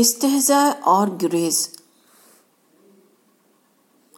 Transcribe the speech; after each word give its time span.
استحضاء 0.00 0.70
اور 0.80 1.08
گریز۔ 1.22 1.68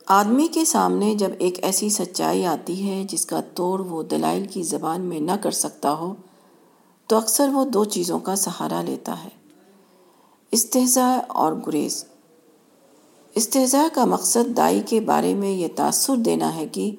آدمی 0.07 0.49
کے 0.49 0.65
سامنے 0.65 1.15
جب 1.15 1.31
ایک 1.39 1.65
ایسی 1.65 1.91
سچائی 1.91 2.47
آتی 2.47 2.91
ہے 2.91 3.05
جس 3.05 3.27
کا 3.27 3.41
توڑ 3.55 3.81
وہ 3.81 4.03
دلائل 4.03 4.47
کی 4.47 4.63
زبان 4.63 5.01
میں 5.01 5.21
نہ 5.21 5.33
کر 5.43 5.51
سکتا 5.51 5.93
ہو، 5.93 6.15
تو 7.07 7.17
اکثر 7.17 7.49
وہ 7.53 7.65
دو 7.65 7.85
چیزوں 7.85 8.19
کا 8.19 8.37
سہارا 8.37 8.83
لیتا 8.83 9.25
ہے۔ 9.25 9.29
استحضاء 10.51 11.19
اور 11.29 11.53
گریز۔ 11.67 12.05
استحضاء 13.35 13.95
کا 13.95 14.05
مقصد 14.05 14.57
دائی 14.57 14.83
کے 14.87 15.01
بارے 15.01 15.35
میں 15.35 15.51
یہ 15.51 15.69
تاثر 15.77 16.17
دینا 16.17 16.55
ہے 16.55 16.69
کہ 16.69 16.97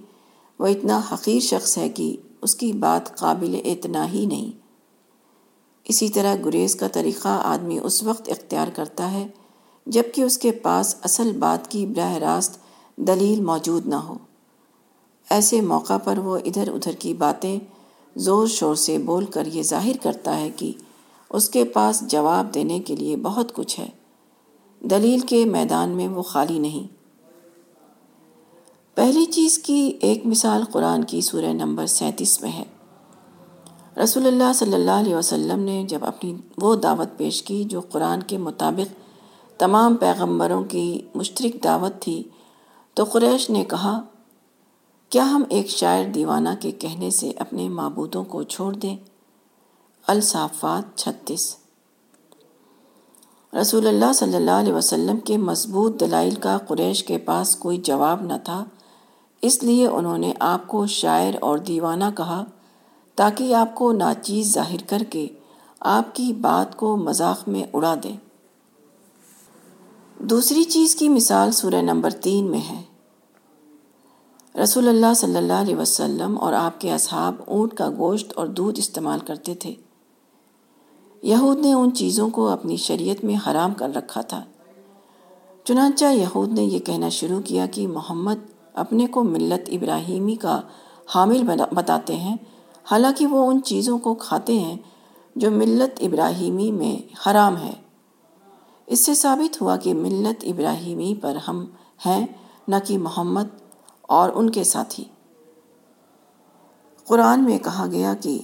وہ 0.60 0.68
اتنا 0.68 1.02
حقیر 1.12 1.40
شخص 1.40 1.78
ہے 1.78 1.90
کہ 1.90 2.18
اس 2.42 2.56
کی 2.56 2.74
بات 2.74 3.18
قابل 3.18 3.62
اتنا 3.66 4.12
ہی 4.12 4.26
نہیں۔ 4.26 4.61
اسی 5.84 6.10
طرح 6.10 6.36
گریز 6.46 6.76
کا 6.76 6.88
طریقہ 6.88 7.28
آدمی 7.28 7.80
اس 7.84 8.04
وقت 8.04 8.30
اختیار 8.30 8.68
کرتا 8.76 9.12
ہے 9.12 9.28
جبکہ 9.86 10.22
اس 10.22 10.38
کے 10.38 10.52
پاس 10.52 10.96
اصل 11.04 11.32
بات 11.40 11.72
کی 11.72 11.86
براہ 11.86 12.14
راست 12.14 12.58
دلیل 12.96 13.42
موجود 13.42 13.88
نہ 13.88 13.96
ہو۔ 13.96 14.18
ایسے 15.30 15.62
موقع 15.62 15.98
پر 15.98 16.18
وہ 16.18 16.38
ادھر 16.46 16.72
ادھر 16.72 16.92
کی 16.92 17.14
باتیں 17.14 17.60
زور 18.16 18.48
شور 18.48 18.76
سے 18.76 18.98
بول 18.98 19.26
کر 19.26 19.46
یہ 19.46 19.64
ظاہر 19.64 19.98
کرتا 20.02 20.40
ہے 20.40 20.50
کہ 20.50 20.72
اس 21.30 21.50
کے 21.50 21.66
پاس 21.66 22.02
جواب 22.02 22.54
دینے 22.54 22.80
کے 22.80 22.96
لیے 22.96 23.16
بہت 23.16 23.54
کچھ 23.54 23.80
ہے۔ 23.80 23.90
دلیل 24.82 25.20
کے 25.20 25.46
میدان 25.46 25.90
میں 25.90 26.08
وہ 26.08 26.22
خالی 26.22 26.60
نہیں۔ 26.60 27.02
پہلی 28.96 29.26
چیز 29.26 29.60
کی 29.60 29.98
ایک 30.02 30.26
مثال 30.26 30.64
قرآن 30.72 31.04
کی 31.04 31.22
سورہ 31.22 31.54
نمبر 31.54 31.86
سینتیس 31.86 32.42
میں 32.42 32.52
ہے۔ 32.52 32.64
رسول 33.98 34.28
اللہ 34.28 34.54
صلی 34.56 34.74
اللہ 34.74 34.92
علیہ 34.92 35.16
وسلم 35.16 35.60
نے 35.60 35.84
جب 35.84 36.06
اپنی 36.06 36.36
وہ 36.58 36.76
دعوت 36.76 37.18
پیش 37.18 37.44
کی 37.44 37.64
جو 37.64 37.82
قرآن 37.82 38.24
کے 38.24 38.38
مطابق 38.38 39.60
تمام 39.60 39.96
پیغمبروں 39.96 40.64
کی 40.64 41.02
مشترک 41.16 41.64
دعوت 41.64 42.02
تھی، 42.02 42.24
تو 42.94 43.04
قریش 43.04 43.50
نے 43.50 43.66
کہا، 43.66 44.02
کیا 45.10 45.24
ہم 45.24 45.44
ایک 45.50 45.70
شاعر 45.70 46.04
دیوانہ 46.06 46.50
کے 46.60 46.72
کہنے 46.72 47.10
سے 47.10 47.32
اپنے 47.40 47.70
معبودوں 47.70 48.24
کو 48.24 48.44
چھوڑ 48.44 48.74
دیں؟ 48.74 48.98
الصافات 50.08 50.98
چھتیس۔ 50.98 51.56
رسول 53.62 53.88
اللہ 53.88 54.14
صلی 54.14 54.36
اللہ 54.36 54.52
علیہ 54.52 54.74
وسلم 54.74 55.18
کے 55.18 55.38
مضبوط 55.38 56.00
دلائل 56.00 56.36
کا 56.36 56.58
قریش 56.58 57.04
کے 57.04 57.18
پاس 57.18 57.56
کوئی 57.56 57.78
جواب 57.78 58.22
نہ 58.22 58.34
تھا، 58.44 58.64
اس 59.42 59.64
لیے 59.64 59.88
انہوں 59.88 60.18
نے 60.18 60.34
آپ 60.40 60.68
کو 60.68 60.86
شاعر 60.88 61.34
اور 61.42 61.58
دیوانہ 61.58 62.06
کہا 62.18 62.44
تاکہ 63.22 63.56
آپ 63.56 63.76
کو 63.76 63.92
ناچیز 63.92 64.54
ظاہر 64.54 64.90
کر 64.90 65.04
کے 65.10 65.28
آپ 65.80 66.16
کی 66.16 66.34
بات 66.34 66.78
کو 66.78 66.98
مذاق 66.98 67.48
میں 67.48 67.64
اڑا 67.74 67.96
دیں۔ 68.04 68.18
دوسری 70.20 70.64
چیز 70.64 70.96
کی 70.96 71.10
مثال 71.10 71.52
سورہ 71.52 71.82
نمبر 71.82 72.12
تین 72.12 72.52
میں 72.52 72.60
ہے۔ 72.60 72.84
رسول 74.64 74.88
اللہ 74.88 75.14
صلی 75.16 75.38
اللہ 75.38 75.54
علیہ 75.54 75.76
وسلم 75.76 76.38
اور 76.42 76.54
آپ 76.54 76.82
کے 76.82 76.94
اصحاب 76.94 77.36
اونٹ 77.48 77.74
کا 77.74 77.90
گوشت 77.98 78.34
اور 78.36 78.48
دودھ 78.48 78.80
استعمال 78.80 79.20
کرتے 79.20 79.56
تھے۔ 79.56 79.76
یہود 81.22 81.60
نے 81.60 81.74
ان 81.74 81.94
چیزوں 81.94 82.30
کو 82.30 82.48
اپنی 82.48 82.78
شریعت 82.78 83.24
میں 83.24 83.36
حرام 83.48 83.74
کر 83.74 83.92
رکھا 83.96 84.22
تھا۔ 84.22 84.44
چنانچہ 85.64 86.06
یہود 86.06 86.52
نے 86.52 86.64
یہ 86.64 86.80
کہنا 86.80 87.10
شروع 87.10 87.42
کیا 87.46 87.66
کہ 87.66 87.88
محمد 87.88 88.36
اپنے 88.74 89.08
کو 89.08 89.24
ملت 89.24 89.70
ابراہیمی 89.72 90.36
کا 90.36 90.62
حامل 91.16 91.44
بتاتے 91.72 92.16
ہیں 92.16 92.38
حالانکہ 92.84 93.28
وہ 93.28 93.52
ان 93.52 93.64
چیزوں 93.64 94.00
کو 94.00 94.14
کھاتے 94.14 94.60
ہیں 94.60 94.78
جو 95.36 95.52
ملت 95.52 96.00
ابراہیمی 96.02 96.72
میں 96.72 97.14
حرام 97.28 97.58
ہے۔ 97.58 97.74
اس 98.86 99.06
سے 99.06 99.14
ثابت 99.14 99.62
ہوا 99.62 99.78
کہ 99.78 99.94
ملت 99.94 100.44
ابراہیمی 100.44 101.16
پر 101.22 101.36
ہم 101.36 101.66
ہیں، 102.06 102.28
نہ 102.68 102.76
کہ 102.86 102.98
محمد 102.98 103.44
اور 104.02 104.30
ان 104.34 104.50
کے 104.50 104.64
ساتھی۔ 104.64 105.04
قرآن 107.08 107.44
میں 107.44 107.58
کہا 107.58 107.86
گیا 107.92 108.14
کہ 108.14 108.40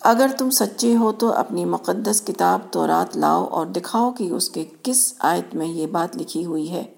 اگر 0.00 0.30
تم 0.38 0.50
سچے 0.50 0.96
ہو 0.96 1.12
تو 1.12 1.32
اپنی 1.32 1.64
مقدس 1.64 2.22
کتاب 2.26 2.60
تو 2.70 2.86
رات 2.86 3.16
لاؤ 3.16 3.44
اور 3.44 3.66
دکھاؤ 3.66 4.10
کہ 4.10 4.30
اس 4.30 4.50
کے 4.50 4.64
کس 4.82 5.14
آیت 5.18 5.54
میں 5.54 5.66
یہ 5.66 5.86
بات 5.86 6.16
لکھی 6.16 6.44
ہوئی 6.44 6.70
ہے۔ 6.70 6.94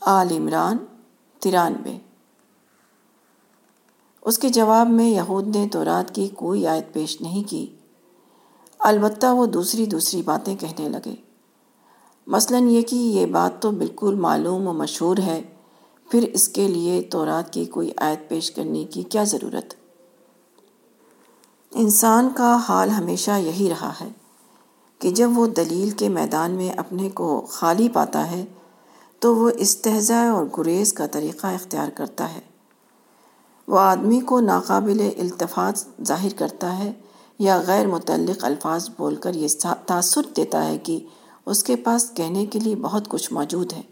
آل 0.00 0.30
عمران 0.30 0.76
ترانوے۔ 1.40 1.98
اس 4.24 4.38
کے 4.38 4.48
جواب 4.48 4.90
میں 4.90 5.08
یہود 5.08 5.56
نے 5.56 5.68
تو 5.72 5.84
رات 5.84 6.14
کی 6.14 6.28
کوئی 6.28 6.66
آیت 6.66 6.92
پیش 6.92 7.20
نہیں 7.20 7.50
کی۔ 7.50 7.66
البتہ 8.78 9.26
وہ 9.26 9.46
دوسری 9.46 9.86
دوسری 9.86 10.22
باتیں 10.22 10.56
کہنے 10.56 10.88
لگے۔ 10.88 11.14
مثلا 12.26 12.58
یہ 12.58 12.82
کہ 12.82 12.96
یہ 12.96 13.26
بات 13.26 13.62
تو 13.62 13.70
بالکل 13.70 14.14
معلوم 14.14 14.68
و 14.68 14.72
مشہور 14.72 15.18
ہے، 15.18 15.42
پھر 16.10 16.22
اس 16.32 16.48
کے 16.48 16.68
لیے 16.68 17.02
تورات 17.02 17.52
کی 17.52 17.64
کوئی 17.64 17.90
آیت 17.96 18.28
پیش 18.28 18.50
کرنے 18.50 18.84
کی 18.84 19.02
کیا 19.02 19.24
ضرورت؟ 19.24 19.74
انسان 21.70 22.28
کا 22.36 22.56
حال 22.68 22.90
ہمیشہ 22.90 23.30
یہی 23.30 23.70
رہا 23.70 23.92
ہے 24.00 24.08
کہ 24.98 25.10
جب 25.10 25.30
وہ 25.34 25.46
دلیل 25.46 25.90
کے 25.90 26.08
میدان 26.08 26.50
میں 26.50 26.70
اپنے 26.70 27.08
کو 27.08 27.46
خالی 27.48 27.88
پاتا 27.88 28.30
ہے، 28.30 28.44
تو 29.18 29.36
وہ 29.36 29.50
استحضاء 29.56 30.30
اور 30.32 30.44
گریز 30.58 30.92
کا 30.92 31.06
طریقہ 31.06 31.46
اختیار 31.46 31.88
کرتا 31.88 32.34
ہے۔ 32.34 32.53
وہ 33.68 33.78
آدمی 33.78 34.20
کو 34.20 34.40
ناقابل 34.40 35.10
التفاظ 35.18 35.86
ظاہر 36.06 36.28
کرتا 36.36 36.78
ہے 36.78 36.92
یا 37.38 37.60
غیر 37.66 37.86
متعلق 37.86 38.44
الفاظ 38.44 38.90
بول 38.96 39.16
کر 39.16 39.34
یہ 39.34 39.48
تاثر 39.86 40.20
دیتا 40.36 40.66
ہے 40.66 40.78
کہ 40.78 41.06
اس 41.46 41.64
کے 41.64 41.76
پاس 41.76 42.12
کہنے 42.14 42.46
کے 42.46 42.58
لیے 42.58 42.76
بہت 42.76 43.08
کچھ 43.08 43.32
موجود 43.32 43.72
ہے۔ 43.72 43.82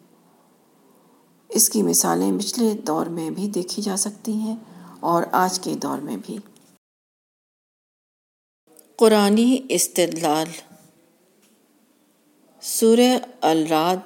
اس 1.49 1.69
کی 1.69 1.83
مثالیں 1.83 2.38
پچھلے 2.38 2.75
دور 2.75 3.06
میں 3.06 3.31
بھی 3.31 3.49
دیکھی 3.49 3.83
جا 3.83 3.97
سکتی 3.97 4.33
ہیں 4.33 4.56
اور 5.00 5.22
آج 5.33 5.60
کے 5.60 5.75
دور 5.75 5.99
میں 5.99 6.16
بھی۔ 6.27 6.39
قرآنی 8.97 9.59
استدلال۔ 9.69 10.47
سورہ 12.62 13.19
الراد 13.41 13.97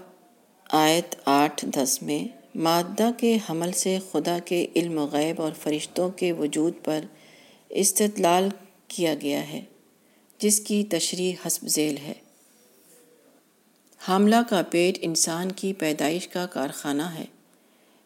آیت 0.73 1.15
آٹھ 1.25 1.65
دس 1.65 2.03
میں 2.03 2.36
مادہ 2.57 3.11
کے 3.17 3.39
حمل 3.51 3.73
سے 3.73 3.99
خدا 4.13 4.39
کے 4.45 4.67
علم 4.77 5.01
غیب 5.01 5.43
اور 5.43 5.53
فرشتوں 5.63 6.11
کے 6.11 6.33
وجود 6.33 6.73
پر 6.85 7.01
استدلال 7.69 8.49
کیا 8.89 9.15
گیا 9.15 9.49
ہے، 9.49 9.65
جس 10.39 10.61
کی 10.61 10.85
تشریح 10.85 11.35
حسب 11.47 11.67
ذیل 11.67 11.97
ہے۔ 11.97 12.13
حاملہ 13.99 14.37
کا 14.51 14.63
پیٹ 14.71 14.99
انسان 15.01 15.53
کی 15.53 15.73
پیدائش 15.73 16.29
کا 16.29 16.47
کارخانہ 16.47 17.03
ہے۔ 17.03 17.25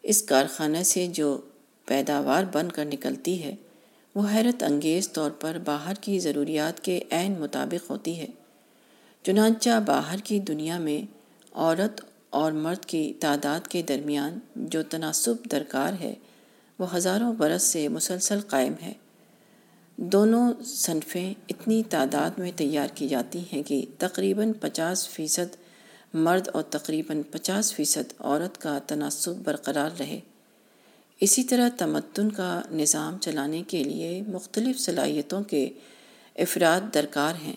اس 0.03 0.23
کارخانہ 0.23 0.83
سے 0.85 1.07
جو 1.07 1.41
پیداوار 1.85 2.43
بن 2.53 2.71
کر 2.71 2.85
نکلتی 2.85 3.43
ہے، 3.43 3.55
وہ 4.15 4.27
حیرت 4.33 4.63
انگیز 4.63 5.11
طور 5.11 5.31
پر 5.31 5.57
باہر 5.65 5.93
کی 5.93 6.19
ضروریات 6.19 6.83
کے 6.83 6.99
عین 7.11 7.35
مطابق 7.39 7.89
ہوتی 7.89 8.19
ہے۔ 8.19 8.27
چنانچہ 9.23 9.83
باہر 9.85 10.17
کی 10.17 10.39
دنیا 10.39 10.77
میں 10.77 11.13
عورت 11.51 12.10
اور 12.31 12.51
مرد 12.51 12.85
کی 12.85 13.13
تعداد 13.19 13.67
کے 13.67 13.81
درمیان 13.81 14.39
جو 14.55 14.83
تناسب 14.83 15.33
درکار 15.51 15.93
ہے، 15.99 16.13
وہ 16.79 16.95
ہزاروں 16.95 17.33
برس 17.33 17.63
سے 17.63 17.87
مسلسل 17.87 18.39
قائم 18.47 18.73
ہے۔ 18.81 18.93
دونوں 19.97 20.53
صنفیں 20.65 21.33
اتنی 21.49 21.83
تعداد 21.89 22.39
میں 22.39 22.51
تیار 22.55 22.87
کی 22.95 23.07
جاتی 23.07 23.39
ہیں 23.53 23.63
کہ 23.63 23.85
تقریباً 23.97 24.53
پچاس 24.53 25.09
فیصد 25.09 25.55
مرد 26.13 26.47
اور 26.53 26.63
تقریباً 26.63 27.21
پچاس 27.31 27.73
فیصد 27.73 28.13
عورت 28.19 28.57
کا 28.57 28.79
تناسب 28.87 29.35
برقرار 29.43 29.89
رہے۔ 29.99 30.19
اسی 31.21 31.43
طرح 31.43 31.69
تمدن 31.77 32.31
کا 32.31 32.61
نظام 32.71 33.17
چلانے 33.21 33.63
کے 33.67 33.83
لیے 33.83 34.23
مختلف 34.27 34.79
صلاحیتوں 34.79 35.43
کے 35.43 35.69
افراد 36.35 36.93
درکار 36.93 37.35
ہیں۔ 37.35 37.55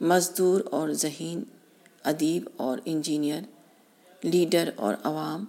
مزدور 0.00 0.60
اور 0.70 0.88
ذہین، 0.90 1.42
ادیب 2.04 2.48
اور 2.56 2.78
انجینئر 2.84 3.40
لیڈر 4.22 4.70
اور 4.76 4.94
عوام، 5.04 5.44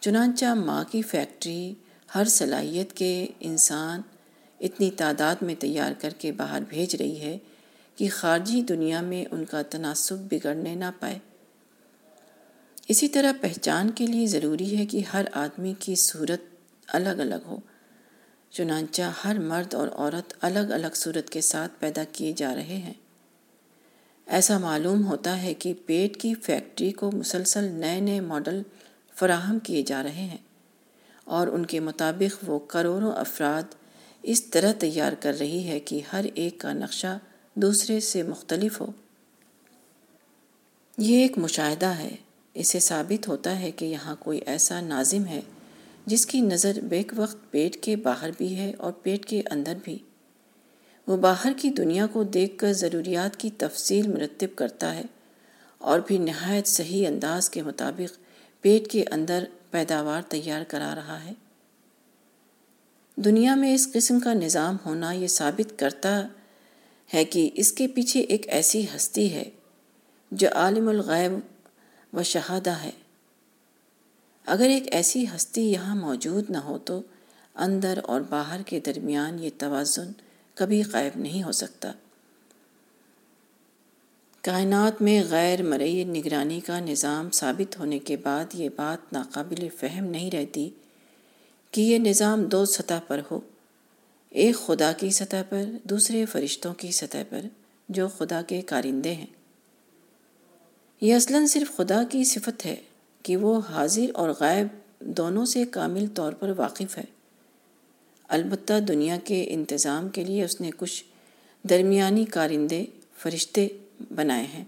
چنانچہ 0.00 0.44
ماں 0.44 0.84
کی 0.84 1.02
فیکٹری 1.02 1.74
ہر 2.14 2.24
صلاحیت 2.24 2.92
کے 2.92 3.26
انسان 3.40 4.00
اتنی 4.60 4.90
تعداد 4.90 5.34
میں 5.42 5.54
تیار 5.54 5.92
کر 5.98 6.10
کے 6.18 6.32
باہر 6.32 6.62
بھیج 6.68 6.94
رہی 6.94 7.20
ہے 7.20 7.38
کہ 7.96 8.08
خارجی 8.12 8.62
دنیا 8.62 9.00
میں 9.00 9.24
ان 9.30 9.44
کا 9.44 9.62
تناسب 9.62 10.18
بگڑنے 10.18 10.74
نہ 10.74 10.84
پائے۔ 11.00 11.18
اسی 12.88 13.08
طرح 13.08 13.32
پہچان 13.40 13.90
کے 13.90 14.06
لیے 14.06 14.26
ضروری 14.26 14.78
ہے 14.78 14.86
کہ 14.86 15.02
ہر 15.12 15.24
آدمی 15.32 15.74
کی 15.78 15.94
صورت 15.94 16.40
الگ 16.88 17.20
الگ 17.20 17.46
ہو، 17.46 17.58
چنانچہ 18.50 19.02
ہر 19.24 19.38
مرد 19.38 19.74
اور 19.74 19.88
عورت 19.88 20.34
الگ 20.40 20.72
الگ 20.72 20.94
صورت 20.94 21.30
کے 21.30 21.40
ساتھ 21.40 21.72
پیدا 21.78 22.02
کیے 22.12 22.32
جا 22.36 22.54
رہے 22.54 22.76
ہیں۔ 22.76 22.94
ایسا 24.26 24.58
معلوم 24.58 25.06
ہوتا 25.06 25.42
ہے 25.42 25.54
کہ 25.54 25.74
پیٹ 25.86 26.16
کی 26.16 26.34
فیکٹری 26.34 26.92
کو 26.92 27.10
مسلسل 27.12 27.64
نئے 27.64 28.00
نئے 28.00 28.20
ماڈل 28.20 28.62
فراہم 29.14 29.58
کیے 29.58 29.82
جا 29.82 30.02
رہے 30.02 30.24
ہیں 30.24 30.36
اور 31.24 31.46
ان 31.46 31.66
کے 31.66 31.80
مطابق 31.80 32.48
وہ 32.50 32.58
کروڑوں 32.58 33.12
افراد 33.12 33.74
اس 34.22 34.44
طرح 34.44 34.72
تیار 34.72 35.12
کر 35.20 35.34
رہی 35.40 35.68
ہے 35.68 35.80
کہ 35.80 36.00
ہر 36.12 36.24
ایک 36.34 36.58
کا 36.58 36.72
نقشہ 36.72 37.18
دوسرے 37.54 38.00
سے 38.00 38.22
مختلف 38.22 38.80
ہو۔ 38.80 38.86
یہ 40.98 41.22
ایک 41.22 41.38
مشاہدہ 41.38 41.86
ہے۔ 41.86 42.16
اسے 42.54 42.80
ثابت 42.80 43.28
ہوتا 43.28 43.60
ہے 43.60 43.70
کہ 43.70 43.84
یہاں 43.84 44.16
کوئی 44.18 44.40
ایسا 44.46 44.80
ناظم 44.80 45.26
ہے 45.26 45.40
جس 46.06 46.26
کی 46.26 46.40
نظر 46.40 46.80
بیک 46.80 47.12
وقت 47.16 47.36
پیٹ 47.50 47.82
کے 47.82 47.96
باہر 47.96 48.30
بھی 48.38 48.56
ہے 48.56 48.72
اور 48.78 48.92
پیٹ 48.92 49.26
کے 49.26 49.42
اندر 49.50 49.74
بھی۔ 49.84 49.98
وہ 51.06 51.16
باہر 51.16 51.52
کی 51.56 51.70
دنیا 51.70 52.06
کو 52.06 52.22
دیکھ 52.22 52.58
کر 52.58 52.72
ضروریات 52.72 53.36
کی 53.36 53.50
تفصیل 53.58 54.08
مرتب 54.08 54.56
کرتا 54.56 54.94
ہے 54.94 55.02
اور 55.78 56.00
بھی 56.06 56.18
نہایت 56.18 56.66
صحیح 56.66 57.08
انداز 57.08 57.50
کے 57.50 57.62
مطابق 57.62 58.18
پیٹ 58.60 58.90
کے 58.90 59.04
اندر 59.10 59.44
پیداوار 59.70 60.22
تیار 60.22 60.62
کرا 60.68 60.94
رہا 60.94 61.24
ہے۔ 61.24 61.32
دنیا 63.16 63.54
میں 63.54 63.74
اس 63.74 63.88
قسم 63.92 64.20
کا 64.20 64.32
نظام 64.32 64.76
ہونا 64.86 65.12
یہ 65.12 65.26
ثابت 65.26 65.78
کرتا 65.78 66.26
ہے 67.14 67.24
کہ 67.24 67.50
اس 67.54 67.72
کے 67.72 67.86
پیچھے 67.86 68.20
ایک 68.20 68.48
ایسی 68.48 68.86
ہستی 68.96 69.32
ہے 69.32 69.44
جو 70.30 70.48
عالم 70.54 70.88
الغیب 70.88 71.32
و 72.16 72.22
شہادہ 72.22 72.70
ہے۔ 72.70 72.90
اگر 74.46 74.68
ایک 74.68 74.94
ایسی 74.94 75.24
ہستی 75.36 75.72
یہاں 75.72 75.96
موجود 75.96 76.50
نہ 76.50 76.56
ہو 76.56 76.78
تو 76.78 77.02
اندر 77.54 78.00
اور 78.02 78.20
باہر 78.20 78.62
کے 78.62 78.80
درمیان 78.80 79.38
یہ 79.38 79.50
توازن 79.58 80.12
کبھی 80.54 80.82
قائب 80.82 81.18
نہیں 81.18 81.42
ہو 81.42 81.52
سکتا۔ 81.52 81.92
کائنات 84.40 85.02
میں 85.02 85.22
غیر 85.30 85.62
مرئی 85.62 86.04
نگرانی 86.04 86.60
کا 86.60 86.80
نظام 86.80 87.30
ثابت 87.30 87.78
ہونے 87.78 87.98
کے 87.98 88.16
بعد 88.16 88.44
یہ 88.54 88.68
بات 88.76 89.12
ناقابل 89.12 89.68
فہم 89.68 90.04
نہیں 90.04 90.30
رہتی 90.30 90.70
کہ 91.70 91.80
یہ 91.80 91.98
نظام 91.98 92.44
دو 92.44 92.64
سطح 92.64 92.94
پر 93.06 93.20
ہو۔ 93.30 93.40
ایک 94.30 94.56
خدا 94.56 94.92
کی 94.92 95.10
سطح 95.10 95.36
پر، 95.48 95.62
دوسرے 95.84 96.26
فرشتوں 96.26 96.74
کی 96.74 96.90
سطح 96.90 97.18
پر، 97.28 97.40
جو 97.88 98.08
خدا 98.08 98.42
کے 98.42 98.62
کارندے 98.62 99.14
ہیں۔ 99.14 99.26
یہ 101.00 101.14
اصلاً 101.14 101.46
صرف 101.46 101.76
خدا 101.76 102.02
کی 102.10 102.24
صفت 102.24 102.66
ہے 102.66 102.76
کہ 103.22 103.36
وہ 103.36 103.60
حاضر 103.70 104.10
اور 104.14 104.30
غائب 104.40 104.66
دونوں 105.00 105.46
سے 105.46 105.64
کامل 105.64 106.06
طور 106.14 106.32
پر 106.32 106.52
واقف 106.56 106.98
ہے۔ 106.98 107.21
البتہ 108.32 108.80
دنیا 108.88 109.16
کے 109.24 109.44
انتظام 109.48 110.08
کے 110.08 110.24
لیے 110.24 110.44
اس 110.44 110.60
نے 110.60 110.70
کچھ 110.76 111.04
درمیانی 111.68 112.24
کارندے 112.24 112.84
فرشتے 113.18 113.68
بنائے 114.14 114.46
ہیں۔ 114.54 114.64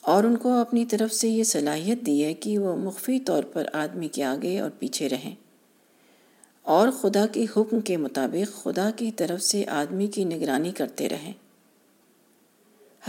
اور 0.00 0.24
ان 0.24 0.36
کو 0.36 0.52
اپنی 0.52 0.86
طرف 0.86 1.14
سے 1.14 1.28
یہ 1.28 1.44
صلاحیت 1.44 2.06
دی 2.06 2.24
ہے 2.24 2.34
کہ 2.34 2.58
وہ 2.58 2.76
مخفی 2.76 3.20
طور 3.20 3.44
پر 3.44 3.66
آدمی 3.72 4.08
کے 4.08 4.24
آگے 4.24 4.60
اور 4.60 4.70
پیچھے 4.78 5.08
رہیں۔ 5.08 5.34
اور 6.62 6.88
خدا 7.00 7.26
کے 7.26 7.46
حکم 7.56 7.80
کے 7.80 7.96
مطابق 7.96 8.62
خدا 8.62 8.90
کی 8.96 9.12
طرف 9.12 9.42
سے 9.42 9.64
آدمی 9.66 10.06
کی 10.06 10.24
نگرانی 10.24 10.72
کرتے 10.72 11.08
رہیں۔ 11.08 11.32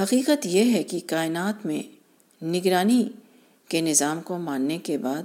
حقیقت 0.03 0.45
یہ 0.45 0.73
ہے 0.73 0.83
کہ 0.83 0.99
کائنات 1.05 1.65
میں 1.65 1.83
نگرانی 2.45 3.09
کے 3.67 3.81
نظام 3.81 4.21
کو 4.21 4.37
ماننے 4.37 4.77
کے 4.77 4.97
بعد 4.97 5.23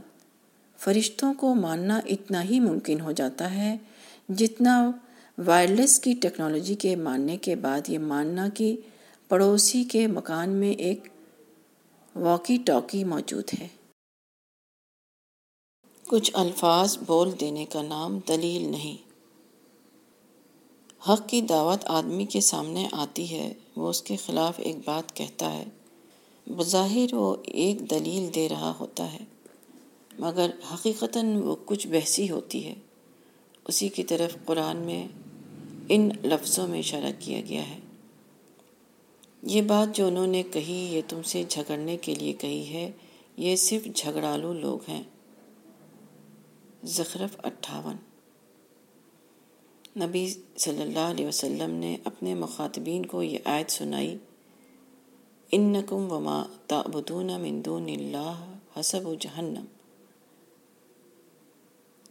فرشتوں 0.78 1.34
کو 1.34 1.54
ماننا 1.54 2.00
اتنا 2.06 2.44
ہی 2.44 2.60
ممکن 2.60 3.00
ہو 3.00 3.12
جاتا 3.12 3.54
ہے 3.54 3.76
جتنا 4.36 4.90
وائرلیس 5.46 6.00
کی 6.00 6.12
ٹیکنالوجی 6.12 6.74
کے 6.74 6.96
ماننے 6.96 7.36
کے 7.36 7.56
بعد، 7.56 7.80
یہ 7.88 7.98
ماننا 7.98 8.48
کہ 8.48 8.76
پڑوسی 9.28 9.84
کے 9.84 10.06
مکان 10.06 10.50
میں 10.50 10.70
ایک 10.70 11.08
واکی 12.16 12.56
ٹاکی 12.56 13.04
موجود 13.04 13.44
ہے۔ 13.60 13.68
کچھ 16.06 16.30
الفاظ 16.34 16.98
بول 17.06 17.30
دینے 17.40 17.64
کا 17.64 17.82
نام 17.82 18.18
دلیل 18.28 18.68
نہیں۔ 18.70 18.96
حق 21.08 21.28
کی 21.28 21.40
دعوت 21.40 21.84
آدمی 21.84 22.24
کے 22.24 22.40
سامنے 22.40 22.88
آتی 22.92 23.30
ہے، 23.30 23.54
وہ 23.76 23.88
اس 23.88 24.02
کے 24.02 24.16
خلاف 24.16 24.54
ایک 24.58 24.76
بات 24.84 25.16
کہتا 25.16 25.52
ہے۔ 25.52 25.64
بظاہر 26.46 27.14
وہ 27.14 27.36
ایک 27.42 27.90
دلیل 27.90 28.34
دے 28.34 28.48
رہا 28.48 28.74
ہوتا 28.80 29.12
ہے، 29.12 29.24
مگر 30.18 30.50
حقیقتاً 30.74 31.36
وہ 31.36 31.56
کچھ 31.64 31.88
بحثی 31.88 32.30
ہوتی 32.30 32.66
ہے۔ 32.66 32.74
اسی 33.70 33.88
کی 33.88 34.02
طرف 34.02 34.44
قرآن 34.44 34.76
میں 34.76 35.08
ان 35.88 36.08
لفظوں 36.24 36.68
میں 36.68 36.78
اشارہ 36.78 37.12
کیا 37.18 37.40
گیا 37.40 37.68
ہے۔ 37.68 37.78
یہ 39.42 39.62
بات 39.62 39.96
جو 39.96 40.06
انہوں 40.06 40.26
نے 40.26 40.42
کہی، 40.42 40.88
یہ 40.92 41.00
تم 41.08 41.22
سے 41.22 41.44
جھگڑنے 41.48 41.96
کے 41.96 42.14
لیے 42.14 42.32
کہی 42.32 42.68
ہے، 42.72 42.90
یہ 43.36 43.56
صرف 43.56 43.96
جھگڑالو 43.96 44.52
لوگ 44.52 44.78
ہیں۔ 44.90 45.02
زخرف 46.84 47.36
اٹھاون۔ 47.42 47.96
نبی 50.04 50.34
صلی 50.58 50.82
اللہ 50.82 50.98
علیہ 50.98 51.26
وسلم 51.26 51.70
نے 51.70 51.96
اپنے 52.04 52.34
مخاطبین 52.34 53.06
کو 53.06 53.22
یہ 53.22 53.38
آیت 53.44 53.70
سنائی، 53.70 54.16
انکم 55.52 56.12
وما 56.12 56.44
تعبدون 56.66 57.26
من 57.26 57.64
دون 57.64 57.88
اللہ 57.88 58.52
حسب 58.76 59.06
و 59.06 59.14
جہنم۔ 59.14 59.64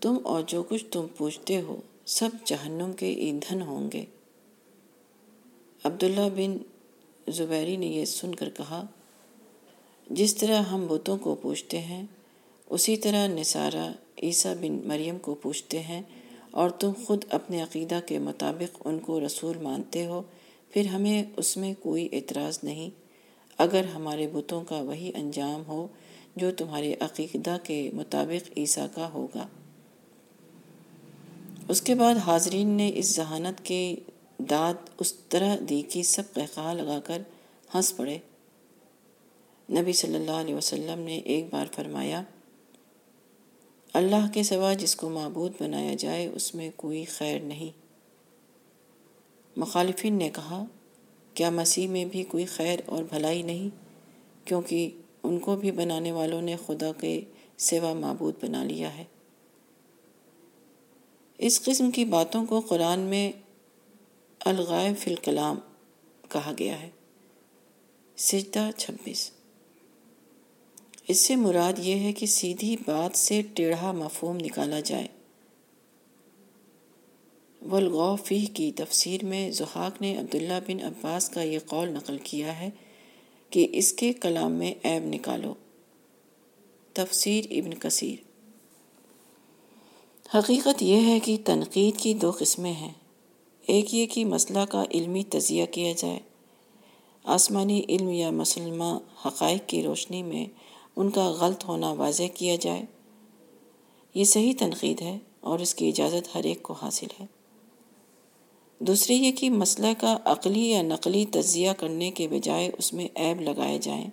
تم 0.02 0.18
اور 0.24 0.44
جو 0.48 0.64
کچھ 0.64 0.86
تم 0.86 1.06
پوچھتے 1.18 1.62
ہو، 1.62 1.82
سب 2.06 2.30
جہنم 2.46 2.94
کے 2.94 3.10
ایندھن 3.14 3.62
ہوں 3.62 3.92
گے۔ 3.94 4.06
عبداللہ 5.84 6.30
بن 6.36 6.58
زبیری 7.32 7.78
نے 7.78 7.86
یہ 7.86 8.06
سن 8.06 8.36
کر 8.36 8.50
کہا، 8.50 8.86
جس 10.10 10.36
طرح 10.36 10.62
ہم 10.62 10.88
بتوں 10.88 11.18
کو 11.18 11.36
پوچھتے 11.36 11.80
ہیں، 11.80 12.04
اسی 12.70 12.98
طرح 12.98 13.28
نثارہ 13.28 13.92
عیسیٰ 14.24 14.56
بن 14.56 14.80
مریم 14.86 15.18
کو 15.18 15.36
پوچھتے 15.36 15.80
ہیں، 15.80 16.02
اور 16.52 16.70
تم 16.70 16.92
خود 17.06 17.26
اپنے 17.30 17.62
عقیدہ 17.62 18.00
کے 18.06 18.20
مطابق 18.20 18.82
ان 18.86 19.00
کو 19.00 19.20
رسول 19.26 19.58
مانتے 19.58 20.06
ہو، 20.06 20.22
پھر 20.70 20.86
ہمیں 20.86 21.24
اس 21.38 21.58
میں 21.58 21.74
کوئی 21.80 22.10
اعتراض 22.12 22.60
نہیں۔ 22.64 22.90
اگر 23.58 23.86
ہمارے 23.86 24.28
بتوں 24.28 24.64
کا 24.64 24.82
وہی 24.82 25.12
انجام 25.16 25.64
ہو 25.68 25.88
جو 26.36 26.52
تمہارے 26.52 26.96
عقیدہ 27.00 27.58
کے 27.64 27.90
مطابق 27.94 28.58
عیسیٰ 28.58 28.88
کا 28.94 29.10
ہوگا۔ 29.14 29.48
اس 31.70 31.82
کے 31.82 31.96
بعد 31.96 32.16
حاضرین 32.16 32.68
نے 32.68 32.92
اس 32.96 33.16
ذہانت 33.16 33.66
کے 33.66 33.96
داد 34.38 34.74
اس 35.00 35.14
طرح 35.14 35.56
دی 35.70 35.82
کہ 35.82 36.04
سب 36.04 36.24
قہقہ 36.34 36.74
لگا 36.74 37.00
کر 37.00 37.22
ہنس 37.76 37.98
پڑے۔ 37.98 38.18
نبی 39.70 39.94
صلی 39.94 40.16
اللہ 40.16 40.32
علیہ 40.32 40.56
وسلم 40.56 41.00
نے 41.00 41.18
ایک 41.18 41.46
بار 41.52 41.66
فرمایا، 41.76 42.24
اللہ 43.94 44.28
کے 44.34 44.44
سوا 44.44 44.74
جس 44.74 44.96
کو 44.96 45.10
معبود 45.10 45.52
بنایا 45.62 45.94
جائے 45.94 46.28
اس 46.28 46.56
میں 46.56 46.70
کوئی 46.76 47.06
خیر 47.06 47.40
نہیں۔ 47.40 47.72
مخالفین 49.58 50.14
نے 50.14 50.30
کہا، 50.30 50.64
کیا 51.34 51.50
مسیح 51.50 51.88
میں 51.88 52.06
بھی 52.06 52.24
کوئی 52.24 52.46
خیر 52.46 52.80
اور 52.86 53.04
بھلائی 53.04 53.42
نہیں؟ 53.42 53.70
کیونکہ 54.48 54.90
ان 55.24 55.40
کو 55.40 55.56
بھی 55.56 55.72
بنانے 55.72 56.12
والوں 56.12 56.42
نے 56.42 56.56
خدا 56.66 56.92
کے 57.00 57.22
سوا 57.58 57.94
معبود 57.94 58.34
بنا 58.44 58.64
لیا 58.64 58.98
ہے۔ 58.98 59.04
اس 61.40 61.62
قسم 61.62 61.92
کی 61.92 62.06
باتوں 62.06 62.46
کو 62.46 62.60
قرآن 62.60 63.00
میں 63.00 63.32
الغائب 64.40 64.98
فی 64.98 65.12
الکلام 65.12 65.58
کہا 66.30 66.52
گیا 66.60 66.82
ہے۔ 66.82 66.90
سجدہ 68.18 68.70
چھبیس۔ 68.78 69.32
اس 71.08 71.18
سے 71.18 71.36
مراد 71.36 71.74
یہ 71.78 71.96
ہے 71.96 72.14
کہ 72.14 72.26
سیدھی 72.26 72.76
بات 72.88 73.18
سے 73.18 73.42
ٹیڑھا 73.42 73.92
مفہوم 73.92 74.36
نکالا 74.36 74.80
جائے۔ 74.80 75.08
والغوفی 77.62 78.46
کی 78.46 78.72
تفسیر 78.72 79.26
میں 79.26 79.52
زحاق 79.52 80.02
نے 80.02 80.18
عبداللہ 80.18 80.60
بن 80.68 80.84
عباس 80.84 81.30
کا 81.30 81.42
یہ 81.42 81.60
قول 81.66 81.90
نقل 81.90 82.18
کیا 82.24 82.60
ہے 82.60 82.70
کہ 83.50 83.68
اس 83.72 83.94
کے 83.94 84.14
کلام 84.14 84.52
میں 84.52 84.74
عیب 84.84 85.06
نکالو۔ 85.06 85.54
تفسیر 86.94 87.46
ابن 87.50 87.74
کثیر۔ 87.74 88.29
حقیقت 90.36 90.84
یہ 90.84 91.02
ہے 91.02 91.20
کہ 91.20 91.38
تنقید 91.46 92.00
کی 92.00 92.14
دو 92.14 92.32
قسمیں 92.40 92.74
ہیں۔ 92.74 92.94
ایک 93.62 93.94
یہ 93.94 94.06
کہ 94.06 94.26
مسئلہ 94.26 94.60
کا 94.70 94.84
علمی 94.92 95.24
تجزیہ 95.24 95.66
کیا 95.66 95.94
جائے۔ 95.98 96.20
آسمانی 97.24 97.82
علم 97.90 98.10
یا 98.10 98.30
مسلمہ 98.30 98.98
حقائق 99.26 99.70
کی 99.70 99.84
روشنی 99.84 100.24
میں 100.24 100.46
ان 100.96 101.10
کا 101.10 101.30
غلط 101.30 101.66
ہونا 101.66 101.92
واضح 101.92 102.24
کیا 102.34 102.56
جائے۔ 102.56 102.82
یہ 104.14 104.24
صحیح 104.24 104.54
تنقید 104.58 105.02
ہے 105.02 105.18
اور 105.40 105.60
اس 105.60 105.76
کی 105.76 105.88
اجازت 105.88 106.36
ہر 106.36 106.44
ایک 106.44 106.64
کو 106.64 106.74
حاصل 106.74 107.08
ہے۔ 107.20 107.26
دوسری 108.80 109.16
یہ 109.16 109.32
کہ 109.32 109.50
مسئلہ 109.50 109.88
کا 109.98 110.18
عقلی 110.26 110.70
یا 110.70 110.82
نقلی 110.82 111.26
تجزیہ 111.26 111.72
کرنے 111.78 112.12
کے 112.12 112.28
بجائے 112.28 112.70
اس 112.78 112.94
میں 112.94 113.08
عیب 113.16 113.42
لگائے 113.42 113.80
جائیں۔ 113.80 114.08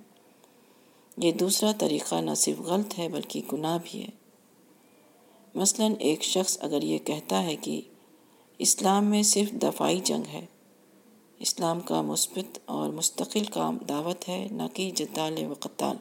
یہ 1.16 1.32
دوسرا 1.32 1.72
طریقہ 1.78 2.14
نہ 2.14 2.34
صرف 2.36 2.60
غلط 2.60 2.98
ہے 2.98 3.08
بلکہ 3.08 3.42
گناہ 3.52 3.78
بھی 3.84 4.02
ہے۔ 4.02 4.25
مثلا 5.56 5.88
ایک 5.98 6.22
شخص 6.22 6.58
اگر 6.60 6.82
یہ 6.82 6.98
کہتا 6.98 7.42
ہے 7.42 7.56
کہ 7.56 7.80
اسلام 8.58 9.04
میں 9.04 9.22
صرف 9.22 9.50
دفاعی 9.50 10.00
جنگ 10.04 10.22
ہے، 10.32 10.46
اسلام 11.38 11.80
کا 11.80 12.02
مثبت 12.02 12.58
اور 12.64 12.90
مستقل 12.90 13.44
کام 13.44 13.78
دعوت 13.88 14.28
ہے، 14.28 14.48
نہ 14.50 14.62
کہ 14.74 14.90
جدال 14.90 15.34
و 15.50 15.54
قتال۔ 15.60 15.96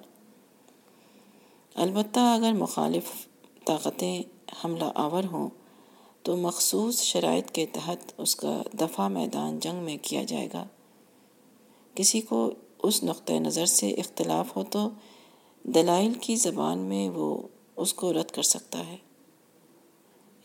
البتہ 1.75 2.19
اگر 2.19 2.53
مخالف 2.53 3.03
طاقتیں 3.65 4.23
حملہ 4.65 4.91
آور 4.95 5.23
ہوں، 5.31 5.49
تو 6.23 6.37
مخصوص 6.37 7.01
شرائط 7.01 7.51
کے 7.51 7.65
تحت 7.65 8.13
اس 8.17 8.35
کا 8.35 8.61
دفاع 8.73 9.07
میدان 9.07 9.59
جنگ 9.59 9.83
میں 9.83 9.97
کیا 10.01 10.23
جائے 10.23 10.49
گا۔ 10.53 10.67
کسی 11.95 12.21
کو 12.21 12.51
اس 12.83 13.03
نقطۂ 13.03 13.33
نظر 13.33 13.65
سے 13.65 13.89
اختلاف 13.89 14.55
ہو 14.55 14.63
تو 14.63 14.89
دلائل 15.63 16.13
کی 16.13 16.35
زبان 16.35 16.79
میں 16.79 17.09
وہ 17.09 17.47
اس 17.75 17.93
کو 17.93 18.13
رد 18.13 18.31
کر 18.31 18.41
سکتا 18.41 18.87
ہے۔ 18.87 18.97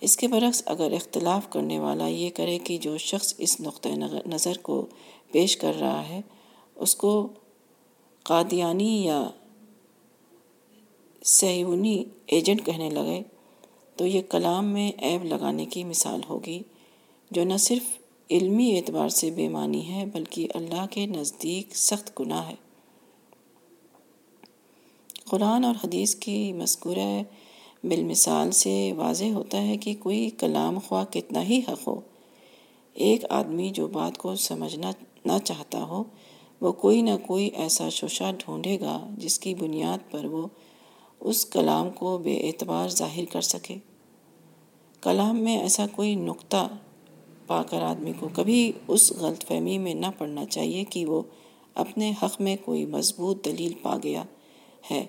اس 0.00 0.16
کے 0.16 0.28
برعکس 0.28 0.62
اگر 0.66 0.92
اختلاف 0.92 1.50
کرنے 1.50 1.78
والا 1.78 2.06
یہ 2.06 2.30
کرے 2.30 2.58
کہ 2.58 2.78
جو 2.78 2.98
شخص 2.98 3.34
اس 3.38 3.60
نقطۂ 3.60 3.88
نظر 4.26 4.58
کو 4.58 4.86
پیش 5.32 5.56
کر 5.56 5.72
رہا 5.80 6.08
ہے، 6.08 6.20
اس 6.74 6.96
کو 6.96 7.28
قادیانی 8.22 9.04
یا 9.04 9.30
سہیونی 11.22 12.04
ایجنٹ 12.26 12.66
کہنے 12.66 12.90
لگے، 12.90 13.22
تو 13.96 14.06
یہ 14.06 14.22
کلام 14.28 14.66
میں 14.66 14.92
عیب 15.02 15.24
لگانے 15.24 15.64
کی 15.64 15.84
مثال 15.84 16.20
ہوگی، 16.28 16.62
جو 17.30 17.44
نہ 17.44 17.56
صرف 17.56 17.98
علمی 18.30 18.76
اعتبار 18.76 19.08
سے 19.08 19.30
بے 19.30 19.48
معنی 19.48 19.86
ہے، 19.88 20.04
بلکہ 20.06 20.48
اللہ 20.54 20.86
کے 20.90 21.06
نزدیک 21.06 21.76
سخت 21.76 22.20
گناہ 22.20 22.48
ہے۔ 22.48 22.54
قرآن 25.24 25.64
اور 25.64 25.74
حدیث 25.84 26.14
کی 26.14 26.52
مذکورہ 26.52 27.22
بالمثال 27.84 28.50
سے 28.50 28.92
واضح 28.96 29.24
ہوتا 29.24 29.62
ہے 29.62 29.76
کہ 29.76 29.94
کوئی 29.98 30.30
کلام 30.30 30.78
خواہ 30.88 31.04
کتنا 31.04 31.42
ہی 31.42 31.60
حق 31.68 31.88
ہو، 31.88 32.00
ایک 32.94 33.24
آدمی 33.28 33.70
جو 33.70 33.86
بات 33.86 34.18
کو 34.18 34.36
سمجھنا 34.36 34.90
نہ 35.24 35.32
چاہتا 35.44 35.82
ہو، 35.82 36.04
وہ 36.60 36.72
کوئی 36.72 37.02
نہ 37.02 37.10
کوئی 37.26 37.46
ایسا 37.46 37.88
شوشہ 37.88 38.30
ڈھونڈے 38.38 38.80
گا 38.80 39.08
جس 39.18 39.38
کی 39.38 39.54
بنیاد 39.54 40.10
پر 40.10 40.24
وہ 40.24 40.46
اس 41.20 41.46
کلام 41.46 41.90
کو 41.90 42.18
بے 42.18 42.36
اعتبار 42.36 42.88
ظاہر 42.88 43.24
کر 43.32 43.40
سکے۔ 43.40 43.76
کلام 45.00 45.38
میں 45.40 45.58
ایسا 45.58 45.86
کوئی 45.92 46.14
نقطہ 46.14 46.68
پا 47.46 47.62
کر 47.62 47.82
آدمی 47.82 48.12
کو 48.18 48.28
کبھی 48.34 48.72
اس 48.88 49.12
غلط 49.12 49.46
فہمی 49.46 49.78
میں 49.78 49.94
نہ 49.94 50.06
پڑنا 50.18 50.44
چاہیے 50.44 50.84
کہ 50.84 51.06
وہ 51.06 51.22
اپنے 51.74 52.12
حق 52.22 52.40
میں 52.40 52.56
کوئی 52.64 52.86
مضبوط 52.86 53.44
دلیل 53.44 53.72
پا 53.82 53.96
گیا 54.02 54.22
ہے۔ 54.90 55.06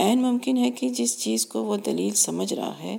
عین 0.00 0.22
ممکن 0.22 0.56
ہے 0.56 0.70
کہ 0.70 0.88
جس 0.88 1.18
چیز 1.18 1.46
کو 1.46 1.64
وہ 1.64 1.76
دلیل 1.76 2.14
سمجھ 2.14 2.54
رہا 2.54 2.78
ہے، 2.78 2.98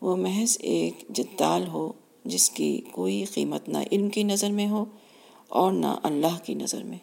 وہ 0.00 0.16
محض 0.16 0.56
ایک 0.60 0.94
جدال 1.08 1.66
ہو 1.66 1.92
جس 2.24 2.50
کی 2.50 2.80
کوئی 2.92 3.24
قیمت 3.24 3.68
نہ 3.68 3.78
علم 3.92 4.08
کی 4.08 4.22
نظر 4.22 4.50
میں 4.50 4.68
ہو 4.68 4.84
اور 5.48 5.72
نہ 5.72 5.86
اللہ 6.02 6.38
کی 6.44 6.54
نظر 6.54 6.82
میں۔ 6.82 6.98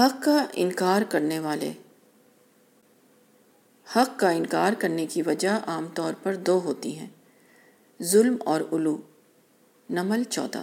حق 0.00 0.22
کا 0.22 0.46
انکار 0.52 1.02
کرنے 1.02 1.38
والے۔ 1.38 1.72
حق 3.96 4.18
کا 4.18 4.30
انکار 4.30 4.72
کرنے 4.72 5.06
کی 5.06 5.22
وجہ 5.22 5.58
عام 5.66 5.86
طور 5.94 6.12
پر 6.22 6.34
دو 6.34 6.60
ہوتی 6.64 6.98
ہیں، 6.98 7.08
ظلم 8.02 8.36
اور 8.44 8.60
علو 8.60 8.96
نمل 9.90 10.24
چودہ۔ 10.24 10.62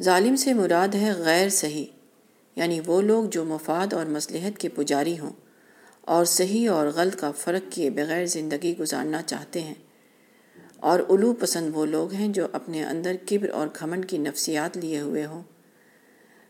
ظالم 0.00 0.36
سے 0.36 0.52
مراد 0.52 0.88
ہے 0.88 1.12
غیر 1.12 1.48
صحیح۔ 1.48 1.84
یعنی 2.58 2.80
وہ 2.86 3.02
لوگ 3.02 3.24
جو 3.24 3.44
مفاد 3.44 3.92
اور 3.92 4.06
مصلحت 4.06 4.58
کے 4.58 4.68
پجاری 4.68 5.18
ہوں 5.18 5.32
اور 6.00 6.24
صحیح 6.24 6.70
اور 6.70 6.86
غلط 6.86 7.16
کا 7.16 7.30
فرق 7.30 7.72
کیے 7.72 7.90
بغیر 7.90 8.26
زندگی 8.26 8.78
گزارنا 8.78 9.22
چاہتے 9.22 9.60
ہیں۔ 9.60 9.74
اور 10.76 11.00
علو 11.10 11.32
پسند 11.32 11.70
وہ 11.74 11.86
لوگ 11.86 12.12
ہیں 12.12 12.28
جو 12.28 12.46
اپنے 12.52 12.84
اندر 12.84 13.16
کبر 13.28 13.48
اور 13.48 13.68
گھمنڈ 13.80 14.08
کی 14.08 14.18
نفسیات 14.18 14.76
لیے 14.76 15.00
ہوئے 15.00 15.26
ہوں۔ 15.26 15.42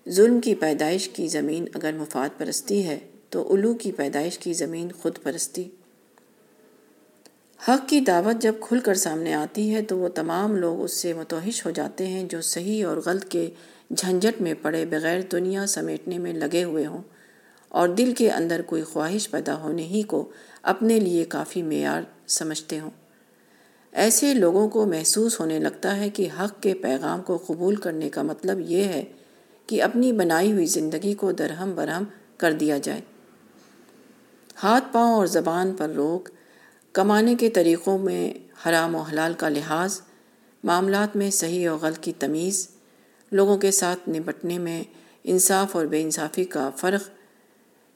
ظلم 0.08 0.40
کی 0.40 0.54
پیدائش 0.54 1.08
کی 1.08 1.28
زمین 1.28 1.66
اگر 1.74 1.92
مفاد 1.92 2.38
پرستی 2.38 2.86
ہے 2.86 2.98
تو 3.30 3.54
علو 3.54 3.74
کی 3.74 3.92
پیدائش 3.92 4.38
کی 4.38 4.52
زمین 4.52 4.88
خود 4.92 5.18
پرستی۔ 5.22 5.68
حق 7.68 7.88
کی 7.88 8.00
دعوت 8.00 8.42
جب 8.42 8.54
کھل 8.60 8.80
کر 8.80 8.94
سامنے 8.94 9.34
آتی 9.34 9.74
ہے 9.74 9.82
تو 9.82 9.98
وہ 9.98 10.08
تمام 10.08 10.56
لوگ 10.56 10.82
اس 10.82 10.92
سے 10.92 11.12
متوحش 11.12 11.66
ہو 11.66 11.70
جاتے 11.70 12.06
ہیں 12.06 12.24
جو 12.24 12.40
صحیح 12.40 12.86
اور 12.86 12.96
غلط 12.96 13.24
کے 13.24 13.50
جھنجھٹ 13.96 14.40
میں 14.40 14.54
پڑے 14.62 14.86
بغیر 14.86 15.20
دنیا 15.32 15.66
سمیٹنے 15.66 16.18
میں 16.18 16.32
لگے 16.32 16.64
ہوئے 16.64 16.86
ہوں 16.86 17.02
اور 17.68 17.88
دل 17.88 18.14
کے 18.14 18.30
اندر 18.30 18.62
کوئی 18.66 18.82
خواہش 18.82 19.30
پیدا 19.30 19.54
ہونے 19.54 19.82
ہی 19.82 20.02
کو 20.02 20.30
اپنے 20.62 21.00
لیے 21.00 21.24
کافی 21.24 21.62
معیار 21.62 22.02
سمجھتے 22.26 22.80
ہوں۔ 22.80 22.90
ایسے 23.92 24.34
لوگوں 24.34 24.68
کو 24.68 24.86
محسوس 24.86 25.40
ہونے 25.40 25.58
لگتا 25.58 25.96
ہے 25.96 26.10
کہ 26.10 26.28
حق 26.40 26.62
کے 26.62 26.74
پیغام 26.74 27.22
کو 27.22 27.38
قبول 27.46 27.76
کرنے 27.76 28.08
کا 28.08 28.22
مطلب 28.22 28.60
یہ 28.60 28.84
ہے 28.84 29.04
کہ 29.66 29.82
اپنی 29.82 30.12
بنائی 30.12 30.52
ہوئی 30.52 30.66
زندگی 30.66 31.14
کو 31.14 31.32
درہم 31.32 31.72
برہم 31.74 32.04
کر 32.36 32.52
دیا 32.52 32.78
جائے۔ 32.78 33.00
ہاتھ 34.62 34.84
پاؤں 34.92 35.14
اور 35.14 35.26
زبان 35.26 35.74
پر 35.78 35.88
روک، 35.88 36.28
کمانے 36.92 37.34
کے 37.34 37.50
طریقوں 37.50 37.98
میں 37.98 38.34
حرام 38.68 38.94
و 38.94 39.00
حلال 39.00 39.32
کا 39.34 39.48
لحاظ، 39.48 40.00
معاملات 40.64 41.16
میں 41.16 41.30
صحیح 41.30 41.70
و 41.70 41.76
غلط 41.76 41.98
کی 41.98 42.12
تمیز 42.18 42.68
لوگوں 43.30 43.58
کے 43.58 43.70
ساتھ 43.70 44.08
نپٹنے 44.08 44.58
میں 44.58 44.82
انصاف 45.24 45.76
اور 45.76 45.86
بے 45.86 46.02
انصافی 46.02 46.44
کا 46.44 46.70
فرق، 46.70 47.08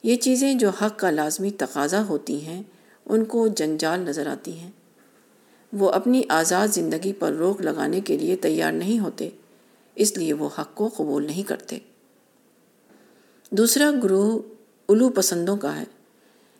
یہ 0.03 0.15
چیزیں 0.15 0.53
جو 0.53 0.69
حق 0.69 0.99
کا 0.99 1.11
لازمی 1.11 1.51
تقاضا 1.51 2.05
ہوتی 2.05 2.45
ہیں، 2.45 2.63
ان 3.05 3.25
کو 3.25 3.47
جنجال 3.47 3.99
نظر 3.99 4.27
آتی 4.27 4.59
ہیں۔ 4.59 4.71
وہ 5.73 5.89
اپنی 5.89 6.21
آزاد 6.29 6.67
زندگی 6.67 7.13
پر 7.13 7.31
روک 7.31 7.61
لگانے 7.61 8.01
کے 8.01 8.17
لیے 8.17 8.35
تیار 8.35 8.71
نہیں 8.71 8.99
ہوتے، 8.99 9.29
اس 9.95 10.17
لیے 10.17 10.33
وہ 10.33 10.49
حق 10.59 10.75
کو 10.75 10.89
قبول 10.97 11.25
نہیں 11.25 11.43
کرتے۔ 11.43 11.79
دوسرا 13.49 13.91
گروہ 14.03 14.39
الو 14.89 15.09
پسندوں 15.09 15.57
کا 15.57 15.77
ہے۔ 15.77 15.83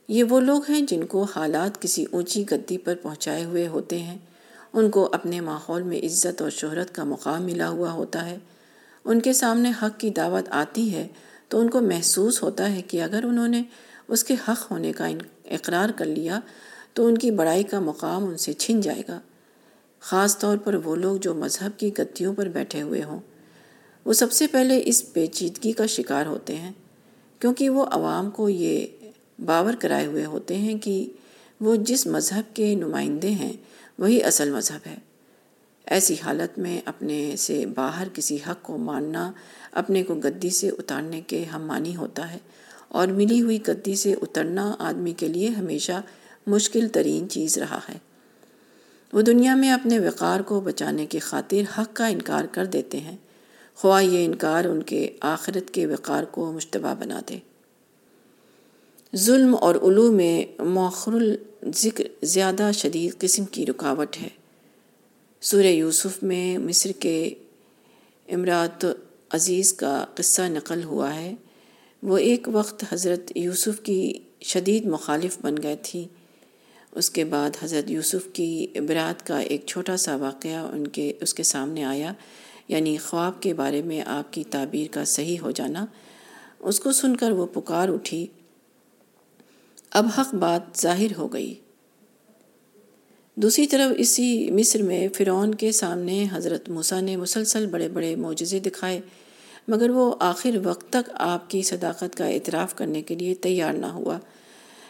یہ 0.07 0.23
وہ 0.23 0.39
لوگ 0.39 0.61
ہیں 0.69 0.81
جن 0.81 1.05
کو 1.05 1.23
حالات 1.23 1.81
کسی 1.81 2.05
اونچی 2.11 2.43
گدی 2.51 2.77
پر 2.77 2.95
پہنچائے 2.95 3.43
ہوئے 3.43 3.67
ہوتے 3.67 3.99
ہیں، 3.99 4.17
ان 4.73 4.89
کو 4.89 5.09
اپنے 5.11 5.41
ماحول 5.41 5.83
میں 5.83 5.97
عزت 5.97 6.41
اور 6.41 6.49
شہرت 6.49 6.95
کا 6.95 7.03
مقام 7.03 7.43
ملا 7.43 7.69
ہوا 7.69 7.91
ہوتا 7.91 8.29
ہے۔ 8.29 8.37
ان 9.05 9.22
کے 9.22 9.33
سامنے 9.33 9.72
حق 9.81 10.00
کی 10.00 10.10
دعوت 10.10 10.45
آتی 10.50 10.95
ہے، 10.95 11.07
تو 11.48 11.60
ان 11.60 11.69
کو 11.69 11.81
محسوس 11.81 12.43
ہوتا 12.43 12.72
ہے 12.72 12.81
کہ 12.81 13.01
اگر 13.01 13.24
انہوں 13.24 13.48
نے 13.48 13.63
اس 14.07 14.24
کے 14.24 14.36
حق 14.48 14.72
ہونے 14.72 14.91
کا 14.91 15.07
اقرار 15.45 15.89
کر 15.89 16.05
لیا، 16.05 16.39
تو 16.93 17.05
ان 17.05 17.17
کی 17.17 17.31
بڑائی 17.31 17.63
کا 17.63 17.79
مقام 17.79 18.24
ان 18.24 18.38
سے 18.38 18.53
چھن 18.53 18.81
جائے 18.81 19.01
گا۔ 19.07 19.19
خاص 20.00 20.38
طور 20.38 20.57
پر 20.57 20.75
وہ 20.75 20.95
لوگ 20.95 21.17
جو 21.17 21.33
مذہب 21.33 21.79
کی 21.79 21.91
گدیوں 21.98 22.33
پر 22.33 22.48
بیٹھے 22.48 22.81
ہوئے 22.81 23.03
ہوں۔ 23.03 23.19
وہ 24.05 24.13
سب 24.13 24.31
سے 24.31 24.48
پہلے 24.48 24.81
اس 24.86 25.13
پیچیدگی 25.13 25.72
کا 25.72 25.86
شکار 25.86 26.25
ہوتے 26.25 26.55
ہیں، 26.55 26.72
کیونکہ 27.39 27.69
وہ 27.69 27.86
عوام 27.91 28.29
کو 28.29 28.50
یہ 28.50 28.88
باور 29.45 29.74
کرائے 29.79 30.05
ہوئے 30.05 30.25
ہوتے 30.25 30.57
ہیں 30.57 30.77
کہ 30.77 31.12
وہ 31.62 31.75
جس 31.75 32.07
مذہب 32.07 32.55
کے 32.55 32.75
نمائندے 32.75 33.29
ہیں، 33.29 33.53
وہی 34.00 34.24
اصل 34.24 34.51
مذہب 34.51 34.88
ہے۔ 34.88 34.95
ایسی 35.85 36.15
حالت 36.25 36.59
میں 36.59 36.81
اپنے 36.85 37.35
سے 37.35 37.65
باہر 37.65 38.07
کسی 38.13 38.37
حق 38.47 38.63
کو 38.63 38.77
ماننا، 38.77 39.31
اپنے 39.71 40.03
کو 40.03 40.15
گدی 40.15 40.49
سے 40.49 40.69
اتارنے 40.69 41.21
کے 41.21 41.43
ہم 41.43 41.65
مانی 41.65 41.95
ہوتا 41.95 42.33
ہے۔ 42.33 42.37
اور 42.87 43.07
ملی 43.07 43.41
ہوئی 43.41 43.59
گدی 43.67 43.95
سے 43.95 44.13
اترنا 44.13 44.75
آدمی 44.79 45.13
کے 45.13 45.27
لیے 45.27 45.49
ہمیشہ 45.49 46.01
مشکل 46.47 46.87
ترین 46.87 47.29
چیز 47.29 47.57
رہا 47.57 47.79
ہے۔ 47.89 47.97
وہ 49.13 49.21
دنیا 49.21 49.55
میں 49.55 49.71
اپنے 49.71 49.99
وقار 49.99 50.39
کو 50.39 50.59
بچانے 50.59 51.05
کی 51.05 51.19
خاطر 51.19 51.81
حق 51.81 51.95
کا 51.95 52.07
انکار 52.07 52.43
کر 52.51 52.65
دیتے 52.65 52.99
ہیں۔ 52.99 53.17
خواہ 53.75 54.03
یہ 54.03 54.25
انکار 54.25 54.65
ان 54.65 54.83
کے 54.83 55.09
آخرت 55.19 55.71
کے 55.71 55.85
وقار 55.85 56.23
کو 56.23 56.51
مشتبہ 56.51 56.93
بنا 56.99 57.21
دے۔ 57.29 57.37
ظلم 59.15 59.55
اور 59.61 59.75
علو 59.75 60.11
میں 60.11 60.61
مؤخر 60.61 61.11
الذکر 61.11 62.03
زیادہ 62.25 62.69
شدید 62.73 63.19
قسم 63.19 63.45
کی 63.45 63.65
رکاوٹ 63.65 64.17
ہے۔ 64.21 64.42
سورہ 65.43 65.65
یوسف 65.65 66.23
میں 66.23 66.57
مصر 66.57 66.91
کے 67.00 67.33
امراط 68.29 68.85
عزیز 69.29 69.73
کا 69.73 70.05
قصہ 70.15 70.41
نقل 70.41 70.83
ہوا 70.83 71.15
ہے۔ 71.15 71.35
وہ 72.03 72.17
ایک 72.17 72.47
وقت 72.51 72.83
حضرت 72.89 73.31
یوسف 73.35 73.79
کی 73.83 74.19
شدید 74.41 74.85
مخالف 74.85 75.38
بن 75.41 75.55
گئے 75.63 75.75
تھی۔ 75.83 76.07
اس 76.91 77.09
کے 77.09 77.25
بعد 77.25 77.50
حضرت 77.62 77.91
یوسف 77.91 78.27
کی 78.33 78.67
برات 78.88 79.27
کا 79.27 79.39
ایک 79.39 79.65
چھوٹا 79.65 79.97
سا 79.97 80.15
واقعہ 80.15 80.71
ان 80.71 80.88
کے، 80.88 81.13
اس 81.21 81.33
کے 81.33 81.43
سامنے 81.43 81.83
آیا۔ 81.83 82.13
یعنی 82.67 82.97
خواب 82.97 83.41
کے 83.41 83.53
بارے 83.53 83.81
میں 83.81 84.01
آپ 84.01 84.33
کی 84.33 84.43
تعبیر 84.43 84.88
کا 84.91 85.05
صحیح 85.05 85.38
ہو 85.41 85.51
جانا۔ 85.51 85.85
اس 86.59 86.79
کو 86.79 86.91
سن 86.91 87.15
کر 87.15 87.31
وہ 87.31 87.45
پکار 87.45 87.89
اٹھی۔ 87.89 88.27
اب 89.91 90.05
حق 90.17 90.35
بات 90.35 90.62
ظاہر 90.81 91.15
ہو 91.17 91.33
گئی۔ 91.33 91.55
دوسری 93.35 93.67
طرف 93.67 93.95
اسی 93.97 94.51
مصر 94.51 94.83
میں 94.83 95.07
فرعون 95.13 95.55
کے 95.55 95.71
سامنے 95.71 96.25
حضرت 96.31 96.69
موسیٰ 96.69 97.01
نے 97.01 97.15
مسلسل 97.15 97.65
بڑے 97.65 97.87
بڑے 97.87 98.15
معجزے 98.15 98.59
دکھائے، 98.59 99.01
مگر 99.67 99.89
وہ 99.89 100.15
آخر 100.19 100.57
وقت 100.63 100.89
تک 100.89 101.09
آپ 101.13 101.49
کی 101.49 101.61
صداقت 101.61 102.15
کا 102.15 102.25
اعتراف 102.25 102.75
کرنے 102.75 103.01
کے 103.01 103.15
لیے 103.15 103.33
تیار 103.33 103.73
نہ 103.73 103.85
ہوا۔ 103.85 104.19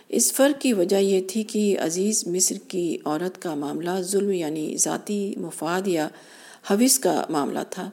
اس 0.09 0.33
فرق 0.33 0.62
کی 0.62 0.73
وجہ 0.73 0.95
یہ 0.95 1.21
تھی 1.27 1.43
کہ 1.43 1.79
عزیز 1.79 2.27
مصر 2.27 2.55
کی 2.67 2.97
عورت 3.05 3.41
کا 3.41 3.55
معاملہ 3.55 4.01
ظلم 4.01 4.31
یعنی 4.31 4.77
ذاتی 4.77 5.35
مفاد 5.38 5.88
یا 5.88 6.07
حوث 6.71 7.00
کا 7.00 7.23
معاملہ 7.29 7.59
تھا، 7.69 7.89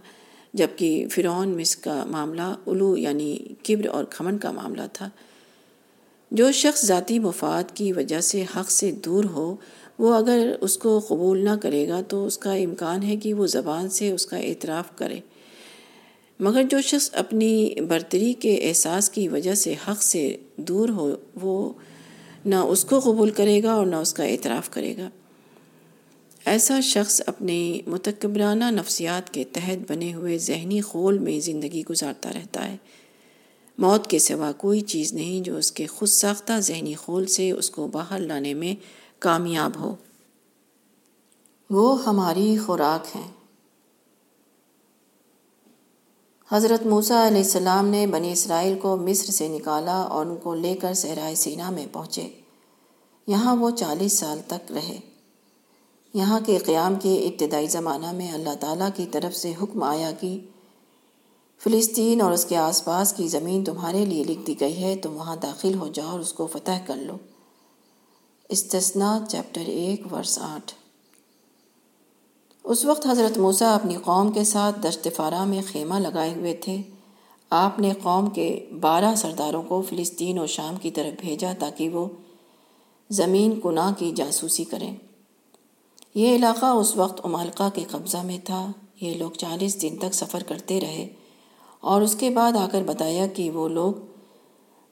جبکہ 0.54 1.06
فرعون 1.10 1.60
مصر 1.60 1.84
کا 1.84 2.04
معاملہ 2.04 2.54
علو 2.66 2.96
یعنی 2.96 3.38
کبر 3.62 3.86
اور 3.86 4.04
کھمن 4.04 4.38
کا 4.38 4.50
معاملہ 4.50 4.82
تھا۔ 4.92 5.08
جو 6.30 6.52
شخص 6.52 6.84
ذاتی 6.84 7.18
مفاد 7.18 7.64
کی 7.74 7.92
وجہ 7.92 8.20
سے 8.20 8.44
حق 8.56 8.70
سے 8.70 8.90
دور 8.90 9.24
ہو 9.24 9.56
وہ 10.00 10.14
اگر 10.14 10.56
اس 10.60 10.78
کو 10.78 10.98
قبول 10.98 11.44
نہ 11.44 11.50
کرے 11.62 11.88
گا 11.88 12.00
تو 12.08 12.26
اس 12.26 12.38
کا 12.38 12.52
امکان 12.52 13.02
ہے 13.02 13.16
کہ 13.16 13.34
وہ 13.34 13.46
زبان 13.46 13.88
سے 13.88 14.10
اس 14.10 14.26
کا 14.26 14.36
اعتراف 14.36 14.96
کرے۔ 14.96 15.20
مگر 16.40 16.62
جو 16.62 16.80
شخص 16.80 17.10
اپنی 17.12 17.74
برتری 17.88 18.32
کے 18.32 18.56
احساس 18.56 19.10
کی 19.10 19.28
وجہ 19.28 19.54
سے 19.54 19.74
حق 19.88 20.02
سے 20.02 20.36
دور 20.56 20.88
ہو، 20.88 21.16
وہ 21.42 21.72
نہ 22.44 22.54
اس 22.54 22.84
کو 22.84 23.00
قبول 23.00 23.30
کرے 23.30 23.62
گا 23.62 23.72
اور 23.72 23.86
نہ 23.86 23.96
اس 23.96 24.14
کا 24.14 24.24
اعتراف 24.24 24.70
کرے 24.70 24.96
گا۔ 24.96 25.10
ایسا 26.44 26.80
شخص 26.80 27.22
اپنی 27.26 27.80
متکبرانہ 27.86 28.64
نفسیات 28.70 29.34
کے 29.34 29.44
تحت 29.44 29.92
بنے 29.92 30.14
ہوئے 30.14 30.38
ذہنی 30.38 30.80
خول 30.80 31.18
میں 31.18 31.40
زندگی 31.40 31.82
گزارتا 31.90 32.30
رہتا 32.34 32.72
ہے۔ 32.72 32.76
موت 33.78 34.06
کے 34.06 34.18
سوا 34.18 34.52
کوئی 34.52 34.80
چیز 34.80 35.12
نہیں 35.12 35.40
جو 35.40 35.56
اس 35.56 35.72
کے 35.72 35.86
خود 35.86 36.08
ساختہ 36.08 36.52
ذہنی 36.60 36.94
خول 36.94 37.26
سے 37.26 37.50
اس 37.50 37.70
کو 37.70 37.86
باہر 37.86 38.18
لانے 38.18 38.54
میں 38.54 38.99
کامیاب 39.20 39.70
ہو۔ 39.80 39.94
وہ 41.70 42.04
ہماری 42.04 42.58
خوراک 42.66 43.16
ہیں۔ 43.16 43.30
حضرت 46.50 46.86
موسیٰ 46.86 47.26
علیہ 47.26 47.42
السلام 47.42 47.86
نے 47.86 48.06
بنی 48.06 48.32
اسرائیل 48.32 48.78
کو 48.78 48.96
مصر 48.96 49.30
سے 49.30 49.48
نکالا 49.48 50.02
اور 50.02 50.26
ان 50.26 50.36
کو 50.36 50.54
لے 50.54 50.74
کر 50.74 50.94
صحرائے 50.94 51.34
سینا 51.34 51.70
میں 51.70 51.86
پہنچے۔ 51.92 52.28
یہاں 53.26 53.56
وہ 53.56 53.70
چالیس 53.70 54.12
سال 54.12 54.40
تک 54.46 54.72
رہے۔ 54.72 55.00
یہاں 56.14 56.40
کے 56.46 56.58
قیام 56.58 56.94
کے 56.94 57.16
ابتدائی 57.16 57.66
زمانہ 57.66 58.12
میں 58.12 58.32
اللہ 58.32 58.54
تعالیٰ 58.60 58.88
کی 58.96 59.06
طرف 59.12 59.36
سے 59.36 59.52
حکم 59.62 59.82
آیا 59.82 60.12
کہ 60.12 60.38
فلسطین 61.58 62.20
اور 62.20 62.32
اس 62.32 62.44
کے 62.44 62.56
آس 62.56 62.84
پاس 62.84 63.12
کی 63.12 63.28
زمین 63.28 63.64
تمہارے 63.64 64.04
لیے 64.04 64.24
لکھ 64.24 64.40
دی 64.46 64.60
گئی 64.60 64.82
ہے، 64.82 64.96
تم 64.96 65.16
وہاں 65.16 65.36
داخل 65.36 65.74
ہو 65.74 65.88
جاؤ 65.88 66.08
اور 66.08 66.20
اس 66.20 66.32
کو 66.32 66.46
فتح 66.46 66.70
کر 66.86 66.96
لو۔ 66.96 67.16
استثنا 68.50 69.18
چیپٹر 69.28 69.60
ایک، 69.60 70.12
ورس 70.12 70.38
آٹھ۔ 70.38 70.72
اس 72.64 72.84
وقت 72.84 73.06
حضرت 73.06 73.38
موسیٰ 73.38 73.74
اپنی 73.74 73.96
قوم 74.04 74.32
کے 74.32 74.44
ساتھ 74.44 74.80
دشت 74.80 75.08
فارا 75.16 75.44
میں 75.44 75.62
خیمہ 75.72 75.94
لگائے 75.94 76.34
ہوئے 76.34 76.54
تھے۔ 76.54 76.82
آپ 77.50 77.78
نے 77.78 77.92
قوم 78.02 78.30
کے 78.30 78.68
بارہ 78.80 79.14
سرداروں 79.14 79.62
کو 79.62 79.82
فلسطین 79.82 80.38
اور 80.38 80.46
شام 80.46 80.76
کی 80.76 80.90
طرف 80.90 81.20
بھیجا 81.20 81.52
تاکہ 81.58 81.88
وہ 81.88 82.06
زمین 83.10 83.60
کناں 83.60 83.92
کی 83.98 84.12
جاسوسی 84.16 84.64
کریں۔ 84.64 84.96
یہ 86.14 86.36
علاقہ 86.36 86.66
اس 86.66 86.96
وقت 86.96 87.20
امالکا 87.24 87.68
کے 87.74 87.84
قبضہ 87.90 88.16
میں 88.16 88.38
تھا۔ 88.44 88.72
یہ 89.00 89.14
لوگ 89.14 89.30
چالیس 89.30 89.82
دن 89.82 89.96
تک 89.98 90.14
سفر 90.14 90.42
کرتے 90.42 90.80
رہے 90.80 91.08
اور 91.80 92.02
اس 92.02 92.14
کے 92.14 92.30
بعد 92.30 92.52
آ 92.52 92.66
کر 92.72 92.82
بتایا 92.82 93.26
کہ 93.26 93.50
وہ 93.50 93.68
لوگ 93.68 93.92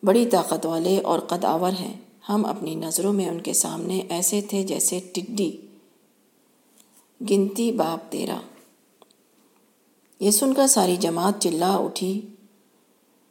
بڑی 0.03 0.27
طاقت 0.27 0.67
والے 0.67 1.01
اور 1.01 1.19
قد 1.19 1.45
آور 1.45 1.73
ہیں۔ 1.73 1.97
ہم 2.29 2.45
اپنی 2.45 2.75
نظروں 2.75 3.13
میں 3.13 3.29
ان 3.29 3.41
کے 3.41 3.53
سامنے 3.53 4.03
ایسے 4.09 4.41
تھے 4.41 4.63
جیسے 4.63 5.01
ٹڈی۔ 5.13 5.57
گنتی 7.31 7.73
باپ 7.73 8.13
تیرا۔ 8.13 8.41
یہ 10.21 10.31
سن 10.31 10.55
کر 10.55 10.67
ساری 10.67 10.97
جماعت 10.97 11.41
چلا 11.41 11.77
اٹھی 11.77 12.21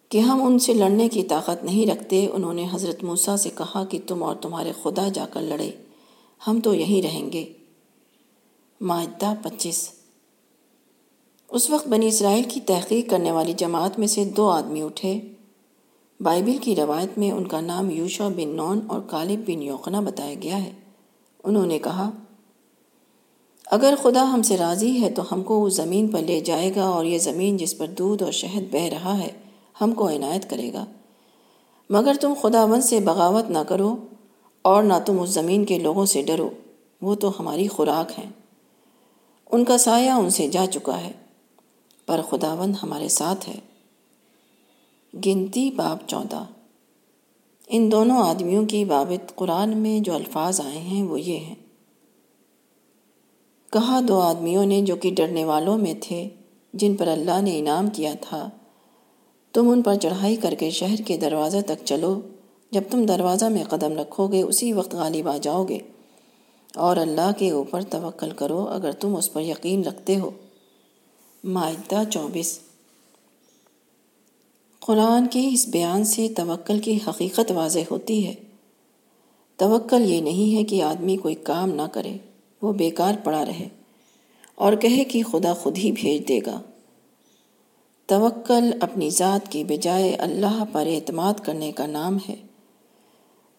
کہ 0.09 0.17
ہم 0.17 0.43
ان 0.43 0.59
سے 0.59 0.73
لڑنے 0.73 1.09
کی 1.09 1.23
طاقت 1.23 1.63
نہیں 1.63 1.91
رکھتے۔ 1.91 2.27
انہوں 2.27 2.53
نے 2.53 2.67
حضرت 2.71 3.03
موسیٰ 3.03 3.35
سے 3.35 3.49
کہا 3.57 3.85
کہ 3.85 3.99
تم 4.07 4.23
اور 4.23 4.35
تمہارے 4.35 4.71
خدا 4.83 5.07
جا 5.13 5.25
کر 5.33 5.41
لڑے۔ 5.41 5.71
ہم 6.47 6.59
تو 6.59 6.73
یہیں 6.73 7.01
رہیں 7.01 7.31
گے۔ 7.31 7.53
معدہ 8.81 9.33
پچیس۔ 9.43 9.89
اس 11.49 11.69
وقت 11.69 11.87
بنی 11.87 12.07
اسرائیل 12.07 12.43
کی 12.49 12.59
تحقیق 12.61 13.09
کرنے 13.09 13.31
والی 13.31 13.53
جماعت 13.53 13.99
میں 13.99 14.07
سے 14.07 14.25
دو 14.25 14.49
آدمی 14.49 14.81
اٹھے۔ 14.81 15.21
بائبل 16.19 16.57
کی 16.57 16.75
روایت 16.75 17.17
میں 17.17 17.31
ان 17.31 17.47
کا 17.47 17.61
نام 17.61 17.89
یوشا 17.89 18.27
بن 18.27 18.49
نون 18.49 18.79
اور 18.87 19.01
کالب 19.01 19.39
بن 19.47 19.61
یوقنا 19.61 19.99
بتایا 19.99 20.35
گیا 20.41 20.63
ہے۔ 20.63 20.71
انہوں 21.43 21.65
نے 21.65 21.79
کہا، 21.79 22.09
اگر 23.65 23.93
خدا 24.01 24.33
ہم 24.33 24.41
سے 24.41 24.57
راضی 24.57 25.01
ہے 25.01 25.09
تو 25.09 25.23
ہم 25.31 25.43
کو 25.43 25.65
اس 25.65 25.73
زمین 25.73 26.07
پر 26.07 26.19
لے 26.19 26.39
جائے 26.39 26.71
گا 26.75 26.83
اور 26.83 27.05
یہ 27.05 27.17
زمین 27.17 27.57
جس 27.57 27.77
پر 27.77 27.87
دودھ 27.87 28.23
اور 28.23 28.31
شہد 28.31 28.63
بہہ 28.71 28.81
رہا 28.81 29.17
ہے، 29.17 29.31
ہم 29.81 29.91
کو 29.91 30.09
عنایت 30.09 30.49
کرے 30.49 30.73
گا۔ 30.73 30.85
مگر 31.89 32.13
تم 32.21 32.33
خدا 32.41 32.63
ون 32.63 32.81
سے 32.81 32.99
بغاوت 32.99 33.49
نہ 33.49 33.57
کرو 33.57 33.95
اور 34.61 34.83
نہ 34.83 34.93
تم 35.05 35.21
اس 35.21 35.29
زمین 35.29 35.65
کے 35.65 35.79
لوگوں 35.79 36.05
سے 36.05 36.21
ڈرو، 36.21 36.49
وہ 37.01 37.15
تو 37.15 37.31
ہماری 37.39 37.67
خوراک 37.67 38.19
ہیں۔ 38.19 38.29
ان 39.51 39.65
کا 39.65 39.77
سایہ 39.77 40.09
ان 40.09 40.29
سے 40.29 40.47
جا 40.47 40.65
چکا 40.65 41.01
ہے، 41.01 41.11
پر 42.05 42.21
خداوند 42.29 42.75
ہمارے 42.83 43.07
ساتھ 43.07 43.49
ہے۔ 43.49 43.66
گنتی 45.25 45.71
باب 45.71 45.97
چودہ۔ 46.07 46.43
ان 47.67 47.91
دونوں 47.91 48.17
آدمیوں 48.17 48.65
کی 48.65 48.85
بابت 48.85 49.35
قرآن 49.35 49.77
میں 49.77 49.99
جو 49.99 50.13
الفاظ 50.13 50.61
آئے 50.61 50.77
ہیں 50.77 51.03
وہ 51.03 51.21
یہ 51.21 51.37
ہیں۔ 51.37 51.55
کہا 53.71 53.99
دو 54.07 54.19
آدمیوں 54.19 54.65
نے 54.65 54.81
جو 54.81 54.95
کہ 54.95 55.11
ڈرنے 55.11 55.45
والوں 55.45 55.77
میں 55.77 55.93
تھے، 56.01 56.29
جن 56.73 56.95
پر 56.95 57.07
اللہ 57.07 57.41
نے 57.41 57.59
انعام 57.59 57.87
کیا 57.87 58.13
تھا، 58.21 58.49
تم 59.53 59.69
ان 59.69 59.81
پر 59.81 59.95
چڑھائی 59.95 60.35
کر 60.35 60.53
کے 60.59 60.69
شہر 60.69 60.95
کے 60.95 61.17
دروازہ 61.17 61.57
تک 61.65 61.85
چلو۔ 61.85 62.21
جب 62.71 62.81
تم 62.91 63.05
دروازہ 63.05 63.45
میں 63.45 63.63
قدم 63.63 63.93
رکھو 63.93 64.27
گے، 64.27 64.41
اسی 64.41 64.73
وقت 64.73 64.95
غالب 64.95 65.27
آ 65.27 65.37
جاؤ 65.37 65.63
گے۔ 65.63 65.77
اور 66.75 66.97
اللہ 66.97 67.31
کے 67.37 67.51
اوپر 67.51 67.81
توکل 67.81 68.29
کرو 68.29 68.67
اگر 68.69 68.91
تم 68.91 69.15
اس 69.15 69.33
پر 69.33 69.41
یقین 69.41 69.83
رکھتے 69.83 70.19
ہو۔ 70.19 70.29
معدہ 71.43 72.03
چوبیس۔ 72.11 72.59
قرآن 74.87 75.27
کے 75.27 75.49
اس 75.51 75.67
بیان 75.67 76.03
سے 76.03 76.27
توکل 76.35 76.79
کی 76.79 76.99
حقیقت 77.07 77.51
واضح 77.51 77.79
ہوتی 77.91 78.27
ہے۔ 78.27 78.33
توکل 79.55 80.11
یہ 80.11 80.21
نہیں 80.21 80.57
ہے 80.57 80.63
کہ 80.63 80.83
آدمی 80.83 81.17
کوئی 81.17 81.35
کام 81.35 81.69
نہ 81.69 81.81
کرے، 81.81 82.17
وہ 82.61 82.73
بیکار 82.73 83.13
پڑا 83.23 83.45
رہے 83.45 83.67
اور 84.55 84.73
کہے 84.73 85.03
کہ 85.03 85.23
خدا 85.23 85.53
خود 85.53 85.77
ہی 85.77 85.91
بھیج 85.91 86.27
دے 86.27 86.39
گا۔ 86.45 86.61
توکل 88.05 88.73
اپنی 88.81 89.09
ذات 89.09 89.51
کی 89.51 89.63
بجائے 89.63 90.13
اللہ 90.13 90.63
پر 90.71 90.87
اعتماد 90.87 91.33
کرنے 91.33 91.71
کا 91.71 91.85
نام 91.85 92.17
ہے۔ 92.29 92.35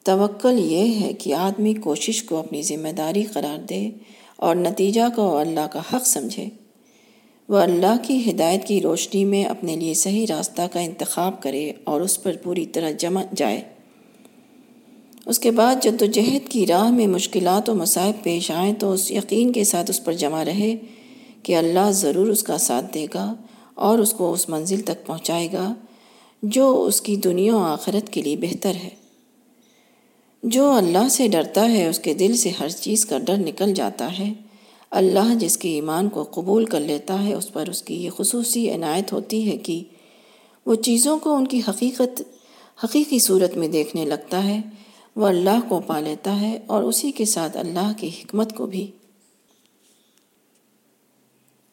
توکل 0.04 0.58
یہ 0.58 1.00
ہے 1.00 1.12
کہ 1.12 1.34
آدمی 1.34 1.74
کوشش 1.74 2.22
کو 2.22 2.36
اپنی 2.36 2.62
ذمہ 2.62 2.88
داری 2.88 3.22
قرار 3.22 3.58
دے 3.58 3.90
اور 4.36 4.56
نتیجہ 4.56 5.16
کو 5.16 5.36
اللہ 5.36 5.66
کا 5.72 5.80
حق 5.92 6.06
سمجھے۔ 6.06 6.46
وہ 7.48 7.58
اللہ 7.58 7.96
کی 8.02 8.30
ہدایت 8.30 8.64
کی 8.64 8.80
روشنی 8.80 9.24
میں 9.24 9.44
اپنے 9.44 9.76
لیے 9.76 9.94
صحیح 9.94 10.26
راستہ 10.28 10.62
کا 10.72 10.80
انتخاب 10.80 11.42
کرے 11.42 11.72
اور 11.84 12.00
اس 12.00 12.22
پر 12.22 12.36
پوری 12.42 12.66
طرح 12.66 12.90
جمع 12.90 13.22
جائے۔ 13.36 13.60
اس 15.26 15.38
کے 15.38 15.50
بعد 15.50 15.76
جد 15.82 16.02
و 16.02 16.06
جہد 16.06 16.48
کی 16.48 16.66
راہ 16.66 16.90
میں 16.90 17.06
مشکلات 17.06 17.70
و 17.70 17.74
مصائب 17.74 18.24
پیش 18.24 18.50
آئیں 18.50 18.72
تو 18.72 18.92
اس 18.92 19.10
یقین 19.10 19.52
کے 19.52 19.64
ساتھ 19.64 19.90
اس 19.90 20.04
پر 20.04 20.12
جمع 20.12 20.44
رہے 20.44 20.76
کہ 21.42 21.56
اللہ 21.56 21.90
ضرور 21.90 22.26
اس 22.26 22.42
کا 22.42 22.58
ساتھ 22.58 22.94
دے 22.94 23.06
گا 23.14 23.34
اور 23.74 23.98
اس 23.98 24.12
کو 24.12 24.32
اس 24.32 24.48
منزل 24.48 24.80
تک 24.80 25.06
پہنچائے 25.06 25.48
گا 25.52 25.74
جو 26.42 26.84
اس 26.84 27.00
کی 27.00 27.16
دنیا 27.16 27.56
و 27.56 27.58
آخرت 27.58 28.12
کے 28.12 28.22
لیے 28.22 28.36
بہتر 28.36 28.72
ہے۔ 28.74 28.88
جو 30.42 30.70
اللہ 30.70 31.08
سے 31.10 31.28
ڈرتا 31.28 31.72
ہے 31.72 31.88
اس 31.88 31.98
کے 31.98 32.14
دل 32.14 32.36
سے 32.36 32.50
ہر 32.60 32.68
چیز 32.68 33.06
کا 33.06 33.18
ڈر 33.18 33.36
نکل 33.36 33.74
جاتا 33.74 34.18
ہے۔ 34.18 34.32
اللہ 34.90 35.34
جس 35.34 35.58
کے 35.58 35.68
ایمان 35.68 36.08
کو 36.08 36.22
قبول 36.22 36.64
کر 36.64 36.80
لیتا 36.80 37.24
ہے، 37.24 37.34
اس 37.34 37.52
پر 37.52 37.68
اس 37.68 37.82
کی 37.82 37.94
یہ 37.94 38.10
خصوصی 38.10 38.74
عنایت 38.74 39.12
ہوتی 39.12 39.50
ہے 39.50 39.56
کہ 39.56 39.82
وہ 40.66 40.74
چیزوں 40.74 41.18
کو 41.18 41.34
ان 41.34 41.46
کی 41.46 41.60
حقیقت، 41.68 42.22
حقیقی 42.84 43.18
صورت 43.18 43.56
میں 43.56 43.68
دیکھنے 43.68 44.04
لگتا 44.04 44.44
ہے، 44.44 44.60
وہ 45.16 45.26
اللہ 45.26 45.68
کو 45.68 45.80
پا 45.80 46.00
لیتا 46.00 46.40
ہے 46.40 46.58
اور 46.66 46.82
اسی 46.82 47.12
کے 47.12 47.24
ساتھ 47.24 47.56
اللہ 47.56 47.92
کی 47.96 48.08
حکمت 48.08 48.56
کو 48.56 48.66
بھی۔ 48.66 48.90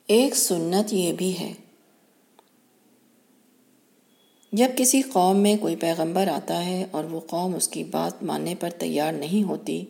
ایک 0.07 0.35
سنت 0.35 0.93
یہ 0.93 1.13
بھی 1.13 1.39
ہے، 1.39 1.53
جب 4.51 4.67
کسی 4.77 5.01
قوم 5.01 5.37
میں 5.37 5.55
کوئی 5.57 5.75
پیغمبر 5.75 6.27
آتا 6.27 6.65
ہے 6.65 6.85
اور 6.91 7.03
وہ 7.03 7.19
قوم 7.19 7.55
اس 7.55 7.67
کی 7.67 7.83
بات 7.83 8.23
ماننے 8.23 8.55
پر 8.55 8.69
تیار 8.69 9.13
نہیں 9.13 9.43
ہوتی 9.43 9.85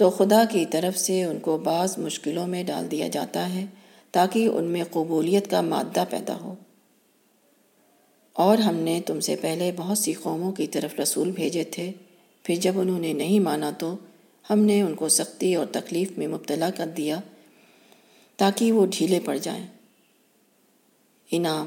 تو 0.00 0.10
خدا 0.10 0.44
کی 0.50 0.66
طرف 0.66 0.98
سے 0.98 1.24
ان 1.24 1.38
کو 1.38 1.58
بعض 1.58 1.98
مشکلوں 1.98 2.46
میں 2.46 2.64
ڈال 2.64 2.90
دیا 2.90 3.08
جاتا 3.08 3.54
ہے 3.54 3.64
تاکہ 4.10 4.46
ان 4.46 4.64
میں 4.64 4.84
قبولیت 4.90 5.50
کا 5.50 5.60
مادہ 5.60 6.04
پیدا 6.10 6.40
ہو۔ 6.40 6.54
اور 8.32 8.58
ہم 8.58 8.74
نے 8.74 9.00
تم 9.06 9.20
سے 9.20 9.36
پہلے 9.36 9.72
بہت 9.76 9.98
سی 9.98 10.12
قوموں 10.12 10.52
کی 10.52 10.66
طرف 10.66 11.00
رسول 11.00 11.30
بھیجے 11.30 11.64
تھے۔ 11.64 11.92
پھر 12.42 12.54
جب 12.54 12.80
انہوں 12.80 12.98
نے 12.98 13.12
نہیں 13.12 13.40
مانا 13.40 13.70
تو 13.78 13.96
ہم 14.50 14.58
نے 14.58 14.82
ان 14.82 14.94
کو 14.94 15.08
سختی 15.08 15.54
اور 15.54 15.66
تکلیف 15.66 16.18
میں 16.18 16.28
مبتلا 16.28 16.70
کر 16.70 16.86
دیا 16.86 17.20
تاکہ 18.36 18.72
وہ 18.72 18.86
ڈھیلے 18.90 19.20
پڑ 19.24 19.36
جائیں۔ 19.36 19.66
انعام۔ 21.30 21.66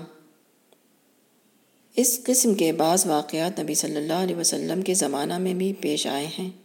اس 1.96 2.20
قسم 2.24 2.54
کے 2.54 2.72
بعض 2.72 3.06
واقعات 3.06 3.60
نبی 3.60 3.74
صلی 3.74 3.96
اللہ 3.96 4.14
علیہ 4.14 4.36
وسلم 4.36 4.82
کے 4.82 4.94
زمانہ 4.94 5.38
میں 5.38 5.54
بھی 5.54 5.74
پیش 5.74 6.08
آئے 6.08 6.28
ہیں۔ 6.40 6.63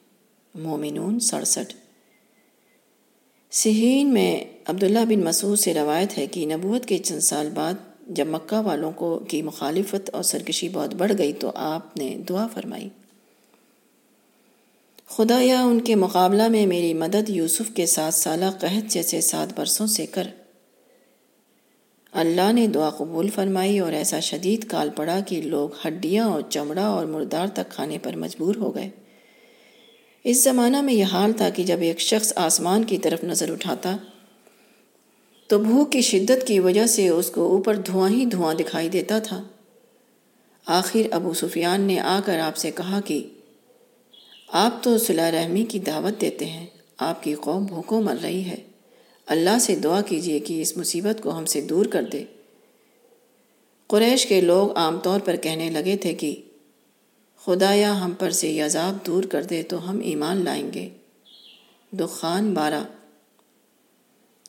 مومنون 0.54 1.20
سڑسٹھ۔ 1.20 1.74
سہین 3.50 4.12
میں 4.14 4.44
عبداللہ 4.66 4.98
بن 4.98 5.24
مسعود 5.24 5.58
سے 5.58 5.74
روایت 5.74 6.18
ہے 6.18 6.26
کہ 6.26 6.46
نبوت 6.46 6.86
کے 6.86 6.98
چند 6.98 7.20
سال 7.20 7.50
بعد 7.54 7.74
جب 8.06 8.26
مکہ 8.26 8.56
والوں 8.56 8.92
کو 8.92 9.18
کی 9.18 9.42
مخالفت 9.42 10.10
اور 10.12 10.22
سرکشی 10.22 10.68
بہت 10.68 10.94
بڑھ 10.94 11.12
گئی 11.18 11.32
تو 11.32 11.52
آپ 11.54 11.96
نے 11.96 12.16
دعا 12.28 12.46
فرمائی۔ 12.46 12.88
خدا 15.06 15.40
یا 15.42 15.64
ان 15.64 15.80
کے 15.80 15.94
مقابلہ 15.94 16.48
میں 16.48 16.66
میری 16.66 16.94
مدد 16.94 17.30
یوسف 17.30 17.74
کے 17.74 17.86
ساتھ 17.86 18.14
سالہ 18.14 18.44
قحط 18.60 18.92
جیسے 18.92 19.20
سات 19.20 19.58
برسوں 19.58 19.86
سے 19.86 20.06
کر۔ 20.06 20.26
اللہ 22.12 22.52
نے 22.52 22.66
دعا 22.66 22.90
قبول 22.90 23.30
فرمائی 23.30 23.78
اور 23.78 23.92
ایسا 23.92 24.20
شدید 24.20 24.68
کال 24.68 24.90
پڑا 24.96 25.20
کہ 25.26 25.42
لوگ 25.42 25.68
ہڈیاں 25.86 26.28
اور 26.28 26.42
چمڑا 26.50 26.86
اور 26.86 27.06
مردار 27.06 27.46
تک 27.46 27.70
کھانے 27.70 27.98
پر 27.98 28.16
مجبور 28.16 28.56
ہو 28.56 28.74
گئے۔ 28.74 28.90
اس 30.24 30.44
زمانہ 30.44 30.80
میں 30.80 30.94
یہ 30.94 31.04
حال 31.04 31.32
تھا 31.32 31.48
کہ 31.50 31.62
جب 31.62 31.76
ایک 31.80 32.00
شخص 32.00 32.32
آسمان 32.36 32.84
کی 32.84 32.98
طرف 32.98 33.24
نظر 33.24 33.52
اٹھاتا 33.52 33.96
تو 35.46 35.58
بھوک 35.58 35.92
کی 35.92 36.00
شدت 36.00 36.46
کی 36.46 36.60
وجہ 36.60 36.86
سے 36.86 37.08
اس 37.08 37.30
کو 37.30 37.48
اوپر 37.48 37.74
دھواں 37.74 38.10
ہی 38.10 38.24
دھواں 38.24 38.54
دکھائی 38.54 38.88
دیتا 38.88 39.18
تھا۔ 39.18 39.42
آخر 40.66 41.00
ابو 41.10 41.34
سفیان 41.34 41.80
نے 41.80 41.98
آ 41.98 42.20
کر 42.24 42.38
آپ 42.38 42.56
سے 42.56 42.70
کہا 42.70 43.00
کہ 43.00 43.26
آپ 44.48 44.82
تو 44.82 44.98
صلاح 44.98 45.30
رحمی 45.30 45.64
کی 45.64 45.78
دعوت 45.78 46.20
دیتے 46.20 46.44
ہیں، 46.44 46.66
آپ 46.98 47.22
کی 47.22 47.34
قوم 47.34 47.64
بھوکوں 47.64 48.02
مر 48.02 48.16
رہی 48.22 48.44
ہے۔ 48.44 48.56
اللہ 49.26 49.58
سے 49.60 49.76
دعا 49.76 50.00
کیجیے 50.00 50.38
کہ 50.38 50.62
اس 50.62 50.76
مصیبت 50.76 51.22
کو 51.22 51.38
ہم 51.38 51.46
سے 51.46 51.60
دور 51.60 51.86
کر 51.86 52.02
دے۔ 52.02 52.24
قریش 53.86 54.26
کے 54.26 54.40
لوگ 54.40 54.76
عام 54.76 54.98
طور 54.98 55.20
پر 55.20 55.36
کہنے 55.36 55.70
لگے 55.70 55.96
تھے 55.96 56.14
کہ 56.14 56.42
خدایا 57.48 58.04
ہم 58.04 58.12
پر 58.18 58.30
سے 58.30 58.48
یہ 58.48 58.64
عذاب 58.64 59.06
دور 59.06 59.24
کر 59.24 59.42
دے 59.42 59.62
تو 59.62 59.90
ہم 59.90 60.00
ایمان 60.00 60.44
لائیں 60.44 60.72
گے۔ 60.72 60.88
دخان 61.92 62.54
بارہ۔ 62.54 62.84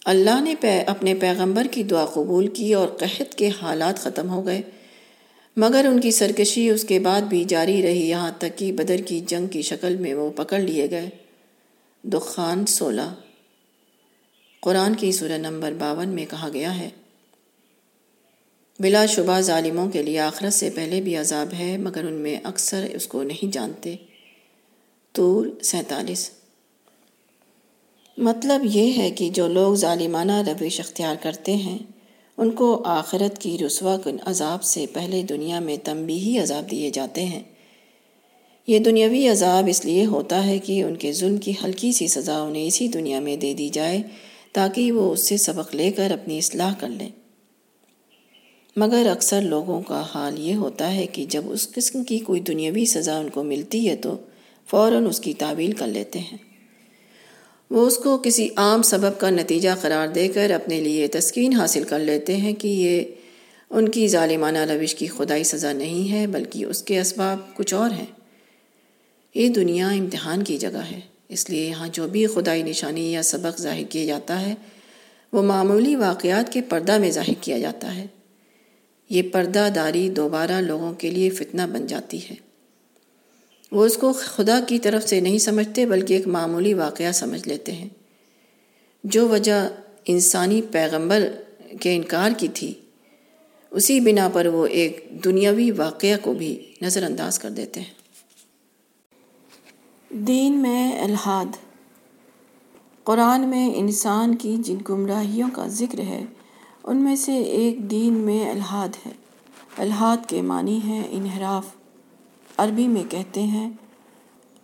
اللہ 0.06 0.42
نے 0.42 0.82
اپنے 0.82 1.16
پیغمبر 1.16 1.68
کی 1.72 1.84
دعا 1.84 2.06
قبول 2.06 2.48
کی 2.48 2.74
اور 2.74 2.88
قحط 2.88 3.36
کے 3.36 3.50
حالات 3.62 4.00
ختم 4.00 4.30
ہو 4.30 4.46
گئے۔ 4.46 4.62
مگر 5.58 5.86
ان 5.90 6.02
کی 6.02 6.12
سرکشی 6.12 6.70
اس 6.70 6.84
کے 6.84 7.00
بعد 7.00 7.22
بھی 7.22 7.44
جاری 7.44 7.82
رہی، 7.82 8.10
یہاں 8.10 8.32
تک 8.38 8.58
کہ 8.58 8.72
بدر 8.72 8.98
کی 8.98 9.20
جنگ 9.20 9.48
کی 9.48 9.62
شکل 9.62 9.96
میں 9.96 10.14
وہ 10.14 10.30
پکڑ 10.36 10.60
لیے 10.60 10.90
گئے۔ 10.92 11.10
دخان 12.04 12.66
سولہ۔ 12.66 13.14
قرآن 14.62 14.96
کی 14.96 15.12
سورہ 15.12 15.38
نمبر 15.38 15.72
باون 15.72 16.10
میں 16.10 16.26
کہا 16.26 16.50
گیا 16.54 16.78
ہے 16.78 16.90
بلا 18.80 19.06
شبہ 19.06 19.40
ظالموں 19.40 19.90
کے 19.90 20.04
لیے 20.04 20.20
آخرت 20.20 20.54
سے 20.54 20.70
پہلے 20.70 21.02
بھی 21.02 21.16
عذاب 21.16 21.54
ہے، 21.60 21.78
مگر 21.78 22.04
ان 22.04 22.14
میں 22.14 22.38
اکثر 22.44 22.88
اس 22.94 23.08
کو 23.08 23.24
نہیں 23.24 23.52
جانتے۔ 23.52 23.96
طور 25.12 25.48
سینتالیس۔ 25.62 26.30
مطلب 28.18 28.62
یہ 28.64 28.98
ہے 28.98 29.12
کہ 29.12 29.30
جو 29.30 29.48
لوگ 29.48 29.76
ظالمانہ 29.76 30.32
روش 30.32 30.80
اختیار 30.80 31.16
کرتے 31.22 31.56
ہیں، 31.56 31.78
ان 32.38 32.52
کو 32.52 32.84
آخرت 32.86 33.42
کی 33.42 33.58
رسوا 33.66 33.98
کن 33.98 34.18
عذاب 34.26 34.64
سے 34.64 34.86
پہلے 34.94 35.22
دنیا 35.22 35.60
میں 35.60 35.78
تنبیہی 35.84 36.40
عذاب 36.40 36.72
دیے 36.72 36.90
جاتے 36.90 37.26
ہیں۔ 37.26 37.44
یہ 38.68 38.80
دنیاوی 38.80 39.30
عذاب 39.30 39.64
اس 39.70 39.86
لیے 39.86 40.06
ہوتا 40.06 40.46
ہے 40.46 40.60
کہ 40.60 40.84
ان 40.84 40.96
کے 40.96 41.12
ظلم 41.12 41.38
کی 41.38 41.54
ہلکی 41.64 41.92
سی 41.92 42.08
سزا 42.08 42.42
انہیں 42.42 42.68
اسی 42.68 42.88
دنیا 42.88 43.20
میں 43.20 43.38
دے 43.38 43.54
دی 43.54 43.70
جائے، 43.70 44.02
تاکہ 44.52 44.92
وہ 44.92 45.14
اس 45.14 45.28
سے 45.28 45.38
سبق 45.38 45.76
لے 45.76 45.92
کر 45.92 46.12
اپنی 46.12 46.38
اصلاح 46.38 46.74
کر 46.80 46.90
لیں۔ 46.90 47.10
مگر 48.76 49.08
اکثر 49.12 49.42
لوگوں 49.42 49.82
کا 49.82 50.04
حال 50.16 50.40
یہ 50.40 50.56
ہوتا 50.56 50.94
ہے 50.96 51.06
کہ 51.08 51.26
جب 51.30 51.42
اس 51.46 51.72
قسم 51.72 52.04
کی 52.04 52.20
کوئی 52.20 52.42
دنیاوی 52.42 52.86
سزا 52.86 53.18
ان 53.18 53.30
کو 53.30 53.44
ملتی 53.44 53.90
ہے 53.90 53.96
تو 53.96 54.18
فوراً 54.70 55.06
اس 55.06 55.20
کی 55.20 55.34
تعویل 55.34 55.72
کر 55.72 55.88
لیتے 55.88 56.20
ہیں۔ 56.20 56.38
وہ 57.70 57.88
اس 57.88 57.98
کو 57.98 58.18
کسی 58.18 58.50
عام 58.56 58.82
سبب 58.82 59.20
کا 59.20 59.30
نتیجہ 59.30 59.70
قرار 59.82 60.08
دے 60.08 60.28
کر 60.28 60.52
اپنے 60.52 60.82
لیے 60.82 61.08
تسکین 61.08 61.54
حاصل 61.54 61.84
کر 61.84 62.00
لیتے 62.00 62.38
ہیں 62.38 62.54
کہ 62.54 62.68
یہ 62.68 63.04
ان 63.70 63.90
کی 63.90 64.08
ظالمانہ 64.08 64.58
روش 64.58 64.96
کی 64.96 65.08
خدائی 65.08 65.44
سزا 65.44 65.74
نہیں 65.74 66.12
ہے، 66.12 66.28
بلکہ 66.28 66.66
اس 66.66 66.84
کے 66.84 67.00
اسباب 67.00 67.56
کچھ 67.56 67.74
اور 67.74 67.92
ہیں۔ 67.92 68.06
یہ 69.36 69.50
دنیا 69.50 69.90
امتحان 69.90 70.44
کی 70.44 70.58
جگہ 70.58 70.82
ہے، 70.92 71.00
اس 71.30 71.50
لیے 71.50 71.70
یہاں 71.70 71.88
جو 71.92 72.08
بھی 72.08 72.28
خدائی 72.28 72.64
نشانی 72.64 73.12
یا 73.12 73.24
سبق 73.24 73.62
ظاہر 73.62 73.84
کیا 73.90 74.06
جاتا 74.06 74.42
ہے، 74.42 74.56
وہ 75.34 75.42
معمولی 75.42 75.96
واقعات 75.96 76.54
کے 76.54 76.62
پردہ 76.62 76.98
میں 76.98 77.12
ظاہر 77.12 77.34
کیا 77.42 77.60
جاتا 77.60 77.96
ہے۔ 77.96 78.06
یہ 79.10 79.22
پردہ 79.22 79.68
داری 79.76 80.10
دوبارہ 80.10 80.62
لوگوں 80.62 80.94
کے 80.94 81.12
لیے 81.12 81.30
فتنہ 81.30 81.62
بن 81.74 81.88
جاتی 81.88 82.30
ہے۔ 82.30 82.36
وہ 83.72 83.86
اس 83.86 83.98
کو 83.98 84.14
خدا 84.14 84.60
کی 84.68 84.80
طرف 84.80 85.08
سے 85.08 85.20
نہیں 85.20 85.38
سمجھتے 85.38 85.86
بلکہ 85.86 86.14
ایک 86.14 86.28
معمولی 86.28 86.74
واقعہ 86.74 87.12
سمجھ 87.12 87.48
لیتے 87.48 87.72
ہیں۔ 87.72 87.90
جو 89.04 89.28
وجہ 89.28 89.70
انسانی 90.06 90.62
پیغمبر 90.62 91.32
کے 91.82 91.96
انکار 91.96 92.32
کی 92.38 92.48
تھی، 92.48 92.74
اسی 93.72 94.00
بنا 94.00 94.30
پر 94.34 94.46
وہ 94.46 94.66
ایک 94.66 95.06
دنیاوی 95.24 95.72
واقعہ 95.72 96.18
کو 96.22 96.34
بھی 96.34 96.72
نظر 96.82 97.04
انداز 97.04 97.40
کر 97.40 97.50
دیتے 97.50 97.80
ہیں۔ 97.80 98.00
دین 100.10 100.58
میں 100.58 101.04
الحاد 101.04 101.46
قرآن 103.04 103.48
میں 103.48 103.76
انسان 103.76 104.36
کی 104.36 104.58
جن 104.60 104.78
گمراہیوں 104.90 105.50
کا 105.54 105.68
ذکر 105.68 106.00
ہے 106.00 106.26
ان 106.90 106.98
میں 106.98 107.16
سے 107.16 107.38
ایک 107.38 107.92
دین 107.92 108.14
میں 108.14 108.50
الحاد 108.50 108.90
ہے۔ 109.06 109.12
الحاد 109.78 110.18
کے 110.28 110.42
معنی 110.42 110.80
ہے 110.88 111.08
انحراف۔ 111.10 111.66
عربی 112.58 112.88
میں 112.88 113.04
کہتے 113.10 113.44
ہیں 113.44 113.70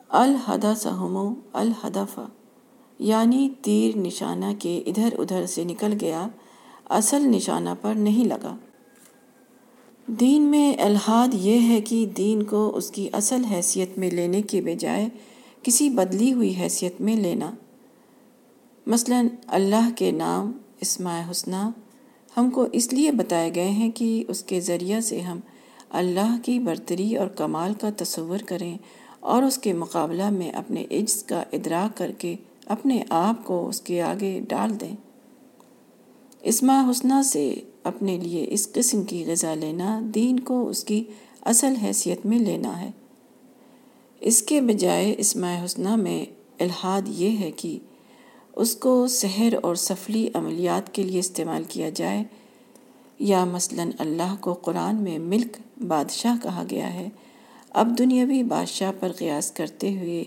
الحدہ 0.09 0.73
سہمو 0.77 1.33
الحدف 1.53 2.19
یعنی 2.99 3.49
تیر 3.61 3.97
نشانہ 3.97 4.45
کے 4.59 4.83
ادھر 4.85 5.09
ادھر 5.17 5.45
سے 5.45 5.63
نکل 5.63 5.93
گیا، 6.01 6.27
اصل 6.89 7.21
نشانہ 7.21 7.69
پر 7.81 7.93
نہیں 7.95 8.25
لگا۔ 8.25 8.55
دین 10.07 10.41
میں 10.41 10.73
الحاد 10.79 11.27
یہ 11.33 11.69
ہے 11.69 11.81
کہ 11.81 12.05
دین 12.05 12.43
کو 12.43 12.71
اس 12.75 12.91
کی 12.91 13.09
اصل 13.13 13.45
حیثیت 13.45 13.97
میں 13.97 14.11
لینے 14.11 14.41
کے 14.41 14.61
بجائے 14.61 15.09
کسی 15.63 15.89
بدلی 15.89 16.33
ہوئی 16.33 16.55
حیثیت 16.59 17.01
میں 17.01 17.15
لینا۔ 17.15 17.51
مثلا 18.87 19.21
اللہ 19.47 19.89
کے 19.95 20.11
نام 20.11 20.51
اسماء 20.81 21.21
حسنہ 21.31 21.69
ہم 22.37 22.49
کو 22.49 22.65
اس 22.71 22.93
لیے 22.93 23.11
بتائے 23.11 23.55
گئے 23.55 23.69
ہیں 23.69 23.91
کہ 23.91 24.23
اس 24.27 24.43
کے 24.43 24.59
ذریعہ 24.59 24.99
سے 24.99 25.21
ہم 25.21 25.39
اللہ 25.89 26.35
کی 26.43 26.59
برتری 26.59 27.15
اور 27.15 27.27
کمال 27.27 27.73
کا 27.73 27.89
تصور 27.97 28.37
کریں 28.45 28.77
اور 29.19 29.43
اس 29.43 29.57
کے 29.57 29.73
مقابلہ 29.73 30.29
میں 30.29 30.51
اپنے 30.51 30.85
عجز 30.91 31.23
کا 31.23 31.43
ادراک 31.53 31.97
کر 31.97 32.11
کے 32.17 32.35
اپنے 32.65 33.03
آپ 33.09 33.45
کو 33.45 33.67
اس 33.67 33.81
کے 33.81 34.01
آگے 34.01 34.41
ڈال 34.49 34.79
دیں۔ 34.81 34.95
اسما 36.41 36.91
حسنہ 36.91 37.21
سے 37.25 37.53
اپنے 37.83 38.17
لیے 38.17 38.45
اس 38.49 38.71
قسم 38.73 39.03
کی 39.03 39.23
غذا 39.27 39.53
لینا 39.53 39.99
دین 40.03 40.39
کو 40.39 40.69
اس 40.69 40.83
کی 40.83 41.03
اصل 41.41 41.73
حیثیت 41.83 42.25
میں 42.25 42.39
لینا 42.39 42.81
ہے۔ 42.81 42.91
اس 44.19 44.41
کے 44.41 44.61
بجائے 44.61 45.15
اسماء 45.17 45.65
حسنہ 45.65 45.95
میں 45.95 46.25
الحاد 46.59 47.01
یہ 47.07 47.37
ہے 47.37 47.51
کہ 47.51 47.79
اس 48.55 48.75
کو 48.75 49.07
سحر 49.07 49.53
اور 49.61 49.75
سفلی 49.75 50.29
عملیات 50.33 50.93
کے 50.93 51.03
لیے 51.03 51.19
استعمال 51.19 51.63
کیا 51.63 51.89
جائے 51.89 52.23
یا 53.19 53.45
مثلا 53.45 53.83
اللہ 53.99 54.35
کو 54.39 54.53
قرآن 54.53 54.95
میں 54.95 55.19
ملک 55.19 55.57
بادشاہ 55.87 56.35
کہا 56.43 56.63
گیا 56.69 56.93
ہے۔ 56.93 57.09
اب 57.69 57.97
دنیاوی 57.97 58.43
بادشاہ 58.43 58.91
پر 58.99 59.11
قیاس 59.11 59.51
کرتے 59.51 59.97
ہوئے 59.97 60.23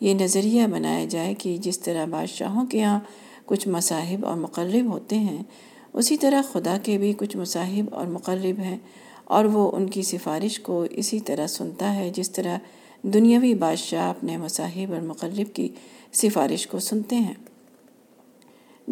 یہ 0.00 0.14
نظریہ 0.14 0.66
بنایا 0.66 1.04
جائے 1.04 1.34
کہ 1.34 1.56
جس 1.56 1.78
طرح 1.78 2.04
بادشاہوں 2.04 2.66
کے 2.66 2.82
ہاں 2.82 3.00
کچھ 3.46 3.68
مصاحب 3.68 4.26
اور 4.26 4.36
مقرب 4.36 4.92
ہوتے 4.92 5.18
ہیں، 5.18 5.42
اسی 5.92 6.16
طرح 6.16 6.42
خدا 6.52 6.76
کے 6.82 6.98
بھی 6.98 7.12
کچھ 7.12 7.36
مصاحب 7.36 7.94
اور 7.94 8.06
مقرب 8.06 8.58
ہیں 8.58 8.78
اور 9.24 9.44
وہ 9.44 9.70
ان 9.72 9.90
کی 9.90 10.02
سفارش 10.02 10.60
کو 10.60 10.84
اسی 10.90 11.20
طرح 11.20 11.46
سنتا 11.46 11.94
ہے 11.94 12.10
جس 12.10 12.30
طرح 12.30 12.58
دنیاوی 13.02 13.54
بادشاہ 13.54 14.08
اپنے 14.10 14.36
مصاحب 14.36 14.92
اور 14.92 15.00
مقرب 15.00 15.54
کی 15.54 15.68
سفارش 16.12 16.66
کو 16.66 16.78
سنتے 16.78 17.16
ہیں۔ 17.16 17.34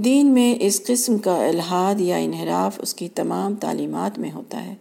دین 0.04 0.26
میں 0.26 0.54
اس 0.60 0.86
قسم 0.86 1.18
کا 1.18 1.46
الحاد 1.46 2.00
یا 2.00 2.16
انحراف 2.16 2.80
اس 2.82 2.94
کی 2.94 3.08
تمام 3.08 3.54
تعلیمات 3.54 4.18
میں 4.18 4.32
ہوتا 4.32 4.64
ہے۔ 4.64 4.74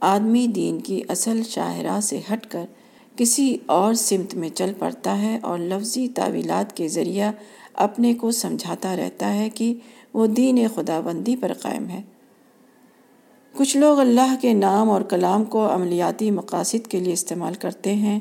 آدمی 0.00 0.46
دین 0.46 0.80
کی 0.80 1.02
اصل 1.08 1.42
شاہراہ 1.48 2.00
سے 2.00 2.20
ہٹ 2.32 2.46
کر 2.46 2.64
کسی 3.16 3.56
اور 3.66 3.94
سمت 3.94 4.34
میں 4.34 4.48
چل 4.48 4.72
پڑتا 4.78 5.22
ہے 5.22 5.38
اور 5.42 5.58
لفظی 5.58 6.08
تعویلات 6.08 6.76
کے 6.76 6.88
ذریعہ 6.88 7.32
اپنے 7.74 8.14
کو 8.14 8.30
سمجھاتا 8.30 8.96
رہتا 8.96 9.34
ہے 9.34 9.50
کہ 9.50 9.74
وہ 10.14 10.26
دین 10.26 10.66
خدا 10.74 11.00
بندی 11.00 11.36
پر 11.36 11.52
قائم 11.52 11.88
ہے۔ 11.88 12.02
کچھ 13.56 13.76
لوگ 13.76 13.98
اللہ 13.98 14.34
کے 14.40 14.52
نام 14.52 14.90
اور 14.90 15.02
کلام 15.02 15.44
کو 15.44 15.74
عملیاتی 15.74 16.30
مقاصد 16.30 16.86
کے 16.86 17.00
لیے 17.00 17.12
استعمال 17.12 17.54
کرتے 17.54 17.94
ہیں 17.94 18.20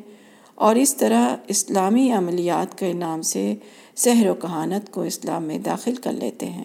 اور 0.55 0.75
اس 0.75 0.95
طرح 0.95 1.35
اسلامی 1.47 2.11
عملیات 2.11 2.77
کے 2.77 2.93
نام 2.93 3.21
سے 3.21 3.55
سحر 3.99 4.29
و 4.29 4.33
کہانت 4.33 4.91
کو 4.91 5.01
اسلام 5.01 5.43
میں 5.43 5.59
داخل 5.59 5.95
کر 5.95 6.11
لیتے 6.11 6.49
ہیں۔ 6.49 6.63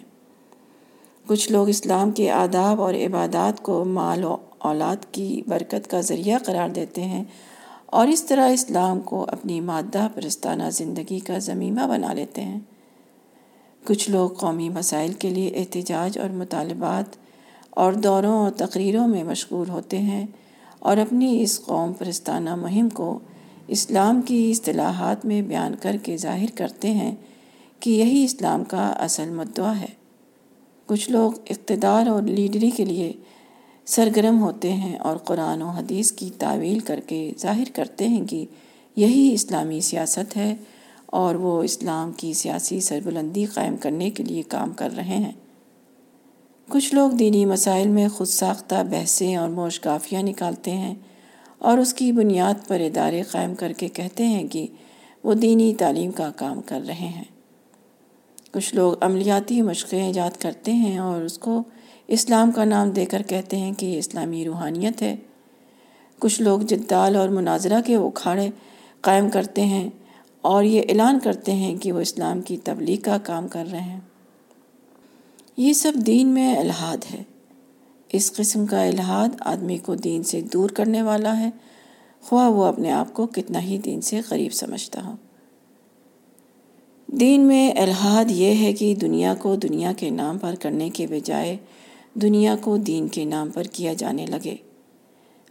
کچھ 1.27 1.51
لوگ 1.51 1.69
اسلام 1.69 2.11
کے 2.11 2.31
آداب 2.31 2.81
اور 2.81 2.93
عبادات 2.93 3.63
کو 3.63 3.85
مال 3.85 4.23
و 4.23 4.37
اولاد 4.57 4.95
کی 5.11 5.41
برکت 5.47 5.89
کا 5.89 6.01
ذریعہ 6.01 6.39
قرار 6.39 6.69
دیتے 6.69 7.03
ہیں 7.03 7.23
اور 7.85 8.07
اس 8.07 8.23
طرح 8.23 8.49
اسلام 8.49 8.99
کو 8.99 9.25
اپنی 9.27 9.61
مادہ 9.61 10.07
پرستانہ 10.15 10.63
زندگی 10.71 11.19
کا 11.19 11.37
ضمیمہ 11.37 11.87
بنا 11.89 12.13
لیتے 12.13 12.41
ہیں۔ 12.41 12.59
کچھ 13.85 14.09
لوگ 14.09 14.29
قومی 14.29 14.69
مسائل 14.69 15.13
کے 15.13 15.29
لیے 15.29 15.47
احتجاج 15.47 16.17
اور 16.17 16.29
مطالبات 16.29 17.15
اور 17.69 17.93
دوروں 17.93 18.33
اور 18.33 18.51
تقریروں 18.51 19.07
میں 19.07 19.23
مشغول 19.23 19.69
ہوتے 19.69 19.97
ہیں 19.97 20.25
اور 20.79 20.97
اپنی 20.97 21.41
اس 21.43 21.65
قوم 21.65 21.93
پرستانہ 21.93 22.55
مہم 22.55 22.89
کو 22.89 23.19
اسلام 23.67 24.21
کی 24.21 24.51
اصطلاحات 24.51 25.25
میں 25.25 25.41
بیان 25.41 25.75
کر 25.81 25.95
کے 26.03 26.17
ظاہر 26.17 26.45
کرتے 26.55 26.91
ہیں 26.91 27.15
کہ 27.79 27.89
یہی 27.89 28.23
اسلام 28.23 28.63
کا 28.63 28.89
اصل 28.89 29.29
مدعا 29.29 29.79
ہے۔ 29.79 30.05
کچھ 30.85 31.09
لوگ 31.09 31.31
اقتدار 31.49 32.07
اور 32.07 32.21
لیڈری 32.21 32.69
کے 32.69 32.85
لیے 32.85 33.13
سرگرم 33.85 34.41
ہوتے 34.41 34.73
ہیں 34.73 34.95
اور 34.95 35.17
قرآن 35.17 35.61
و 35.61 35.67
حدیث 35.67 36.11
کی 36.11 36.29
تعویل 36.39 36.79
کر 36.79 36.99
کے 37.07 37.31
ظاہر 37.39 37.63
کرتے 37.73 38.07
ہیں 38.07 38.25
کہ 38.25 38.45
یہی 38.95 39.33
اسلامی 39.33 39.81
سیاست 39.81 40.37
ہے 40.37 40.55
اور 41.05 41.35
وہ 41.35 41.63
اسلام 41.63 42.11
کی 42.11 42.33
سیاسی 42.33 42.79
سربلندی 42.79 43.45
قائم 43.45 43.77
کرنے 43.77 44.09
کے 44.09 44.23
لیے 44.23 44.41
کام 44.41 44.73
کر 44.73 44.95
رہے 44.95 45.17
ہیں۔ 45.17 45.31
کچھ 46.69 46.95
لوگ 46.95 47.11
دینی 47.11 47.45
مسائل 47.45 47.87
میں 47.87 48.07
خود 48.07 48.27
ساختہ 48.27 48.83
بحثیں 48.89 49.35
اور 49.35 49.49
موش 49.49 49.79
کافیاں 49.79 50.23
نکالتے 50.23 50.71
ہیں۔ 50.71 50.95
اور 51.65 51.77
اس 51.77 51.93
کی 51.93 52.11
بنیاد 52.11 52.67
پر 52.67 52.79
ادارے 52.79 53.21
قائم 53.21 53.55
کر 53.55 53.71
کے 53.71 53.87
کہتے 53.87 54.27
ہیں 54.27 54.47
کہ 54.47 54.67
وہ 55.23 55.33
دینی 55.33 55.75
تعلیم 55.75 56.11
کا 56.11 56.31
کام 56.35 56.61
کر 56.61 56.81
رہے 56.87 56.93
ہیں۔ 56.93 57.23
کچھ 58.51 58.75
لوگ 58.75 58.93
عملیاتی 59.01 59.61
مشقیں 59.61 60.07
ایجاد 60.07 60.41
کرتے 60.41 60.73
ہیں 60.73 60.97
اور 60.97 61.21
اس 61.21 61.37
کو 61.37 61.63
اسلام 62.07 62.51
کا 62.51 62.65
نام 62.65 62.89
دے 62.89 63.05
کر 63.05 63.21
کہتے 63.21 63.57
ہیں 63.57 63.71
کہ 63.73 63.85
یہ 63.85 63.97
اسلامی 63.97 64.45
روحانیت 64.45 65.01
ہے۔ 65.01 65.15
کچھ 66.19 66.41
لوگ 66.41 66.59
جدال 66.59 67.15
اور 67.15 67.29
مناظرہ 67.29 67.81
کے 67.85 67.95
اکھاڑے 67.95 68.49
قائم 69.01 69.29
کرتے 69.29 69.65
ہیں 69.65 69.89
اور 70.41 70.63
یہ 70.63 70.81
اعلان 70.89 71.19
کرتے 71.19 71.51
ہیں 71.51 71.75
کہ 71.75 71.91
وہ 71.91 71.99
اسلام 71.99 72.41
کی 72.41 72.57
تبلیغ 72.57 72.97
کا 73.01 73.17
کام 73.17 73.47
کر 73.47 73.65
رہے 73.71 73.81
ہیں۔ 73.81 73.99
یہ 75.57 75.73
سب 75.73 75.91
دین 75.95 76.27
میں 76.27 76.57
الہاد 76.57 77.13
ہے۔ 77.13 77.23
اس 78.15 78.33
قسم 78.33 78.65
کا 78.65 78.83
الہاد 78.83 79.29
آدمی 79.39 79.77
کو 79.77 79.95
دین 79.95 80.23
سے 80.23 80.41
دور 80.41 80.69
کرنے 80.69 81.01
والا 81.01 81.39
ہے۔ 81.39 81.49
خواہ 82.21 82.49
وہ 82.49 82.65
اپنے 82.65 82.91
آپ 82.91 83.13
کو 83.13 83.27
کتنا 83.27 83.61
ہی 83.61 83.77
دین 83.77 84.01
سے 84.01 84.21
قریب 84.21 84.53
سمجھتا 84.53 85.05
ہو۔ 85.05 85.11
دین 87.07 87.41
میں 87.41 87.71
الہاد 87.71 88.25
یہ 88.31 88.55
ہے 88.55 88.73
کہ 88.73 88.95
دنیا 88.95 89.33
کو 89.33 89.55
دنیا 89.55 89.93
کے 89.93 90.09
نام 90.09 90.37
پر 90.37 90.55
کرنے 90.59 90.89
کے 90.89 91.07
بجائے 91.07 91.57
دنیا 92.13 92.55
کو 92.61 92.77
دین 92.77 93.07
کے 93.07 93.25
نام 93.25 93.49
پر 93.49 93.63
کیا 93.63 93.93
جانے 93.93 94.25
لگے۔ 94.25 94.55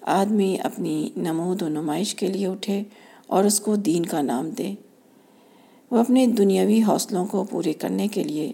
آدمی 0.01 0.57
اپنی 0.63 1.11
نمود 1.17 1.63
و 1.63 1.69
نمائش 1.69 2.15
کے 2.15 2.27
لیے 2.27 2.47
اٹھے 2.47 2.83
اور 3.27 3.45
اس 3.45 3.61
کو 3.61 3.77
دین 3.77 4.07
کا 4.07 4.23
نام 4.23 4.51
دے۔ 4.51 4.75
وہ 5.91 5.99
اپنے 5.99 6.27
دنیاوی 6.27 6.83
حوصلوں 6.89 7.27
کو 7.27 7.45
پورے 7.45 7.73
کرنے 7.73 8.09
کے 8.09 8.23
لیے 8.23 8.53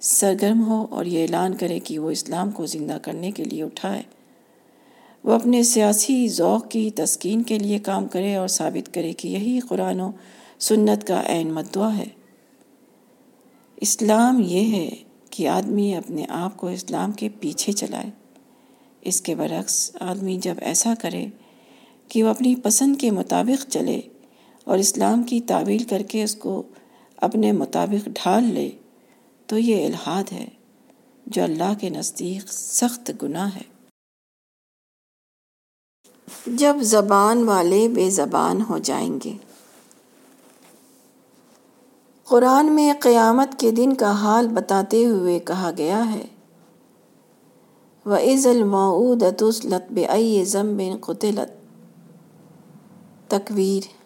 سرگرم 0.00 0.62
ہو 0.66 0.86
اور 0.90 1.04
یہ 1.04 1.22
اعلان 1.22 1.54
کرے 1.54 1.80
کہ 1.80 1.98
وہ 1.98 2.10
اسلام 2.10 2.50
کو 2.50 2.66
زندہ 2.66 2.98
کرنے 3.02 3.30
کے 3.30 3.44
لیے 3.44 3.62
اٹھائے۔ 3.62 4.02
وہ 5.24 5.32
اپنے 5.32 5.62
سیاسی 5.62 6.28
ذوق 6.28 6.68
کی 6.68 6.90
تسکین 6.90 7.42
کے 7.42 7.58
لیے 7.58 7.78
کام 7.78 8.06
کرے 8.06 8.34
اور 8.34 8.48
ثابت 8.48 8.94
کرے 8.94 9.12
کہ 9.12 9.28
یہی 9.28 9.60
قرآن 9.60 10.00
و 10.00 10.10
سنت 10.58 11.06
کا 11.06 11.22
عین 11.26 11.52
مدعا 11.52 11.96
ہے۔ 11.96 12.06
اسلام 13.76 14.42
یہ 14.46 14.74
ہے 14.74 14.88
کہ 15.30 15.48
آدمی 15.48 15.94
اپنے 15.94 16.26
آپ 16.28 16.56
کو 16.56 16.68
اسلام 16.68 17.12
کے 17.12 17.28
پیچھے 17.40 17.72
چلائے۔ 17.72 18.10
اس 19.00 19.20
کے 19.20 19.34
برعکس، 19.34 19.96
آدمی 20.00 20.38
جب 20.42 20.54
ایسا 20.60 20.94
کرے 21.00 21.26
کہ 22.08 22.22
وہ 22.22 22.28
اپنی 22.28 22.54
پسند 22.54 22.96
کے 22.96 23.10
مطابق 23.10 23.70
چلے 23.70 24.00
اور 24.64 24.78
اسلام 24.78 25.22
کی 25.22 25.40
تعویل 25.40 25.82
کر 25.82 26.02
کے 26.02 26.22
اس 26.22 26.34
کو 26.34 26.62
اپنے 27.16 27.52
مطابق 27.52 28.08
ڈھال 28.14 28.44
لے 28.44 28.70
تو 29.50 29.58
یہ 29.58 29.86
الہاد 29.86 30.32
ہے 30.32 30.48
جو 31.26 31.44
اللہ 31.44 31.74
کے 31.80 31.90
نزدیک 31.90 32.52
سخت 32.52 33.10
گناہ 33.22 33.56
ہے۔ 33.56 33.62
جب 36.46 36.76
زبان 36.80 37.44
والے 37.44 37.88
بے 37.88 38.10
زبان 38.10 38.62
ہو 38.62 38.78
جائیں 38.78 39.18
گے۔ 39.24 39.36
قرآن 42.24 42.72
میں 42.72 42.92
قیامت 43.00 43.60
کے 43.60 43.70
دن 43.70 43.94
کا 43.94 44.10
حال 44.12 44.48
بتاتے 44.48 45.04
ہوئے 45.04 45.38
کہا 45.38 45.70
گیا 45.76 46.12
ہے 46.12 46.26
وَإِذَ 48.06 48.48
الْمَعُودَةُ 48.48 49.48
اسْلَتْ 49.48 49.92
بِأَيِّ 49.92 50.44
ذَنْبٍ 50.44 51.00
قُتِلَتْ۔ 51.00 51.52
تکویر 53.28 53.99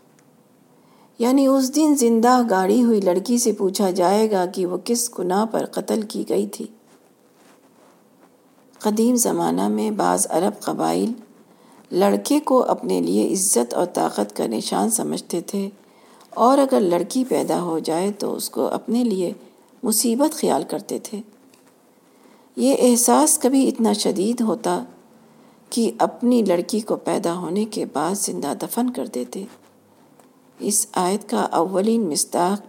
یعنی 1.18 1.46
اس 1.46 1.74
دن 1.76 1.94
زندہ 1.98 2.42
گاڑی 2.50 2.82
ہوئی 2.82 3.00
لڑکی 3.00 3.38
سے 3.38 3.52
پوچھا 3.52 3.90
جائے 3.90 4.30
گا 4.30 4.46
کہ 4.46 4.66
وہ 4.66 4.76
کس 4.84 5.18
گناہ 5.18 5.44
پر 5.44 5.66
قتل 5.66 6.02
کی 6.02 6.24
گئی 6.28 6.46
تھی۔ 6.46 6.66
قدیم 8.78 9.16
زمانہ 9.16 9.68
میں 9.68 9.90
بعض 9.90 10.26
عرب 10.30 10.60
قبائل 10.60 11.12
لڑکے 11.92 12.40
کو 12.40 12.62
اپنے 12.62 13.00
لیے 13.00 13.32
عزت 13.32 13.74
اور 13.74 13.86
طاقت 13.86 14.36
کا 14.36 14.46
نشان 14.46 14.90
سمجھتے 14.90 15.40
تھے 15.40 15.68
اور 16.30 16.58
اگر 16.58 16.80
لڑکی 16.80 17.24
پیدا 17.24 17.62
ہو 17.62 17.78
جائے 17.78 18.12
تو 18.12 18.34
اس 18.34 18.50
کو 18.50 18.66
اپنے 18.66 19.04
لیے 19.04 19.32
مصیبت 19.82 20.34
خیال 20.34 20.64
کرتے 20.68 20.98
تھے۔ 20.98 21.20
یہ 22.56 22.74
احساس 22.78 23.38
کبھی 23.38 23.68
اتنا 23.68 23.92
شدید 23.92 24.40
ہوتا 24.40 24.84
کہ 25.70 25.90
اپنی 25.98 26.42
لڑکی 26.42 26.80
کو 26.80 26.96
پیدا 26.96 27.34
ہونے 27.34 27.64
کے 27.64 27.84
بعد 27.92 28.14
زندہ 28.14 28.52
دفن 28.62 28.90
کر 28.90 29.06
دیتے۔ 29.06 29.44
اس 30.58 30.86
آیت 30.92 31.28
کا 31.28 31.42
اولین 31.42 32.08
مستاق 32.08 32.62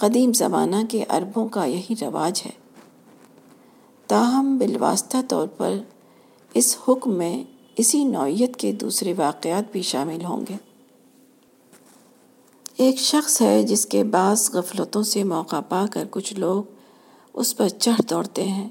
قدیم 0.00 0.32
زمانہ 0.32 0.76
کے 0.88 1.04
عربوں 1.08 1.48
کا 1.48 1.64
یہی 1.64 1.94
رواج 2.00 2.42
ہے۔ 2.46 2.50
تاہم، 4.06 4.58
بالواسطہ 4.58 5.16
طور 5.28 5.46
پر 5.46 5.72
اس 6.54 6.76
حکم 6.88 7.14
میں 7.14 7.44
اسی 7.76 8.04
نوعیت 8.04 8.56
کے 8.56 8.72
دوسرے 8.72 9.14
واقعات 9.16 9.72
بھی 9.72 9.82
شامل 9.82 10.24
ہوں 10.24 10.40
گے۔ 10.48 10.56
ایک 12.76 12.98
شخص 12.98 13.42
ہے 13.42 13.62
جس 13.62 13.86
کے 13.86 14.04
بعض 14.04 14.50
غفلتوں 14.54 15.02
سے 15.02 15.24
موقع 15.24 15.60
پا 15.60 15.86
کر 15.90 16.04
کچھ 16.10 16.34
لوگ 16.34 16.62
اس 17.34 17.56
پر 17.56 17.68
چڑھ 17.68 18.10
دوڑتے 18.10 18.44
ہیں، 18.44 18.68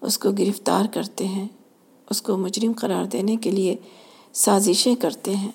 اس 0.00 0.18
کو 0.18 0.30
گرفتار 0.30 0.84
کرتے 0.94 1.26
ہیں، 1.26 1.48
اس 2.10 2.22
کو 2.22 2.36
مجرم 2.36 2.72
قرار 2.76 3.04
دینے 3.04 3.36
کے 3.36 3.50
لیے 3.50 3.76
سازشیں 4.32 4.94
کرتے 4.94 5.34
ہیں۔ 5.34 5.52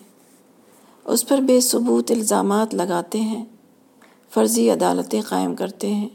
اس 1.05 1.27
پر 1.27 1.37
بے 1.37 1.61
ثبوت 1.61 2.11
الزامات 2.11 2.73
لگاتے 2.75 3.21
ہیں، 3.21 3.45
فرضی 4.29 4.69
عدالتیں 4.69 5.21
قائم 5.27 5.55
کرتے 5.55 5.93
ہیں 5.93 6.09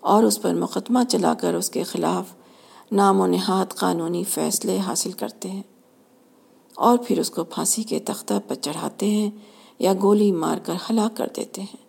اور 0.00 0.22
اس 0.22 0.42
پر 0.42 0.54
مقدمہ 0.54 0.98
چلا 1.08 1.34
کر 1.34 1.54
اس 1.54 1.70
کے 1.70 1.82
خلاف 1.82 2.24
نام 2.92 3.20
و 3.20 3.26
نہاد 3.26 3.74
قانونی 3.74 4.24
فیصلے 4.24 4.78
حاصل 4.78 5.12
کرتے 5.12 5.50
ہیں 5.50 5.62
اور 6.74 6.98
پھر 6.98 7.18
اس 7.18 7.30
کو 7.30 7.44
پھانسی 7.44 7.82
کے 7.82 7.98
تختہ 7.98 8.34
پر 8.48 8.54
چڑھاتے 8.54 9.06
ہیں 9.06 9.30
یا 9.78 9.92
گولی 10.02 10.32
مار 10.32 10.58
کر 10.58 10.74
ہلاک 10.90 11.16
کر 11.16 11.28
دیتے 11.36 11.60
ہیں۔ 11.60 11.86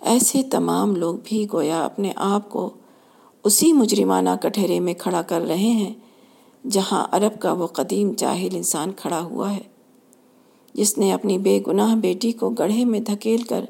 ایسے 0.00 0.42
تمام 0.42 0.96
لوگ 0.96 1.14
بھی 1.24 1.46
گویا 1.52 1.84
اپنے 1.84 2.12
آپ 2.16 2.50
کو 2.50 2.70
اسی 3.44 3.72
مجرمانہ 3.72 4.30
کٹہرے 4.40 4.80
میں 4.80 4.94
کھڑا 4.94 5.22
کر 5.22 5.40
رہے 5.40 5.70
ہیں، 5.80 5.94
جہاں 6.68 7.06
عرب 7.10 7.40
کا 7.40 7.52
وہ 7.52 7.66
قدیم 7.66 8.12
جاہل 8.16 8.48
انسان 8.52 8.92
کھڑا 8.92 9.20
ہوا 9.20 9.52
ہے۔ 9.52 9.71
جس 10.74 10.98
نے 10.98 11.12
اپنی 11.12 11.38
بے 11.38 11.60
گناہ 11.66 11.94
بیٹی 11.94 12.32
کو 12.32 12.50
گڑھے 12.50 12.84
میں 12.84 13.00
دھکیل 13.00 13.42
کر 13.42 13.64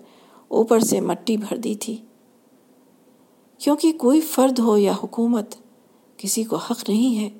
اوپر 0.49 0.81
سے 0.81 1.01
مٹی 1.01 1.37
بھر 1.37 1.57
دی 1.57 1.75
تھی۔ 1.75 1.97
کیونکہ 3.59 3.93
کوئی 3.93 4.21
فرد 4.21 4.59
ہو 4.59 4.79
یا 4.79 4.93
حکومت، 5.03 5.55
کسی 6.17 6.45
کو 6.45 6.57
حق 6.57 6.89
نہیں 6.89 7.17
ہے 7.17 7.31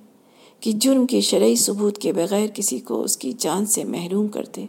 کہ 0.61 0.73
جرم 0.73 1.07
کی 1.07 1.21
شرعی 1.21 1.57
ثبوت 1.57 1.99
کے 1.99 2.13
بغیر 2.13 2.47
کسی 2.55 2.79
کو 2.79 3.03
اس 3.03 3.17
کی 3.17 3.33
جان 3.39 3.67
سے 3.67 3.85
محروم 3.85 4.29
کر 4.29 4.45
دے۔ 4.57 4.67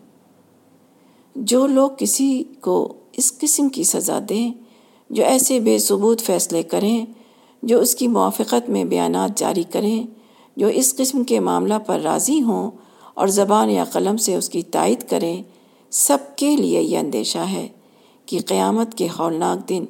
جو 1.35 1.67
لوگ 1.67 1.89
کسی 1.97 2.43
کو 2.61 2.93
اس 3.13 3.37
قسم 3.37 3.69
کی 3.69 3.83
سزا 3.83 4.19
دیں، 4.29 4.53
جو 5.09 5.23
ایسے 5.23 5.59
بے 5.59 5.77
ثبوت 5.77 6.21
فیصلے 6.21 6.63
کریں، 6.63 7.05
جو 7.63 7.79
اس 7.79 7.95
کی 7.95 8.07
موافقت 8.07 8.69
میں 8.69 8.83
بیانات 8.83 9.37
جاری 9.37 9.63
کریں، 9.63 10.03
جو 10.57 10.67
اس 10.67 10.95
قسم 10.95 11.23
کے 11.23 11.39
معاملہ 11.39 11.73
پر 11.85 11.99
راضی 11.99 12.41
ہوں 12.41 12.71
اور 13.17 13.27
زبان 13.29 13.69
یا 13.69 13.83
قلم 13.83 14.17
سے 14.17 14.35
اس 14.35 14.49
کی 14.49 14.61
تائید 14.71 15.09
کریں، 15.09 15.41
سب 15.91 16.17
کے 16.35 16.55
لیے 16.55 16.81
یہ 16.81 16.97
اندیشہ 16.97 17.45
ہے 17.49 17.67
کہ 18.27 18.39
قیامت 18.47 18.95
کے 18.97 19.07
ہولناک 19.19 19.67
دن 19.69 19.85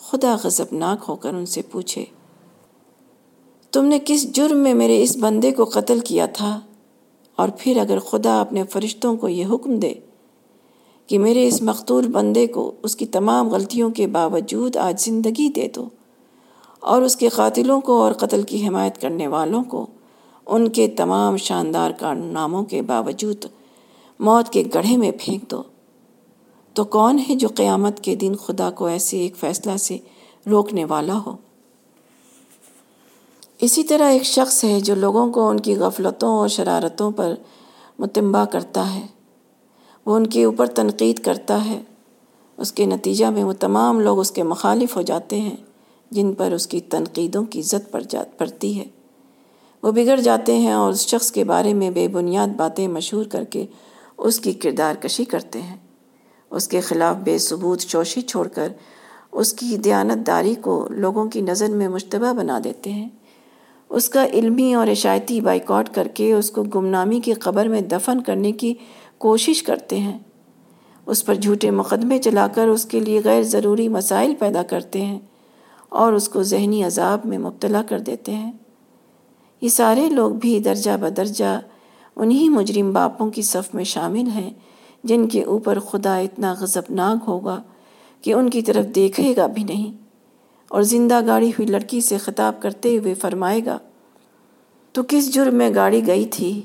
خدا 0.00 0.34
غضبناک 0.42 1.04
ہو 1.08 1.16
کر 1.16 1.34
ان 1.34 1.46
سے 1.46 1.62
پوچھے، 1.70 2.04
تم 3.72 3.84
نے 3.84 3.98
کس 4.04 4.30
جرم 4.32 4.58
میں 4.58 4.74
میرے 4.74 5.02
اس 5.02 5.16
بندے 5.16 5.52
کو 5.52 5.64
قتل 5.64 6.00
کیا 6.00 6.26
تھا؟ 6.32 6.58
اور 7.38 7.48
پھر 7.58 7.78
اگر 7.80 7.98
خدا 8.00 8.40
اپنے 8.40 8.62
فرشتوں 8.64 9.16
کو 9.16 9.28
یہ 9.28 9.46
حکم 9.46 9.78
دے 9.78 9.92
کہ 11.08 11.18
میرے 11.18 11.46
اس 11.48 11.60
مقتول 11.62 12.08
بندے 12.08 12.46
کو 12.46 12.70
اس 12.82 12.96
کی 12.96 13.06
تمام 13.08 13.48
غلطیوں 13.48 13.90
کے 13.90 14.06
باوجود 14.06 14.76
آج 14.76 15.00
زندگی 15.00 15.48
دے 15.48 15.68
دو، 15.76 15.88
اور 16.82 17.02
اس 17.02 17.16
کے 17.16 17.28
قاتلوں 17.28 17.80
کو 17.80 18.00
اور 18.02 18.12
قتل 18.12 18.42
کی 18.42 18.66
حمایت 18.66 19.00
کرنے 19.00 19.26
والوں 19.26 19.62
کو 19.64 19.86
ان 20.48 20.68
کے 20.68 20.88
تمام 20.88 21.36
شاندار 21.36 21.90
کارناموں 21.90 22.62
کے 22.62 22.82
باوجود 22.82 23.44
موت 24.20 24.52
کے 24.52 24.62
گڑھے 24.74 24.96
میں 24.96 25.10
پھینک 25.20 25.50
دو۔ 25.50 25.62
تو 26.74 26.84
کون 26.84 27.18
ہے 27.28 27.34
جو 27.34 27.48
قیامت 27.54 28.00
کے 28.00 28.14
دن 28.14 28.36
خدا 28.36 28.70
کو 28.70 28.86
ایسے 28.86 29.18
ایک 29.18 29.36
فیصلہ 29.36 29.76
سے 29.76 29.98
روکنے 30.50 30.84
والا 30.84 31.18
ہو؟ 31.26 31.36
اسی 33.60 33.84
طرح 33.84 34.10
ایک 34.10 34.22
شخص 34.22 34.64
ہے 34.64 34.80
جو 34.80 34.94
لوگوں 34.94 35.32
کو 35.32 35.48
ان 35.48 35.60
کی 35.60 35.76
غفلتوں 35.76 36.38
اور 36.38 36.48
شرارتوں 36.48 37.10
پر 37.10 37.34
متنبع 37.98 38.44
کرتا 38.44 38.94
ہے۔ 38.94 39.06
وہ 40.06 40.16
ان 40.16 40.26
کے 40.26 40.44
اوپر 40.44 40.66
تنقید 40.66 41.18
کرتا 41.18 41.64
ہے۔ 41.64 41.82
اس 42.56 42.72
کے 42.72 42.86
نتیجہ 42.86 43.26
میں 43.26 43.44
وہ 43.44 43.52
تمام 43.52 44.00
لوگ 44.00 44.18
اس 44.18 44.30
کے 44.30 44.42
مخالف 44.42 44.96
ہو 44.96 45.02
جاتے 45.02 45.40
ہیں، 45.40 45.56
جن 46.10 46.32
پر 46.32 46.52
اس 46.52 46.66
کی 46.66 46.80
تنقیدوں 46.80 47.44
کی 47.44 47.62
زد 47.62 47.90
پڑ 47.90 48.02
جات 48.08 48.38
پڑتی 48.38 48.78
ہے۔ 48.78 48.86
وہ 49.82 49.92
بگڑ 49.92 50.20
جاتے 50.20 50.58
ہیں 50.58 50.72
اور 50.72 50.92
اس 50.92 51.00
شخص 51.00 51.32
کے 51.32 51.44
بارے 51.44 51.74
میں 51.74 51.90
بے 51.90 52.08
بنیاد 52.08 52.48
باتیں 52.48 52.88
مشہور 52.88 53.24
کر 53.24 53.44
کے 53.44 53.66
اس 54.18 54.40
کی 54.40 54.52
کردار 54.52 54.94
کشی 54.94 55.24
کرتے 55.24 55.62
ہیں۔ 55.62 55.76
اس 56.50 56.68
کے 56.68 56.80
خلاف 56.80 57.16
بے 57.16 57.38
ثبوت 57.38 57.80
چوشی 57.80 58.20
چھوڑ 58.20 58.48
کر 58.48 58.72
اس 59.32 59.52
کی 59.52 59.76
دیانت 59.76 60.26
داری 60.26 60.54
کو 60.54 60.88
لوگوں 60.90 61.26
کی 61.26 61.40
نظر 61.40 61.68
میں 61.68 61.88
مشتبہ 61.88 62.32
بنا 62.32 62.60
دیتے 62.64 62.92
ہیں۔ 62.92 63.08
اس 63.88 64.08
کا 64.08 64.26
علمی 64.26 64.74
اور 64.74 64.88
عشایتی 64.88 65.40
بائیکاٹ 65.40 65.94
کر 65.94 66.08
کے 66.08 66.32
اس 66.32 66.50
کو 66.50 66.62
گمنامی 66.62 67.20
کی 67.20 67.32
قبر 67.32 67.68
میں 67.68 67.80
دفن 67.80 68.22
کرنے 68.22 68.52
کی 68.52 68.74
کوشش 69.18 69.62
کرتے 69.62 69.98
ہیں۔ 69.98 70.18
اس 71.06 71.24
پر 71.24 71.34
جھوٹے 71.34 71.70
مقدمے 71.70 72.18
چلا 72.18 72.46
کر 72.46 72.68
اس 72.68 72.84
کے 72.84 73.00
لیے 73.00 73.20
غیر 73.24 73.42
ضروری 73.42 73.88
مسائل 73.88 74.34
پیدا 74.38 74.62
کرتے 74.62 75.04
ہیں 75.04 75.18
اور 75.88 76.12
اس 76.12 76.28
کو 76.28 76.42
ذہنی 76.42 76.84
عذاب 76.84 77.20
میں 77.24 77.38
مبتلا 77.38 77.82
کر 77.88 77.98
دیتے 77.98 78.34
ہیں۔ 78.34 78.52
یہ 79.60 79.68
سارے 79.68 80.08
لوگ 80.08 80.30
بھی 80.30 80.60
درجہ 80.60 80.90
بدرجہ 81.00 81.60
انہی 82.16 82.48
مجرم 82.48 82.92
باپوں 82.92 83.30
کی 83.30 83.42
صف 83.42 83.74
میں 83.74 83.84
شامل 83.84 84.26
ہیں، 84.26 84.50
جن 85.04 85.28
کے 85.28 85.42
اوپر 85.42 85.78
خدا 85.78 86.18
اتنا 86.18 86.54
غضبناک 86.60 87.18
ہوگا 87.28 87.62
کہ 88.22 88.32
ان 88.32 88.50
کی 88.50 88.62
طرف 88.62 88.94
دیکھے 88.94 89.34
گا 89.36 89.46
بھی 89.46 89.62
نہیں۔ 89.62 89.92
اور 90.68 90.82
زندہ 90.82 91.26
گاڑی 91.26 91.48
ہوئی 91.48 91.66
لڑکی 91.66 92.00
سے 92.00 92.18
خطاب 92.18 92.62
کرتے 92.62 92.98
ہوئے 92.98 93.14
فرمائے 93.14 93.64
گا، 93.66 93.78
تو 94.92 95.02
کس 95.08 95.34
جرم 95.34 95.54
میں 95.54 95.74
گاڑی 95.74 96.06
گئی 96.06 96.26
تھی؟ 96.26 96.62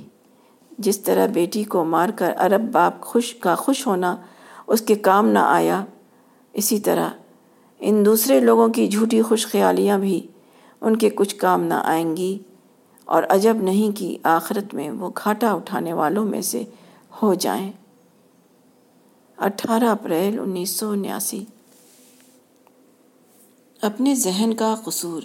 جس 0.77 0.99
طرح 0.99 1.27
بیٹی 1.27 1.63
کو 1.63 1.83
مار 1.83 2.09
کر 2.09 2.33
عرب 2.37 2.71
باپ 2.71 3.01
خوش 3.01 3.35
کا 3.35 3.55
خوش 3.55 3.87
ہونا 3.87 4.15
اس 4.67 4.81
کے 4.81 4.95
کام 4.95 5.27
نہ 5.27 5.39
آیا، 5.39 5.83
اسی 6.53 6.79
طرح 6.79 7.09
ان 7.79 8.05
دوسرے 8.05 8.39
لوگوں 8.39 8.67
کی 8.67 8.87
جھوٹی 8.87 9.21
خوش 9.21 9.47
خیالیاں 9.47 9.97
بھی 9.97 10.27
ان 10.81 10.95
کے 10.95 11.09
کچھ 11.09 11.35
کام 11.35 11.63
نہ 11.63 11.73
آئیں 11.73 12.17
گی۔ 12.17 12.37
اور 13.05 13.23
عجب 13.29 13.55
نہیں 13.55 13.97
کہ 13.97 14.17
آخرت 14.23 14.73
میں 14.73 14.89
وہ 14.89 15.09
گھاٹا 15.23 15.53
اٹھانے 15.53 15.93
والوں 15.93 16.25
میں 16.25 16.41
سے 16.41 16.63
ہو 17.21 17.33
جائیں۔ 17.33 17.71
اٹھارہ 19.37 19.83
اپریل 19.83 20.39
انیس 20.39 20.69
سو 20.69 20.89
انیاسی۔ 20.89 21.45
اپنے 23.81 24.15
ذہن 24.15 24.53
کا 24.53 24.75
قصور۔ 24.83 25.21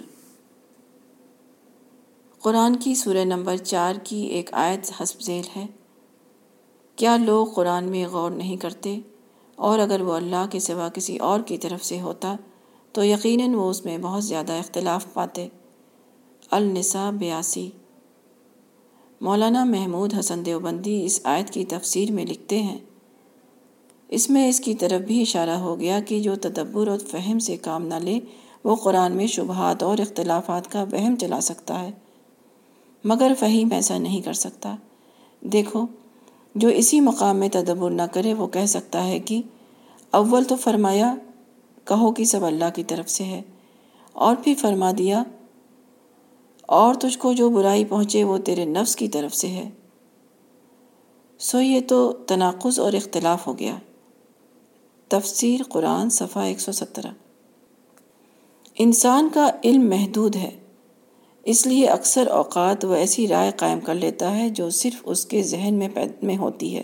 قرآن 2.39 2.75
کی 2.75 2.95
سورہ 2.95 3.25
نمبر 3.25 3.57
چار 3.57 3.95
کی 4.03 4.17
ایک 4.17 4.53
آیت 4.53 4.91
حسب 5.01 5.21
ذیل 5.21 5.59
ہے۔ 5.59 5.65
کیا 6.95 7.17
لوگ 7.17 7.47
قرآن 7.47 7.83
میں 7.83 8.07
غور 8.07 8.31
نہیں 8.31 8.57
کرتے؟ 8.57 8.99
اور 9.55 9.79
اگر 9.79 10.01
وہ 10.01 10.13
اللہ 10.13 10.45
کے 10.51 10.59
سوا 10.59 10.89
کسی 10.89 11.17
اور 11.17 11.39
کی 11.39 11.57
طرف 11.57 11.85
سے 11.85 12.01
ہوتا، 12.01 12.35
تو 12.91 13.03
یقیناً 13.03 13.53
وہ 13.53 13.69
اس 13.69 13.85
میں 13.85 13.97
بہت 13.97 14.23
زیادہ 14.23 14.51
اختلاف 14.51 15.13
پاتے۔ 15.13 15.47
النساء 16.51 17.09
بیاسی۔ 17.11 17.69
مولانا 19.21 19.63
محمود 19.63 20.13
حسن 20.19 20.45
دیوبندی 20.45 21.05
اس 21.05 21.19
آیت 21.23 21.49
کی 21.49 21.65
تفسیر 21.65 22.11
میں 22.11 22.25
لکھتے 22.25 22.61
ہیں، 22.61 22.77
اس 24.07 24.29
میں 24.29 24.47
اس 24.49 24.59
کی 24.59 24.73
طرف 24.75 25.01
بھی 25.01 25.21
اشارہ 25.21 25.57
ہو 25.57 25.79
گیا 25.79 25.99
کہ 25.99 26.19
جو 26.19 26.35
تدبر 26.35 26.87
اور 26.87 26.99
فہم 26.99 27.39
سے 27.39 27.57
کام 27.57 27.87
نہ 27.87 27.95
لے، 27.95 28.19
وہ 28.63 28.75
قرآن 28.75 29.11
میں 29.11 29.27
شبہات 29.27 29.83
اور 29.83 29.97
اختلافات 29.97 30.71
کا 30.71 30.83
وہم 30.91 31.15
چلا 31.15 31.41
سکتا 31.41 31.79
ہے۔ 31.81 31.91
مگر 33.03 33.31
فہیم 33.39 33.67
ایسا 33.71 33.97
نہیں 33.97 34.21
کر 34.21 34.33
سکتا۔ 34.33 34.75
دیکھو، 35.41 35.85
جو 36.55 36.69
اسی 36.69 36.99
مقام 36.99 37.37
میں 37.37 37.49
تدبر 37.49 37.91
نہ 37.91 38.01
کرے، 38.01 38.33
وہ 38.33 38.47
کہہ 38.47 38.65
سکتا 38.65 39.07
ہے 39.07 39.19
کہ 39.19 39.41
اول 40.11 40.43
تو 40.43 40.55
فرمایا، 40.55 41.15
کہو 41.85 42.11
کہ 42.11 42.23
سب 42.23 42.45
اللہ 42.45 42.69
کی 42.75 42.83
طرف 42.83 43.09
سے 43.09 43.23
ہے، 43.23 43.41
اور 44.13 44.35
پھر 44.43 44.53
فرما 44.59 44.91
دیا 44.97 45.23
اور 46.71 46.95
تجھ 46.95 47.17
کو 47.17 47.33
جو 47.33 47.49
برائی 47.49 47.85
پہنچے 47.85 48.23
وہ 48.23 48.37
تیرے 48.37 48.65
نفس 48.65 48.95
کی 48.95 49.07
طرف 49.07 49.35
سے 49.35 49.47
ہے۔ 49.47 49.69
سو 51.39 51.61
یہ 51.61 51.79
تو 51.87 52.11
تناقض 52.11 52.79
اور 52.79 52.93
اختلاف 52.93 53.47
ہو 53.47 53.59
گیا۔ 53.59 53.75
تفسیر 55.07 55.59
قرآن 55.69 56.09
صفحہ 56.09 56.41
ایک 56.41 56.59
سو 56.59 56.71
سترہ۔ 56.71 57.07
انسان 58.79 59.29
کا 59.33 59.51
علم 59.63 59.89
محدود 59.89 60.35
ہے، 60.35 60.51
اس 61.43 61.67
لیے 61.67 61.87
اکثر 61.87 62.27
اوقات 62.27 62.85
وہ 62.85 62.95
ایسی 62.95 63.27
رائے 63.27 63.51
قائم 63.55 63.79
کر 63.79 63.95
لیتا 63.95 64.37
ہے 64.37 64.49
جو 64.49 64.69
صرف 64.69 65.01
اس 65.03 65.25
کے 65.25 65.43
ذہن 65.43 65.73
میں 65.73 65.89
پید 65.93 66.23
میں 66.23 66.37
ہوتی 66.37 66.77
ہے۔ 66.77 66.83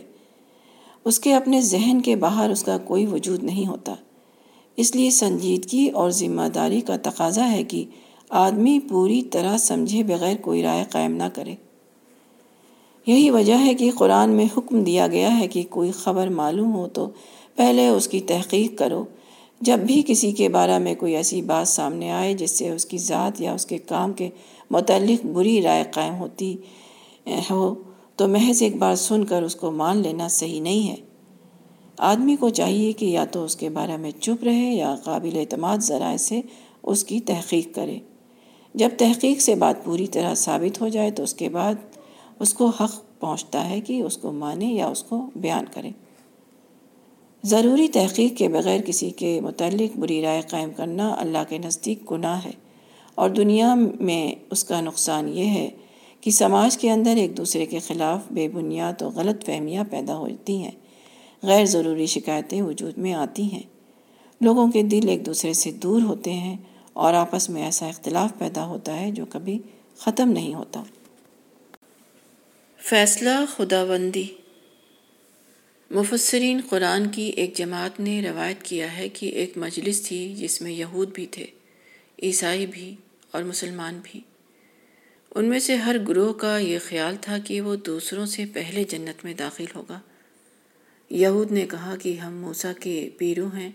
اس 1.05 1.19
کے 1.19 1.35
اپنے 1.35 1.61
ذہن 1.61 2.01
کے 2.01 2.15
باہر 2.15 2.49
اس 2.49 2.63
کا 2.63 2.77
کوئی 2.77 3.05
وجود 3.05 3.43
نہیں 3.43 3.67
ہوتا۔ 3.67 3.95
اس 4.75 4.95
لیے 4.95 5.09
سنجیدگی 5.09 5.89
اور 5.89 6.09
ذمہ 6.09 6.47
داری 6.55 6.81
کا 6.81 6.95
تقاضا 7.03 7.51
ہے 7.51 7.63
کہ 7.63 7.85
آدمی 8.29 8.79
پوری 8.79 9.21
طرح 9.21 9.57
سمجھے 9.57 10.03
بغیر 10.03 10.35
کوئی 10.41 10.63
رائے 10.63 10.83
قائم 10.89 11.15
نہ 11.15 11.23
کرے۔ 11.33 11.55
یہی 13.05 13.29
وجہ 13.29 13.53
ہے 13.65 13.73
کہ 13.73 13.91
قرآن 13.95 14.29
میں 14.29 14.45
حکم 14.57 14.83
دیا 14.83 15.07
گیا 15.07 15.39
ہے 15.39 15.47
کہ 15.47 15.63
کوئی 15.69 15.91
خبر 15.91 16.27
معلوم 16.27 16.73
ہو 16.73 16.87
تو 16.87 17.09
پہلے 17.55 17.87
اس 17.87 18.07
کی 18.07 18.19
تحقیق 18.19 18.77
کرو۔ 18.77 19.05
جب 19.61 19.79
بھی 19.79 20.03
کسی 20.07 20.31
کے 20.31 20.49
بارے 20.49 20.79
میں 20.79 20.95
کوئی 20.95 21.15
ایسی 21.15 21.41
بات 21.41 21.67
سامنے 21.67 22.11
آئے 22.11 22.33
جس 22.33 22.51
سے 22.51 22.69
اس 22.69 22.85
کی 22.85 22.97
ذات 22.97 23.41
یا 23.41 23.53
اس 23.53 23.65
کے 23.65 23.77
کام 23.77 24.13
کے 24.13 24.29
متعلق 24.71 25.25
بری 25.25 25.61
رائے 25.61 25.83
قائم 25.93 26.15
ہوتی 26.15 26.57
ہو، 27.51 27.75
تو 28.15 28.27
محض 28.27 28.61
ایک 28.61 28.75
بار 28.75 28.95
سن 28.95 29.25
کر 29.25 29.43
اس 29.43 29.55
کو 29.55 29.71
مان 29.71 29.97
لینا 29.97 30.27
صحیح 30.27 30.61
نہیں 30.61 30.89
ہے۔ 30.89 30.95
آدمی 31.97 32.35
کو 32.35 32.49
چاہیے 32.49 32.91
کہ 32.91 33.05
یا 33.05 33.25
تو 33.25 33.43
اس 33.43 33.55
کے 33.55 33.69
بارے 33.69 33.97
میں 33.97 34.11
چپ 34.11 34.43
رہے 34.43 34.73
یا 34.73 34.95
قابل 35.03 35.37
اعتماد 35.37 35.77
ذرائع 35.77 36.17
سے 36.17 36.41
اس 36.83 37.03
کی 37.03 37.19
تحقیق 37.19 37.75
کرے۔ 37.75 37.99
جب 38.75 38.89
تحقیق 38.97 39.41
سے 39.41 39.55
بات 39.55 39.85
پوری 39.85 40.07
طرح 40.07 40.35
ثابت 40.35 40.81
ہو 40.81 40.87
جائے 40.87 41.11
تو 41.11 41.23
اس 41.23 41.33
کے 41.33 41.49
بعد 41.49 41.73
اس 42.39 42.53
کو 42.53 42.67
حق 42.67 43.19
پہنچتا 43.19 43.69
ہے 43.69 43.81
کہ 43.81 44.01
اس 44.01 44.17
کو 44.17 44.31
مانے 44.31 44.65
یا 44.65 44.87
اس 44.87 45.03
کو 45.03 45.29
بیان 45.35 45.65
کرے۔ 45.73 45.89
ضروری 47.43 47.87
تحقیق 47.87 48.37
کے 48.37 48.47
بغیر 48.47 48.81
کسی 48.81 49.09
کے 49.09 49.41
متعلق 49.41 49.97
بری 49.97 50.21
رائے 50.21 50.41
قائم 50.41 50.69
کرنا 50.75 51.15
اللہ 51.17 51.37
کے 51.49 51.57
نزدیک 51.57 52.11
گناہ 52.11 52.45
ہے 52.45 52.51
اور 53.15 53.29
دنیا 53.29 53.75
میں 53.99 54.35
اس 54.51 54.63
کا 54.63 54.81
نقصان 54.81 55.29
یہ 55.29 55.45
ہے 55.45 55.69
کہ 56.21 56.31
سماج 56.31 56.77
کے 56.77 56.91
اندر 56.91 57.15
ایک 57.15 57.37
دوسرے 57.37 57.65
کے 57.65 57.79
خلاف 57.79 58.21
بے 58.31 58.47
بنیاد 58.47 59.01
و 59.01 59.09
غلط 59.09 59.45
فہمیاں 59.45 59.83
پیدا 59.91 60.17
ہوتی 60.17 60.57
ہیں، 60.57 60.71
غیر 61.43 61.65
ضروری 61.65 62.05
شکایتیں 62.05 62.61
وجود 62.61 62.97
میں 62.97 63.13
آتی 63.13 63.43
ہیں۔ 63.43 63.63
لوگوں 64.41 64.71
کے 64.71 64.83
دل 64.83 65.09
ایک 65.09 65.25
دوسرے 65.25 65.53
سے 65.53 65.71
دور 65.71 66.01
ہوتے 66.01 66.33
ہیں 66.33 66.57
اور 66.95 67.13
آپس 67.13 67.49
میں 67.49 67.63
ایسا 67.63 67.87
اختلاف 67.87 68.31
پیدا 68.37 68.65
ہوتا 68.65 68.99
ہے 68.99 69.11
جو 69.11 69.25
کبھی 69.25 69.59
ختم 69.97 70.29
نہیں 70.29 70.53
ہوتا۔ 70.53 70.83
فیصلہ 72.77 73.29
خدا 73.55 73.85
بندی 73.85 74.27
مفسرین 75.91 76.61
قرآن 76.69 77.07
کی 77.07 77.21
ایک 77.21 77.55
جماعت 77.55 77.99
نے 77.99 78.29
روایت 78.29 78.63
کیا 78.63 78.97
ہے 78.97 79.09
کہ 79.09 79.25
ایک 79.25 79.57
مجلس 79.57 80.07
تھی 80.07 80.35
جس 80.37 80.61
میں 80.61 80.71
یہود 80.71 81.09
بھی 81.13 81.25
تھے، 81.25 81.45
عیسائی 82.23 82.65
بھی 82.65 82.95
اور 83.31 83.43
مسلمان 83.43 83.99
بھی۔ 84.03 84.19
ان 85.35 85.45
میں 85.45 85.59
سے 85.59 85.75
ہر 85.75 85.95
گروہ 86.07 86.33
کا 86.33 86.57
یہ 86.57 86.79
خیال 86.83 87.15
تھا 87.21 87.37
کہ 87.37 87.61
وہ 87.61 87.75
دوسروں 87.75 88.25
سے 88.25 88.45
پہلے 88.53 88.83
جنت 88.83 89.25
میں 89.25 89.33
داخل 89.33 89.65
ہوگا۔ 89.75 89.99
یہود 91.09 91.51
نے 91.51 91.65
کہا 91.71 91.95
کہ 92.01 92.19
ہم 92.19 92.37
موسیٰ 92.37 92.73
کے 92.79 93.09
پیرو 93.17 93.47
ہیں 93.47 93.71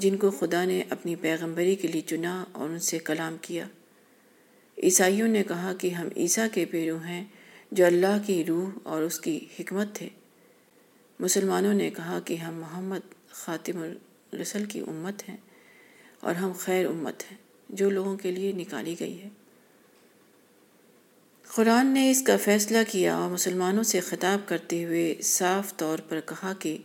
جن 0.00 0.16
کو 0.16 0.30
خدا 0.30 0.64
نے 0.64 0.82
اپنی 0.90 1.16
پیغمبری 1.16 1.74
کے 1.74 1.88
لیے 1.88 2.00
چنا 2.00 2.44
اور 2.52 2.68
ان 2.68 2.78
سے 2.78 2.98
کلام 2.98 3.36
کیا۔ 3.40 3.66
عیسائیوں 4.82 5.28
نے 5.28 5.42
کہا 5.48 5.72
کہ 5.80 5.90
ہم 5.90 6.08
عیسیٰ 6.16 6.46
کے 6.52 6.64
پیرو 6.64 6.96
ہیں 6.96 7.24
جو 7.72 7.86
اللہ 7.86 8.18
کی 8.26 8.44
روح 8.44 8.68
اور 8.82 9.02
اس 9.02 9.20
کی 9.20 9.46
حکمت 9.60 9.94
تھے 9.94 10.08
مسلمانوں 11.20 11.74
نے 11.74 11.90
کہا 11.90 12.20
کہ 12.24 12.34
ہم 12.34 12.54
محمد 12.54 13.30
خاتم 13.30 13.78
الرسل 13.78 14.64
کی 14.64 14.80
امت 14.80 15.28
ہیں 15.28 15.36
اور 16.20 16.34
ہم 16.34 16.52
خیر 16.58 16.86
امت 16.86 17.22
ہیں 17.30 17.38
جو 17.68 17.90
لوگوں 17.90 18.16
کے 18.16 18.30
لیے 18.30 18.52
نکالی 18.52 18.96
گئی 19.00 19.22
ہے۔ 19.22 19.28
قرآن 21.54 21.86
نے 21.86 22.10
اس 22.10 22.22
کا 22.26 22.36
فیصلہ 22.36 22.78
کیا 22.88 23.16
اور 23.16 23.30
مسلمانوں 23.30 23.82
سے 23.82 24.00
خطاب 24.00 24.48
کرتے 24.48 24.84
ہوئے 24.84 25.14
صاف 25.22 25.76
طور 25.76 25.98
پر 26.08 26.20
کہا 26.20 26.52
کہ 26.58 26.78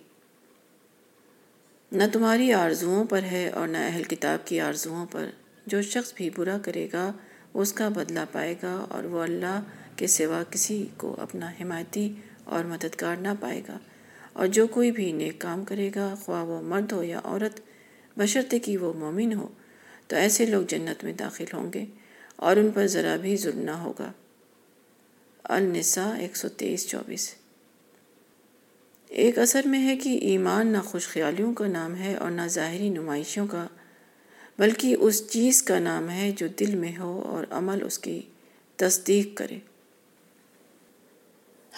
نہ 1.92 2.04
تمہاری 2.14 2.54
آرزوؤں 2.54 3.06
پر 3.06 3.24
ہے 3.24 3.50
اور 3.50 3.68
نہ 3.68 3.78
اہل 3.78 4.04
کتاب 4.04 4.48
کی 4.48 4.62
آرزوؤں 4.62 5.06
پر۔ 5.06 5.30
جو 5.66 5.82
شخص 5.82 6.14
بھی 6.16 6.30
برا 6.30 6.58
کرے 6.58 6.88
گا، 6.94 7.12
اس 7.54 7.74
کا 7.74 7.90
بدلہ 7.90 8.20
پائے 8.32 8.56
گا 8.64 8.86
اور 8.90 9.04
وہ 9.04 9.22
اللہ 9.22 9.64
کے 9.96 10.08
سوا 10.08 10.44
کسی 10.50 10.88
کو 10.98 11.16
اپنا 11.20 11.52
حمایتی 11.62 12.14
اور 12.44 12.64
مددگار 12.64 13.16
نہ 13.16 13.28
پائے 13.40 13.62
گا۔ 13.68 13.78
اور 14.34 14.48
جو 14.48 14.68
کوئی 14.68 14.92
بھی 14.92 15.12
نیک 15.12 15.40
کام 15.40 15.66
کرے 15.66 15.92
گا، 15.96 16.16
خواہ 16.22 16.44
وہ 16.44 16.62
مرد 16.62 16.92
ہو 16.92 17.04
یا 17.04 17.22
عورت 17.24 17.60
بشرط 18.18 18.56
کہ 18.64 18.78
وہ 18.78 18.94
مومن 18.94 19.34
ہو، 19.34 19.48
تو 20.08 20.16
ایسے 20.16 20.46
لوگ 20.46 20.64
جنت 20.68 21.04
میں 21.04 21.14
داخل 21.14 21.46
ہوں 21.54 21.74
گے 21.74 21.86
اور 22.36 22.58
ان 22.58 22.72
پر 22.74 22.88
ذرا 22.88 23.16
بھی 23.16 23.38
ظلم 23.38 23.60
نہ 23.60 23.72
ہوگا۔ 23.72 24.12
النساء 25.44 26.18
ایک 26.18 26.36
سو 26.38 26.50
تیئیس 26.50 26.88
چوبیس۔ 26.88 27.36
ایک 29.10 29.38
اثر 29.40 29.62
میں 29.66 29.88
ہے 29.88 29.98
کہ 29.98 30.10
ایمان 30.10 30.68
نہ 30.68 30.78
خوش 30.78 31.08
خیالیوں 31.08 31.54
کا 31.54 31.68
نام 31.68 31.96
ہے 31.96 32.16
اور 32.16 32.32
نہ 32.32 32.42
ظاہری 32.48 32.90
نمائشوں 32.90 33.48
کا، 33.48 33.68
بلکہ 34.60 34.96
اس 35.00 35.30
چیز 35.30 35.64
کا 35.64 35.80
نام 35.80 36.10
ہے 36.10 36.32
جو 36.36 36.48
دل 36.60 36.76
میں 36.76 36.92
ہو 37.00 37.22
اور 37.26 37.44
عمل 37.50 37.84
اس 37.84 38.00
کی 38.00 38.22
تصدیق 38.76 39.38
کرے۔ 39.38 39.60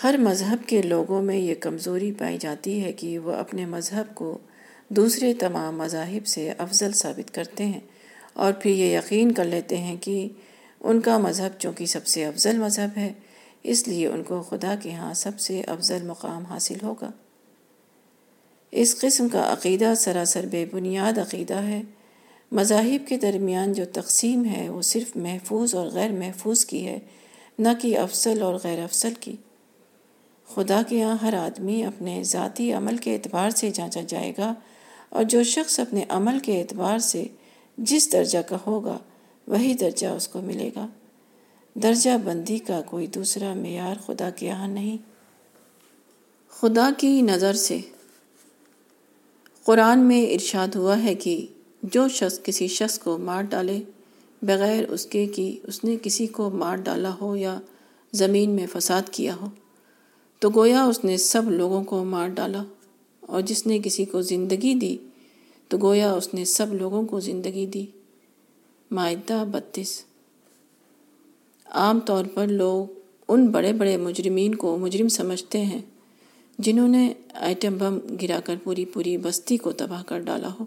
ہر 0.03 0.15
مذہب 0.17 0.67
کے 0.67 0.81
لوگوں 0.81 1.21
میں 1.21 1.37
یہ 1.37 1.55
کمزوری 1.59 2.11
پائی 2.11 2.37
جاتی 2.37 2.83
ہے 2.83 2.91
کہ 2.91 3.19
وہ 3.19 3.31
اپنے 3.31 3.65
مذہب 3.65 4.15
کو 4.15 4.37
دوسرے 4.89 5.33
تمام 5.33 5.77
مذاہب 5.77 6.27
سے 6.27 6.53
افضل 6.57 6.91
ثابت 6.91 7.35
کرتے 7.35 7.65
ہیں 7.65 7.79
اور 8.33 8.53
پھر 8.53 8.71
یہ 8.71 8.97
یقین 8.97 9.31
کر 9.31 9.45
لیتے 9.45 9.77
ہیں 9.77 9.95
کہ 10.01 10.29
ان 10.81 11.01
کا 11.01 11.17
مذہب 11.17 11.59
چونکہ 11.59 11.85
سب 11.85 12.07
سے 12.07 12.25
افضل 12.25 12.57
مذہب 12.57 12.97
ہے 12.97 13.13
اس 13.67 13.87
لیے 13.87 14.07
ان 14.07 14.23
کو 14.23 14.41
خدا 14.41 14.75
کے 14.83 14.91
ہاں 14.91 15.13
سب 15.13 15.39
سے 15.39 15.61
افضل 15.61 16.03
مقام 16.03 16.45
حاصل 16.45 16.77
ہوگا۔ 16.83 17.11
اس 18.71 18.99
قسم 18.99 19.29
کا 19.29 19.53
عقیدہ 19.53 19.93
سراسر 19.97 20.45
بے 20.45 20.65
بنیاد 20.71 21.17
عقیدہ 21.17 21.53
ہے۔ 21.53 21.81
مذاہب 22.51 23.07
کے 23.07 23.17
درمیان 23.17 23.73
جو 23.73 23.85
تقسیم 23.93 24.45
ہے 24.45 24.69
وہ 24.69 24.81
صرف 24.81 25.15
محفوظ 25.15 25.75
اور 25.75 25.87
غیر 25.87 26.11
محفوظ 26.11 26.65
کی 26.65 26.87
ہے، 26.87 26.99
نہ 27.59 27.67
کہ 27.81 27.97
افضل 27.97 28.41
اور 28.41 28.55
غیر 28.63 28.83
افضل 28.83 29.13
کی۔ 29.13 29.35
خدا 30.55 30.81
کے 30.87 30.97
یہاں 30.97 31.17
ہر 31.21 31.33
آدمی 31.33 31.83
اپنے 31.83 32.23
ذاتی 32.23 32.73
عمل 32.73 32.97
کے 32.97 33.13
اعتبار 33.13 33.49
سے 33.49 33.69
جانچا 33.69 34.01
جائے 34.07 34.33
گا 34.37 34.53
اور 35.09 35.23
جو 35.23 35.43
شخص 35.43 35.79
اپنے 35.79 36.05
عمل 36.09 36.39
کے 36.39 36.61
اعتبار 36.61 36.99
سے 36.99 37.23
جس 37.77 38.11
درجہ 38.11 38.39
کا 38.39 38.57
ہوگا، 38.67 38.97
وہی 39.47 39.73
درجہ 39.73 40.07
اس 40.07 40.27
کو 40.27 40.41
ملے 40.41 40.69
گا۔ 40.75 40.87
درجہ 41.83 42.09
بندی 42.25 42.57
کا 42.57 42.81
کوئی 42.85 43.07
دوسرا 43.07 43.53
معیار 43.53 43.95
خدا 44.05 44.29
کے 44.29 44.47
یہاں 44.47 44.67
نہیں۔ 44.67 44.97
خدا 46.49 46.89
کی 46.97 47.21
نظر 47.21 47.53
سے۔ 47.53 47.79
قرآن 49.63 49.99
میں 49.99 50.25
ارشاد 50.25 50.67
ہوا 50.75 51.03
ہے 51.03 51.15
کہ 51.15 51.45
جو 51.83 52.07
شخص 52.07 52.39
کسی 52.43 52.67
شخص 52.67 52.99
کو 52.99 53.17
مار 53.17 53.41
ڈالے، 53.41 53.79
بغیر 54.41 54.89
اس 54.89 55.05
کے 55.05 55.25
کہ 55.25 55.59
اس 55.63 55.83
نے 55.83 55.97
کسی 56.01 56.27
کو 56.27 56.49
مار 56.49 56.75
ڈالا 56.75 57.15
ہو 57.21 57.35
یا 57.35 57.59
زمین 58.13 58.49
میں 58.49 58.67
فساد 58.73 59.01
کیا 59.11 59.35
ہو، 59.35 59.47
تو 60.39 60.49
گویا 60.55 60.85
اس 60.85 61.03
نے 61.03 61.17
سب 61.17 61.51
لوگوں 61.51 61.83
کو 61.83 62.03
مار 62.03 62.27
ڈالا۔ 62.27 62.63
اور 63.21 63.41
جس 63.41 63.67
نے 63.67 63.79
کسی 63.79 64.05
کو 64.05 64.21
زندگی 64.21 64.75
دی، 64.75 64.97
تو 65.67 65.77
گویا 65.81 66.13
اس 66.13 66.33
نے 66.33 66.45
سب 66.45 66.73
لوگوں 66.73 67.05
کو 67.05 67.19
زندگی 67.19 67.65
دی۔ 67.65 67.85
معدہ 68.91 69.45
بتیس۔ 69.51 70.03
عام 71.71 71.99
طور 71.99 72.25
پر 72.33 72.47
لوگ 72.47 72.85
ان 73.27 73.47
بڑے 73.47 73.73
بڑے 73.73 73.97
مجرمین 73.97 74.55
کو 74.55 74.77
مجرم 74.77 75.07
سمجھتے 75.07 75.61
ہیں، 75.61 75.81
جنہوں 76.59 76.87
نے 76.87 77.13
آئٹم 77.33 77.77
بم 77.77 77.99
گرا 78.21 78.39
کر 78.43 78.55
پوری 78.63 78.85
پوری 78.85 79.17
بستی 79.17 79.57
کو 79.57 79.71
تباہ 79.71 80.03
کر 80.03 80.19
ڈالا 80.19 80.49
ہو۔ 80.59 80.65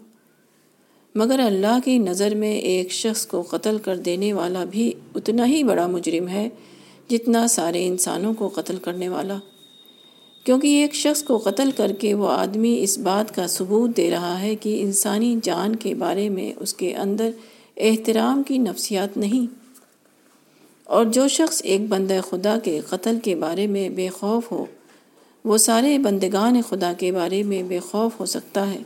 مگر 1.15 1.39
اللہ 1.39 1.79
کی 1.85 1.97
نظر 1.97 2.35
میں 2.35 2.55
ایک 2.55 2.91
شخص 2.91 3.25
کو 3.25 3.41
قتل 3.41 3.77
کر 3.77 3.97
دینے 3.97 4.33
والا 4.33 4.63
بھی 4.63 4.93
اتنا 5.15 5.47
ہی 5.47 5.63
بڑا 5.63 5.87
مجرم 5.87 6.27
ہے 6.27 6.49
جتنا 7.09 7.47
سارے 7.47 7.87
انسانوں 7.87 8.33
کو 8.33 8.47
قتل 8.47 8.75
کرنے 8.75 9.09
والا۔ 9.09 9.37
کیونکہ 10.43 10.67
ایک 10.67 10.93
شخص 10.93 11.23
کو 11.23 11.37
قتل 11.37 11.69
کر 11.77 11.91
کے 11.99 12.13
وہ 12.13 12.29
آدمی 12.29 12.79
اس 12.81 12.97
بات 12.97 13.35
کا 13.35 13.47
ثبوت 13.47 13.97
دے 13.97 14.11
رہا 14.11 14.41
ہے 14.41 14.55
کہ 14.55 14.81
انسانی 14.81 15.39
جان 15.43 15.75
کے 15.75 15.95
بارے 15.95 16.29
میں 16.29 16.53
اس 16.59 16.73
کے 16.73 16.95
اندر 16.95 17.29
احترام 17.77 18.43
کی 18.43 18.57
نفسیات 18.57 19.17
نہیں۔ 19.17 19.60
اور 20.91 21.05
جو 21.05 21.27
شخص 21.27 21.61
ایک 21.63 21.81
بندہ 21.89 22.19
خدا 22.29 22.57
کے 22.63 22.79
قتل 22.89 23.17
کے 23.23 23.35
بارے 23.35 23.67
میں 23.67 23.89
بے 23.89 24.09
خوف 24.09 24.51
ہو، 24.51 24.65
وہ 25.45 25.57
سارے 25.57 25.97
بندگان 25.97 26.61
خدا 26.69 26.93
کے 26.97 27.11
بارے 27.11 27.43
میں 27.43 27.63
بے 27.63 27.79
خوف 27.79 28.19
ہو 28.19 28.25
سکتا 28.25 28.73
ہے۔ 28.73 28.79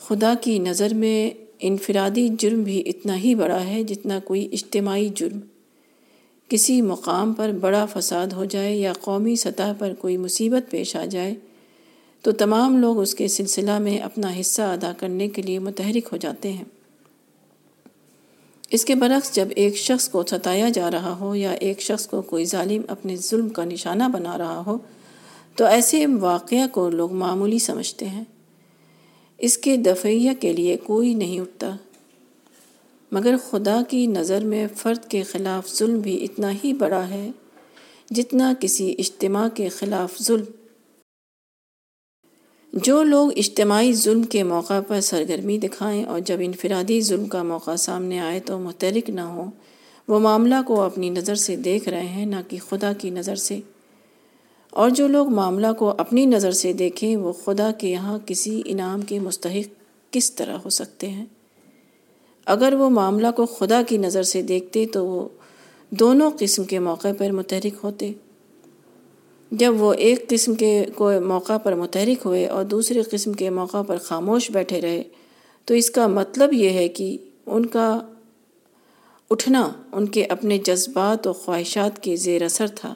خدا 0.00 0.34
کی 0.40 0.58
نظر 0.58 0.94
میں 0.94 1.30
انفرادی 1.60 2.28
جرم 2.38 2.62
بھی 2.62 2.82
اتنا 2.86 3.16
ہی 3.16 3.34
بڑا 3.34 3.64
ہے 3.66 3.84
جتنا 3.84 4.18
کوئی 4.24 4.48
اجتماعی 4.52 5.08
جرم۔ 5.14 5.38
کسی 6.48 6.82
مقام 6.82 7.32
پر 7.32 7.52
بڑا 7.60 7.86
فساد 7.86 8.26
ہو 8.26 8.44
جائے 8.44 8.76
یا 8.76 8.92
قومی 9.00 9.36
سطح 9.36 9.72
پر 9.78 9.92
کوئی 9.94 10.16
مصیبت 10.16 10.70
پیش 10.70 10.96
آ 10.96 11.04
جائے، 11.04 11.34
تو 12.22 12.32
تمام 12.32 12.78
لوگ 12.78 13.00
اس 13.00 13.14
کے 13.14 13.28
سلسلہ 13.28 13.78
میں 13.78 13.98
اپنا 13.98 14.40
حصہ 14.40 14.62
ادا 14.62 14.92
کرنے 14.98 15.28
کے 15.28 15.42
لیے 15.42 15.58
متحرک 15.58 16.08
ہو 16.12 16.16
جاتے 16.16 16.52
ہیں۔ 16.52 16.64
اس 18.70 18.84
کے 18.84 18.94
برعکس 18.94 19.34
جب 19.34 19.48
ایک 19.56 19.76
شخص 19.76 20.08
کو 20.08 20.22
ستایا 20.30 20.68
جا 20.68 20.90
رہا 20.90 21.16
ہو 21.20 21.34
یا 21.34 21.50
ایک 21.50 21.80
شخص 21.80 22.06
کو 22.06 22.22
کوئی 22.22 22.44
ظالم 22.44 22.82
اپنے 22.88 23.16
ظلم 23.16 23.48
کا 23.48 23.64
نشانہ 23.64 24.04
بنا 24.12 24.38
رہا 24.38 24.62
ہو، 24.66 24.78
تو 25.56 25.64
ایسے 25.64 26.06
واقعہ 26.06 26.66
کو 26.72 26.90
لوگ 26.90 27.12
معمولی 27.12 27.58
سمجھتے 27.58 28.08
ہیں۔ 28.08 28.24
اس 29.38 29.58
کے 29.58 29.76
دفعیہ 29.76 30.30
کے 30.40 30.52
لیے 30.52 30.76
کوئی 30.76 31.14
نہیں 31.14 31.40
اٹھتا۔ 31.40 31.76
مگر 33.12 33.34
خدا 33.50 33.80
کی 33.88 34.06
نظر 34.06 34.44
میں 34.44 34.66
فرد 34.76 35.10
کے 35.10 35.22
خلاف 35.22 35.74
ظلم 35.74 35.98
بھی 35.98 36.24
اتنا 36.24 36.50
ہی 36.64 36.72
بڑا 36.72 37.08
ہے 37.08 37.30
جتنا 38.10 38.52
کسی 38.60 38.94
اجتماع 38.98 39.48
کے 39.54 39.68
خلاف 39.68 40.22
ظلم۔ 40.22 40.44
جو 42.82 43.02
لوگ 43.02 43.30
اجتماعی 43.36 43.92
ظلم 43.92 44.22
کے 44.22 44.42
موقع 44.42 44.80
پر 44.88 45.00
سرگرمی 45.00 45.58
دکھائیں 45.58 46.04
اور 46.04 46.20
جب 46.20 46.36
انفرادی 46.40 47.00
ظلم 47.00 47.24
کا 47.24 47.42
موقع 47.42 47.76
سامنے 47.76 48.20
آئے 48.20 48.40
تو 48.40 48.58
متحرک 48.58 49.10
نہ 49.10 49.20
ہوں، 49.20 49.50
وہ 50.08 50.18
معاملہ 50.18 50.54
کو 50.66 50.82
اپنی 50.82 51.10
نظر 51.10 51.34
سے 51.34 51.56
دیکھ 51.56 51.88
رہے 51.88 52.06
ہیں، 52.06 52.26
نہ 52.26 52.36
کہ 52.48 52.58
خدا 52.68 52.92
کی 52.92 53.10
نظر 53.10 53.36
سے۔ 53.36 53.60
اور 54.70 54.90
جو 54.90 55.06
لوگ 55.06 55.28
معاملہ 55.28 55.66
کو 55.78 55.94
اپنی 55.98 56.26
نظر 56.26 56.52
سے 56.52 56.72
دیکھیں، 56.72 57.16
وہ 57.16 57.32
خدا 57.32 57.70
کے 57.78 57.88
یہاں 57.88 58.18
کسی 58.26 58.62
انعام 58.64 59.02
کے 59.02 59.18
مستحق 59.18 59.68
کس 60.12 60.34
طرح 60.34 60.56
ہو 60.64 60.70
سکتے 60.70 61.08
ہیں؟ 61.08 61.26
اگر 62.46 62.74
وہ 62.78 62.90
معاملہ 62.90 63.26
کو 63.36 63.46
خدا 63.46 63.82
کی 63.88 63.96
نظر 63.96 64.22
سے 64.22 64.42
دیکھتے 64.42 64.86
تو 64.86 65.06
وہ 65.06 65.28
دونوں 65.90 66.30
قسم 66.38 66.64
کے 66.64 66.78
موقع 66.78 67.08
پر 67.18 67.30
متحرک 67.30 67.74
ہوتے۔ 67.84 68.12
جب 69.58 69.74
وہ 69.78 69.92
ایک 69.94 70.28
قسم 70.28 70.54
کے 70.54 70.84
کو 70.94 71.10
موقع 71.20 71.56
پر 71.56 71.74
متحرک 71.74 72.26
ہوئے 72.26 72.46
اور 72.46 72.64
دوسرے 72.64 73.02
قسم 73.02 73.32
کے 73.32 73.50
موقع 73.50 73.82
پر 73.82 73.98
خاموش 73.98 74.50
بیٹھے 74.50 74.80
رہے، 74.80 75.02
تو 75.64 75.74
اس 75.74 75.90
کا 75.90 76.06
مطلب 76.06 76.52
یہ 76.52 76.70
ہے 76.70 76.88
کہ 76.88 77.16
ان 77.46 77.66
کا 77.66 78.00
اٹھنا 79.30 79.72
ان 79.92 80.06
کے 80.06 80.24
اپنے 80.24 80.58
جذبات 80.58 81.26
و 81.26 81.32
خواہشات 81.32 82.02
کے 82.02 82.16
زیر 82.16 82.42
اثر 82.42 82.66
تھا، 82.66 82.94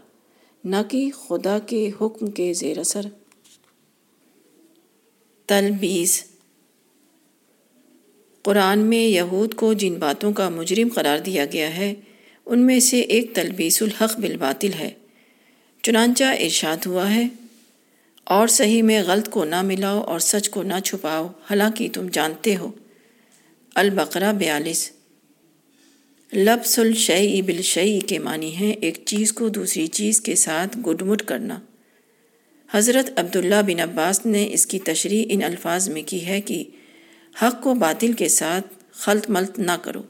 نہ 0.65 0.77
کہ 0.89 1.11
خدا 1.29 1.59
کے 1.59 1.91
حکم 2.01 2.27
کے 2.27 2.53
زیر 2.53 2.79
اثر۔ 2.79 3.07
تلبیز 5.47 6.23
قرآن 8.43 8.79
میں 8.79 9.07
یہود 9.07 9.55
کو 9.55 9.73
جن 9.73 9.95
باتوں 9.95 10.33
کا 10.33 10.49
مجرم 10.49 10.89
قرار 10.95 11.19
دیا 11.19 11.45
گیا 11.45 11.77
ہے، 11.77 11.95
ان 12.47 12.67
میں 12.67 12.81
سے 12.81 13.01
ایک 13.01 13.35
تلبیس 13.35 13.83
الحق 13.83 14.21
بالباطل 14.21 14.73
ہے۔ 14.73 14.91
چنانچہ 15.83 16.25
ارشاد 16.25 16.87
ہوا 16.87 17.15
ہے، 17.15 17.27
اور 18.25 18.49
صحیح 18.49 18.83
میں 18.83 19.03
غلط 19.07 19.29
کو 19.29 19.45
نہ 19.45 19.63
ملاؤ 19.63 20.01
اور 20.01 20.19
سچ 20.19 20.49
کو 20.51 20.63
نہ 20.63 20.79
چھپاؤ، 20.85 21.27
حالانکہ 21.51 21.89
تم 21.93 22.07
جانتے 22.07 22.57
ہو۔ 22.57 22.71
البقرہ 23.75 24.33
بیالیس۔ 24.33 24.91
لبس 26.33 26.79
الشعی 26.79 27.43
بالشعی 27.43 27.99
کے 28.01 28.19
معنی 28.19 28.55
ہیں 28.55 28.73
ایک 28.73 28.99
چیز 29.07 29.33
کو 29.33 29.49
دوسری 29.49 29.87
چیز 29.87 30.21
کے 30.21 30.35
ساتھ 30.35 30.79
گڈ 30.79 31.03
مٹ 31.03 31.23
کرنا۔ 31.23 31.59
حضرت 32.71 33.11
عبداللہ 33.17 33.61
بن 33.67 33.81
عباس 33.81 34.27
نے 34.27 34.49
اس 34.53 34.67
کی 34.67 34.79
تشریح 34.79 35.25
ان 35.29 35.43
الفاظ 35.43 35.89
میں 35.89 36.03
کی 36.07 36.27
ہے 36.27 36.41
کہ 36.41 36.65
حق 37.43 37.63
کو 37.63 37.75
باطل 37.75 38.13
کے 38.13 38.29
ساتھ 38.29 38.67
خلط 38.93 39.31
ملط 39.31 39.59
نہ 39.59 39.77
کرو۔ 39.83 40.03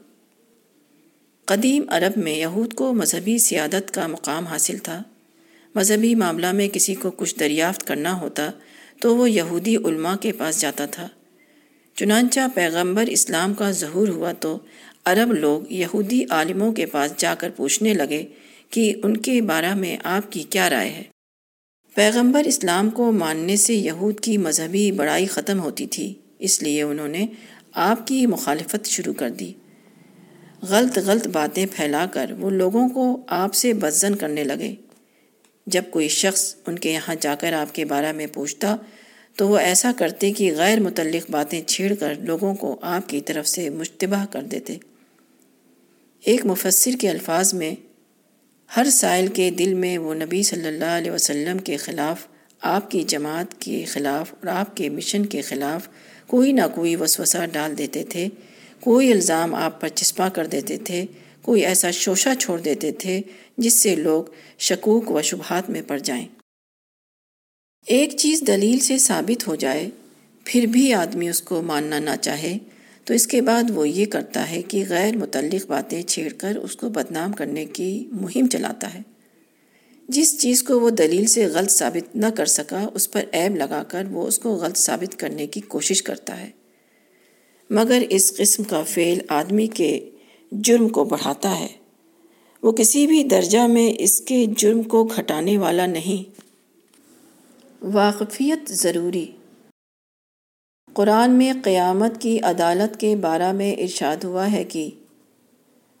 قدیم 1.45 1.83
عرب 1.89 2.17
میں 2.17 2.35
یہود 2.35 2.73
کو 2.73 2.93
مذہبی 2.93 3.37
سیادت 3.37 3.91
کا 3.91 4.07
مقام 4.07 4.47
حاصل 4.47 4.77
تھا۔ 4.77 5.01
مذہبی 5.75 6.15
معاملہ 6.15 6.51
میں 6.51 6.67
کسی 6.67 6.95
کو 6.95 7.11
کچھ 7.11 7.39
دریافت 7.39 7.83
کرنا 7.83 8.19
ہوتا 8.19 8.49
تو 9.01 9.15
وہ 9.15 9.29
یہودی 9.29 9.75
علماء 9.75 10.15
کے 10.15 10.31
پاس 10.31 10.61
جاتا 10.61 10.85
تھا۔ 10.85 11.07
چنانچہ 11.95 12.39
پیغمبر 12.53 13.03
اسلام 13.07 13.53
کا 13.53 13.71
ظہور 13.71 14.07
ہوا 14.07 14.31
تو 14.31 14.59
عرب 15.05 15.33
لوگ 15.33 15.71
یہودی 15.73 16.23
عالموں 16.29 16.71
کے 16.71 16.85
پاس 16.85 17.11
جا 17.17 17.35
کر 17.35 17.49
پوچھنے 17.55 17.93
لگے 17.93 18.25
کہ 18.69 18.93
ان 19.03 19.17
کے 19.17 19.41
بارے 19.41 19.73
میں 19.75 19.97
آپ 20.03 20.31
کی 20.31 20.43
کیا 20.43 20.69
رائے 20.69 20.89
ہے۔ 20.89 21.03
پیغمبر 21.95 22.43
اسلام 22.43 22.89
کو 22.89 23.11
ماننے 23.11 23.55
سے 23.55 23.73
یہود 23.73 24.19
کی 24.19 24.37
مذہبی 24.37 24.91
بڑائی 24.91 25.25
ختم 25.25 25.59
ہوتی 25.59 25.87
تھی، 25.87 26.13
اس 26.39 26.63
لیے 26.63 26.81
انہوں 26.81 27.07
نے 27.07 27.25
آپ 27.73 28.07
کی 28.07 28.25
مخالفت 28.25 28.85
شروع 28.85 29.13
کر 29.13 29.29
دی۔ 29.29 29.53
غلط 30.61 30.97
غلط 30.97 31.27
باتیں 31.27 31.65
پھیلا 31.71 32.05
کر 32.05 32.31
وہ 32.39 32.49
لوگوں 32.49 32.89
کو 32.89 33.21
آپ 33.27 33.53
سے 33.53 33.73
بدزن 33.73 34.15
کرنے 34.15 34.43
لگے۔ 34.43 34.75
جب 35.69 35.83
کوئی 35.91 36.07
شخص 36.07 36.55
ان 36.67 36.79
کے 36.79 36.91
یہاں 36.91 37.15
جا 37.21 37.35
کر 37.35 37.53
آپ 37.53 37.75
کے 37.75 37.85
بارے 37.85 38.11
میں 38.11 38.27
پوچھتا 38.27 38.75
تو 39.35 39.47
وہ 39.47 39.57
ایسا 39.57 39.91
کرتے 39.97 40.31
کہ 40.33 40.51
غیر 40.57 40.79
متعلق 40.79 41.29
باتیں 41.31 41.61
چھیڑ 41.61 41.93
کر 41.95 42.13
لوگوں 42.19 42.53
کو 42.55 42.75
آپ 42.81 43.09
کی 43.09 43.21
طرف 43.21 43.47
سے 43.47 43.69
مشتبہ 43.69 44.25
کر 44.31 44.41
دیتے۔ 44.41 44.77
ایک 46.23 46.45
مفسر 46.45 46.91
کے 46.99 47.09
الفاظ 47.09 47.53
میں، 47.53 47.75
ہر 48.75 48.87
سائل 48.91 49.27
کے 49.27 49.49
دل 49.51 49.73
میں 49.73 49.97
وہ 49.97 50.13
نبی 50.13 50.43
صلی 50.43 50.67
اللہ 50.67 50.97
علیہ 50.97 51.11
وسلم 51.11 51.57
کے 51.57 51.77
خلاف، 51.77 52.27
آپ 52.61 52.91
کی 52.91 53.03
جماعت 53.03 53.61
کے 53.61 53.83
خلاف 53.83 54.33
اور 54.33 54.47
آپ 54.47 54.77
کے 54.77 54.89
مشن 54.89 55.25
کے 55.25 55.41
خلاف 55.41 55.87
کوئی 56.27 56.51
نہ 56.51 56.67
کوئی 56.75 56.95
وسوسہ 56.95 57.45
ڈال 57.51 57.77
دیتے 57.77 58.03
تھے، 58.03 58.27
کوئی 58.79 59.11
الزام 59.11 59.55
آپ 59.55 59.81
پر 59.81 59.87
چسپا 59.87 60.29
کر 60.29 60.45
دیتے 60.45 60.77
تھے، 60.77 61.05
کوئی 61.41 61.65
ایسا 61.65 61.91
شوشہ 61.91 62.29
چھوڑ 62.39 62.59
دیتے 62.59 62.91
تھے 62.91 63.21
جس 63.59 63.73
سے 63.73 63.95
لوگ 63.95 64.23
شکوک 64.59 65.11
و 65.11 65.21
شبہات 65.21 65.69
میں 65.69 65.81
پڑ 65.87 65.97
جائیں۔ 65.97 66.27
ایک 67.87 68.09
چیز 68.17 68.43
دلیل 68.47 68.79
سے 68.79 68.97
ثابت 68.97 69.47
ہو 69.47 69.55
جائے، 69.55 69.89
پھر 70.43 70.65
بھی 70.65 70.93
آدمی 70.93 71.29
اس 71.29 71.41
کو 71.41 71.61
ماننا 71.61 71.99
نہ 71.99 72.09
چاہے، 72.21 72.57
تو 73.05 73.13
اس 73.13 73.27
کے 73.27 73.41
بعد 73.41 73.63
وہ 73.69 73.89
یہ 73.89 74.05
کرتا 74.05 74.49
ہے 74.49 74.61
کہ 74.61 74.83
غیر 74.89 75.17
متعلق 75.17 75.65
باتیں 75.67 76.01
چھیڑ 76.01 76.33
کر 76.33 76.55
اس 76.55 76.75
کو 76.75 76.89
بدنام 76.89 77.33
کرنے 77.33 77.65
کی 77.65 78.07
مہم 78.11 78.47
چلاتا 78.47 78.93
ہے۔ 78.93 78.99
جس 80.07 80.41
چیز 80.41 80.63
کو 80.63 80.79
وہ 80.79 80.89
دلیل 80.89 81.25
سے 81.25 81.45
غلط 81.45 81.71
ثابت 81.71 82.15
نہ 82.15 82.27
کر 82.37 82.45
سکا، 82.45 82.87
اس 82.93 83.11
پر 83.11 83.25
عیب 83.33 83.55
لگا 83.55 83.83
کر 83.83 84.03
وہ 84.11 84.27
اس 84.27 84.39
کو 84.39 84.55
غلط 84.55 84.77
ثابت 84.77 85.19
کرنے 85.19 85.47
کی 85.47 85.61
کوشش 85.61 86.03
کرتا 86.03 86.41
ہے۔ 86.41 86.49
مگر 87.69 88.03
اس 88.09 88.37
قسم 88.37 88.63
کا 88.63 88.83
فعل 88.83 89.19
آدمی 89.27 89.67
کے 89.67 90.09
جرم 90.51 90.89
کو 90.89 91.03
بڑھاتا 91.03 91.59
ہے۔ 91.59 91.78
وہ 92.61 92.71
کسی 92.71 93.07
بھی 93.07 93.23
درجہ 93.23 93.59
میں 93.59 93.93
اس 93.99 94.21
کے 94.21 94.45
جرم 94.57 94.83
کو 94.83 95.03
گھٹانے 95.03 95.57
والا 95.57 95.85
نہیں۔ 95.85 96.39
واقفیت 97.81 98.69
ضروری۔ 98.69 99.31
قرآن 100.93 101.31
میں 101.31 101.53
قیامت 101.63 102.21
کی 102.21 102.39
عدالت 102.39 102.99
کے 102.99 103.15
بارے 103.15 103.51
میں 103.53 103.73
ارشاد 103.73 104.23
ہوا 104.23 104.51
ہے 104.51 104.63
کہ 104.63 104.89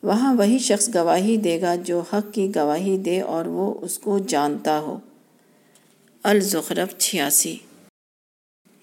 وہاں 0.03 0.35
وہی 0.35 0.59
شخص 0.59 0.89
گواہی 0.95 1.37
دے 1.37 1.61
گا 1.61 1.75
جو 1.75 1.99
حق 2.13 2.33
کی 2.33 2.51
گواہی 2.55 2.97
دے 2.97 3.21
اور 3.21 3.45
وہ 3.45 3.73
اس 3.81 3.99
کو 3.99 4.19
جانتا 4.19 4.79
ہو۔ 4.79 4.99
الزخرف 6.23 6.97
چھیاسی۔ 6.97 7.55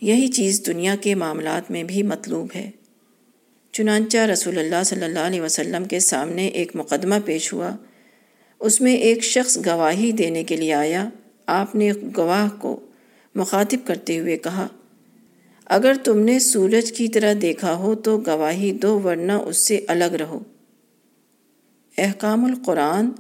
یہی 0.01 0.29
چیز 0.29 0.63
دنیا 0.67 0.97
کے 0.97 1.15
معاملات 1.15 1.71
میں 1.71 1.83
بھی 1.83 2.03
مطلوب 2.03 2.47
ہے۔ 2.55 2.71
چنانچہ 3.77 4.19
رسول 4.19 4.59
اللہ 4.59 4.83
صلی 4.85 5.05
اللہ 5.05 5.19
علیہ 5.19 5.41
وسلم 5.41 5.85
کے 5.85 6.01
سامنے 6.01 6.47
ایک 6.47 6.77
مقدمہ 6.77 7.15
پیش 7.25 7.53
ہوا۔ 7.53 7.71
اس 8.61 8.81
میں 8.81 8.95
ایک 8.95 9.25
شخص 9.25 9.59
گواہی 9.67 10.13
دینے 10.13 10.45
کے 10.45 10.57
لیے 10.57 10.75
آیا۔ 10.75 11.09
آپ 11.47 11.75
نے 11.75 11.93
گواہ 12.17 12.49
کو 12.61 12.81
مخاطب 13.35 13.87
کرتے 13.87 14.19
ہوئے 14.19 14.37
کہا، 14.37 14.67
اگر 15.67 15.93
تم 16.05 16.19
نے 16.19 16.39
سورج 16.39 16.93
کی 16.93 17.09
طرح 17.09 17.35
دیکھا 17.43 17.75
ہو 17.75 17.95
تو 17.95 18.19
گواہی 18.19 18.73
دو 18.73 19.01
ورنہ 19.01 19.33
اس 19.33 19.57
سے 19.57 19.81
الگ 19.89 20.05
رہو۔ 20.05 20.39
احکام 21.99 22.45
القرآن 22.45 23.11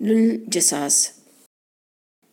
للجساس۔ 0.00 1.10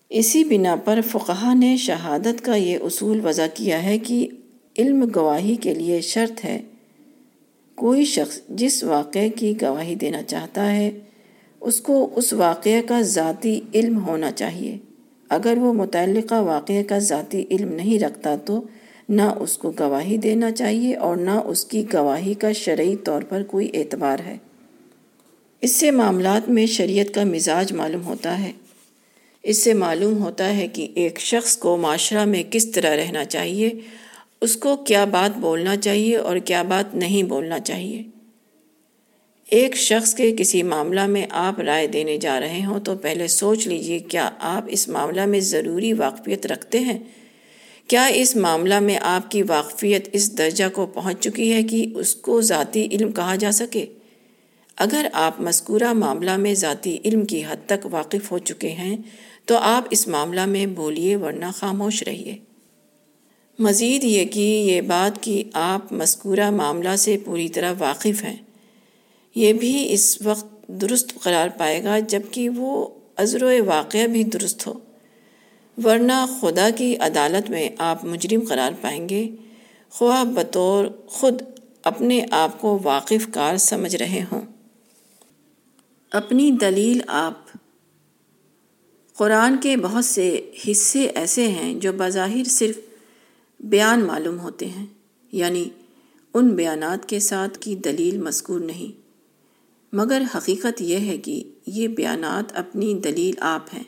اسی 0.09 0.43
بنا 0.43 0.75
پر 0.75 0.99
فقہ 1.11 1.53
نے 1.53 1.77
شہادت 1.77 2.45
کا 2.45 2.55
یہ 2.55 2.77
اصول 2.81 3.25
وضع 3.25 3.45
کیا 3.53 3.83
ہے 3.83 3.97
کہ 3.97 4.27
علم 4.77 5.05
گواہی 5.15 5.55
کے 5.55 5.73
لیے 5.73 6.01
شرط 6.01 6.45
ہے۔ 6.45 6.61
کوئی 7.81 8.05
شخص 8.05 8.39
جس 8.49 8.83
واقعے 8.83 9.29
کی 9.29 9.53
گواہی 9.61 9.95
دینا 9.95 10.23
چاہتا 10.23 10.75
ہے، 10.75 10.91
اس 11.61 11.81
کو 11.81 12.09
اس 12.15 12.33
واقعے 12.33 12.81
کا 12.87 13.01
ذاتی 13.01 13.61
علم 13.75 14.05
ہونا 14.05 14.31
چاہیے۔ 14.31 14.77
اگر 15.29 15.53
وہ 15.57 15.73
متعلقہ 15.73 16.41
واقعے 16.41 16.83
کا 16.83 16.99
ذاتی 16.99 17.45
علم 17.51 17.73
نہیں 17.73 17.99
رکھتا 17.99 18.35
تو 18.35 18.61
نہ 19.09 19.21
اس 19.21 19.57
کو 19.57 19.71
گواہی 19.79 20.17
دینا 20.17 20.51
چاہیے 20.51 20.95
اور 20.95 21.17
نہ 21.17 21.29
اس 21.29 21.65
کی 21.65 21.85
گواہی 21.93 22.33
کا 22.33 22.51
شرعی 22.51 22.95
طور 22.95 23.21
پر 23.21 23.43
کوئی 23.43 23.69
اعتبار 23.73 24.19
ہے۔ 24.19 24.37
اس 25.61 25.75
سے 25.75 25.91
معاملات 25.91 26.49
میں 26.49 26.65
شریعت 26.65 27.13
کا 27.13 27.23
مزاج 27.23 27.73
معلوم 27.73 28.03
ہوتا 28.03 28.39
ہے۔ 28.39 28.51
اس 29.43 29.57
سے 29.57 29.73
معلوم 29.73 30.23
ہوتا 30.23 30.57
ہے 30.57 30.67
کہ 30.67 30.87
ایک 30.95 31.19
شخص 31.19 31.57
کو 31.57 31.77
معاشرہ 31.77 32.25
میں 32.25 32.43
کس 32.51 32.71
طرح 32.71 32.95
رہنا 32.95 33.25
چاہیے 33.25 33.69
اس 34.41 34.55
کو 34.55 34.75
کیا 34.75 35.05
بات 35.05 35.37
بولنا 35.37 35.75
چاہیے 35.77 36.17
اور 36.17 36.37
کیا 36.37 36.63
بات 36.63 36.95
نہیں 36.95 37.23
بولنا 37.23 37.59
چاہیے؟ 37.59 38.03
ایک 39.49 39.75
شخص 39.75 40.13
کے 40.13 40.35
کسی 40.37 40.63
معاملہ 40.63 41.05
میں 41.07 41.27
آپ 41.29 41.59
رائے 41.59 41.87
دینے 41.87 42.17
جا 42.17 42.39
رہے 42.39 42.65
ہوں 42.65 42.79
تو 42.79 42.95
پہلے 42.95 43.27
سوچ 43.27 43.67
لیجیے، 43.67 43.99
کیا 43.99 44.29
آپ 44.39 44.63
اس 44.67 44.87
معاملہ 44.87 45.25
میں 45.25 45.39
ضروری 45.39 45.93
واقفیت 45.93 46.45
رکھتے 46.45 46.79
ہیں؟ 46.79 46.99
کیا 47.87 48.05
اس 48.05 48.35
معاملہ 48.35 48.79
میں 48.79 48.97
آپ 49.01 49.31
کی 49.31 49.43
واقفیت 49.43 50.09
اس 50.13 50.37
درجہ 50.37 50.63
کو 50.73 50.85
پہنچ 50.85 51.19
چکی 51.19 51.53
ہے 51.53 51.63
کہ 51.63 51.85
اس 51.95 52.15
کو 52.15 52.41
ذاتی 52.41 52.87
علم 52.91 53.11
کہا 53.11 53.35
جا 53.35 53.51
سکے؟ 53.51 53.85
اگر 54.77 55.07
آپ 55.13 55.41
مذکورہ 55.41 55.93
معاملہ 55.93 56.37
میں 56.37 56.53
ذاتی 56.53 56.97
علم 57.05 57.25
کی 57.25 57.43
حد 57.47 57.67
تک 57.67 57.87
واقف 57.91 58.31
ہو 58.31 58.37
چکے 58.37 58.69
ہیں 58.69 58.97
تو 59.45 59.57
آپ 59.57 59.87
اس 59.91 60.07
معاملہ 60.07 60.45
میں 60.45 60.65
بولیے 60.65 61.15
ورنہ 61.15 61.45
خاموش 61.55 62.03
رہیے۔ 62.03 62.37
مزید 63.61 64.03
یہ 64.03 64.25
کہ 64.25 64.39
یہ 64.39 64.81
بات 64.81 65.23
کہ 65.23 65.43
آپ 65.53 65.93
مذکورہ 65.93 66.49
معاملہ 66.49 66.95
سے 66.95 67.17
پوری 67.25 67.49
طرح 67.49 67.73
واقف 67.77 68.23
ہیں، 68.23 68.37
یہ 69.35 69.53
بھی 69.53 69.93
اس 69.93 70.21
وقت 70.21 70.67
درست 70.67 71.13
قرار 71.21 71.47
پائے 71.57 71.83
گا 71.83 71.99
جبکہ 71.99 72.49
وہ 72.49 72.87
عذر 73.17 73.43
و 73.43 73.51
واقعہ 73.65 74.07
بھی 74.07 74.23
درست 74.23 74.67
ہو۔ 74.67 74.73
ورنہ 75.83 76.25
خدا 76.41 76.69
کی 76.69 76.97
عدالت 76.97 77.49
میں 77.49 77.69
آپ 77.77 78.05
مجرم 78.05 78.39
قرار 78.49 78.71
پائیں 78.81 79.09
گے۔ 79.09 79.29
خواہ 79.89 80.23
بطور 80.23 80.85
خود 81.07 81.41
اپنے 81.83 82.25
آپ 82.31 82.61
کو 82.61 82.79
واقف 82.83 83.33
کار 83.33 83.57
سمجھ 83.57 83.95
رہے 83.95 84.23
ہوں۔ 84.31 84.41
اپنی 86.11 86.51
دلیل 86.51 87.01
آپ۔ 87.07 87.33
قرآن 89.13 89.57
کے 89.57 89.77
بہت 89.77 90.05
سے 90.05 90.51
حصے 90.67 91.05
ایسے 91.05 91.47
ہیں 91.47 91.73
جو 91.73 91.91
بظاہر 91.93 92.43
صرف 92.43 92.79
بیان 93.63 94.03
معلوم 94.03 94.39
ہوتے 94.39 94.65
ہیں 94.65 94.85
یعنی 95.31 95.69
ان 96.33 96.49
بیانات 96.49 97.09
کے 97.09 97.19
ساتھ 97.19 97.59
کی 97.59 97.75
دلیل 97.75 98.17
مذکور 98.17 98.59
نہیں۔ 98.59 99.01
مگر 99.93 100.21
حقیقت 100.37 100.81
یہ 100.81 100.97
ہے 100.97 101.17
کہ 101.17 101.43
یہ 101.65 101.87
بیانات 101.87 102.57
اپنی 102.57 102.93
دلیل 102.93 103.35
آپ 103.39 103.73
ہیں، 103.73 103.83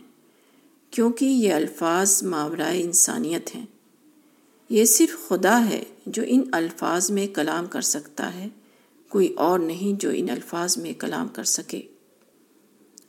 کیونکہ 0.92 1.26
یہ 1.26 1.54
الفاظ 1.54 2.24
ماورائے 2.24 2.82
انسانیت 2.82 3.56
ہیں۔ 3.56 3.66
یہ 4.70 4.86
صرف 4.86 5.28
خدا 5.28 5.70
ہے 5.70 5.84
جو 6.06 6.24
ان 6.28 6.42
الفاظ 6.52 7.12
میں 7.12 7.28
کلام 7.28 7.66
کر 7.66 7.82
سکتا 7.82 8.34
ہے، 8.34 8.48
کوئی 9.10 9.34
اور 9.34 9.60
نہیں 9.60 10.00
جو 10.00 10.10
ان 10.14 10.30
الفاظ 10.30 10.78
میں 10.78 10.94
کلام 10.94 11.28
کر 11.28 11.44
سکے۔ 11.44 11.82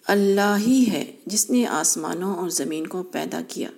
اللہ 0.07 0.57
ہی 0.67 0.85
ہے 0.93 1.17
جس 1.27 1.51
نے 1.51 1.67
آسمانوں 1.67 2.37
اور 2.37 2.49
زمین 2.49 2.87
کو 2.87 3.03
پیدا 3.03 3.41
کیا۔ 3.49 3.69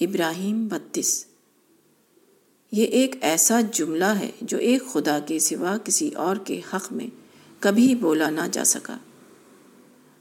ابراہیم 0.00 0.68
بتیس۔ 0.68 1.26
یہ 2.72 2.84
ایک 2.84 3.16
ایسا 3.20 3.60
جملہ 3.72 4.04
ہے 4.04 4.30
جو 4.40 4.58
ایک 4.58 4.86
خدا 4.86 5.18
کے 5.18 5.38
سوا 5.38 5.76
کسی 5.84 6.10
اور 6.10 6.36
کے 6.36 6.60
حق 6.72 6.92
میں 6.92 7.06
کبھی 7.60 7.94
بولا 7.94 8.30
نہ 8.30 8.40
جا 8.52 8.64
سکا۔ 8.64 8.98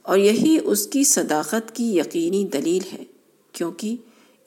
اور 0.02 0.18
یہی 0.18 0.58
اس 0.64 0.88
کی 0.88 1.04
صداقت 1.04 1.76
کی 1.76 1.98
یقینی 1.98 2.46
دلیل 2.46 2.82
ہے، 2.94 3.04
کیونکہ 3.52 3.96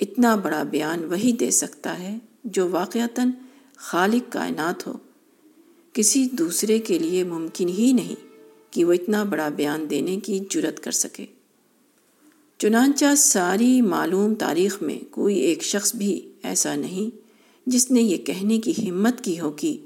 اتنا 0.01 0.37
بڑا 0.37 0.63
بیان 0.63 1.05
وہی 1.05 1.33
دے 1.33 1.51
سکتا 1.51 1.99
ہے 1.99 2.19
جو 2.45 2.69
واقعتاً 2.69 3.31
خالق 3.77 4.33
کائنات 4.33 4.87
ہو۔ 4.87 4.93
کسی 5.93 6.27
دوسرے 6.33 6.79
کے 6.79 6.99
لیے 6.99 7.25
ممکن 7.25 7.69
ہی 7.69 7.93
نہیں 7.93 8.27
کہ 8.71 8.85
وہ 8.85 8.93
اتنا 8.93 9.25
بڑا 9.25 9.49
بیان 9.49 9.91
دینے 9.91 10.17
کی 10.17 10.41
جرت 10.51 10.81
کر 10.81 10.91
سکے۔ 10.91 11.27
چنانچہ 12.59 13.15
ساری 13.17 13.81
معلوم 13.81 14.35
تاریخ 14.35 14.83
میں 14.83 14.99
کوئی 15.11 15.39
ایک 15.39 15.63
شخص 15.63 15.95
بھی 15.95 16.33
ایسا 16.43 16.75
نہیں 16.75 17.24
جس 17.67 17.91
نے 17.91 18.01
یہ 18.01 18.17
کہنے 18.17 18.59
کی 18.59 18.91
ہمت 18.91 19.25
کی 19.25 19.41
ہو 19.41 19.51
کہ 19.51 19.79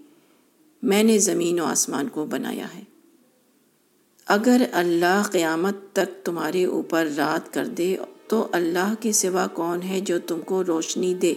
میں 0.83 1.03
نے 1.03 1.19
زمین 1.19 1.61
و 1.61 1.65
آسمان 1.65 2.09
کو 2.09 2.27
بنایا 2.27 2.67
ہے۔ 2.75 2.83
اگر 4.27 4.63
اللہ 4.73 5.23
قیامت 5.33 5.75
تک 5.93 6.25
تمہارے 6.25 6.65
اوپر 6.65 7.09
رات 7.17 7.55
کر 7.55 7.67
دے، 7.67 7.97
تو 8.29 8.49
اللہ 8.53 8.95
کے 9.01 9.13
سوا 9.13 9.47
کون 9.47 9.83
ہے 9.83 10.01
جو 10.01 10.19
تم 10.19 10.41
کو 10.41 10.65
روشنی 10.65 11.15
دے؟ 11.15 11.35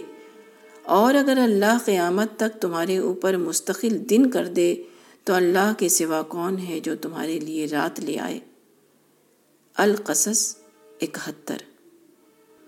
اور 0.82 1.14
اگر 1.14 1.38
اللہ 1.38 1.78
قیامت 1.84 2.28
تک 2.36 2.62
تمہارے 2.62 2.98
اوپر 2.98 3.36
مستقل 3.36 4.10
دن 4.10 4.30
کر 4.30 4.46
دے، 4.46 4.74
تو 5.24 5.34
اللہ 5.34 5.72
کے 5.78 5.88
سوا 5.88 6.22
کون 6.22 6.58
ہے 6.58 6.80
جو 6.80 6.94
تمہارے 6.96 7.40
لیے 7.40 7.66
رات 7.66 8.00
لے 8.00 8.18
آئے؟ 8.18 8.40
القصص 9.74 10.56
اکہتر۔ 11.00 11.56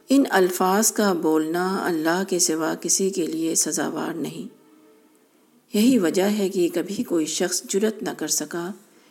ان 0.09 0.23
الفاظ 0.31 0.93
کا 0.93 1.13
بولنا 1.13 1.87
اللہ 1.87 2.23
کے 2.29 2.39
سوا 2.39 2.75
کسی 2.81 3.11
کے 3.11 3.27
لیے 3.27 3.55
سزاوار 3.55 4.15
نہیں۔ 4.15 4.55
یہی 5.77 5.99
وجہ 5.99 6.23
ہے 6.23 6.49
کہ 6.49 6.69
کبھی 6.75 7.03
کوئی 7.03 7.27
شخص 7.27 7.63
جرت 7.63 8.03
نہ 8.03 8.11
کر 8.19 8.29
سکا 8.29 8.71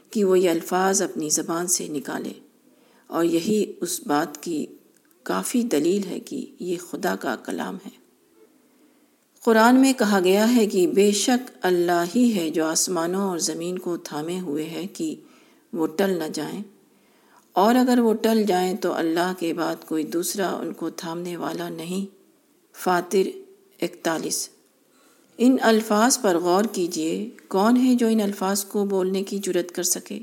کہ 0.09 0.23
وہ 0.23 0.39
یہ 0.39 0.49
الفاظ 0.49 1.01
اپنی 1.01 1.29
زبان 1.29 1.67
سے 1.67 1.87
نکالے۔ 1.87 2.33
اور 3.07 3.25
یہی 3.25 3.73
اس 3.81 4.07
بات 4.07 4.43
کی 4.43 4.65
کافی 5.23 5.63
دلیل 5.63 6.07
ہے 6.07 6.19
کہ 6.19 6.45
یہ 6.59 6.75
خدا 6.89 7.15
کا 7.15 7.35
کلام 7.35 7.75
ہے۔ 7.75 8.03
قرآن 9.43 9.75
میں 9.75 9.93
کہا 9.93 10.19
گیا 10.23 10.55
ہے 10.55 10.65
کہ 10.65 10.87
بے 10.87 11.11
شک 11.11 11.51
اللہ 11.61 12.03
ہی 12.15 12.35
ہے 12.35 12.49
جو 12.49 12.65
آسمانوں 12.65 13.21
اور 13.21 13.37
زمین 13.37 13.79
کو 13.79 13.97
تھامے 13.97 14.39
ہوئے 14.39 14.65
ہے 14.65 14.87
کہ 14.93 15.15
وہ 15.73 15.87
ٹل 15.87 16.19
نہ 16.19 16.23
جائیں۔ 16.33 16.63
اور 17.53 17.75
اگر 17.75 17.99
وہ 17.99 18.13
ٹل 18.13 18.43
جائیں 18.43 18.73
تو 18.73 18.93
اللہ 18.93 19.33
کے 19.39 19.53
بعد 19.53 19.75
کوئی 19.87 20.03
دوسرا 20.03 20.55
ان 20.55 20.73
کو 20.73 20.89
تھامنے 20.89 21.37
والا 21.37 21.69
نہیں۔ 21.69 22.15
فاتر 22.73 23.27
اکتالیس۔ 23.81 24.49
ان 25.37 25.57
الفاظ 25.61 26.19
پر 26.21 26.37
غور 26.37 26.63
کیجیے، 26.63 27.29
کون 27.47 27.77
ہے 27.77 27.95
جو 27.95 28.07
ان 28.07 28.21
الفاظ 28.21 28.65
کو 28.65 28.85
بولنے 28.85 29.23
کی 29.23 29.37
جرت 29.37 29.71
کر 29.71 29.83
سکے؟ 29.83 30.19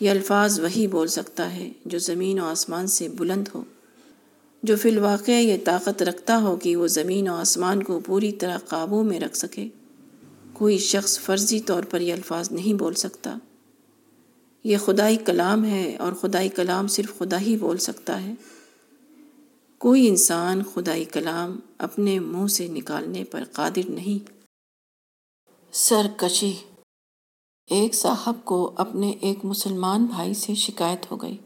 یہ 0.00 0.10
الفاظ 0.10 0.60
وہی 0.60 0.86
بول 0.86 1.08
سکتا 1.08 1.54
ہے 1.54 1.72
جو 1.84 1.98
زمین 1.98 2.40
و 2.40 2.44
آسمان 2.44 2.86
سے 2.86 3.08
بلند 3.08 3.48
ہو، 3.54 3.64
جو 4.62 4.76
فی 4.76 4.88
الواقع 4.88 5.30
یہ 5.30 5.56
طاقت 5.64 6.02
رکھتا 6.02 6.42
ہو 6.42 6.56
کہ 6.56 6.76
وہ 6.76 6.86
زمین 6.86 7.28
و 7.28 7.34
آسمان 7.34 7.82
کو 7.82 8.00
پوری 8.06 8.32
طرح 8.32 8.58
قابو 8.58 9.02
میں 9.02 9.20
رکھ 9.20 9.36
سکے۔ 9.36 9.68
کوئی 10.52 10.78
شخص 10.78 11.18
فرضی 11.18 11.60
طور 11.60 11.82
پر 11.82 12.00
یہ 12.00 12.12
الفاظ 12.12 12.52
نہیں 12.52 12.74
بول 12.74 12.94
سکتا۔ 12.94 13.38
یہ 14.64 14.78
خدائی 14.78 15.16
کلام 15.16 15.64
ہے 15.64 15.96
اور 15.96 16.12
خدائی 16.12 16.48
کلام 16.48 16.86
صرف 16.86 17.18
خدا 17.18 17.40
ہی 17.40 17.56
بول 17.56 17.78
سکتا 17.78 18.22
ہے۔ 18.22 18.34
کوئی 19.78 20.08
انسان 20.08 20.62
خدائی 20.74 21.04
کلام 21.04 21.60
اپنے 21.78 22.18
منہ 22.18 22.46
سے 22.46 22.68
نکالنے 22.68 23.24
پر 23.24 23.44
قادر 23.52 23.90
نہیں۔ 23.90 24.30
سرکشی۔ 25.72 26.52
ایک 27.66 27.94
صاحب 27.94 28.44
کو 28.44 28.72
اپنے 28.76 29.10
ایک 29.10 29.44
مسلمان 29.44 30.04
بھائی 30.06 30.34
سے 30.34 30.54
شکایت 30.54 31.10
ہو 31.10 31.16
گئی۔ 31.16 31.36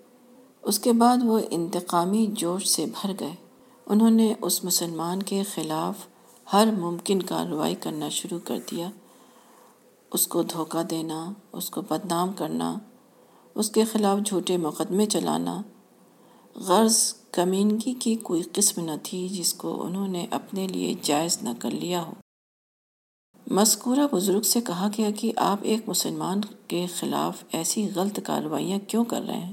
اس 0.62 0.78
کے 0.78 0.92
بعد 0.92 1.16
وہ 1.24 1.40
انتقامی 1.50 2.26
جوش 2.32 2.66
سے 2.66 2.86
بھر 2.86 3.12
گئے۔ 3.20 3.34
انہوں 3.86 4.10
نے 4.10 4.34
اس 4.40 4.64
مسلمان 4.64 5.22
کے 5.22 5.42
خلاف 5.42 5.94
ہر 6.52 6.68
ممکن 6.78 7.22
کارروائی 7.22 7.74
کرنا 7.74 8.08
شروع 8.08 8.38
کر 8.44 8.58
دیا۔ 8.70 8.90
اس 10.12 10.26
کو 10.26 10.42
دھوکہ 10.42 10.82
دینا، 10.82 11.32
اس 11.52 11.70
کو 11.70 11.80
بدنام 11.80 12.32
کرنا 12.32 12.78
اس 13.54 13.70
کے 13.70 13.84
خلاف 13.84 14.18
جھوٹے 14.26 14.56
مقدمے 14.56 15.06
چلانا۔ 15.06 15.62
غرض 16.54 17.14
کمینگی 17.32 17.94
کی 17.94 18.14
کوئی 18.14 18.42
قسم 18.52 18.84
نہ 18.84 18.90
تھی 19.02 19.28
جس 19.28 19.54
کو 19.54 19.84
انہوں 19.84 20.08
نے 20.08 20.26
اپنے 20.30 20.66
لیے 20.66 20.94
جائز 21.02 21.38
نہ 21.42 21.48
کر 21.58 21.70
لیا 21.70 22.02
ہو۔ 22.02 22.12
مذکورہ 23.50 24.06
بزرگ 24.12 24.40
سے 24.40 24.60
کہا 24.60 24.88
گیا 24.98 25.10
کہ 25.10 25.32
آپ 25.36 25.58
ایک 25.62 25.88
مسلمان 25.88 26.40
کے 26.68 26.86
خلاف 26.86 27.44
ایسی 27.52 27.88
غلط 27.94 28.20
کارروائیاں 28.24 28.78
کیوں 28.88 29.04
کر 29.04 29.22
رہے 29.22 29.38
ہیں؟ 29.38 29.52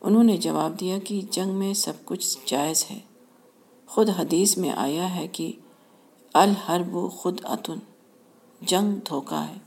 انہوں 0.00 0.24
نے 0.24 0.36
جواب 0.36 0.80
دیا 0.80 0.98
کہ 0.98 1.20
جنگ 1.30 1.54
میں 1.54 1.74
سب 1.74 1.92
کچھ 2.04 2.38
جائز 2.46 2.86
ہے۔ 2.90 2.98
خود 3.86 4.08
حدیث 4.08 4.58
میں 4.58 4.70
آیا 4.70 5.14
ہے 5.14 5.28
کہ 5.28 5.52
الحرب 6.34 7.12
خود 7.12 7.40
اتن 7.44 7.78
جنگ 8.60 9.00
دھوکہ 9.08 9.34
ہے۔ 9.34 9.63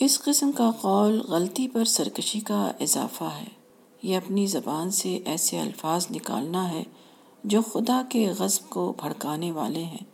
اس 0.00 0.18
قسم 0.22 0.52
کا 0.52 0.70
قول 0.80 1.20
غلطی 1.20 1.68
پر 1.68 1.84
سرکشی 1.84 2.40
کا 2.40 2.72
اضافہ 2.80 3.24
ہے۔ 3.24 3.46
یہ 4.02 4.16
اپنی 4.16 4.46
زبان 4.46 4.90
سے 4.90 5.18
ایسے 5.24 5.60
الفاظ 5.60 6.06
نکالنا 6.10 6.70
ہے 6.70 6.82
جو 7.44 7.60
خدا 7.62 8.02
کے 8.08 8.28
غضب 8.38 8.68
کو 8.68 8.92
بھڑکانے 9.00 9.52
والے 9.52 9.84
ہیں، 9.84 10.04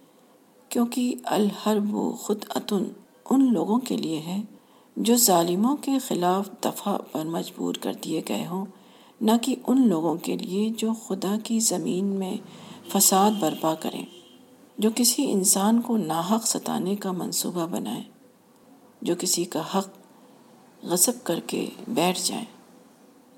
کیونکہ 0.69 1.15
الحرب 1.25 1.95
و 1.95 2.13
خود 2.13 2.45
اتن 2.49 2.85
ان 3.31 3.53
لوگوں 3.53 3.79
کے 3.79 3.97
لیے 3.97 4.19
ہے 4.19 4.41
جو 4.97 5.17
ظالموں 5.17 5.77
کے 5.77 5.99
خلاف 5.99 6.49
دفاع 6.65 6.97
پر 6.97 7.25
مجبور 7.25 7.75
کر 7.75 7.93
دیے 8.05 8.23
گئے 8.29 8.47
ہوں، 8.47 8.65
نہ 9.21 9.31
کہ 9.43 9.57
ان 9.67 9.89
لوگوں 9.89 10.17
کے 10.17 10.37
لیے 10.37 10.71
جو 10.77 10.93
خدا 11.07 11.37
کی 11.45 11.61
زمین 11.61 12.05
میں 12.05 12.37
فساد 12.89 13.31
برپا 13.41 13.75
کریں، 13.75 14.05
جو 14.79 14.91
کسی 14.95 15.31
انسان 15.33 15.81
کو 15.81 15.97
ناحق 15.97 16.47
ستانے 16.47 16.97
کا 16.97 17.13
منصوبہ 17.13 17.67
بنائیں۔ 17.67 18.12
جو 19.03 19.15
کسی 19.19 19.45
کا 19.45 19.63
حق 19.75 19.89
غصب 20.83 21.13
کر 21.23 21.41
کے 21.47 21.67
بیٹھ 21.89 22.21
جائیں۔ 22.25 22.45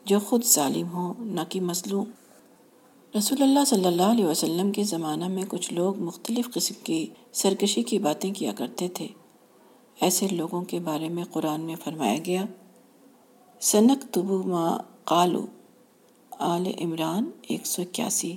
جو 0.05 0.21
خود 0.21 0.45
ظالم 0.45 0.87
ہوں، 0.87 1.15
نہ 1.19 1.41
کہ 1.49 1.61
مظلوم۔ 1.61 2.05
رسول 3.19 3.43
اللہ 3.43 3.65
صلی 3.67 3.85
اللہ 3.85 4.03
علیہ 4.03 4.25
وسلم 4.25 4.73
کے 4.73 4.85
زمانہ 4.85 5.29
میں 5.29 5.45
کچھ 5.49 5.73
لوگ 5.73 5.99
مختلف 5.99 6.55
قسم 6.55 6.75
کی 6.85 7.07
سرکشی 7.33 7.83
کی 7.83 7.99
باتیں 7.99 8.35
کیا 8.35 8.53
کرتے 8.53 8.89
تھے۔ 8.89 9.09
ایسے 10.01 10.29
لوگوں 10.29 10.63
کے 10.63 10.81
بارے 10.81 11.09
میں 11.09 11.25
قرآن 11.25 11.61
میں 11.61 11.77
فرمایا 11.85 12.17
گیا 12.27 12.43
سنک 13.61 14.13
تبو 14.13 14.43
ما 14.43 14.77
قالو 15.05 15.47
آل 16.31 16.67
عمران 16.81 17.31
ایک 17.43 17.67
سو 17.67 17.83
اکیاسی۔ 17.83 18.37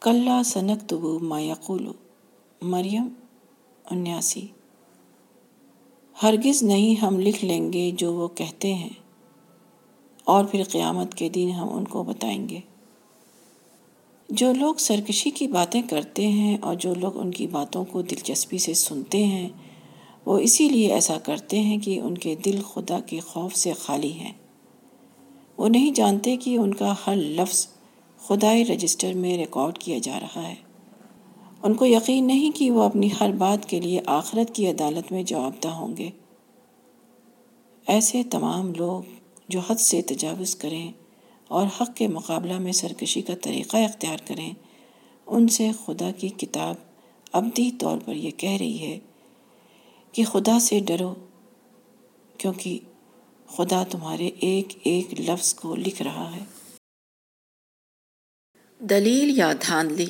کلّہ 0.00 0.42
سنک 0.44 0.88
تبو 0.88 1.18
ما 1.18 1.40
یقولو 1.40 1.92
مریم 2.62 3.08
انیاسی۔ 3.90 4.46
ہرگز 6.22 6.62
نہیں 6.62 6.94
ہم 7.00 7.18
لکھ 7.20 7.44
لیں 7.44 7.72
گے 7.72 7.90
جو 7.90 8.12
وہ 8.12 8.26
کہتے 8.28 8.72
ہیں، 8.74 8.88
اور 10.24 10.44
پھر 10.44 10.62
قیامت 10.62 11.14
کے 11.14 11.28
دن 11.28 11.50
ہم 11.50 11.68
ان 11.76 11.84
کو 11.84 12.02
بتائیں 12.02 12.48
گے۔ 12.48 12.60
جو 14.28 14.52
لوگ 14.52 14.74
سرکشی 14.78 15.30
کی 15.30 15.46
باتیں 15.46 15.80
کرتے 15.82 16.26
ہیں 16.28 16.56
اور 16.60 16.74
جو 16.74 16.94
لوگ 16.94 17.18
ان 17.18 17.30
کی 17.30 17.46
باتوں 17.46 17.84
کو 17.84 18.02
دلچسپی 18.02 18.58
سے 18.58 18.74
سنتے 18.74 19.24
ہیں، 19.24 19.48
وہ 20.26 20.38
اسی 20.38 20.68
لیے 20.68 20.92
ایسا 20.92 21.18
کرتے 21.18 21.60
ہیں 21.60 21.78
کہ 21.78 21.98
ان 22.00 22.18
کے 22.18 22.34
دل 22.34 22.60
خدا 22.62 23.00
کے 23.00 23.20
خوف 23.20 23.54
سے 23.54 23.72
خالی 23.72 24.12
ہیں۔ 24.12 24.32
وہ 25.58 25.68
نہیں 25.68 25.90
جانتے 25.90 26.36
کہ 26.36 26.56
ان 26.58 26.74
کا 26.74 26.94
ہر 27.06 27.16
لفظ 27.16 27.66
خدائی 28.20 28.64
رجسٹر 28.64 29.12
میں 29.14 29.36
ریکارڈ 29.38 29.78
کیا 29.78 29.98
جا 29.98 30.18
رہا 30.20 30.48
ہے۔ 30.48 30.54
ان 31.62 31.74
کو 31.74 31.86
یقین 31.86 32.26
نہیں 32.26 32.50
کہ 32.50 32.70
وہ 32.70 32.82
اپنی 32.82 33.08
ہر 33.20 33.32
بات 33.32 33.68
کے 33.68 33.80
لیے 33.80 34.00
آخرت 34.06 34.54
کی 34.54 34.70
عدالت 34.70 35.12
میں 35.12 35.22
جواب 35.22 35.52
دہ 35.64 35.68
ہوں 35.68 35.96
گے۔ 35.96 36.10
ایسے 37.86 38.22
تمام 38.22 38.72
لوگ 38.74 39.02
جو 39.48 39.60
حد 39.60 39.74
سے 39.74 40.02
تجاوز 40.02 40.56
کریں 40.56 40.92
اور 41.48 41.66
حق 41.66 41.96
کے 41.96 42.08
مقابلہ 42.08 42.58
میں 42.58 42.72
سرکشی 42.72 43.22
کا 43.22 43.34
طریقہ 43.42 43.76
اختیار 43.76 44.16
کریں، 44.26 44.52
ان 45.26 45.48
سے 45.48 45.70
خدا 45.84 46.10
کی 46.10 46.28
کتاب 46.28 46.74
ابدی 47.32 47.70
طور 47.72 47.98
پر 48.04 48.14
یہ 48.14 48.30
کہہ 48.30 48.56
رہی 48.60 48.78
ہے 48.78 48.98
کہ 50.12 50.24
خدا 50.24 50.58
سے 50.58 50.80
ڈرو، 50.80 51.14
کیونکہ 52.38 52.78
خدا 53.46 53.84
تمہارے 53.90 54.30
ایک 54.40 54.68
ایک 54.82 55.20
لفظ 55.20 55.54
کو 55.54 55.76
لکھ 55.76 56.02
رہا 56.02 56.36
ہے۔ 56.36 56.44
دلیل 58.80 59.38
یا 59.38 59.52
دھاندلی؟ 59.52 60.06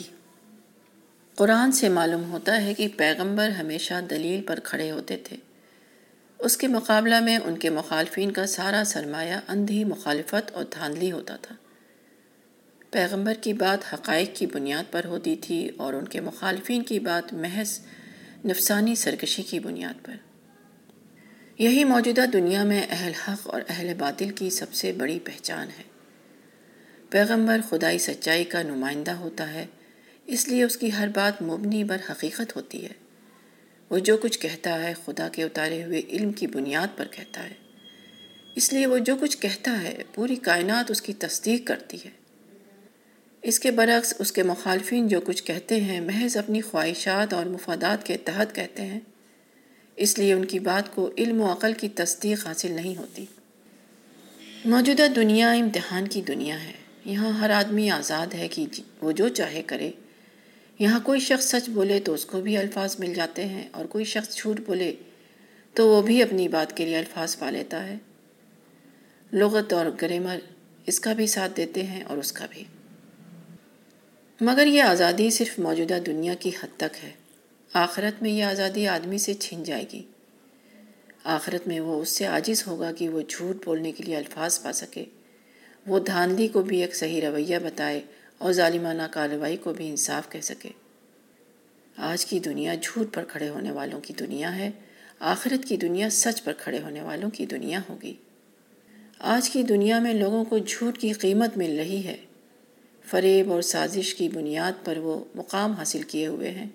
قرآن 1.39 1.73
سے 1.73 1.89
معلوم 1.89 2.33
ہوتا 2.33 2.63
ہے 2.63 2.75
کہ 2.75 2.89
پیغمبر 2.97 3.49
ہمیشہ 3.49 3.95
دلیل 4.11 4.43
پر 4.43 4.61
کھڑے 4.61 4.91
ہوتے 4.91 5.17
تھے۔ 5.17 5.37
اس 6.39 6.57
کے 6.57 6.69
مقابلہ 6.69 7.21
میں 7.21 7.37
ان 7.37 7.59
کے 7.59 7.71
مخالفین 7.71 8.31
کا 8.31 8.47
سارا 8.47 8.83
سرمایہ 8.87 9.35
اندھی 9.49 9.85
مخالفت 9.85 10.51
اور 10.53 10.65
دھاندلی 10.65 11.13
ہوتا 11.13 11.37
تھا۔ 11.37 11.55
پیغمبر 12.91 13.35
کی 13.35 13.53
بات 13.53 13.95
حقائق 13.95 14.31
کی 14.35 14.47
بنیاد 14.47 14.93
پر 14.93 15.05
ہوتی 15.05 15.37
تھی 15.37 15.69
اور 15.77 15.95
ان 15.95 16.09
کے 16.09 16.21
مخالفین 16.21 16.83
کی 16.83 16.99
بات 16.99 17.33
محض 17.33 17.81
نفسانی 18.45 18.95
سرکشی 18.95 19.43
کی 19.43 19.61
بنیاد 19.61 20.05
پر۔ 20.05 20.15
یہی 21.59 21.85
موجودہ 21.85 22.27
دنیا 22.33 22.65
میں 22.65 22.87
اہل 22.91 23.13
حق 23.13 23.49
اور 23.49 23.61
اہل 23.69 23.95
باطل 23.99 24.31
کی 24.31 24.51
سب 24.51 24.75
سے 24.75 24.93
بڑی 24.93 25.19
پہچان 25.19 25.69
ہے۔ 25.79 25.83
پیغمبر 27.11 27.61
خدائی 27.69 27.99
سچائی 27.99 28.45
کا 28.45 28.63
نمائندہ 28.63 29.11
ہوتا 29.11 29.53
ہے۔ 29.53 29.67
اس 30.29 30.49
لیے 30.49 30.65
اس 30.65 30.77
کی 30.77 30.93
ہر 30.93 31.09
بات 31.15 31.43
مبنی 31.43 31.85
بر 31.85 31.97
حقیقت 32.11 32.57
ہوتی 32.57 32.85
ہے۔ 32.85 32.93
وہ 33.91 33.99
جو 33.99 34.17
کچھ 34.17 34.39
کہتا 34.39 34.83
ہے 34.83 34.95
خدا 35.05 35.29
کے 35.29 35.43
اتارے 35.43 35.85
ہوئے 35.85 36.03
علم 36.09 36.33
کی 36.33 36.47
بنیاد 36.47 36.87
پر 36.97 37.07
کہتا 37.11 37.45
ہے۔ 37.45 37.55
اس 38.57 38.73
لیے 38.73 38.87
وہ 38.87 38.99
جو 38.99 39.17
کچھ 39.17 39.39
کہتا 39.39 39.83
ہے 39.83 40.03
پوری 40.15 40.37
کائنات 40.37 40.91
اس 40.91 41.03
کی 41.03 41.13
تصدیق 41.13 41.67
کرتی 41.67 41.97
ہے۔ 42.05 42.11
اس 43.43 43.61
کے 43.61 43.71
برعکس 43.71 44.15
اس 44.19 44.33
کے 44.33 44.43
مخالفین 44.43 45.09
جو 45.09 45.21
کچھ 45.21 45.45
کہتے 45.45 45.81
ہیں 45.81 46.01
محض 46.01 46.37
اپنی 46.37 46.61
خواہشات 46.61 47.35
اور 47.35 47.47
مفادات 47.47 48.07
کے 48.07 48.17
تحت 48.17 48.55
کہتے 48.55 48.83
ہیں۔ 48.83 49.01
اس 49.97 50.19
لیے 50.19 50.33
ان 50.33 50.45
کی 50.45 50.59
بات 50.59 50.95
کو 50.95 51.11
علم 51.19 51.41
و 51.41 51.53
عقل 51.53 51.73
کی 51.73 51.89
تصدیق 51.89 52.47
حاصل 52.47 52.73
نہیں 52.73 52.97
ہوتی۔ 52.97 53.27
موجودہ 54.65 55.07
دنیا 55.17 55.51
امتحان 55.53 56.09
کی 56.09 56.23
دنیا 56.23 56.65
ہے۔ 56.65 56.73
یہاں 57.05 57.31
ہر 57.31 57.51
آدمی 57.51 57.91
آزاد 57.91 58.35
ہے 58.35 58.49
کہ 58.49 58.67
وہ 59.03 59.13
جو 59.13 59.29
چاہے 59.29 59.63
کرے۔ 59.63 59.91
یہاں 60.79 61.01
کوئی 61.01 61.21
شخص 61.21 61.45
سچ 61.45 61.69
بولے 61.69 62.01
تو 62.01 62.13
اس 62.15 62.25
کو 62.25 62.41
بھی 62.41 62.57
الفاظ 62.57 62.95
مل 62.99 63.15
جاتے 63.15 63.45
ہیں، 63.45 63.69
اور 63.73 63.85
کوئی 63.85 64.05
شخص 64.05 64.37
جھوٹ 64.37 64.61
بولے 64.67 64.95
تو 65.75 65.89
وہ 65.89 66.03
بھی 66.03 66.23
اپنی 66.23 66.49
بات 66.49 66.77
کے 66.77 66.85
لیے 66.85 66.97
الفاظ 66.97 67.39
پا 67.39 67.51
لیتا 67.51 67.85
ہے۔ 67.87 67.97
لغت 69.33 69.73
اور 69.73 69.87
گریمر 70.03 70.39
اس 70.87 71.01
کا 71.01 71.13
بھی 71.13 71.27
ساتھ 71.27 71.57
دیتے 71.57 71.83
ہیں 71.83 72.03
اور 72.03 72.17
اس 72.17 72.33
کا 72.33 72.47
بھی۔ 72.51 72.65
مگر 74.41 74.67
یہ 74.67 74.83
آزادی 74.83 75.31
صرف 75.31 75.59
موجودہ 75.59 75.99
دنیا 76.07 76.35
کی 76.35 76.51
حد 76.61 76.77
تک 76.77 77.05
ہے۔ 77.05 77.11
آخرت 77.73 78.23
میں 78.23 78.31
یہ 78.31 78.45
آزادی 78.45 78.87
آدمی 78.89 79.19
سے 79.19 79.35
چھن 79.35 79.63
جائے 79.63 79.85
گی۔ 79.93 80.03
آخرت 81.25 81.67
میں 81.69 81.81
وہ 81.81 82.01
اس 82.03 82.09
سے 82.09 82.25
عاجز 82.25 82.67
ہوگا 82.67 82.93
کہ 82.93 83.09
وہ 83.09 83.21
جھوٹ 83.29 83.65
بولنے 83.65 83.93
کے 83.93 84.03
لیے 84.05 84.17
الفاظ 84.17 84.61
پا 84.63 84.73
سکے۔ 84.73 85.05
وہ 85.87 85.99
دھاندلی 85.99 86.49
کو 86.49 86.63
بھی 86.63 86.81
ایک 86.83 86.97
صحیح 86.97 87.21
رویہ 87.21 87.59
بتائے 87.59 88.01
اور 88.39 88.53
ظالمانہ 88.53 89.03
کارروائی 89.11 89.57
کو 89.57 89.73
بھی 89.73 89.89
انصاف 89.89 90.33
کہہ 90.33 90.41
سکے۔ 90.41 90.69
آج 91.97 92.27
کی 92.27 92.39
دنیا 92.39 92.75
جھوٹ 92.75 93.15
پر 93.15 93.25
کھڑے 93.25 93.49
ہونے 93.49 93.71
والوں 93.71 94.01
کی 94.01 94.15
دنیا 94.15 94.57
ہے۔ 94.57 94.71
آخرت 95.21 95.65
کی 95.65 95.77
دنیا 95.77 96.11
سچ 96.11 96.43
پر 96.43 96.53
کھڑے 96.59 96.79
ہونے 96.79 97.01
والوں 97.01 97.31
کی 97.31 97.47
دنیا 97.47 97.81
ہوگی۔ 97.89 98.15
آج 99.19 99.51
کی 99.51 99.63
دنیا 99.63 99.99
میں 99.99 100.15
لوگوں 100.15 100.45
کو 100.45 100.59
جھوٹ 100.59 100.99
کی 100.99 101.13
قیمت 101.13 101.57
مل 101.57 101.79
رہی 101.79 102.05
ہے۔ 102.05 102.17
فریب 103.07 103.53
اور 103.53 103.63
سازش 103.63 104.15
کی 104.15 104.29
بنیاد 104.29 104.73
پر 104.85 104.99
وہ 104.99 105.25
مقام 105.35 105.73
حاصل 105.73 106.03
کیے 106.03 106.27
ہوئے 106.27 106.51
ہیں۔ 106.51 106.67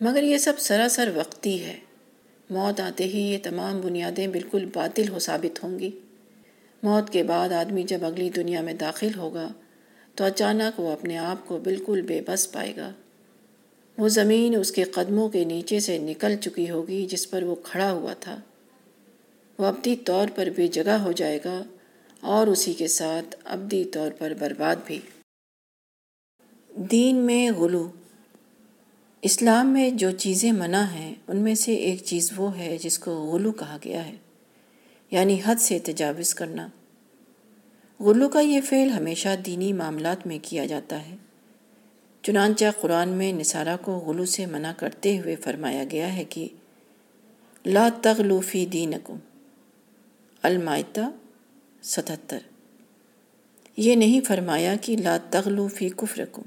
مگر 0.00 0.22
یہ 0.22 0.38
سب 0.38 0.52
سراسر 0.58 1.10
وقتی 1.14 1.64
ہے۔ 1.64 1.78
موت 2.50 2.80
آتے 2.80 3.04
ہی 3.04 3.20
یہ 3.20 3.38
تمام 3.42 3.80
بنیادیں 3.80 4.28
بالکل 4.28 4.68
باطل 4.74 5.08
ہو 5.08 5.18
ثابت 5.18 5.64
ہوں 5.64 5.78
گی۔ 5.78 5.90
موت 6.82 7.12
کے 7.12 7.22
بعد 7.22 7.48
آدمی 7.48 7.82
جب 7.82 8.04
اگلی 8.04 8.30
دنیا 8.30 8.60
میں 8.60 8.74
داخل 8.74 9.14
ہوگا 9.16 9.52
تو 10.14 10.24
اچانک 10.24 10.80
وہ 10.80 10.92
اپنے 10.92 11.18
آپ 11.18 11.48
کو 11.48 11.58
بالکل 11.58 12.02
بے 12.02 12.20
بس 12.26 12.52
پائے 12.52 12.76
گا۔ 12.76 12.92
وہ 13.98 14.08
زمین 14.08 14.56
اس 14.56 14.72
کے 14.72 14.84
قدموں 14.84 15.28
کے 15.28 15.44
نیچے 15.44 15.80
سے 15.80 15.98
نکل 15.98 16.36
چکی 16.36 16.70
ہوگی 16.70 17.06
جس 17.06 17.30
پر 17.30 17.42
وہ 17.42 17.54
کھڑا 17.54 17.92
ہوا 17.92 18.12
تھا۔ 18.12 18.40
وہ 19.58 19.66
ابدی 19.66 19.96
طور 19.96 20.28
پر 20.34 20.48
بے 20.56 20.68
جگہ 20.68 20.90
ہو 20.90 21.12
جائے 21.12 21.38
گا 21.44 21.62
اور 22.20 22.46
اسی 22.46 22.72
کے 22.72 22.88
ساتھ 22.88 23.36
ابدی 23.44 23.84
طور 23.84 24.10
پر 24.18 24.32
برباد 24.38 24.76
بھی۔ 24.84 25.00
دین 26.76 27.16
میں 27.16 27.50
غلو۔ 27.50 27.90
اسلام 29.22 29.72
میں 29.72 29.90
جو 29.90 30.10
چیزیں 30.10 30.52
منع 30.52 30.82
ہیں، 30.82 31.14
ان 31.28 31.36
میں 31.36 31.54
سے 31.54 31.74
ایک 31.74 32.02
چیز 32.04 32.30
وہ 32.36 32.58
ہے 32.58 32.76
جس 32.80 32.98
کو 32.98 33.10
غلو 33.10 33.52
کہا 33.52 33.78
گیا 33.84 34.06
ہے 34.06 34.14
یعنی 35.10 35.40
حد 35.44 35.56
سے 35.58 35.78
تجاوز 35.78 36.34
کرنا۔ 36.34 36.68
غلو 38.00 38.28
کا 38.28 38.40
یہ 38.40 38.60
فعل 38.60 38.90
ہمیشہ 38.90 39.28
دینی 39.46 39.72
معاملات 39.72 40.26
میں 40.26 40.38
کیا 40.42 40.66
جاتا 40.66 41.06
ہے۔ 41.06 41.16
چنانچہ 42.22 42.64
قرآن 42.80 43.08
میں 43.08 43.32
نصارہ 43.32 43.76
کو 43.82 43.92
غلو 43.92 44.24
سے 44.24 44.46
منع 44.46 44.72
کرتے 44.76 45.18
ہوئے 45.18 45.36
فرمایا 45.36 45.84
گیا 45.90 46.16
ہے 46.16 46.24
کہ 46.24 46.48
لا 47.66 47.88
تغلو 48.02 48.40
فی 48.40 48.66
دینکم 48.66 49.16
المائتہ 50.42 51.00
ستہتر۔ 51.82 52.38
یہ 53.76 53.94
نہیں 53.94 54.20
فرمایا 54.20 54.74
کہ 54.82 54.96
لا 54.96 55.18
تغلو 55.30 55.68
فی 55.68 55.88
کفرکم۔ 55.96 56.42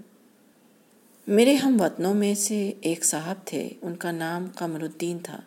میرے 1.27 1.55
ہم 1.55 1.81
وطنوں 1.81 2.13
میں 2.13 2.35
سے 2.35 2.73
ایک 2.81 3.05
صاحب 3.05 3.35
تھے، 3.45 3.69
ان 3.81 3.95
کا 3.95 4.11
نام 4.11 4.47
قمر 4.55 4.81
الدین 4.81 5.17
تھا۔ 5.23 5.39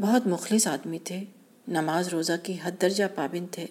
بہت 0.00 0.26
مخلص 0.26 0.66
آدمی 0.66 0.98
تھے، 0.98 1.24
نماز 1.68 2.08
روزہ 2.08 2.32
کی 2.42 2.56
حد 2.62 2.72
درجہ 2.82 3.04
پابند 3.14 3.46
تھے۔ 3.50 3.66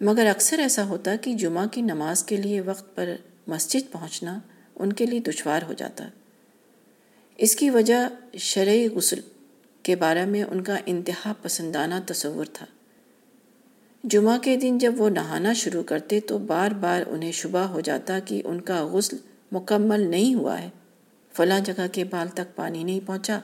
مگر 0.00 0.26
اکثر 0.26 0.58
ایسا 0.58 0.84
ہوتا 0.84 1.16
کہ 1.16 1.34
جمعہ 1.34 1.66
کی 1.66 1.80
نماز 1.80 2.24
کے 2.24 2.36
لیے 2.36 2.60
وقت 2.60 2.96
پر 2.96 3.08
مسجد 3.46 3.92
پہنچنا 3.92 4.38
ان 4.74 4.92
کے 4.92 5.06
لیے 5.06 5.20
دشوار 5.20 5.62
ہو 5.62 5.72
جاتا۔ 5.72 6.08
اس 7.36 7.56
کی 7.56 7.70
وجہ 7.70 8.08
شرعی 8.38 8.88
غسل 8.88 9.20
کے 9.82 9.96
بارے 9.96 10.24
میں 10.24 10.42
ان 10.42 10.60
کا 10.60 10.76
انتہا 10.86 11.32
پسندانہ 11.42 11.94
تصور 12.06 12.44
تھا۔ 12.52 12.66
جمعہ 14.04 14.38
کے 14.38 14.56
دن 14.56 14.78
جب 14.78 14.94
وہ 14.96 15.08
نہانا 15.08 15.52
شروع 15.52 15.82
کرتے 15.82 16.20
تو 16.20 16.38
بار 16.38 16.70
بار 16.70 17.02
انہیں 17.06 17.32
شبہ 17.32 17.58
ہو 17.58 17.80
جاتا 17.80 18.18
کہ 18.18 18.42
ان 18.44 18.60
کا 18.60 18.84
غسل 18.84 19.16
مکمل 19.52 20.00
نہیں 20.00 20.34
ہوا 20.34 20.62
ہے۔ 20.62 20.68
فلاں 21.32 21.60
جگہ 21.60 21.86
کے 21.92 22.04
بال 22.04 22.28
تک 22.28 22.56
پانی 22.56 22.84
نہیں 22.84 23.00
پہنچا۔ 23.06 23.40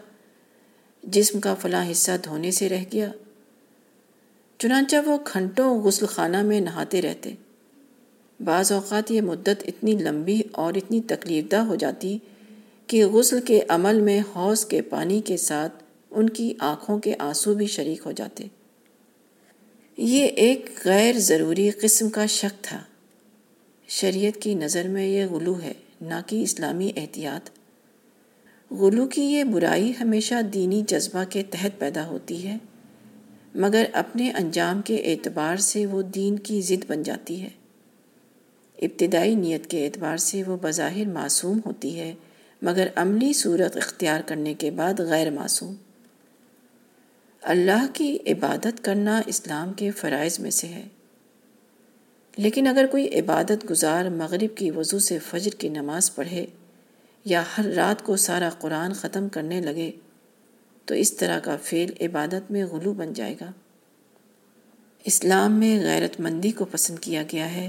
جسم 1.02 1.40
کا 1.40 1.54
فلاں 1.54 1.90
حصہ 1.90 2.10
دھونے 2.24 2.50
سے 2.50 2.68
رہ 2.68 2.84
گیا۔ 2.92 3.12
چنانچہ 4.58 4.96
وہ 5.06 5.16
گھنٹوں 5.32 5.82
غسل 5.82 6.06
خانہ 6.06 6.42
میں 6.42 6.60
نہاتے 6.60 7.02
رہتے۔ 7.02 7.34
بعض 8.44 8.72
اوقات 8.72 9.10
یہ 9.10 9.20
مدت 9.20 9.62
اتنی 9.66 9.92
لمبی 9.92 10.42
اور 10.52 10.74
اتنی 10.74 11.00
تکلیف 11.00 11.50
دہ 11.50 11.56
ہو 11.56 11.74
جاتی 11.74 12.18
کہ 12.86 13.06
غسل 13.06 13.40
کے 13.40 13.60
عمل 13.68 14.00
میں 14.00 14.20
حوض 14.36 14.64
کے 14.64 14.82
پانی 14.82 15.20
کے 15.20 15.36
ساتھ 15.36 15.84
ان 16.10 16.30
کی 16.30 16.54
آنکھوں 16.58 16.98
کے 16.98 17.14
آنسو 17.18 17.54
بھی 17.54 17.66
شریک 17.66 18.00
ہو 18.04 18.12
جاتے۔ 18.12 18.46
یہ 19.96 20.24
ایک 20.24 20.70
غیر 20.84 21.18
ضروری 21.18 21.70
قسم 21.70 22.08
کا 22.08 22.26
شک 22.26 22.64
تھا۔ 22.64 22.82
شریعت 23.88 24.42
کی 24.42 24.54
نظر 24.54 24.88
میں 24.88 25.06
یہ 25.06 25.26
غلو 25.26 25.60
ہے، 25.62 25.72
نہ 26.00 26.14
کہ 26.26 26.42
اسلامی 26.42 26.90
احتیاط۔ 26.96 27.50
غلو 28.72 29.06
کی 29.06 29.22
یہ 29.22 29.44
برائی 29.44 29.92
ہمیشہ 30.00 30.42
دینی 30.42 30.82
جذبہ 30.86 31.24
کے 31.30 31.42
تحت 31.50 31.78
پیدا 31.78 32.06
ہوتی 32.06 32.46
ہے۔ 32.46 32.56
مگر 33.54 33.84
اپنے 33.92 34.30
انجام 34.30 34.82
کے 34.82 34.96
اعتبار 34.96 35.56
سے 35.56 35.86
وہ 35.86 36.02
دین 36.02 36.38
کی 36.38 36.60
ضد 36.60 36.84
بن 36.86 37.02
جاتی 37.02 37.42
ہے۔ 37.42 37.48
ابتدائی 38.82 39.34
نیت 39.34 39.66
کے 39.66 39.86
اعتبار 39.86 40.16
سے 40.16 40.42
وہ 40.46 40.56
بظاہر 40.62 41.06
معصوم 41.06 41.60
ہوتی 41.66 42.00
ہے، 42.00 42.14
مگر 42.62 42.86
عملی 42.96 43.32
صورت 43.32 43.76
اختیار 43.76 44.20
کرنے 44.26 44.54
کے 44.54 44.70
بعد 44.70 45.00
غیر 45.00 45.30
معصوم۔ 45.30 45.74
اللہ 47.42 47.86
کی 47.94 48.18
عبادت 48.26 48.84
کرنا 48.84 49.22
اسلام 49.26 49.72
کے 49.72 49.90
فرائض 49.90 50.40
میں 50.40 50.50
سے 50.50 50.66
ہے۔ 50.66 50.88
لیکن 52.36 52.66
اگر 52.66 52.86
کوئی 52.90 53.20
عبادت 53.20 53.70
گزار 53.70 54.04
مغرب 54.04 54.56
کی 54.56 54.70
وضو 54.70 54.98
سے 54.98 55.18
فجر 55.18 55.50
کی 55.50 55.68
نماز 55.68 56.14
پڑھے 56.14 56.46
یا 57.24 57.42
ہر 57.58 57.64
رات 57.64 58.04
کو 58.04 58.16
سارا 58.16 58.50
قرآن 58.58 58.92
ختم 58.92 59.28
کرنے 59.28 59.60
لگے 59.60 59.92
تو 60.84 60.94
اس 60.94 61.12
طرح 61.12 61.38
کا 61.38 61.56
فعل 61.62 61.90
عبادت 62.00 62.50
میں 62.50 62.64
غلو 62.64 62.92
بن 62.92 63.12
جائے 63.12 63.34
گا۔ 63.40 63.52
اسلام 65.04 65.52
میں 65.52 65.78
غیرت 65.84 66.20
مندی 66.20 66.50
کو 66.50 66.64
پسند 66.64 66.98
کیا 66.98 67.22
گیا 67.32 67.54
ہے، 67.54 67.68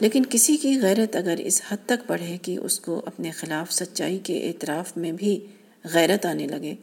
لیکن 0.00 0.22
کسی 0.28 0.56
کی 0.56 0.80
غیرت 0.82 1.16
اگر 1.16 1.34
اس 1.38 1.62
حد 1.68 1.76
تک 1.86 2.10
بڑھے 2.10 2.36
کہ 2.42 2.58
اس 2.58 2.80
کو 2.80 3.02
اپنے 3.06 3.30
خلاف 3.30 3.72
سچائی 3.72 4.18
کے 4.18 4.48
اعتراف 4.48 4.96
میں 4.96 5.12
بھی 5.12 5.46
غیرت 5.84 6.26
آنے 6.26 6.46
لگے، 6.46 6.74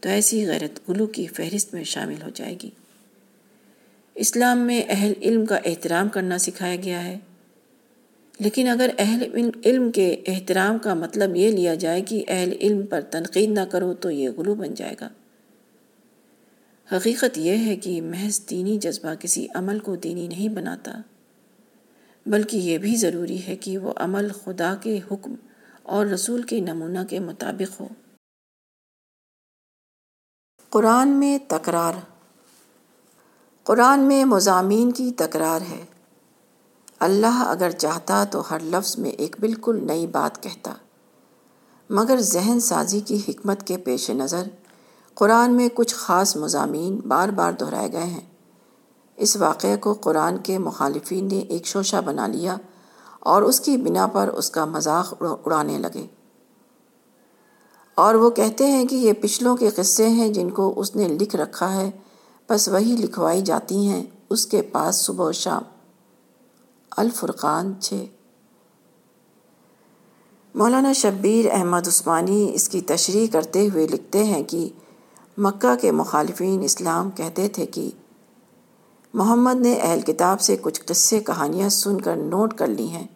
تو 0.00 0.08
ایسی 0.08 0.46
غیرت 0.46 0.88
غلو 0.88 1.06
کی 1.06 1.26
فہرست 1.26 1.74
میں 1.74 1.84
شامل 1.84 2.22
ہو 2.22 2.28
جائے 2.34 2.56
گی۔ 2.62 2.70
اسلام 4.14 4.58
میں 4.58 4.82
اہل 4.88 5.12
علم 5.22 5.46
کا 5.46 5.56
احترام 5.64 6.08
کرنا 6.08 6.38
سکھایا 6.38 6.76
گیا 6.76 7.04
ہے۔ 7.04 7.18
لیکن 8.38 8.68
اگر 8.68 8.90
اہل 8.98 9.50
علم 9.64 9.90
کے 9.90 10.22
احترام 10.26 10.78
کا 10.78 10.94
مطلب 10.94 11.36
یہ 11.36 11.50
لیا 11.50 11.74
جائے 11.74 12.00
کہ 12.00 12.24
اہل 12.28 12.52
علم 12.60 12.86
پر 12.86 13.00
تنقید 13.00 13.50
نہ 13.50 13.60
کرو 13.60 13.94
تو 13.94 14.10
یہ 14.10 14.30
غلو 14.30 14.54
بن 14.54 14.74
جائے 14.74 14.94
گا۔ 15.00 15.08
حقیقت 16.96 17.38
یہ 17.38 17.56
ہے 17.66 17.76
کہ 17.76 18.02
محض 18.02 18.40
دینی 18.50 18.78
جذبہ 18.78 19.14
کسی 19.14 19.46
عمل 19.54 19.78
کو 19.78 19.96
دینی 19.96 20.28
نہیں 20.28 20.48
بناتا، 20.48 21.00
بلکہ 22.26 22.56
یہ 22.56 22.78
بھی 22.78 22.96
ضروری 22.96 23.46
ہے 23.46 23.56
کہ 23.56 23.78
وہ 23.78 23.92
عمل 23.96 24.28
خدا 24.44 24.74
کے 24.82 25.00
حکم 25.10 25.34
اور 25.82 26.06
رسول 26.06 26.42
کے 26.42 26.60
نمونہ 26.60 26.98
کے 27.10 27.18
مطابق 27.18 27.80
ہو۔ 27.80 27.88
قرآن 30.68 31.08
میں 31.08 31.38
تکرار۔ 31.48 31.92
قرآن 33.62 34.00
میں 34.00 34.24
مضامین 34.24 34.92
کی 34.92 35.12
تکرار 35.16 35.60
ہے۔ 35.60 35.84
اللہ 36.98 37.44
اگر 37.46 37.70
چاہتا 37.70 38.24
تو 38.24 38.50
ہر 38.50 38.60
لفظ 38.60 38.98
میں 38.98 39.10
ایک 39.10 39.36
بالکل 39.40 39.86
نئی 39.86 40.06
بات 40.06 40.42
کہتا۔ 40.42 40.72
مگر 41.90 42.16
ذہن 42.20 42.60
سازی 42.60 43.00
کی 43.00 43.22
حکمت 43.28 43.62
کے 43.62 43.76
پیش 43.76 44.10
نظر، 44.10 44.42
قرآن 45.14 45.54
میں 45.54 45.68
کچھ 45.74 45.94
خاص 45.94 46.36
مضامین 46.36 47.00
بار 47.08 47.28
بار 47.28 47.52
دہرائے 47.52 47.92
گئے 47.92 48.04
ہیں۔ 48.04 48.20
اس 49.16 49.36
واقعے 49.36 49.76
کو 49.76 49.94
قرآن 49.94 50.38
کے 50.38 50.58
مخالفین 50.58 51.28
نے 51.28 51.38
ایک 51.38 51.66
شوشہ 51.66 51.96
بنا 52.04 52.26
لیا 52.26 52.56
اور 53.20 53.42
اس 53.42 53.60
کی 53.60 53.76
بنا 53.76 54.06
پر 54.06 54.28
اس 54.28 54.50
کا 54.50 54.64
مذاق 54.64 55.14
اڑانے 55.20 55.78
لگے۔ 55.78 56.06
اور 57.94 58.14
وہ 58.14 58.30
کہتے 58.30 58.66
ہیں 58.66 58.84
کہ 58.84 58.96
یہ 58.96 59.12
پچھلوں 59.12 59.56
کے 59.56 59.70
قصے 59.70 60.08
ہیں 60.08 60.28
جن 60.28 60.50
کو 60.50 60.72
اس 60.76 60.96
نے 60.96 61.08
لکھ 61.08 61.36
رکھا 61.36 61.74
ہے، 61.74 61.90
بس 62.48 62.68
وہی 62.68 62.96
لکھوائی 62.98 63.42
جاتی 63.42 63.88
ہیں 63.88 64.06
اس 64.30 64.46
کے 64.46 64.62
پاس 64.62 64.96
صبح 64.96 65.28
و 65.28 65.32
شام۔ 65.32 65.62
الفرقان 66.90 67.72
چھ۔ 67.80 68.04
مولانا 70.54 70.92
شبیر 70.92 71.44
احمد 71.52 71.88
عثمانی 71.88 72.50
اس 72.54 72.68
کی 72.68 72.80
تشریح 72.80 73.26
کرتے 73.32 73.68
ہوئے 73.68 73.86
لکھتے 73.86 74.24
ہیں 74.24 74.42
کہ 74.42 74.68
مکہ 75.38 75.74
کے 75.80 75.90
مخالفین 75.90 76.62
اسلام 76.62 77.10
کہتے 77.10 77.48
تھے 77.48 77.66
کہ 77.66 77.90
محمد 79.14 79.60
نے 79.60 79.74
اہل 79.74 80.00
کتاب 80.00 80.40
سے 80.40 80.56
کچھ 80.60 80.82
قصے 80.86 81.20
کہانیاں 81.20 81.68
سن 81.68 82.00
کر 82.00 82.16
نوٹ 82.16 82.54
کر 82.54 82.66
لی 82.66 82.88
ہیں 82.88 83.06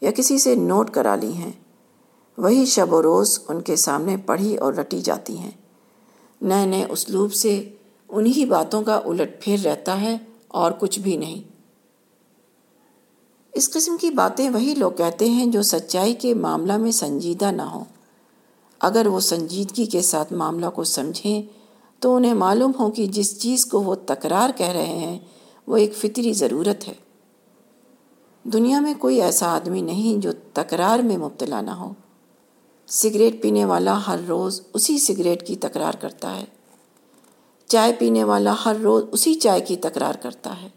یا 0.00 0.10
کسی 0.10 0.38
سے 0.38 0.54
نوٹ 0.54 0.90
کرا 0.90 1.14
لی 1.14 1.32
ہیں۔ 1.32 1.52
وہی 2.38 2.66
شب 2.66 2.92
و 2.92 3.02
روز 3.02 3.38
ان 3.48 3.60
کے 3.60 3.76
سامنے 3.76 4.16
پڑھی 4.16 4.56
اور 4.56 4.74
رٹی 4.74 5.00
جاتی 5.00 5.38
ہیں۔ 5.38 5.50
نئے 6.42 6.66
نئے 6.66 6.84
اسلوب 6.84 7.34
سے 7.34 7.72
انہی 8.08 8.44
باتوں 8.44 8.82
کا 8.82 9.00
الٹ 9.04 9.44
پھیر 9.44 9.60
رہتا 9.60 10.00
ہے 10.00 10.16
اور 10.48 10.72
کچھ 10.72 10.98
بھی 10.98 11.16
نہیں۔ 11.16 11.53
اس 13.54 13.70
قسم 13.70 13.96
کی 14.00 14.10
باتیں 14.10 14.50
وہی 14.50 14.74
لوگ 14.74 14.92
کہتے 14.92 15.30
ہیں 15.30 15.46
جو 15.46 15.62
سچائی 15.62 16.14
کے 16.14 16.34
معاملہ 16.34 16.76
میں 16.76 16.90
سنجیدہ 16.90 17.50
نہ 17.50 17.62
ہوں۔ 17.62 17.84
اگر 18.80 19.06
وہ 19.06 19.20
سنجیدگی 19.20 19.86
کے 19.86 20.02
ساتھ 20.02 20.32
معاملہ 20.32 20.66
کو 20.74 20.84
سمجھیں، 20.84 21.42
تو 21.98 22.16
انہیں 22.16 22.34
معلوم 22.34 22.72
ہو 22.78 22.90
کہ 22.90 23.06
جس 23.06 23.40
چیز 23.40 23.66
کو 23.66 23.82
وہ 23.82 23.94
تکرار 24.06 24.50
کہہ 24.56 24.66
رہے 24.66 24.98
ہیں، 24.98 25.18
وہ 25.66 25.76
ایک 25.76 25.96
فطری 25.96 26.32
ضرورت 26.32 26.88
ہے۔ 26.88 26.94
دنیا 28.44 28.80
میں 28.80 28.94
کوئی 28.98 29.22
ایسا 29.22 29.46
آدمی 29.46 29.80
نہیں 29.80 30.20
جو 30.20 30.30
تکرار 30.52 30.98
میں 30.98 31.16
مبتلا 31.16 31.60
نہ 31.60 31.70
ہو۔ 31.70 31.92
سگریٹ 32.88 33.42
پینے 33.42 33.64
والا 33.64 34.00
ہر 34.06 34.20
روز 34.28 34.60
اسی 34.74 34.98
سگریٹ 34.98 35.46
کی 35.46 35.56
تکرار 35.56 35.92
کرتا 35.92 36.36
ہے۔ 36.36 36.44
چائے 37.66 37.92
پینے 37.98 38.24
والا 38.24 38.54
ہر 38.64 38.76
روز 38.82 39.04
اسی 39.12 39.34
چائے 39.34 39.60
کی 39.60 39.76
تکرار 39.76 40.14
کرتا 40.14 40.62
ہے۔ 40.62 40.68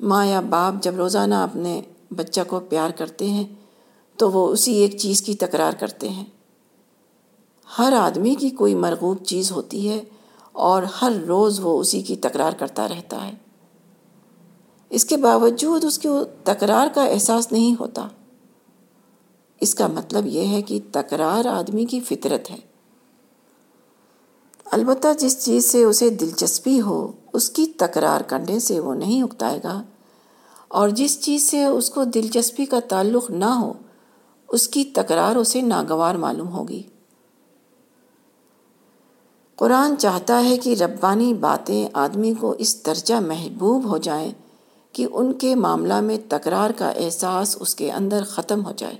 ماں 0.00 0.26
یا 0.26 0.40
باپ 0.40 0.82
جب 0.82 0.94
روزانہ 0.96 1.34
اپنے 1.34 1.80
بچہ 2.10 2.40
کو 2.46 2.60
پیار 2.60 2.90
کرتے 2.90 3.26
ہیں، 3.26 3.44
تو 4.16 4.30
وہ 4.30 4.48
اسی 4.48 4.72
ایک 4.72 4.96
چیز 4.96 5.22
کی 5.22 5.34
تکرار 5.34 5.72
کرتے 5.72 6.08
ہیں۔ 6.08 6.24
ہر 7.78 7.92
آدمی 7.92 8.34
کی 8.34 8.50
کوئی 8.50 8.74
مرغوب 8.74 9.24
چیز 9.24 9.52
ہوتی 9.52 9.88
ہے 9.88 10.04
اور 10.52 10.82
ہر 10.82 11.12
روز 11.28 11.60
وہ 11.62 11.80
اسی 11.80 12.02
کی 12.02 12.16
تکرار 12.16 12.52
کرتا 12.52 12.88
رہتا 12.88 13.26
ہے۔ 13.26 13.32
اس 14.90 15.04
کے 15.04 15.16
باوجود 15.16 15.84
اس 15.84 15.98
کو 15.98 16.24
تکرار 16.44 16.86
کا 16.94 17.04
احساس 17.04 17.52
نہیں 17.52 17.76
ہوتا۔ 17.80 18.08
اس 19.60 19.74
کا 19.74 19.86
مطلب 19.86 20.26
یہ 20.26 20.48
ہے 20.48 20.62
کہ 20.62 20.80
تکرار 20.92 21.44
آدمی 21.44 21.84
کی 21.84 22.00
فطرت 22.00 22.50
ہے۔ 22.50 22.56
البتہ 24.64 25.08
جس 25.18 25.44
چیز 25.44 25.64
سے 25.64 25.84
اسے 25.84 26.10
دلچسپی 26.10 26.80
ہو 26.80 27.12
اس 27.36 27.50
کی 27.50 27.66
تکرار 27.66 28.20
کرنے 28.20 28.58
سے 28.58 28.80
وہ 28.80 28.94
نہیں 28.94 29.22
اکتائے 29.22 29.60
گا۔ 29.64 29.82
اور 30.68 30.88
جس 30.88 31.20
چیز 31.20 31.50
سے 31.50 31.64
اس 31.64 31.90
کو 31.90 32.04
دلچسپی 32.04 32.64
کا 32.64 32.80
تعلق 32.88 33.30
نہ 33.30 33.44
ہو، 33.44 33.72
اس 34.48 34.68
کی 34.68 34.84
تکرار 34.84 35.36
اسے 35.36 35.60
ناگوار 35.60 36.14
معلوم 36.14 36.48
ہوگی۔ 36.48 36.82
قرآن 39.56 39.96
چاہتا 39.98 40.44
ہے 40.44 40.56
کہ 40.56 40.74
ربانی 40.80 41.34
باتیں 41.34 41.88
آدمی 41.92 42.34
کو 42.40 42.54
اس 42.58 42.86
درجہ 42.86 43.14
محبوب 43.14 43.88
ہو 43.88 43.98
جائیں 43.98 44.32
کہ 44.92 45.06
ان 45.12 45.32
کے 45.32 45.54
معاملہ 45.54 46.00
میں 46.00 46.18
تکرار 46.28 46.70
کا 46.70 46.90
احساس 46.90 47.56
اس 47.60 47.74
کے 47.74 47.92
اندر 47.92 48.22
ختم 48.28 48.66
ہو 48.66 48.72
جائے۔ 48.76 48.96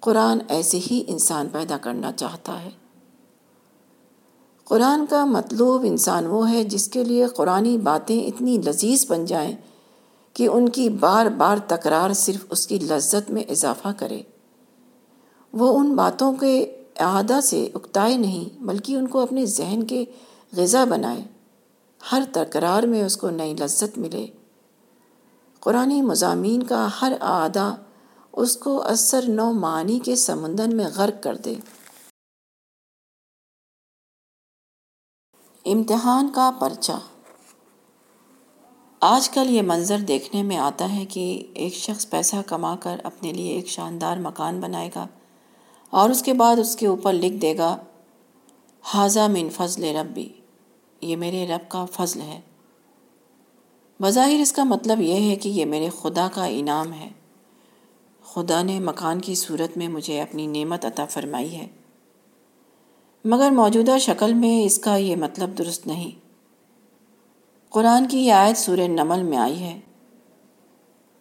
قرآن 0.00 0.38
ایسے 0.48 0.80
ہی 0.90 1.04
انسان 1.06 1.48
پیدا 1.52 1.76
کرنا 1.78 2.12
چاہتا 2.12 2.62
ہے۔ 2.62 2.83
قرآن 4.64 5.06
کا 5.06 5.24
مطلوب 5.24 5.82
انسان 5.84 6.26
وہ 6.26 6.50
ہے 6.50 6.64
جس 6.64 6.88
کے 6.88 7.04
لیے 7.04 7.26
قرآنی 7.26 7.78
باتیں 7.78 8.26
اتنی 8.26 8.58
لذیذ 8.66 9.06
بن 9.08 9.24
جائیں 9.24 9.56
کہ 10.32 10.48
ان 10.48 10.68
کی 10.68 10.88
بار 10.88 11.26
بار 11.26 11.56
تکرار 11.66 12.12
صرف 12.12 12.44
اس 12.50 12.66
کی 12.66 12.78
لذت 12.78 13.30
میں 13.30 13.42
اضافہ 13.48 13.88
کرے۔ 13.96 14.22
وہ 15.52 15.78
ان 15.78 15.94
باتوں 15.94 16.32
کے 16.32 16.62
اعادہ 16.98 17.40
سے 17.42 17.68
اکتائے 17.74 18.16
نہیں، 18.16 18.62
بلکہ 18.62 18.96
ان 18.96 19.08
کو 19.08 19.18
اپنے 19.18 19.46
ذہن 19.46 19.82
کے 19.82 20.04
غذا 20.56 20.84
بنائے۔ 20.84 21.24
ہر 22.12 22.22
تکرار 22.32 22.82
میں 22.82 23.04
اس 23.04 23.16
کو 23.16 23.30
نئی 23.30 23.54
لذت 23.54 23.98
ملے۔ 23.98 24.26
قرآن 25.60 26.02
مضامین 26.02 26.62
کا 26.62 26.88
ہر 27.02 27.12
اعادہ 27.20 27.74
اس 28.32 28.56
کو 28.56 28.82
اثر 28.82 29.24
نو 29.28 29.52
معنی 29.52 29.98
کے 29.98 30.16
سمندر 30.16 30.68
میں 30.68 30.86
غرق 30.94 31.22
کر 31.22 31.36
دے۔ 31.36 31.54
امتحان 35.66 36.30
کا 36.34 36.50
پرچہ۔ 36.60 36.92
آج 39.00 39.30
کل 39.30 39.50
یہ 39.50 39.62
منظر 39.62 39.98
دیکھنے 39.98 40.42
میں 40.42 40.56
آتا 40.56 40.96
ہے 40.96 41.04
کہ 41.04 41.46
ایک 41.54 41.74
شخص 41.74 42.10
پیسہ 42.10 42.36
کما 42.46 42.76
کر 42.76 43.00
اپنے 43.04 43.32
لیے 43.32 43.52
ایک 43.52 43.68
شاندار 43.68 44.16
مکان 44.16 44.60
بنائے 44.60 44.90
گا 44.94 45.06
اور 45.90 46.10
اس 46.10 46.22
کے 46.22 46.32
بعد 46.32 46.56
اس 46.56 46.76
کے 46.76 46.86
اوپر 46.86 47.12
لکھ 47.12 47.34
دے 47.34 47.58
گا، 47.58 47.76
حاضہ 48.82 49.28
من 49.28 49.48
فضل 49.48 49.96
ربی 49.96 50.28
یہ 51.00 51.16
میرے 51.16 51.46
رب 51.46 51.70
کا 51.70 51.84
فضل 51.84 52.20
ہے۔ 52.20 52.40
بظاہر 54.00 54.40
اس 54.40 54.52
کا 54.52 54.64
مطلب 54.64 55.00
یہ 55.00 55.30
ہے 55.30 55.36
کہ 55.36 55.48
یہ 55.48 55.64
میرے 55.64 55.88
خدا 56.02 56.28
کا 56.34 56.44
انعام 56.44 56.92
ہے۔ 56.92 57.08
خدا 58.24 58.62
نے 58.62 58.78
مکان 58.78 59.20
کی 59.20 59.34
صورت 59.34 59.76
میں 59.76 59.88
مجھے 59.88 60.20
اپنی 60.20 60.46
نعمت 60.46 60.84
عطا 60.84 61.04
فرمائی 61.04 61.56
ہے۔ 61.56 61.66
مگر 63.24 63.50
موجودہ 63.50 63.98
شکل 64.00 64.34
میں 64.34 64.64
اس 64.64 64.78
کا 64.78 64.96
یہ 64.96 65.16
مطلب 65.16 65.58
درست 65.58 65.86
نہیں۔ 65.86 66.10
قرآن 67.68 68.08
کی 68.08 68.26
یہ 68.26 68.32
آیت 68.32 68.56
سورہ 68.56 68.80
نمل 68.80 69.22
میں 69.22 69.38
آئی 69.38 69.60
ہے۔ 69.60 69.80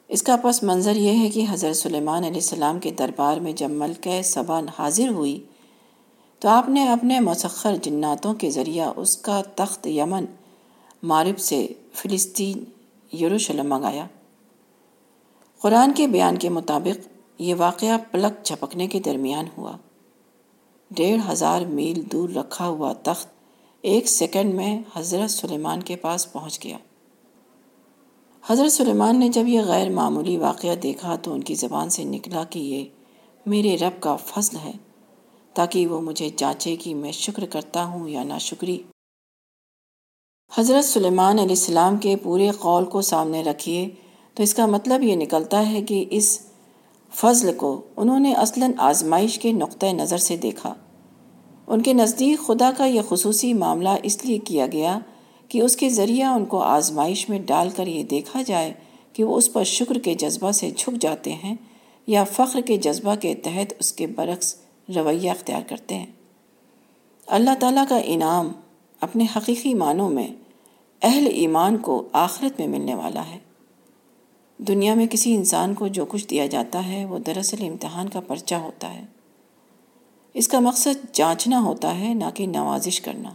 اس 0.07 0.23
کا 0.23 0.35
پس 0.43 0.63
منظر 0.63 0.95
یہ 0.95 1.19
ہے 1.19 1.29
کہ 1.29 1.45
حضرت 1.49 1.75
سلیمان 1.75 2.23
علیہ 2.23 2.35
السلام 2.35 2.79
کے 2.79 2.91
دربار 2.91 3.37
میں 3.37 3.53
جب 3.53 3.69
ملکہ 3.69 4.21
صبا 4.21 4.61
حاضر 4.79 5.07
ہوئی 5.07 5.43
تو 6.39 6.49
آپ 6.49 6.69
نے 6.69 6.89
اپنے 6.89 7.19
مسخر 7.19 7.75
جناتوں 7.75 8.33
کے 8.33 8.49
ذریعہ 8.49 8.93
اس 8.95 9.17
کا 9.17 9.41
تخت 9.55 9.87
یمن 9.87 10.25
مارب 11.03 11.39
سے 11.39 11.67
فلسطین 11.93 12.63
یروشلم 13.15 13.69
منگایا۔ 13.69 14.07
قرآن 15.61 15.93
کے 15.93 16.07
بیان 16.07 16.37
کے 16.37 16.49
مطابق 16.49 17.07
یہ 17.41 17.55
واقعہ 17.55 17.97
پلک 18.11 18.45
جھپکنے 18.45 18.87
کے 18.87 18.99
درمیان 18.99 19.45
ہوا۔ 19.57 19.77
ڈیڑھ 20.95 21.31
ہزار 21.31 21.61
میل 21.61 22.01
دور 22.11 22.29
رکھا 22.29 22.67
ہوا 22.67 22.93
تخت 23.03 23.27
ایک 23.83 24.07
سیکنڈ 24.07 24.53
میں 24.53 24.77
حضرت 24.95 25.29
سلیمان 25.29 25.83
کے 25.83 25.95
پاس 25.95 26.31
پہنچ 26.33 26.63
گیا۔ 26.63 26.77
حضرت 28.43 28.71
سلیمان 28.71 29.19
نے 29.19 29.29
جب 29.29 29.47
یہ 29.47 29.61
غیر 29.61 29.89
معمولی 29.89 30.37
واقعہ 30.37 30.75
دیکھا 30.75 31.15
تو 31.15 31.33
ان 31.33 31.43
کی 31.43 31.55
زبان 31.55 31.89
سے 31.89 32.03
نکلا 32.03 32.43
کہ 32.43 32.59
یہ 32.59 32.83
میرے 33.45 33.75
رب 33.77 34.01
کا 34.01 34.15
فضل 34.15 34.57
ہے، 34.57 34.71
تاکہ 35.55 35.87
وہ 35.87 36.01
مجھے 36.01 36.29
جانچے 36.37 36.75
کہ 36.75 36.95
میں 36.95 37.11
شکر 37.11 37.45
کرتا 37.45 37.83
ہوں 37.83 38.09
یا 38.09 38.23
نہ 38.23 38.37
شکری 38.39 38.81
حضرت 40.51 40.85
سلیمان 40.85 41.39
علیہ 41.39 41.55
السلام 41.59 41.97
کے 41.97 42.15
پورے 42.15 42.49
قول 42.59 42.85
کو 42.85 43.01
سامنے 43.01 43.43
رکھیے 43.43 43.89
تو 44.33 44.43
اس 44.43 44.53
کا 44.53 44.65
مطلب 44.65 45.03
یہ 45.03 45.15
نکلتا 45.15 45.69
ہے 45.69 45.81
کہ 45.81 46.05
اس 46.09 46.39
فضل 47.13 47.53
کو 47.53 47.81
انہوں 47.97 48.19
نے 48.19 48.33
اصلاً 48.33 48.71
آزمائش 48.77 49.39
کے 49.39 49.51
نقطۂ 49.51 49.87
نظر 49.87 50.17
سے 50.17 50.37
دیکھا۔ 50.37 50.73
ان 51.67 51.81
کے 51.81 51.93
نزدیک 51.93 52.47
خدا 52.47 52.71
کا 52.77 52.85
یہ 52.85 53.01
خصوصی 53.09 53.53
معاملہ 53.53 53.89
اس 54.03 54.25
لیے 54.25 54.37
کیا 54.37 54.67
گیا 54.67 54.99
کہ 55.47 55.61
اس 55.61 55.75
کے 55.75 55.89
ذریعہ 55.89 56.27
ان 56.27 56.45
کو 56.45 56.59
آزمائش 56.59 57.29
میں 57.29 57.39
ڈال 57.39 57.69
کر 57.69 57.87
یہ 57.87 58.03
دیکھا 58.03 58.41
جائے 58.41 58.73
کہ 59.13 59.23
وہ 59.23 59.37
اس 59.37 59.53
پر 59.53 59.63
شکر 59.63 59.97
کے 59.97 60.13
جذبہ 60.13 60.51
سے 60.51 60.71
جھک 60.77 61.01
جاتے 61.01 61.33
ہیں 61.33 61.55
یا 62.07 62.23
فخر 62.23 62.61
کے 62.61 62.77
جذبہ 62.77 63.15
کے 63.15 63.35
تحت 63.35 63.73
اس 63.79 63.93
کے 63.93 64.07
برعکس 64.07 64.55
رویہ 64.95 65.31
اختیار 65.31 65.61
کرتے 65.67 65.95
ہیں۔ 65.95 66.05
اللہ 67.27 67.49
تعالیٰ 67.59 67.83
کا 67.89 67.99
انعام 68.05 68.51
اپنے 69.01 69.25
حقیقی 69.35 69.73
معنوں 69.73 70.09
میں 70.09 70.27
اہل 71.01 71.27
ایمان 71.33 71.77
کو 71.77 72.07
آخرت 72.13 72.59
میں 72.59 72.67
ملنے 72.67 72.95
والا 72.95 73.23
ہے۔ 73.27 73.37
دنیا 74.57 74.93
میں 74.93 75.05
کسی 75.05 75.35
انسان 75.35 75.73
کو 75.73 75.87
جو 75.87 76.05
کچھ 76.05 76.27
دیا 76.27 76.45
جاتا 76.45 76.87
ہے، 76.87 77.05
وہ 77.05 77.19
دراصل 77.19 77.67
امتحان 77.67 78.09
کا 78.09 78.19
پرچہ 78.19 78.55
ہوتا 78.55 78.93
ہے۔ 78.93 79.05
اس 80.33 80.47
کا 80.47 80.59
مقصد 80.59 81.13
جانچنا 81.13 81.63
ہوتا 81.63 81.99
ہے، 81.99 82.13
نہ 82.13 82.25
کہ 82.33 82.47
نوازش 82.47 83.01
کرنا۔ 83.01 83.29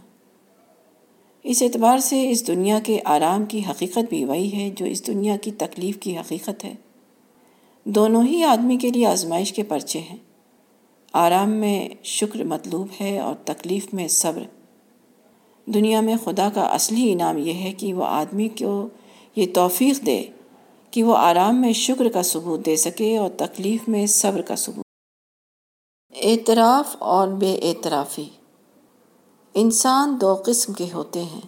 اس 1.43 1.63
اعتبار 1.63 1.97
سے 1.97 2.29
اس 2.29 2.47
دنیا 2.47 2.79
کے 2.79 2.99
آرام 3.05 3.45
کی 3.45 3.61
حقیقت 3.69 4.09
بھی 4.09 4.25
وہی 4.25 4.53
ہے 4.53 4.69
جو 4.69 4.85
اس 4.85 5.07
دنیا 5.07 5.35
کی 5.35 5.51
تکلیف 5.51 5.97
کی 5.97 6.17
حقیقت 6.17 6.63
ہے۔ 6.63 6.73
دونوں 7.83 8.23
ہی 8.23 8.43
آدمی 8.43 8.77
کے 8.77 8.89
لیے 8.89 9.05
آزمائش 9.05 9.53
کے 9.53 9.63
پرچے 9.63 9.99
ہیں۔ 9.99 10.17
آرام 11.13 11.49
میں 11.49 11.89
شکر 12.03 12.43
مطلوب 12.43 12.87
ہے 13.01 13.19
اور 13.19 13.35
تکلیف 13.35 13.93
میں 13.93 14.07
صبر۔ 14.07 14.43
دنیا 15.65 16.01
میں 16.01 16.15
خدا 16.23 16.49
کا 16.49 16.63
اصلی 16.63 17.11
انعام 17.11 17.37
یہ 17.37 17.53
ہے 17.53 17.71
کہ 17.71 17.93
وہ 17.93 18.03
آدمی 18.03 18.47
کو 18.59 18.87
یہ 19.35 19.45
توفیق 19.53 20.05
دے 20.05 20.25
کہ 20.91 21.03
وہ 21.03 21.17
آرام 21.17 21.61
میں 21.61 21.73
شکر 21.73 22.09
کا 22.09 22.23
ثبوت 22.23 22.65
دے 22.65 22.75
سکے 22.75 23.17
اور 23.17 23.29
تکلیف 23.37 23.87
میں 23.87 24.05
صبر 24.07 24.41
کا 24.41 24.55
ثبوت 24.55 24.85
اعتراف 26.23 26.95
اور 26.99 27.27
بے 27.27 27.59
اعترافی۔ 27.63 28.29
انسان 29.53 30.17
دو 30.21 30.35
قسم 30.45 30.73
کے 30.73 30.87
ہوتے 30.93 31.23
ہیں۔ 31.23 31.41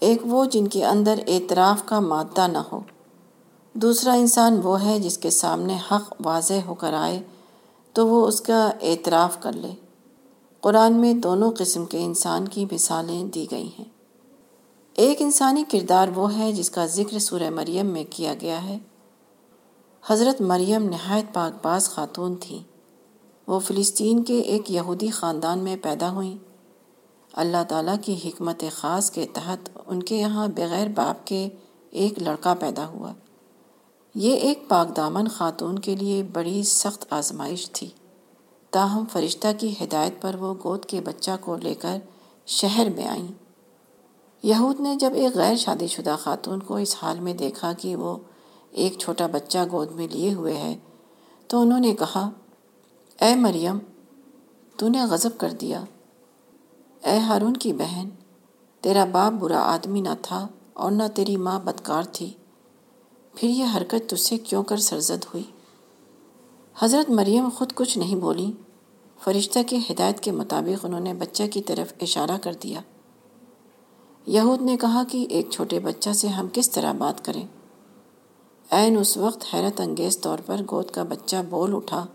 ایک 0.00 0.22
وہ 0.24 0.44
جن 0.44 0.68
کے 0.68 0.84
اندر 0.84 1.20
اعتراف 1.26 1.82
کا 1.84 2.00
مادہ 2.00 2.46
نہ 2.46 2.58
ہو۔ 2.58 2.80
دوسرا 3.72 4.12
انسان 4.12 4.60
وہ 4.64 4.84
ہے 4.84 4.98
جس 4.98 5.18
کے 5.18 5.30
سامنے 5.30 5.76
حق 5.90 6.14
واضح 6.24 6.54
ہو 6.66 6.74
کر 6.74 6.92
آئے 6.92 7.22
تو 7.92 8.06
وہ 8.06 8.26
اس 8.26 8.40
کا 8.40 8.70
اعتراف 8.82 9.36
کر 9.40 9.52
لے۔ 9.52 9.70
قرآن 10.60 10.92
میں 10.92 11.14
دونوں 11.14 11.52
قسم 11.58 11.86
کے 11.86 12.04
انسان 12.04 12.48
کی 12.48 12.66
مثالیں 12.72 13.24
دی 13.24 13.46
گئی 13.50 13.70
ہیں۔ 13.78 13.99
ایک 15.00 15.22
انسانی 15.22 15.64
کردار 15.70 16.08
وہ 16.14 16.38
ہے 16.38 16.52
جس 16.52 16.70
کا 16.70 16.86
ذکر 16.86 17.18
سورہ 17.18 17.50
مریم 17.50 17.86
میں 17.86 18.04
کیا 18.10 18.34
گیا 18.40 18.64
ہے۔ 18.64 18.78
حضرت 20.06 20.40
مریم 20.40 20.84
نہایت 20.84 21.34
پاک 21.34 21.66
باز 21.66 21.88
خاتون 21.88 22.36
تھیں 22.40 22.62
وہ 23.46 23.60
فلسطین 23.60 24.24
کے 24.24 24.40
ایک 24.40 24.70
یہودی 24.70 25.10
خاندان 25.10 25.58
میں 25.58 25.76
پیدا 25.82 26.12
ہوئیں۔ 26.12 26.38
اللہ 27.32 27.56
تعالیٰ 27.68 27.94
کی 28.02 28.18
حکمت 28.24 28.64
خاص 28.72 29.10
کے 29.10 29.26
تحت 29.32 29.78
ان 29.86 30.02
کے 30.02 30.16
یہاں 30.16 30.48
بغیر 30.48 30.86
باپ 30.94 31.26
کے 31.26 31.48
ایک 31.90 32.18
لڑکا 32.18 32.54
پیدا 32.54 32.86
ہوا۔ 32.86 33.12
یہ 34.14 34.34
ایک 34.36 34.68
پاک 34.68 34.96
دامن 34.96 35.28
خاتون 35.28 35.78
کے 35.78 35.96
لیے 35.96 36.22
بڑی 36.22 36.62
سخت 36.62 37.12
آزمائش 37.12 37.70
تھی۔ 37.70 37.88
تاہم 38.70 39.04
فرشتہ 39.12 39.48
کی 39.58 39.74
ہدایت 39.80 40.22
پر 40.22 40.34
وہ 40.34 40.54
گود 40.64 40.84
کے 40.84 41.00
بچہ 41.00 41.30
کو 41.40 41.56
لے 41.56 41.74
کر 41.74 41.98
شہر 42.46 42.88
میں 42.96 43.06
آئیں۔ 43.06 43.49
یہود 44.42 44.80
نے 44.80 44.96
جب 44.96 45.10
ایک 45.14 45.36
غیر 45.36 45.56
شادی 45.56 45.86
شدہ 45.86 46.16
خاتون 46.18 46.60
کو 46.60 46.76
اس 46.76 46.96
حال 47.02 47.20
میں 47.20 47.34
دیکھا 47.34 47.72
کہ 47.72 47.96
وہ 47.96 48.16
ایک 48.70 48.98
چھوٹا 48.98 49.26
بچہ 49.26 49.58
گود 49.72 49.90
میں 49.90 50.08
لیے 50.08 50.34
ہوئے 50.34 50.56
ہے، 50.56 50.76
تو 51.46 51.60
انہوں 51.60 51.80
نے 51.80 51.94
کہا، 51.94 52.30
اے 53.20 53.34
مریم، 53.34 53.78
تو 54.76 54.88
نے 54.88 54.98
غضب 55.10 55.30
کر 55.38 55.50
دیا۔ 55.50 55.84
اے 57.04 57.18
ہارون 57.18 57.54
کی 57.54 57.72
بہن، 57.72 58.08
تیرا 58.80 59.04
باپ 59.04 59.32
برا 59.32 59.58
آدمی 59.58 60.00
نہ 60.00 60.14
تھا 60.22 60.48
اور 60.72 60.90
نہ 60.90 61.02
تیری 61.14 61.36
ماں 61.36 61.60
بدکار 61.60 62.02
تھی۔ 62.12 62.34
پھر 63.34 63.48
یہ 63.48 63.64
حرکت 63.76 64.10
تجھ 64.10 64.20
سے 64.20 64.38
کیوں 64.38 64.62
کر 64.62 64.76
سرزد 64.76 65.24
ہوئی؟ 65.24 65.44
حضرت 66.78 67.10
مریم 67.10 67.48
خود 67.58 67.72
کچھ 67.74 67.98
نہیں 67.98 68.16
بولی۔ 68.16 68.52
فرشتہ 69.24 69.58
کی 69.66 69.78
ہدایت 69.90 70.20
کے 70.20 70.30
مطابق 70.30 70.84
انہوں 70.84 71.00
نے 71.00 71.14
بچہ 71.14 71.42
کی 71.52 71.62
طرف 71.62 71.92
اشارہ 72.00 72.38
کر 72.42 72.52
دیا۔ 72.52 72.80
یہود 74.30 74.62
نے 74.62 74.76
کہا 74.76 75.02
کہ 75.10 75.26
ایک 75.30 75.50
چھوٹے 75.50 75.78
بچہ 75.78 76.10
سے 76.10 76.28
ہم 76.28 76.46
کس 76.52 76.70
طرح 76.70 76.92
بات 76.92 77.24
کریں؟ 77.24 77.46
عین 78.70 78.98
اس 78.98 79.16
وقت 79.16 79.54
حیرت 79.54 79.80
انگیز 79.80 80.20
طور 80.20 80.38
پر 80.46 80.60
گود 80.70 80.90
کا 80.90 81.02
بچہ 81.02 81.36
بول 81.48 81.74
اٹھا۔ 81.74 82.06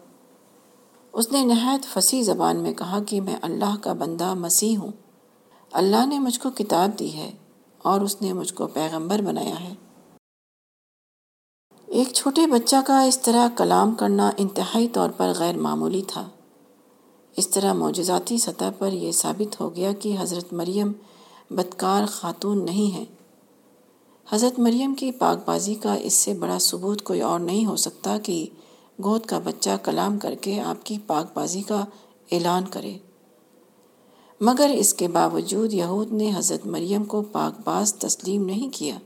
اس 1.14 1.32
نے 1.32 1.44
نہایت 1.44 1.86
فصیح 1.86 2.24
زبان 2.24 2.58
میں 2.58 2.74
کہا 2.74 3.00
کہ 3.08 3.22
میں 3.22 3.36
اللہ 3.42 3.76
کا 3.82 3.94
بندہ 3.94 4.34
مسیح 4.34 4.78
ہوں۔ 4.78 4.92
اللہ 5.72 6.06
نے 6.06 6.20
مجھ 6.20 6.40
کو 6.40 6.50
کتاب 6.56 7.00
دی 7.00 7.14
ہے 7.14 7.32
اور 7.78 8.02
اس 8.02 8.22
نے 8.22 8.34
مجھ 8.34 8.54
کو 8.54 8.68
پیغمبر 8.68 9.22
بنایا 9.22 9.60
ہے۔ 9.60 9.74
ایک 11.86 12.08
چھوٹے 12.14 12.48
بچہ 12.48 12.76
کا 12.88 13.02
اس 13.02 13.20
طرح 13.20 13.48
کلام 13.58 13.96
کرنا 13.96 14.32
انتہائی 14.38 14.88
طور 14.88 15.10
پر 15.10 15.32
غیر 15.38 15.58
معمولی 15.58 16.02
تھا۔ 16.08 16.30
اس 17.38 17.50
طرح 17.50 17.74
معجزاتی 17.74 18.38
سطح 18.38 18.66
پر 18.78 18.94
یہ 18.94 19.12
ثابت 19.12 19.62
ہو 19.62 19.76
گیا 19.76 19.92
کہ 19.94 20.16
حضرت 20.20 20.54
مریم 20.54 20.92
بدکار 21.50 22.06
خاتون 22.06 22.66
نہیں 22.66 22.98
ہے۔ 22.98 23.06
حضرت 24.30 24.60
مریم 24.60 24.96
کی 24.96 25.12
پاک 25.12 25.38
بازی 25.46 25.76
کا 25.76 25.94
اس 25.94 26.14
سے 26.14 26.34
بڑا 26.34 26.60
ثبوت 26.60 27.04
کوئی 27.04 27.22
اور 27.22 27.40
نہیں 27.40 27.66
ہو 27.66 27.76
سکتا 27.76 28.18
کہ 28.18 28.46
گود 29.04 29.22
کا 29.22 29.40
بچہ 29.44 29.70
کلام 29.84 30.20
کر 30.20 30.36
کے 30.36 30.60
آپ 30.60 30.86
کی 30.86 30.98
پاک 31.08 31.26
بازی 31.34 31.62
کا 31.62 31.86
اعلان 32.32 32.64
کرے۔ 32.70 32.98
مگر 34.42 34.72
اس 34.74 34.94
کے 34.94 35.08
باوجود 35.08 35.74
یہود 35.74 36.12
نے 36.12 36.32
حضرت 36.36 36.68
مریم 36.68 37.04
کو 37.04 37.22
پاک 37.22 37.62
باز 37.64 37.94
تسلیم 37.94 38.46
نہیں 38.46 38.70
کیا۔ 38.74 38.98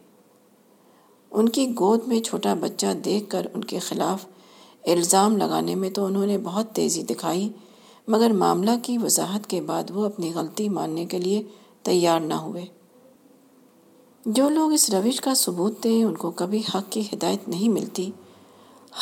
ان 1.31 1.49
کی 1.49 1.67
گود 1.79 1.99
میں 2.07 2.19
چھوٹا 2.19 2.53
بچہ 2.53 2.93
دیکھ 3.05 3.29
کر 3.29 3.47
ان 3.53 3.63
کے 3.63 3.79
خلاف 3.79 4.25
الزام 4.87 5.37
لگانے 5.37 5.75
میں 5.75 5.89
تو 5.89 6.05
انہوں 6.05 6.25
نے 6.25 6.37
بہت 6.37 6.65
تیزی 6.73 7.03
دکھائی، 7.03 7.49
مگر 8.07 8.29
معاملہ 8.29 8.71
کی 8.83 8.97
وضاحت 8.97 9.47
کے 9.47 9.61
بعد 9.61 9.91
وہ 9.91 10.05
اپنی 10.05 10.31
غلطی 10.33 10.69
ماننے 10.69 11.05
کے 11.05 11.17
لیے 11.17 11.43
تیار 11.83 12.19
نہ 12.19 12.33
ہوئے۔ 12.33 12.65
جو 14.25 14.49
لوگ 14.49 14.73
اس 14.73 14.89
روش 14.89 15.21
کا 15.21 15.33
ثبوت 15.35 15.83
دیں، 15.83 16.03
ان 16.03 16.17
کو 16.17 16.31
کبھی 16.31 16.61
حق 16.75 16.91
کی 16.91 17.01
ہدایت 17.13 17.47
نہیں 17.47 17.69
ملتی۔ 17.69 18.11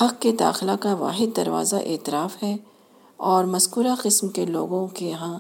حق 0.02 0.22
کے 0.22 0.32
داخلہ 0.32 0.72
کا 0.80 0.94
واحد 0.96 1.36
دروازہ 1.36 1.76
اعتراف 1.76 2.44
ہے 2.44 2.58
اور 3.18 3.44
مذکورہ 3.44 3.96
قسم 4.04 4.28
کے 4.28 4.46
لوگوں 4.46 4.88
کے 4.88 5.14
ہاں 5.14 5.40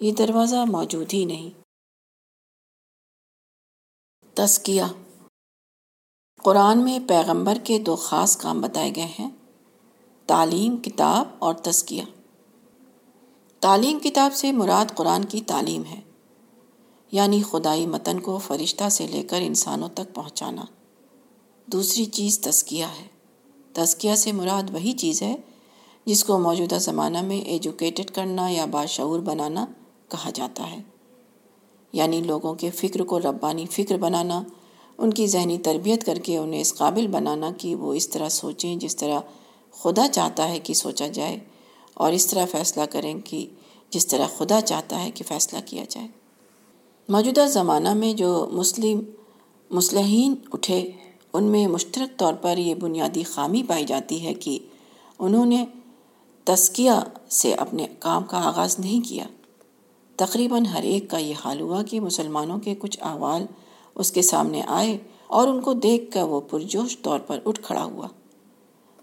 یہ 0.00 0.12
دروازہ 0.12 0.56
موجود 0.70 1.12
ہی 1.12 1.24
نہیں۔ 1.24 1.50
تسکیہ 4.34 4.82
قرآن 6.42 6.78
میں 6.78 6.98
پیغمبر 7.08 7.58
کے 7.64 7.78
دو 7.78 7.96
خاص 7.96 8.36
کام 8.36 8.60
بتائے 8.60 8.92
گئے 8.96 9.08
ہیں، 9.18 9.30
تعلیم، 10.26 10.76
کتاب 10.76 11.26
اور 11.38 11.54
تسکیہ 11.54 12.02
تعلیم 13.60 13.98
کتاب 13.98 14.34
سے 14.34 14.52
مراد 14.52 14.94
قرآن 14.94 15.24
کی 15.24 15.40
تعلیم 15.40 15.84
ہے۔ 15.84 16.00
یعنی 17.12 17.42
خدائی 17.42 17.86
متن 17.86 18.20
کو 18.20 18.38
فرشتہ 18.38 18.88
سے 18.88 19.06
لے 19.06 19.22
کر 19.22 19.38
انسانوں 19.40 19.88
تک 19.88 20.14
پہنچانا۔ 20.14 20.62
دوسری 21.66 22.04
چیز 22.04 22.40
تزکیہ 22.40 22.84
ہے۔ 22.84 23.06
تزکیہ 23.72 24.14
سے 24.14 24.32
مراد 24.32 24.62
وہی 24.72 24.92
چیز 24.92 25.22
ہے 25.22 25.36
جس 26.04 26.24
کو 26.24 26.38
موجودہ 26.38 26.78
زمانہ 26.80 27.22
میں 27.22 27.36
ایجوکیٹڈ 27.36 28.10
کرنا 28.10 28.48
یا 28.48 28.64
باشعور 28.64 29.20
بنانا 29.20 29.66
کہا 30.08 30.30
جاتا 30.34 30.70
ہے۔ 30.70 30.82
یعنی 31.92 32.20
لوگوں 32.20 32.54
کے 32.54 32.70
فکر 32.70 33.02
کو 33.02 33.20
ربانی 33.20 33.66
فکر 33.66 33.96
بنانا، 33.96 34.42
ان 34.98 35.12
کی 35.12 35.26
ذہنی 35.26 35.58
تربیت 35.58 36.06
کر 36.06 36.16
کے 36.16 36.36
انہیں 36.36 36.60
اس 36.60 36.74
قابل 36.74 37.06
بنانا 37.06 37.50
کہ 37.58 37.74
وہ 37.74 37.94
اس 37.94 38.08
طرح 38.08 38.28
سوچیں 38.28 38.76
جس 38.76 38.96
طرح 38.96 39.20
خدا 39.70 40.08
چاہتا 40.08 40.48
ہے 40.48 40.58
کہ 40.58 40.74
سوچا 40.74 41.06
جائے 41.06 41.38
اور 41.94 42.12
اس 42.12 42.26
طرح 42.26 42.46
فیصلہ 42.46 42.82
کریں 42.82 43.20
کہ 43.20 43.46
جس 43.90 44.06
طرح 44.06 44.26
خدا 44.36 44.60
چاہتا 44.60 45.02
ہے 45.02 45.10
کہ 45.10 45.24
فیصلہ 45.24 45.58
کیا 45.66 45.84
جائے۔ 45.88 46.08
موجودہ 47.10 47.46
زمانہ 47.48 47.94
میں 47.94 48.12
جو 48.12 48.48
مسلم، 48.52 49.00
مسلحین 49.70 50.34
اٹھے، 50.52 50.90
ان 51.32 51.44
میں 51.44 51.66
مشترک 51.66 52.18
طور 52.18 52.34
پر 52.34 52.58
یہ 52.58 52.74
بنیادی 52.74 53.22
خامی 53.22 53.62
پائی 53.62 53.84
جاتی 53.84 54.26
ہے 54.26 54.34
کہ 54.34 54.58
انہوں 55.18 55.46
نے 55.46 55.64
تسکیہ 56.44 56.90
سے 57.30 57.54
اپنے 57.54 57.86
کام 57.98 58.24
کا 58.24 58.48
آغاز 58.48 58.78
نہیں 58.78 59.08
کیا۔ 59.08 59.24
تقریباً 60.16 60.66
ہر 60.66 60.82
ایک 60.82 61.10
کا 61.10 61.18
یہ 61.18 61.34
حال 61.44 61.60
ہوا 61.60 61.82
کہ 61.82 62.00
مسلمانوں 62.00 62.58
کے 62.58 62.74
کچھ 62.78 62.98
احوال 63.02 63.46
اس 63.94 64.12
کے 64.12 64.22
سامنے 64.22 64.62
آئے 64.66 64.98
اور 65.26 65.48
ان 65.48 65.60
کو 65.60 65.72
دیکھ 65.72 66.10
کر 66.10 66.22
وہ 66.22 66.40
پرجوش 66.40 66.98
طور 67.02 67.18
پر 67.18 67.38
اٹھ 67.46 67.60
کھڑا 67.62 67.84
ہوا۔ 67.84 68.08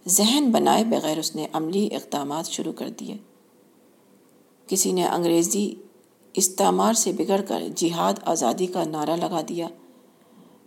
ذہن 0.08 0.52
بنائے 0.52 0.84
بغیر 0.84 1.20
اس 1.20 1.36
نے 1.36 1.48
عملی 1.54 1.96
اقدامات 1.96 2.46
شروع 2.46 2.74
کر 2.74 2.90
دیے۔ 2.90 3.18
کسی 4.68 4.92
نے 4.92 5.06
انگریزی 5.06 5.76
استعمار 6.36 6.94
سے 6.94 7.12
بگڑ 7.12 7.42
کر 7.42 7.64
جہاد 7.76 8.14
آزادی 8.26 8.66
کا 8.66 8.84
نعرہ 8.84 9.16
لگا 9.16 9.42
دیا۔ 9.50 9.68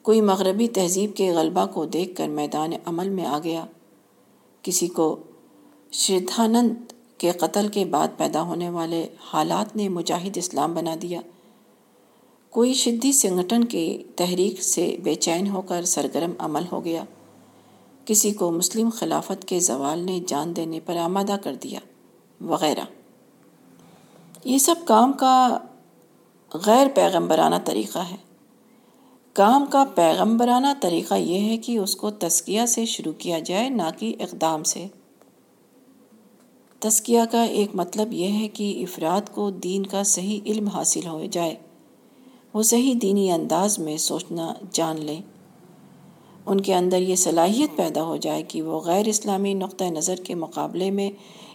کوئی 0.02 0.20
مغربی 0.20 0.68
تہذیب 0.68 1.16
کے 1.16 1.32
غلبہ 1.32 1.66
کو 1.66 1.84
دیکھ 1.84 2.16
کر 2.16 2.28
میدان 2.28 2.70
عمل 2.86 3.08
میں 3.08 3.24
آ 3.24 3.38
گیا۔ 3.44 3.66
کسی 4.62 4.86
کو 4.86 5.16
شردھانند 5.92 6.92
کے 7.18 7.30
قتل 7.30 7.68
کے 7.68 7.84
بعد 7.84 8.08
پیدا 8.16 8.42
ہونے 8.42 8.70
والے 8.70 9.08
حالات 9.32 9.76
نے 9.76 9.88
مجاہد 9.88 10.36
اسلام 10.36 10.74
بنا 10.74 10.94
دیا۔ 11.02 11.20
کوئی 12.50 12.74
شدی 12.74 13.12
سنگھٹن 13.12 13.64
کی 13.64 14.02
تحریک 14.16 14.62
سے 14.62 14.96
بے 15.04 15.14
چین 15.14 15.46
ہو 15.46 15.62
کر 15.62 15.84
سرگرم 15.84 16.32
عمل 16.38 16.62
ہو 16.72 16.84
گیا۔ 16.84 17.04
کسی 18.04 18.32
کو 18.32 18.50
مسلم 18.50 18.88
خلافت 18.90 19.44
کے 19.44 19.60
زوال 19.60 19.98
نے 19.98 20.20
جان 20.26 20.56
دینے 20.56 20.80
پر 20.80 20.96
آمادہ 20.96 21.36
کر 21.42 21.54
دیا۔ 21.54 21.80
وغیرہ۔ 22.40 22.97
یہ 24.48 24.58
سب 24.58 24.74
کام 24.84 25.12
کا 25.12 25.58
غیر 26.54 26.86
پیغمبرانہ 26.94 27.54
طریقہ 27.64 27.98
ہے۔ 27.98 28.16
کام 29.32 29.66
کا 29.70 29.84
پیغمبرانہ 29.94 30.66
طریقہ 30.80 31.14
یہ 31.14 31.40
ہے 31.40 31.56
کہ 31.56 31.78
اس 31.78 31.96
کو 31.96 32.10
تسکیہ 32.10 32.66
سے 32.66 32.84
شروع 32.84 33.12
کیا 33.18 33.38
جائے، 33.38 33.68
نہ 33.68 33.82
کہ 33.98 34.16
اقدام 34.20 34.62
سے۔ 34.62 34.86
تسکیہ 36.78 37.20
کا 37.30 37.42
ایک 37.44 37.70
مطلب 37.74 38.12
یہ 38.12 38.28
ہے 38.28 38.48
کہ 38.48 38.84
افراد 38.88 39.20
کو 39.34 39.50
دین 39.50 39.86
کا 39.86 40.02
صحیح 40.02 40.40
علم 40.46 40.68
حاصل 40.68 41.06
ہو 41.06 41.24
جائے۔ 41.30 41.54
وہ 42.54 42.62
صحیح 42.62 42.94
دینی 43.02 43.30
انداز 43.30 43.78
میں 43.78 43.96
سوچنا 43.96 44.52
جان 44.72 45.00
لیں۔ 45.00 45.22
ان 46.46 46.60
کے 46.60 46.74
اندر 46.74 47.00
یہ 47.00 47.16
صلاحیت 47.16 47.76
پیدا 47.76 48.02
ہو 48.02 48.16
جائے 48.16 48.42
کہ 48.42 48.62
وہ 48.62 48.80
غیر 48.80 49.08
اسلامی 49.08 49.54
نقطۂ 49.54 49.84
نظر 49.84 50.16
کے 50.16 50.34
مقابلے 50.34 50.90
میں 50.90 51.10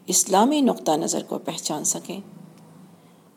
اسلامی 0.08 0.62
نقطہ 0.62 0.92
نظر 0.92 1.24
کو 1.24 1.38
پہچان 1.38 1.84
سکیں۔ 1.84 2.20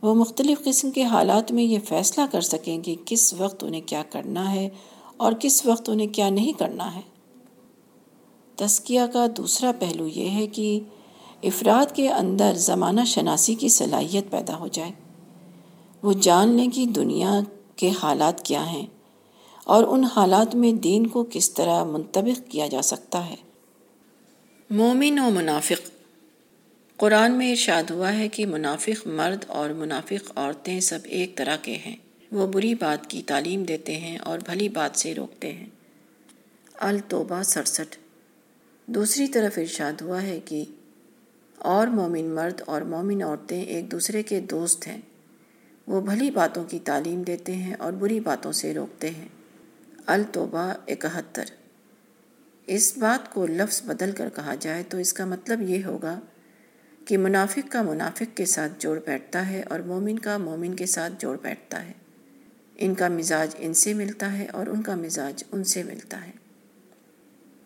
وہ 0.07 0.14
مختلف 0.14 0.64
قسم 0.64 0.90
کے 0.90 1.04
حالات 1.04 1.52
میں 1.52 1.64
یہ 1.64 1.78
فیصلہ 1.88 2.24
کر 2.32 2.40
سکیں 2.40 2.82
کہ 2.82 2.96
کس 3.04 3.34
وقت 3.34 3.64
انہیں 3.64 3.80
کیا 3.80 4.02
کرنا 4.11 4.52
ہے 4.52 4.68
اور 5.16 5.32
کس 5.40 5.66
وقت 5.66 5.88
انہیں 5.88 6.07
کیا 6.07 6.30
نہیں 6.30 6.52
کرنا 6.52 6.94
ہے۔ 6.94 7.00
تسکیہ 8.57 9.00
کا 9.12 9.26
دوسرا 9.36 9.72
پہلو 9.78 10.07
یہ 10.07 10.30
ہے 10.30 10.46
کہ 10.46 10.80
افراد 11.42 11.96
کے 11.96 12.09
اندر 12.09 12.52
زمانہ 12.57 13.00
شناسی 13.07 13.54
کی 13.54 13.68
صلاحیت 13.68 14.30
پیدا 14.30 14.59
ہو 14.59 14.66
جائے۔ 14.66 14.90
وہ 16.02 16.12
جان 16.12 16.48
لیں 16.48 16.68
کہ 16.68 16.86
دنیا 16.86 17.40
کے 17.76 17.90
حالات 18.02 18.44
کیا 18.44 18.72
ہیں 18.72 18.86
اور 19.64 19.84
ان 19.84 20.04
حالات 20.04 20.54
میں 20.54 20.72
دین 20.72 21.07
کو 21.07 21.24
کس 21.30 21.50
طرح 21.50 21.84
منطبق 21.84 22.50
کیا 22.50 22.66
جا 22.66 22.82
سکتا 22.82 23.30
ہے۔ 23.30 23.36
مومن 24.70 25.18
و 25.18 25.30
منافق 25.30 25.95
قرآن 26.97 27.32
میں 27.32 27.51
ارشاد 27.51 27.90
ہوا 27.90 28.12
ہے 28.12 28.28
کہ 28.28 28.47
منافق 28.47 29.07
مرد 29.07 29.44
اور 29.49 29.70
منافق 29.70 30.32
عورتیں 30.36 30.80
سب 30.80 30.99
ایک 31.05 31.36
طرح 31.36 31.57
کے 31.62 31.76
ہیں۔ 31.76 31.97
وہ 32.32 32.47
بری 32.47 32.74
بات 32.74 33.11
کی 33.11 33.22
تعلیم 33.26 33.62
دیتے 33.62 33.97
ہیں 33.97 34.18
اور 34.18 34.38
بھلی 34.38 34.68
بات 34.68 34.99
سے 34.99 35.14
روکتے 35.14 35.53
ہیں۔ 35.53 35.66
التوبہ 36.74 37.42
سڑسٹھ۔ 37.42 37.99
دوسری 38.86 39.26
طرف 39.28 39.59
ارشاد 39.59 40.01
ہوا 40.01 40.22
ہے 40.22 40.40
کہ 40.44 40.64
اور 41.59 41.86
مومن 41.86 42.24
مرد 42.24 42.61
اور 42.66 42.80
مومن 42.80 43.22
عورتیں 43.22 43.62
ایک 43.62 43.90
دوسرے 43.90 44.22
کے 44.22 44.40
دوست 44.40 44.88
ہیں۔ 44.88 45.01
وہ 45.86 46.01
بھلی 46.01 46.30
باتوں 46.30 46.64
کی 46.64 46.78
تعلیم 46.84 47.22
دیتے 47.22 47.55
ہیں 47.55 47.74
اور 47.78 47.92
بری 47.92 48.20
باتوں 48.20 48.53
سے 48.53 48.74
روکتے 48.74 49.11
ہیں۔ 49.11 49.28
التوبہ 50.07 50.72
اکہتر۔ 50.88 51.44
اس 52.66 52.99
بات 52.99 53.34
کو 53.34 53.47
لفظ 53.47 53.82
بدل 53.82 54.12
کر 54.12 54.28
کہا 54.34 54.55
جائے 54.55 54.82
تو 54.82 54.99
اس 54.99 55.12
کا 55.12 55.24
مطلب 55.24 55.62
یہ 55.62 55.84
ہوگا 55.84 56.20
کہ 57.07 57.18
منافق 57.18 57.59
کا 57.68 57.82
منافق 57.82 58.36
کے 58.36 58.44
ساتھ 58.44 58.72
جوڑ 58.78 58.98
بیٹھتا 59.07 59.48
ہے 59.48 59.62
اور 59.62 59.80
مومن 59.80 60.18
کا 60.18 60.38
مومن 60.38 60.76
کے 60.76 60.86
ساتھ 60.86 61.12
جوڑ 61.18 61.36
بیٹھتا 61.42 61.86
ہے۔ 61.86 61.92
ان 62.76 62.94
کا 62.94 63.09
مزاج 63.09 63.54
ان 63.59 63.74
سے 63.74 63.94
ملتا 63.94 64.38
ہے 64.38 64.46
اور 64.46 64.66
ان 64.66 64.82
کا 64.82 64.94
مزاج 64.94 65.44
ان 65.52 65.64
سے 65.64 65.82
ملتا 65.82 66.26
ہے۔ 66.26 66.30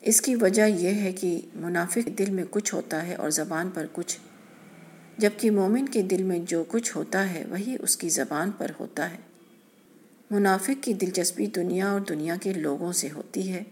اس 0.00 0.20
کی 0.20 0.34
وجہ 0.34 0.62
یہ 0.62 0.94
ہے 0.94 1.12
کہ 1.12 1.40
منافق 1.54 2.08
دل 2.18 2.30
میں 2.30 2.44
کچھ 2.50 2.74
ہوتا 2.74 3.06
ہے 3.06 3.14
اور 3.14 3.30
زبان 3.30 3.70
پر 3.74 3.86
کچھ، 3.92 4.18
جبکہ 5.18 5.50
مومن 5.50 5.86
کے 5.86 6.02
دل 6.02 6.22
میں 6.22 6.38
جو 6.38 6.64
کچھ 6.68 6.96
ہوتا 6.96 7.34
ہے 7.34 7.44
وہی 7.48 7.76
اس 7.80 7.96
کی 7.96 8.08
زبان 8.08 8.50
پر 8.50 8.70
ہوتا 8.80 9.10
ہے۔ 9.10 9.18
منافق 10.30 10.82
کی 10.82 10.92
دلچسپی 10.92 11.46
دنیا 11.46 11.90
اور 11.90 12.00
دنیا 12.00 12.36
کے 12.42 12.52
لوگوں 12.52 12.92
سے 12.92 13.08
ہوتی 13.10 13.52
ہے 13.52 13.62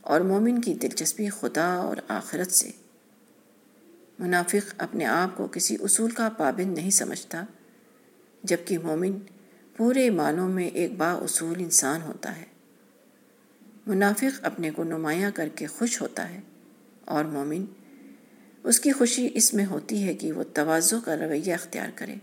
اور 0.00 0.20
مومن 0.20 0.60
کی 0.60 0.74
دلچسپی 0.74 1.28
خدا 1.28 1.74
اور 1.74 1.96
آخرت 2.08 2.50
سے۔ 2.52 2.70
منافق 4.20 4.74
اپنے 4.78 5.04
آپ 5.04 5.36
کو 5.36 5.46
کسی 5.46 5.76
اصول 5.80 6.10
کا 6.10 6.28
پابند 6.28 6.78
نہیں 6.78 6.90
سمجھتا، 6.90 7.44
جبکہ 8.42 8.78
مومن 8.78 9.18
پورے 9.76 10.10
معنوں 10.10 10.48
میں 10.48 10.64
ایک 10.64 10.92
با 10.96 11.12
اصول 11.12 11.54
انسان 11.58 12.02
ہوتا 12.02 12.36
ہے۔ 12.36 12.44
منافق 13.86 14.40
اپنے 14.42 14.70
کو 14.70 14.84
نمایاں 14.84 15.30
کر 15.34 15.48
کے 15.48 15.66
خوش 15.66 16.02
ہوتا 16.02 16.28
ہے 16.28 16.40
اور 17.04 17.24
مومن 17.24 17.64
اس 18.64 18.80
کی 18.80 18.92
خوشی 18.92 19.28
اس 19.34 19.54
میں 19.54 19.64
ہوتی 19.64 20.04
ہے 20.04 20.14
کہ 20.14 20.32
وہ 20.32 20.42
توازو 20.54 21.00
کا 21.00 21.16
رویہ 21.16 21.54
اختیار 21.54 21.88
کرے۔ 21.94 22.14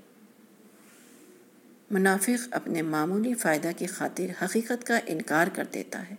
منافق 1.92 2.48
اپنے 2.52 2.82
معمولی 2.82 3.34
فائدہ 3.34 3.70
کی 3.78 3.86
خاطر 3.86 4.46
حقیقت 4.46 4.84
کا 4.84 5.00
انکار 5.06 5.48
کر 5.54 5.66
دیتا 5.74 6.10
ہے، 6.10 6.16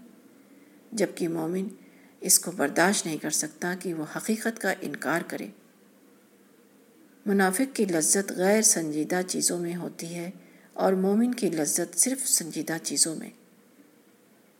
جبکہ 0.93 1.29
مومن 1.29 1.69
اس 2.21 2.39
کو 2.39 2.51
برداشت 2.51 3.07
نہیں 3.07 3.19
کر 3.19 3.31
سکتا 3.31 3.75
کہ 3.81 3.95
وہ 3.95 4.05
حقیقت 4.17 4.61
کا 4.61 4.73
انکار 4.81 5.21
کرے۔ 5.27 5.49
منافق 7.27 7.77
کی 7.77 7.85
لذت 7.85 8.33
غیر 8.33 8.63
سنجیدہ 8.63 9.21
چیزوں 9.29 9.59
میں 9.59 9.77
ہوتی 9.77 10.15
ہے 10.15 10.31
اور 10.73 10.93
مومن 10.93 11.35
کی 11.35 11.51
لذت 11.51 11.99
صرف 11.99 12.29
سنجیدہ 12.29 12.77
چیزوں 12.83 13.17
میں۔ 13.17 13.31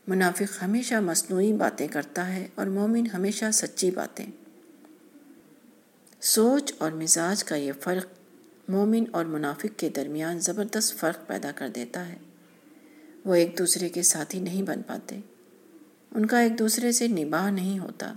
منافق 0.07 0.63
ہمیشہ 0.63 0.95
مصنوعی 0.95 1.53
باتیں 1.53 1.87
کرتا 1.87 2.35
ہے 2.35 2.47
اور 2.55 2.65
مومن 2.65 3.07
ہمیشہ 3.13 3.45
سچی 3.53 3.91
باتیں۔ 3.91 4.25
سوچ 6.21 6.73
اور 6.77 6.91
مزاج 6.91 7.43
کا 7.43 7.55
یہ 7.55 7.71
فرق 7.81 8.07
مومن 8.69 9.03
اور 9.11 9.25
منافق 9.25 9.79
کے 9.79 9.89
درمیان 9.89 10.39
زبردست 10.39 10.99
فرق 10.99 11.27
پیدا 11.27 11.51
کر 11.55 11.69
دیتا 11.69 12.07
ہے۔ 12.07 12.17
وہ 13.25 13.35
ایک 13.35 13.57
دوسرے 13.57 13.89
کے 13.89 14.01
ساتھی 14.01 14.39
نہیں 14.39 14.63
بن 14.63 14.81
پاتے۔ 14.81 15.19
ان 16.11 16.25
کا 16.25 16.39
ایک 16.39 16.59
دوسرے 16.59 16.91
سے 16.91 17.07
نباہ 17.07 17.51
نہیں 17.51 17.79
ہوتا۔ 17.79 18.13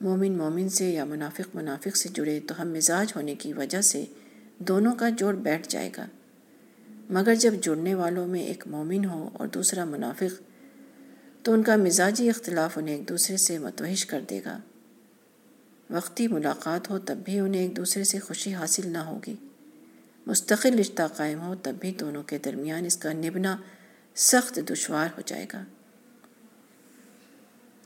مومن 0.00 0.38
مومن 0.38 0.68
سے 0.68 0.90
یا 0.90 1.04
منافق 1.04 1.56
منافق 1.56 1.96
سے 1.96 2.08
جڑے 2.08 2.40
تو 2.40 2.62
ہم 2.62 2.68
مزاج 2.68 3.12
ہونے 3.16 3.34
کی 3.34 3.52
وجہ 3.52 3.80
سے 3.80 4.04
دونوں 4.58 4.94
کا 4.94 5.08
جوڑ 5.08 5.34
بیٹھ 5.34 5.68
جائے 5.68 5.90
گا۔ 5.96 6.06
مگر 7.10 7.34
جب 7.34 7.54
جڑنے 7.62 7.94
والوں 7.94 8.26
میں 8.26 8.42
ایک 8.42 8.66
مومن 8.66 9.04
ہو 9.04 9.30
اور 9.32 9.46
دوسرا 9.46 9.84
منافق، 9.84 10.42
تو 11.42 11.52
ان 11.52 11.62
کا 11.62 11.76
مزاجی 11.76 12.28
اختلاف 12.28 12.78
انہیں 12.78 12.96
ایک 12.96 13.08
دوسرے 13.08 13.36
سے 13.36 13.58
متوحش 13.58 14.06
کر 14.06 14.20
دے 14.30 14.40
گا۔ 14.44 14.60
وقتی 15.90 16.28
ملاقات 16.28 16.90
ہو 16.90 16.98
تب 16.98 17.16
بھی 17.24 17.38
انہیں 17.38 17.62
ایک 17.62 17.76
دوسرے 17.76 18.04
سے 18.04 18.18
خوشی 18.18 18.54
حاصل 18.54 18.88
نہ 18.88 18.98
ہوگی۔ 18.98 19.34
مستقل 20.26 20.78
رشتہ 20.78 21.02
قائم 21.16 21.40
ہو 21.40 21.54
تب 21.54 21.72
بھی 21.80 21.92
دونوں 21.92 22.22
کے 22.22 22.38
درمیان 22.38 22.84
اس 22.84 22.96
کا 22.96 23.12
نبنا 23.12 23.56
سخت 24.16 24.60
دشوار 24.70 25.08
ہو 25.16 25.22
جائے 25.26 25.46
گا۔ 25.52 25.64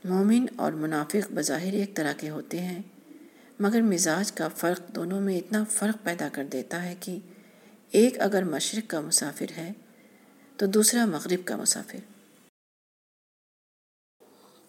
مومن 0.05 0.45
اور 0.55 0.71
منافق 0.71 1.31
بظاہر 1.33 1.73
ایک 1.73 1.95
طرح 1.95 2.13
کے 2.13 2.29
ہوتے 2.29 2.59
ہیں، 2.59 2.81
مگر 3.59 3.81
مزاج 3.81 4.31
کا 4.31 4.47
فرق 4.47 4.95
دونوں 4.95 5.21
میں 5.21 5.37
اتنا 5.37 5.63
فرق 5.69 6.03
پیدا 6.03 6.29
کر 6.29 6.43
دیتا 6.43 6.83
ہے 6.83 6.95
کہ 6.99 7.19
ایک 7.91 8.19
اگر 8.19 8.43
مشرق 8.43 8.89
کا 8.89 9.01
مسافر 9.01 9.45
ہے 9.57 9.71
تو 10.57 10.65
دوسرا 10.65 11.05
مغرب 11.05 11.45
کا 11.45 11.55
مسافر۔ 11.55 11.99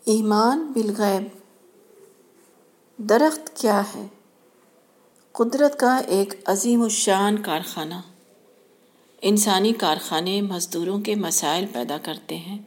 ایمان 0.05 0.73
بالغیب۔ 0.73 1.23
درخت 3.09 3.57
کیا 3.57 3.83
ہے؟ 3.95 4.07
قدرت 5.33 5.79
کا 5.79 5.97
ایک 5.97 6.35
عظیم 6.47 6.83
الشان 6.83 7.43
کارخانہ۔ 7.43 7.95
انسانی 9.23 9.73
کارخانے 9.73 10.43
مزدوروں 10.43 11.01
کے 11.01 11.15
مسائل 11.15 11.67
پیدا 11.73 11.99
کرتے 12.03 12.37
ہیں۔ 12.37 12.59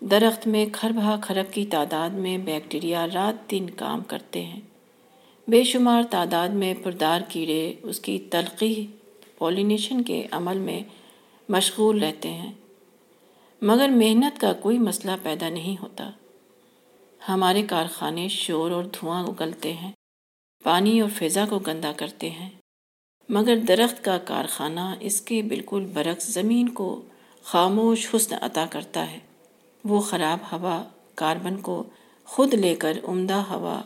درخت 0.00 0.46
میں 0.46 0.66
کھربہ 0.72 1.16
کھرب 1.22 1.52
کی 1.52 1.66
تعداد 1.66 2.10
میں 2.10 2.38
بیکٹیریا 2.38 3.06
رات 3.14 3.50
دن 3.50 3.70
کام 3.70 4.00
کرتے 4.00 4.44
ہیں۔ 4.44 4.60
بے 5.48 5.64
شمار 5.64 6.02
تعداد 6.10 6.48
میں 6.48 6.74
پردار 6.82 7.20
کیڑے 7.28 7.74
اس 7.82 8.00
کی 8.00 8.18
تلقی 8.18 8.86
پولینیشن 9.38 10.02
کے 10.02 10.26
عمل 10.30 10.58
میں 10.58 10.80
مشغول 11.48 12.02
رہتے 12.02 12.30
ہیں۔ 12.30 12.52
مگر 13.62 13.88
محنت 13.88 14.40
کا 14.40 14.52
کوئی 14.52 14.78
مسئلہ 14.78 15.12
پیدا 15.22 15.48
نہیں 15.48 15.82
ہوتا۔ 15.82 16.10
ہمارے 17.28 17.62
کارخانے 17.62 18.28
شور 18.28 18.70
اور 18.70 18.84
دھواں 18.84 19.24
اگلتے 19.24 19.72
ہیں، 19.72 19.92
پانی 20.64 21.00
اور 21.00 21.10
فضا 21.10 21.44
کو 21.48 21.58
گندا 21.58 21.92
کرتے 21.96 22.30
ہیں۔ 22.30 22.50
مگر 23.28 23.56
درخت 23.56 24.04
کا 24.04 24.18
کارخانہ 24.18 24.94
اس 25.00 25.20
کے 25.20 25.42
بالکل 25.42 25.86
برعکس 25.94 26.26
زمین 26.26 26.68
کو 26.68 27.02
خاموش 27.42 28.14
حسن 28.16 28.36
عطا 28.40 28.66
کرتا 28.70 29.10
ہے۔ 29.10 29.18
وہ 29.84 30.00
خراب 30.00 30.38
ہوا 30.52 30.84
کاربن 31.14 31.60
کو 31.60 31.82
خود 32.24 32.54
لے 32.54 32.74
کر 32.74 32.98
عمدہ 33.04 33.34
ہوا 33.34 33.82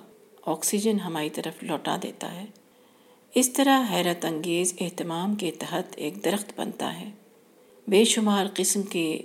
آکسیجن 0.47 1.01
ہماری 1.01 1.31
طرف 1.31 1.63
لوٹا 1.63 1.97
دیتا 2.03 2.35
ہے۔ 2.35 2.45
اس 3.35 3.53
طرح 3.53 3.83
حیرت 3.91 4.25
انگیز 4.25 4.75
اہتمام 4.81 5.35
کے 5.35 5.51
تحت 5.51 5.85
ایک 5.97 6.25
درخت 6.25 6.53
بنتا 6.57 7.01
ہے۔ 7.01 7.11
بے 7.89 8.05
شمار 8.05 8.47
قسم 8.55 8.83
کے 8.83 9.23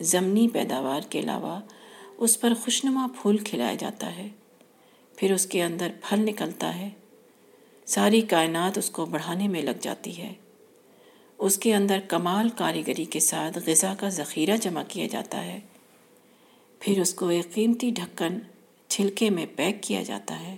ضمنی 0.00 0.48
پیداوار 0.48 1.00
کے 1.10 1.20
علاوہ 1.20 1.60
اس 2.18 2.40
پر 2.40 2.52
خوشنما 2.64 3.06
پھول 3.22 3.38
کھلایا 3.38 3.74
جاتا 3.74 4.16
ہے۔ 4.16 4.28
پھر 5.16 5.32
اس 5.32 5.46
کے 5.46 5.62
اندر 5.62 5.90
پھل 6.02 6.20
نکلتا 6.20 6.76
ہے۔ 6.76 6.90
ساری 7.86 8.20
کائنات 8.20 8.78
اس 8.78 8.90
کو 8.90 9.06
بڑھانے 9.06 9.48
میں 9.48 9.62
لگ 9.62 9.78
جاتی 9.80 10.18
ہے۔ 10.18 10.32
اس 11.38 11.58
کے 11.58 11.74
اندر 11.74 11.98
کمال 12.08 12.48
کاریگری 12.48 13.04
کے 13.04 13.20
ساتھ 13.20 13.58
غذا 13.66 13.94
کا 13.98 14.08
ذخیرہ 14.08 14.56
جمع 14.56 14.82
کیا 14.88 15.06
جاتا 15.06 15.44
ہے۔ 15.44 15.60
پھر 16.84 17.00
اس 17.00 17.14
کو 17.14 17.28
ایک 17.28 17.54
قیمتی 17.54 17.90
ڈھکن 17.90 18.38
چھلکے 18.88 19.30
میں 19.30 19.46
پیک 19.56 19.82
کیا 19.82 20.02
جاتا 20.02 20.40
ہے۔ 20.40 20.56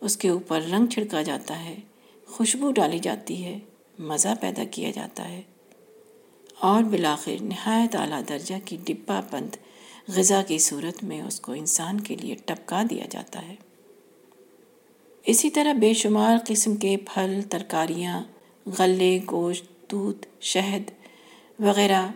اس 0.00 0.16
کے 0.16 0.28
اوپر 0.28 0.60
رنگ 0.62 0.86
چھڑکا 0.86 1.22
جاتا 1.22 1.64
ہے، 1.64 1.76
خوشبو 2.26 2.72
ڈالی 2.72 2.98
جاتی 2.98 3.44
ہے، 3.44 3.58
مزہ 3.98 4.28
پیدا 4.40 4.64
کیا 4.70 4.90
جاتا 4.90 5.28
ہے۔ 5.28 5.42
اور 6.60 6.82
بلاخر 6.82 7.42
نہایت 7.42 7.96
اعلیٰ 7.96 8.22
درجہ 8.28 8.54
کی 8.64 8.76
ڈبہ 8.84 9.20
بند 9.30 9.56
غذا 10.08 10.42
کی 10.42 10.58
صورت 10.58 11.04
میں 11.04 11.22
اس 11.22 11.40
کو 11.40 11.52
انسان 11.52 12.00
کے 12.00 12.16
لیے 12.16 12.34
ٹپکا 12.34 12.82
دیا 12.90 13.04
جاتا 13.10 13.48
ہے۔ 13.48 13.54
اسی 15.26 15.50
طرح 15.50 15.72
بے 15.72 15.94
شمار 15.94 16.36
قسم 16.46 16.76
کے 16.76 16.96
پھل، 16.96 17.40
ترکاریاں، 17.50 18.22
غلے، 18.78 19.18
گوشت، 19.30 19.90
دودھ، 19.90 20.26
شہد 20.40 20.90
وغیرہ 21.58 22.06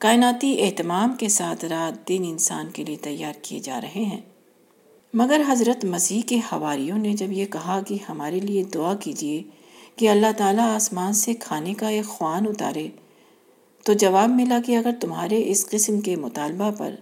کائناتی 0.00 0.62
اہتمام 0.62 1.12
کے 1.12 1.28
ساتھ 1.28 1.64
رات 1.64 2.08
دن 2.08 2.24
انسان 2.26 2.70
کے 2.70 2.84
لیے 2.84 2.96
تیار 2.96 3.32
کیے 3.42 3.60
جا 3.60 3.80
رہے 3.80 4.04
ہیں۔ 4.04 4.20
مگر 5.14 5.42
حضرت 5.48 5.84
مسیح 5.84 6.20
کے 6.26 6.36
حواریوں 6.36 6.98
نے 6.98 7.12
جب 7.12 7.32
یہ 7.32 7.46
کہا 7.46 7.80
کہ 7.82 7.96
ہمارے 8.08 8.40
لیے 8.40 8.64
دعا 8.64 8.94
کیجیے 8.94 9.42
کہ 9.96 10.08
اللہ 10.08 10.32
تعالیٰ 10.36 10.74
آسمان 10.74 11.12
سے 11.12 11.34
کھانے 11.34 11.74
کا 11.74 11.88
ایک 11.88 12.04
خوان 12.04 12.46
اتارے، 12.46 12.88
تو 13.84 13.92
جواب 13.92 14.30
ملا 14.30 14.58
کہ 14.66 14.76
اگر 14.76 14.90
تمہارے 15.00 15.50
اس 15.50 15.66
قسم 15.70 16.00
کے 16.00 16.16
مطالبہ 16.16 16.70
پر 16.78 16.94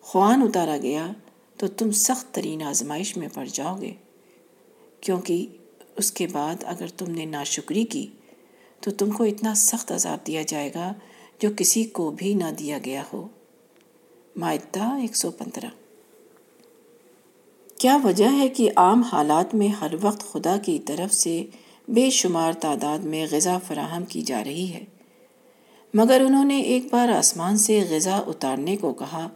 خوان 0.00 0.42
اتارا 0.42 0.76
گیا 0.76 1.12
تو 1.56 1.66
تم 1.66 1.90
سخت 1.90 2.34
ترین 2.34 2.62
آزمائش 2.62 3.16
میں 3.16 3.28
پڑ 3.34 3.46
جاؤ 3.52 3.80
گے۔ 3.80 3.94
کیونکہ 5.00 5.46
اس 5.96 6.12
کے 6.12 6.26
بعد 6.26 6.54
اگر 6.66 6.86
تم 6.86 7.10
نے 7.10 7.24
ناشکری 7.24 7.84
کی 7.84 8.06
تو 8.80 8.90
تم 8.90 9.10
کو 9.10 9.24
اتنا 9.24 9.54
سخت 9.54 9.92
عذاب 9.92 10.26
دیا 10.26 10.42
جائے 10.42 10.70
گا 10.74 10.92
جو 11.38 11.48
کسی 11.56 11.84
کو 11.84 12.10
بھی 12.10 12.34
نہ 12.34 12.50
دیا 12.58 12.78
گیا 12.84 13.02
ہو۔ 13.12 13.28
معدہ 14.36 14.82
ایک 14.82 15.16
سو 15.16 15.30
پندرہ۔ 15.30 15.66
کیا 17.78 17.98
وجہ 18.04 18.28
ہے 18.32 18.48
کہ 18.48 18.70
عام 18.76 19.02
حالات 19.02 19.54
میں 19.54 19.68
ہر 19.68 19.94
وقت 20.02 20.32
خدا 20.32 20.56
کی 20.56 20.78
طرف 20.78 21.14
سے 21.14 21.46
بے 21.88 22.10
شمار 22.10 22.52
تعداد 22.52 22.98
میں 22.98 23.26
غذا 23.30 23.58
فراہم 23.58 24.04
کی 24.04 24.22
جا 24.22 24.44
رہی 24.44 24.72
ہے؟ 24.72 24.84
مگر 25.94 26.22
انہوں 26.26 26.44
نے 26.44 26.60
ایک 26.60 26.86
بار 26.92 27.08
آسمان 27.08 27.56
سے 27.56 27.84
غذا 27.90 28.16
اتارنے 28.16 28.76
کو 28.76 28.92
کہا 28.92 29.28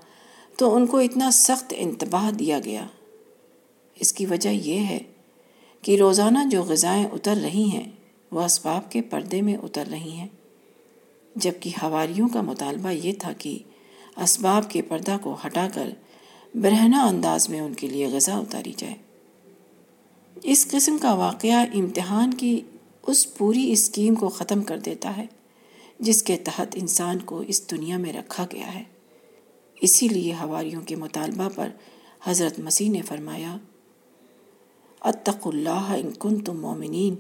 تو 0.56 0.74
ان 0.74 0.86
کو 0.86 0.98
اتنا 0.98 1.30
سخت 1.30 1.74
انتباہ 1.76 2.30
دیا 2.30 2.58
گیا۔ 2.64 2.86
اس 4.00 4.12
کی 4.12 4.26
وجہ 4.26 4.48
یہ 4.48 4.78
ہے 4.78 4.98
کہ 5.82 5.96
روزانہ 5.96 6.38
جو 6.50 6.62
غذائیں 6.62 7.04
اتر 7.04 7.34
رہی 7.42 7.70
ہیں 7.72 7.90
وہ 8.30 8.42
اسباب 8.42 8.90
کے 8.90 9.02
پردے 9.02 9.42
میں 9.42 9.56
اتر 9.56 9.84
رہی 9.90 10.10
ہیں۔ 10.10 10.28
جبکہ 11.34 11.70
ہواریوں 11.82 12.28
کا 12.28 12.42
مطالبہ 12.42 12.88
یہ 12.88 13.12
تھا 13.18 13.32
کہ 13.32 13.58
اسباب 14.16 14.70
کے 14.70 14.82
پردہ 14.82 15.16
کو 15.22 15.36
ہٹا 15.46 15.68
کر 15.74 15.90
برہنہ 16.54 16.96
انداز 16.96 17.48
میں 17.48 17.60
ان 17.60 17.74
کے 17.74 17.86
لیے 17.86 18.06
غذا 18.06 18.38
اتاری 18.38 18.72
جائے۔ 18.76 18.94
اس 20.42 20.68
قسم 20.70 20.98
کا 20.98 21.12
واقعہ 21.12 21.64
امتحان 21.74 22.34
کی 22.34 22.60
اس 23.06 23.38
پوری 23.38 23.72
اسکیم 23.72 24.14
کو 24.14 24.28
ختم 24.28 24.62
کر 24.62 24.78
دیتا 24.78 25.16
ہے، 25.16 25.26
جس 25.98 26.22
کے 26.22 26.36
تحت 26.36 26.66
انسان 26.74 27.18
کو 27.18 27.40
اس 27.40 27.70
دنیا 27.70 27.96
میں 27.96 28.12
رکھا 28.12 28.46
گیا 28.52 28.74
ہے۔ 28.74 28.82
اسی 29.80 30.08
لیے 30.08 30.34
ہواریوں 30.34 30.80
کے 30.80 30.96
مطالبہ 30.96 31.48
پر 31.54 31.68
حضرت 32.24 32.58
مسیح 32.58 32.90
نے 32.90 33.02
فرمایا 33.02 33.56
اتق 35.00 35.46
اللہ 35.46 35.70
ان 35.70 36.10
کن 36.18 36.38
تم 36.38 36.60
مومنین 36.60 37.14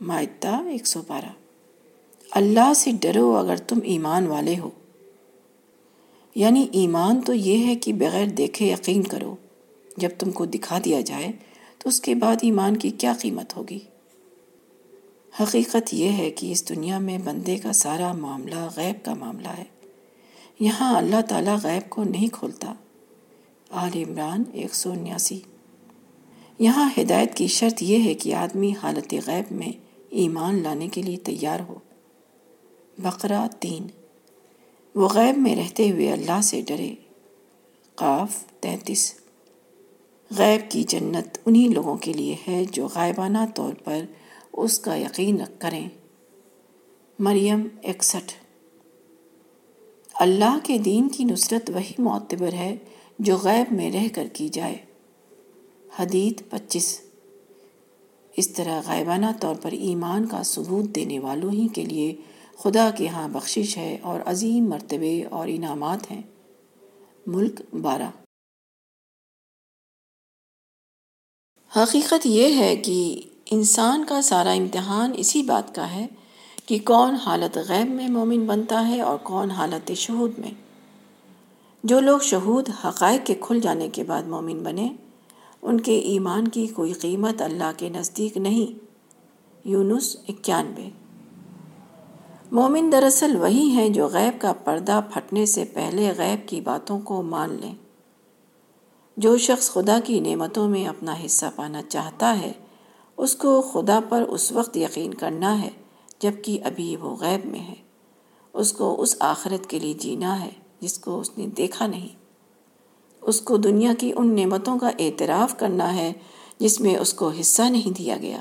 معدہ 0.00 0.62
ایک 0.68 0.86
سو 0.86 1.02
بارہ۔ 1.06 1.39
اللہ 2.30 2.72
سے 2.76 2.90
ڈرو 3.00 3.36
اگر 3.36 3.56
تم 3.56 3.78
ایمان 3.84 4.26
والے 4.26 4.58
ہو۔ 4.58 4.70
یعنی 6.34 6.66
ایمان 6.72 7.20
تو 7.20 7.34
یہ 7.34 7.64
ہے 7.66 7.74
کہ 7.74 7.92
بغیر 7.92 8.26
دیکھے 8.26 8.72
یقین 8.72 9.02
کرو، 9.02 9.36
جب 9.96 10.08
تم 10.18 10.30
کو 10.30 10.44
دکھا 10.44 10.78
دیا 10.84 11.00
جائے 11.00 11.28
تو 11.78 11.88
اس 11.88 12.00
کے 12.00 12.14
بعد 12.14 12.36
ایمان 12.42 12.76
کی 12.76 12.90
کیا 12.90 13.12
قیمت 13.20 13.56
ہوگی۔ 13.56 13.78
حقیقت 15.40 15.94
یہ 15.94 16.12
ہے 16.12 16.30
کہ 16.30 16.52
اس 16.52 16.68
دنیا 16.68 16.98
میں 16.98 17.18
بندے 17.18 17.56
کا 17.56 17.72
سارا 17.72 18.12
معاملہ 18.12 18.68
غیب 18.76 19.04
کا 19.04 19.14
معاملہ 19.14 19.48
ہے۔ 19.48 19.64
یہاں 20.60 20.96
اللہ 20.96 21.20
تعالیٰ 21.28 21.56
غیب 21.62 21.90
کو 21.90 22.04
نہیں 22.04 22.28
کھولتا۔ 22.32 22.74
آل 23.70 24.02
عمران 24.08 24.42
ایک 24.52 24.74
سو 24.74 24.92
انیاسی۔ 24.92 25.40
یہاں 26.58 26.90
ہدایت 26.98 27.34
کی 27.34 27.46
شرط 27.46 27.82
یہ 27.82 28.04
ہے 28.04 28.14
کہ 28.14 28.34
آدمی 28.34 28.72
حالت 28.82 29.14
غیب 29.26 29.54
میں 29.54 29.72
ایمان 30.10 30.62
لانے 30.62 30.88
کے 30.88 31.02
لیے 31.02 31.16
تیار 31.16 31.60
ہو۔ 31.60 31.74
بقرہ 33.02 33.46
تین۔ 33.60 33.86
وہ 34.94 35.08
غیب 35.08 35.38
میں 35.38 35.56
رہتے 35.56 35.90
ہوئے 35.90 36.12
اللہ 36.12 36.40
سے 36.42 36.62
ڈرے۔ 36.66 36.94
قاف 37.94 38.44
تینتیس۔ 38.60 39.14
غیب 40.38 40.70
کی 40.70 40.82
جنت 40.82 41.38
انہی 41.46 41.68
لوگوں 41.68 41.96
کے 41.96 42.12
لیے 42.12 42.36
ہے 42.48 42.64
جو 42.72 42.88
غائبانہ 42.94 43.38
طور 43.54 43.72
پر 43.84 43.98
اس 44.52 44.78
کا 44.78 44.96
یقین 44.96 45.40
رکھ 45.40 45.50
کریں۔ 45.58 45.88
مریم 47.18 47.68
اکسٹھ۔ 47.84 48.32
اللہ 50.14 50.58
کے 50.62 50.78
دین 50.78 51.08
کی 51.08 51.24
نصرت 51.24 51.70
وہی 51.70 51.92
معتبر 51.98 52.52
ہے 52.52 52.76
جو 53.18 53.36
غیب 53.36 53.72
میں 53.72 53.92
رہ 53.92 54.06
کر 54.14 54.26
کی 54.32 54.48
جائے۔ 54.48 54.76
حدید 55.98 56.50
پچیس۔ 56.50 57.00
اس 58.36 58.50
طرح 58.50 58.80
غائبانہ 58.86 59.26
طور 59.40 59.54
پر 59.54 59.72
ایمان 59.72 60.26
کا 60.26 60.42
ثبوت 60.42 60.84
دینے 60.84 61.18
والوں 61.18 61.52
ہی 61.52 61.68
کے 61.74 61.84
لیے 61.84 62.14
خدا 62.62 62.90
کے 62.96 63.08
ہاں 63.08 63.28
بخشش 63.28 63.76
ہے 63.76 63.98
اور 64.02 64.20
عظیم 64.26 64.64
مرتبے 64.64 65.24
اور 65.24 65.48
انعامات 65.48 66.10
ہیں۔ 66.10 66.22
ملک 67.26 67.74
بارہ۔ 67.74 68.10
حقیقت 71.76 72.26
یہ 72.26 72.54
ہے 72.54 72.76
کہ 72.76 73.22
انسان 73.50 74.04
کا 74.04 74.22
سارا 74.22 74.50
امتحان 74.50 75.12
اسی 75.16 75.42
بات 75.42 75.74
کا 75.74 75.94
ہے 75.94 76.06
کہ 76.66 76.78
کون 76.84 77.14
حالت 77.14 77.58
غیب 77.68 77.90
میں 77.90 78.08
مومن 78.08 78.46
بنتا 78.46 78.88
ہے 78.88 79.00
اور 79.00 79.18
کون 79.18 79.50
حالت 79.50 79.92
شہود 79.92 80.38
میں۔ 80.38 80.50
جو 81.84 82.00
لوگ 82.00 82.18
شہود 82.18 82.68
حقائق 82.84 83.26
کے 83.26 83.34
کھل 83.40 83.60
جانے 83.60 83.88
کے 83.88 84.04
بعد 84.04 84.22
مومن 84.22 84.62
بنے، 84.62 84.88
ان 85.62 85.80
کے 85.80 85.98
ایمان 85.98 86.48
کی 86.48 86.66
کوئی 86.66 86.92
قیمت 86.92 87.42
اللہ 87.42 87.72
کے 87.76 87.88
نزدیک 87.88 88.36
نہیں۔ 88.36 88.84
یونس 89.64 90.16
اکیانوے۔ 90.28 90.90
مومن 92.52 92.92
دراصل 92.92 93.36
وہی 93.36 93.70
ہیں 93.70 93.88
جو 93.88 94.06
غیب 94.06 94.40
کا 94.40 94.52
پردہ 94.52 95.00
پھٹنے 95.14 95.46
سے 95.46 95.64
پہلے 95.64 96.12
غیب 96.18 96.48
کی 96.48 96.60
باتوں 96.60 97.00
کو 97.00 97.22
مان 97.22 97.56
لیں۔ 97.60 97.74
جو 99.16 99.36
شخص 99.36 99.70
خدا 99.70 100.00
کی 100.04 100.20
نعمتوں 100.20 100.68
میں 100.68 100.86
اپنا 100.86 101.14
حصہ 101.26 101.46
پانا 101.56 101.82
چاہتا 101.88 102.40
ہے، 102.40 102.52
اس 103.16 103.34
کو 103.34 103.62
خدا 103.62 104.00
پر 104.08 104.22
اس 104.22 104.52
وقت 104.52 104.76
یقین 104.76 105.14
کرنا 105.14 105.62
ہے 105.62 105.70
جبکہ 106.18 106.58
ابھی 106.64 106.96
وہ 106.96 107.16
غیب 107.16 107.46
میں 107.46 107.60
ہے۔ 107.60 107.74
اس 108.52 108.72
کو 108.72 109.02
اس 109.02 109.16
آخرت 109.20 109.66
کے 109.66 109.78
لیے 109.78 109.94
جینا 109.94 110.44
ہے 110.44 110.50
جس 110.80 110.98
کو 110.98 111.20
اس 111.20 111.30
نے 111.38 111.46
دیکھا 111.46 111.86
نہیں۔ 111.86 112.08
اس 113.20 113.40
کو 113.40 113.56
دنیا 113.56 113.92
کی 113.98 114.12
ان 114.16 114.36
نعمتوں 114.36 114.78
کا 114.78 114.90
اعتراف 114.98 115.58
کرنا 115.58 115.94
ہے 115.94 116.12
جس 116.58 116.80
میں 116.80 116.96
اس 116.96 117.14
کو 117.14 117.30
حصہ 117.40 117.62
نہیں 117.62 117.90
دیا 117.98 118.16
گیا۔ 118.16 118.40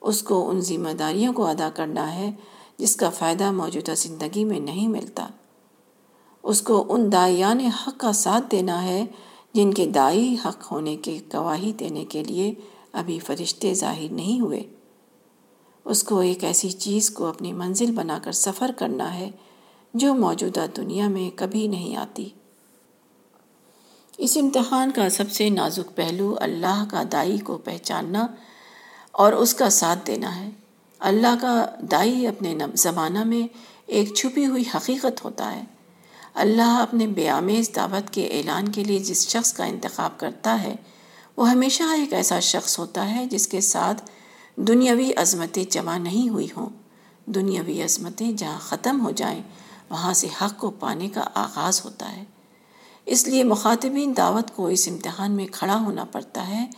اس 0.00 0.22
کو 0.22 0.50
ان 0.50 0.60
ذمہ 0.60 0.90
داریوں 0.90 1.32
کو 1.32 1.46
ادا 1.46 1.70
کرنا 1.74 2.14
ہے 2.14 2.32
جس 2.78 2.96
کا 2.96 3.10
فائدہ 3.10 3.50
موجودہ 3.50 3.94
زندگی 3.96 4.44
میں 4.44 4.60
نہیں 4.60 4.88
ملتا۔ 4.88 5.26
اس 6.42 6.62
کو 6.62 6.84
ان 6.88 7.12
دائیان 7.12 7.60
حق 7.60 8.00
کا 8.00 8.12
ساتھ 8.12 8.44
دینا 8.50 8.84
ہے 8.84 9.04
جن 9.52 9.74
کے 9.74 9.86
دائی 9.86 10.36
حق 10.44 10.72
ہونے 10.72 10.96
کے 10.96 11.18
گواہی 11.34 11.72
دینے 11.72 12.04
کے 12.04 12.24
لیے 12.24 12.54
ابھی 12.92 13.18
فرشتے 13.18 13.74
ظاہر 13.74 14.12
نہیں 14.12 14.40
ہوئے۔ 14.40 14.62
اس 15.84 16.04
کو 16.04 16.18
ایک 16.18 16.44
ایسی 16.44 16.70
چیز 16.70 17.10
کو 17.10 17.26
اپنی 17.26 17.52
منزل 17.52 17.92
بنا 17.92 18.18
کر 18.22 18.32
سفر 18.32 18.70
کرنا 18.76 19.14
ہے 19.14 19.30
جو 19.94 20.14
موجودہ 20.14 20.66
دنیا 20.76 21.08
میں 21.08 21.30
کبھی 21.38 21.66
نہیں 21.66 21.96
آتی۔ 21.96 22.28
اس 24.18 24.36
امتحان 24.36 24.90
کا 24.90 25.08
سب 25.08 25.30
سے 25.30 25.50
نازک 25.50 25.96
پہلو 25.96 26.34
اللہ 26.40 26.84
کا 26.90 27.02
دائی 27.12 27.38
کو 27.38 27.58
پہچاننا 27.58 28.26
اور 29.12 29.32
اس 29.32 29.54
کا 29.54 29.70
ساتھ 29.70 30.06
دینا 30.06 30.40
ہے۔ 30.40 30.50
اللہ 31.04 31.34
کا 31.40 31.66
دائی 31.80 32.26
اپنے 32.26 32.58
زمانہ 32.74 33.24
میں 33.24 33.48
ایک 33.86 34.14
چھپی 34.14 34.46
ہوئی 34.46 34.64
حقیقت 34.74 35.24
ہوتا 35.24 35.52
ہے۔ 35.52 35.64
اللہ 36.34 36.78
اپنے 36.82 37.06
بے 37.06 37.28
آمیز 37.28 37.70
دعوت 37.76 38.10
کے 38.10 38.26
اعلان 38.26 38.68
کے 38.68 38.84
لیے 38.84 38.98
جس 38.98 39.28
شخص 39.28 39.52
کا 39.52 39.64
انتخاب 39.64 40.20
کرتا 40.20 40.62
ہے، 40.62 40.76
وہ 41.36 41.50
ہمیشہ 41.50 41.82
ایک 41.82 42.12
ایسا 42.12 42.40
شخص 42.40 42.78
ہوتا 42.78 43.14
ہے 43.14 43.26
جس 43.26 43.48
کے 43.48 43.60
ساتھ 43.60 44.10
دنیاوی 44.56 45.10
عظمتیں 45.16 45.64
جمع 45.64 45.98
نہیں 45.98 46.28
ہوئی 46.28 46.48
ہوں۔ 46.56 46.68
دنیاوی 47.26 47.82
عظمتیں 47.82 48.32
جہاں 48.32 48.58
ختم 48.58 49.04
ہو 49.04 49.10
جائیں، 49.10 49.42
وہاں 49.90 50.14
سے 50.14 50.26
حق 50.42 50.58
کو 50.58 50.70
پانے 50.70 51.08
کا 51.08 51.24
آغاز 51.34 51.84
ہوتا 51.84 52.16
ہے۔ 52.16 52.24
اس 53.06 53.28
لیے 53.28 53.44
مخاطبین 53.44 54.16
دعوت 54.16 54.56
کو 54.56 54.66
اس 54.66 54.88
امتحان 54.88 55.32
میں 55.32 55.46
کھڑا 55.52 55.76
ہونا 55.76 56.04
پڑتا 56.04 56.48
ہے 56.48 56.68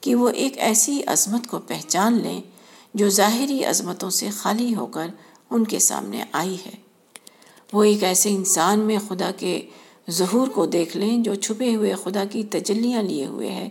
کہ 0.00 0.14
وہ 0.14 0.28
ایک 0.28 0.58
ایسی 0.58 1.02
عظمت 1.06 1.46
کو 1.46 1.58
پہچان 1.58 2.14
لیں 2.14 2.40
جو 2.94 3.08
ظاہری 3.08 3.64
عظمتوں 3.64 4.10
سے 4.10 4.30
خالی 4.30 4.74
ہو 4.74 4.86
کر 4.86 5.06
ان 5.50 5.64
کے 5.64 5.78
سامنے 5.78 6.24
آئی 6.32 6.56
ہے۔ 6.66 6.72
وہ 7.72 7.84
ایک 7.84 8.04
ایسے 8.04 8.28
انسان 8.28 8.80
میں 8.80 8.98
خدا 9.08 9.30
کے 9.36 9.66
ظہور 10.10 10.48
کو 10.48 10.66
دیکھ 10.66 10.96
لیں 10.96 11.18
جو 11.18 11.34
چھپے 11.34 11.74
ہوئے 11.74 11.94
خدا 12.02 12.24
کی 12.24 12.44
تجلیاں 12.44 13.02
لیے 13.02 13.26
ہوئے 13.26 13.50
ہے، 13.50 13.68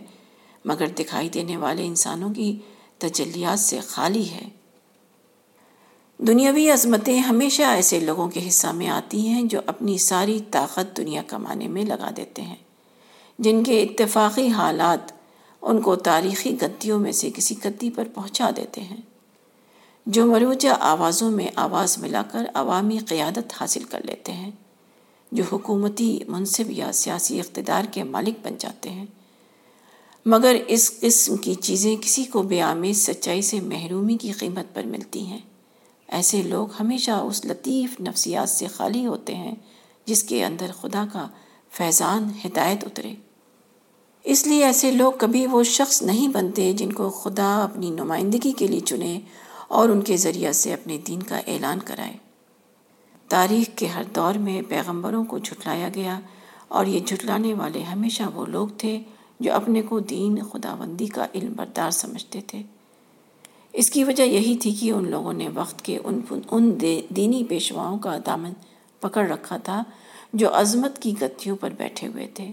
مگر 0.64 0.86
دکھائی 0.86 1.28
دینے 1.28 1.56
والے 1.56 1.86
انسانوں 1.86 2.34
کی 2.34 2.58
تجلیات 2.98 3.60
سے 3.60 3.80
خالی 3.80 4.30
ہے۔ 4.30 4.48
دنیاوی 6.18 6.70
عظمتیں 6.70 7.18
ہمیشہ 7.18 7.62
ایسے 7.62 8.00
لوگوں 8.00 8.28
کے 8.28 8.48
حصہ 8.48 8.66
میں 8.66 8.88
آتی 8.88 9.28
ہیں 9.28 9.42
جو 9.42 9.60
اپنی 9.66 9.98
ساری 9.98 10.40
طاقت 10.50 10.96
دنیا 10.96 11.22
کمانے 11.26 11.68
میں 11.68 11.84
لگا 11.84 12.10
دیتے 12.16 12.42
ہیں۔ 12.42 12.56
جن 13.38 13.62
کے 13.62 13.82
اتفاقی 13.82 14.48
حالات 14.48 15.12
ان 15.62 15.80
کو 15.80 15.96
تاریخی 15.96 16.56
گدیوں 16.62 16.98
میں 16.98 17.12
سے 17.12 17.30
کسی 17.34 17.54
گدی 17.64 17.90
پر 17.90 18.08
پہنچا 18.14 18.50
دیتے 18.56 18.80
ہیں۔ 18.80 18.96
جو 20.06 20.26
مروجہ 20.26 20.68
آوازوں 20.80 21.30
میں 21.30 21.48
آواز 21.54 21.98
ملا 21.98 22.22
کر 22.32 22.44
عوامی 22.54 22.98
قیادت 22.98 23.52
حاصل 23.60 23.84
کر 23.84 24.00
لیتے 24.04 24.32
ہیں، 24.32 24.50
جو 25.32 25.44
حکومتی 25.52 26.20
منصب 26.28 26.70
یا 26.70 26.92
سیاسی 26.92 27.40
اقتدار 27.40 27.84
کے 27.90 28.02
مالک 28.02 28.34
بن 28.42 28.54
جاتے 28.58 28.90
ہیں۔ 28.90 29.06
مگر 30.26 30.56
اس 30.66 31.00
قسم 31.00 31.36
کی 31.36 31.54
چیزیں 31.54 31.96
کسی 31.96 32.24
کو 32.24 32.42
بے 32.42 32.60
آمیز 32.60 33.06
سچائی 33.06 33.42
سے 33.42 33.60
محرومی 33.60 34.16
کی 34.16 34.32
قیمت 34.32 34.74
پر 34.74 34.82
ملتی 34.82 35.26
ہیں۔ 35.26 35.40
ایسے 36.08 36.42
لوگ 36.42 36.68
ہمیشہ 36.80 37.10
اس 37.10 37.44
لطیف 37.44 38.00
نفسیات 38.00 38.48
سے 38.48 38.66
خالی 38.66 39.06
ہوتے 39.06 39.34
ہیں، 39.34 39.54
جس 40.04 40.24
کے 40.24 40.44
اندر 40.44 40.66
خدا 40.80 41.06
کا 41.12 41.26
فیضان 41.70 42.28
ہدایت 42.44 42.84
اترے۔ 42.84 43.14
اس 44.24 44.46
لیے 44.46 44.64
ایسے 44.64 44.90
لوگ 44.90 45.12
کبھی 45.18 45.46
وہ 45.46 45.62
شخص 45.62 46.02
نہیں 46.02 46.28
بنتے 46.28 46.72
جن 46.72 46.92
کو 46.92 47.10
خدا 47.10 47.64
اپنی 47.64 47.90
نمائندگی 47.90 48.52
کے 48.52 48.66
لیے 48.66 48.80
چنے 48.80 49.20
اور 49.74 49.88
ان 49.88 50.02
کے 50.02 50.16
ذریعہ 50.16 50.52
سے 50.52 50.72
اپنے 50.72 50.98
دین 50.98 51.22
کا 51.22 51.38
اعلان 51.38 51.78
کرائے۔ 51.84 52.16
تاریخ 53.28 53.78
کے 53.78 53.86
ہر 53.86 54.02
دور 54.14 54.34
میں 54.34 54.62
پیغمبروں 54.68 55.24
کو 55.24 55.38
جھٹلایا 55.38 55.88
گیا 55.94 56.20
اور 56.68 56.86
یہ 56.86 57.00
جھٹلانے 57.00 57.54
والے 57.54 57.82
ہمیشہ 57.82 58.22
وہ 58.34 58.46
لوگ 58.46 58.68
تھے 58.78 59.02
جو 59.40 59.54
اپنے 59.54 59.82
کو 59.82 60.00
دین 60.00 60.42
خداوندی 60.42 61.06
کا 61.06 61.26
علم 61.34 61.52
بردار 61.52 61.90
سمجھتے 61.90 62.40
تھے۔ 62.40 62.62
اس 63.72 63.90
کی 63.90 64.04
وجہ 64.04 64.22
یہی 64.22 64.56
تھی 64.56 64.74
کہ 64.74 64.90
ان 64.90 65.10
لوگوں 65.10 65.32
نے 65.32 65.48
وقت 65.54 65.82
کے 65.82 65.98
ان 66.04 66.20
ان 66.50 66.80
دینی 66.80 67.44
پیشواؤں 67.44 67.98
کا 67.98 68.18
دامن 68.26 68.52
پکڑ 69.00 69.28
رکھا 69.28 69.56
تھا 69.56 69.82
جو 70.32 70.56
عظمت 70.56 71.02
کی 71.02 71.14
گتھیوں 71.22 71.56
پر 71.56 71.70
بیٹھے 71.70 72.06
ہوئے 72.06 72.26
تھے۔ 72.26 72.52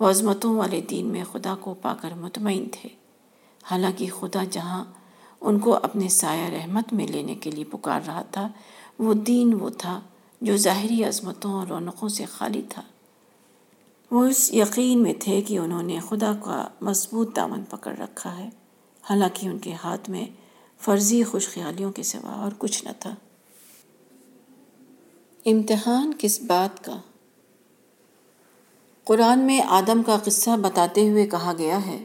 وہ 0.00 0.10
عظمتوں 0.10 0.56
والے 0.56 0.80
دین 0.80 1.06
میں 1.06 1.24
خدا 1.32 1.54
کو 1.60 1.74
پا 1.74 1.94
کر 2.00 2.14
مطمئن 2.14 2.64
تھے۔ 2.72 2.88
حالانکہ 3.70 4.06
خدا 4.20 4.44
جہاں 4.50 4.84
ان 5.42 5.58
کو 5.58 5.74
اپنے 5.74 6.08
سایہ 6.08 6.48
رحمت 6.48 6.92
میں 6.92 7.06
لینے 7.06 7.34
کے 7.34 7.50
لیے 7.50 7.64
پکار 7.64 8.00
رہا 8.06 8.22
تھا۔ 8.22 8.48
وہ 8.98 9.14
دین 9.14 9.54
وہ 9.54 9.70
تھا 9.78 10.00
جو 10.40 10.56
ظاہری 10.56 11.04
عظمتوں 11.04 11.52
اور 11.52 11.66
رونقوں 11.66 12.08
سے 12.08 12.24
خالی 12.24 12.62
تھا۔ 12.68 12.82
وہ 14.10 14.24
اس 14.24 14.54
یقین 14.54 15.02
میں 15.02 15.14
تھے 15.20 15.40
کہ 15.40 15.58
انہوں 15.58 15.82
نے 15.82 15.98
خدا 16.08 16.32
کا 16.44 16.68
مضبوط 16.80 17.36
دامن 17.36 17.64
پکڑ 17.64 17.96
رکھا 17.96 18.38
ہے۔ 18.38 18.50
حالانکہ 19.02 19.46
ان 19.46 19.58
کے 19.58 19.72
ہاتھ 19.72 20.10
میں 20.10 20.26
فرضی 20.80 21.24
خوش 21.24 21.48
خیالیوں 21.48 21.92
کے 21.92 22.02
سوا 22.02 22.32
اور 22.32 22.52
کچھ 22.58 22.84
نہ 22.84 22.90
تھا۔ 22.98 23.14
امتحان 25.46 26.12
کس 26.18 26.42
بات 26.42 26.84
کا؟ 26.84 27.00
قرآن 29.04 29.38
میں 29.38 29.60
آدم 29.60 30.02
کا 30.02 30.16
قصہ 30.24 30.50
بتاتے 30.62 31.10
ہوئے 31.10 31.26
کہا 31.26 31.52
گیا 31.58 31.86
ہے 31.86 32.04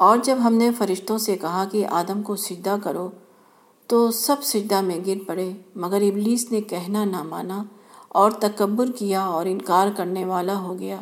اور 0.00 0.18
جب 0.22 0.36
ہم 0.44 0.54
نے 0.54 0.70
فرشتوں 0.72 1.18
سے 1.18 1.36
کہا 1.36 1.64
کہ 1.72 1.86
آدم 1.86 2.22
کو 2.22 2.36
سجدہ 2.36 2.76
کرو، 2.82 3.10
تو 3.86 4.10
سب 4.10 4.36
سجدہ 4.42 4.80
میں 4.80 5.00
گر 5.06 5.18
پڑے، 5.26 5.52
مگر 5.76 6.00
ابلیس 6.00 6.52
نے 6.52 6.60
کہنا 6.60 7.04
نہ 7.04 7.22
مانا 7.22 7.64
اور 8.08 8.30
تکبر 8.30 8.90
کیا 8.90 9.24
اور 9.24 9.46
انکار 9.46 9.88
کرنے 9.96 10.24
والا 10.24 10.58
ہو 10.58 10.78
گیا۔ 10.78 11.00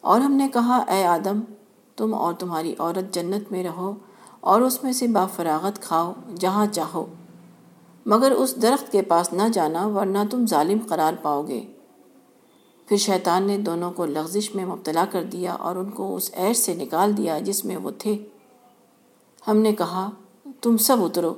اور 0.00 0.20
ہم 0.20 0.32
نے 0.32 0.48
کہا، 0.52 0.76
اے 0.76 1.04
آدم، 1.04 1.40
تم 1.96 2.14
اور 2.14 2.34
تمہاری 2.34 2.74
عورت 2.78 3.14
جنت 3.14 3.52
میں 3.52 3.64
رہو 3.64 3.94
اور 4.40 4.60
اس 4.60 4.84
میں 4.84 4.92
سے 4.92 5.06
بافراغت 5.06 5.82
کھاؤ 5.82 6.12
جہاں 6.38 6.66
چاہو، 6.72 7.06
مگر 8.06 8.30
اس 8.30 8.62
درخت 8.62 8.92
کے 8.92 9.02
پاس 9.02 9.32
نہ 9.32 9.48
جانا، 9.52 9.86
ورنہ 9.86 10.18
تم 10.30 10.46
ظالم 10.46 10.78
قرار 10.88 11.14
پاؤ 11.22 11.42
گے۔ 11.42 11.73
پھر 12.86 12.96
شیطان 12.96 13.42
نے 13.42 13.58
دونوں 13.58 13.92
کو 13.92 14.04
لغزش 14.04 14.54
میں 14.54 14.66
مبتلا 14.66 15.04
کر 15.10 15.24
دیا 15.24 15.52
اور 15.52 15.76
ان 15.76 15.90
کو 15.90 16.16
اس 16.16 16.30
عیش 16.36 16.56
سے 16.56 16.74
نکال 16.74 17.16
دیا 17.16 17.38
جس 17.38 17.64
میں 17.64 17.76
وہ 17.76 17.90
تھے۔ 17.98 18.18
ہم 19.48 19.56
نے 19.56 19.74
کہا، 19.74 20.10
تم 20.60 20.76
سب 20.76 20.96
اترو۔ 21.00 21.34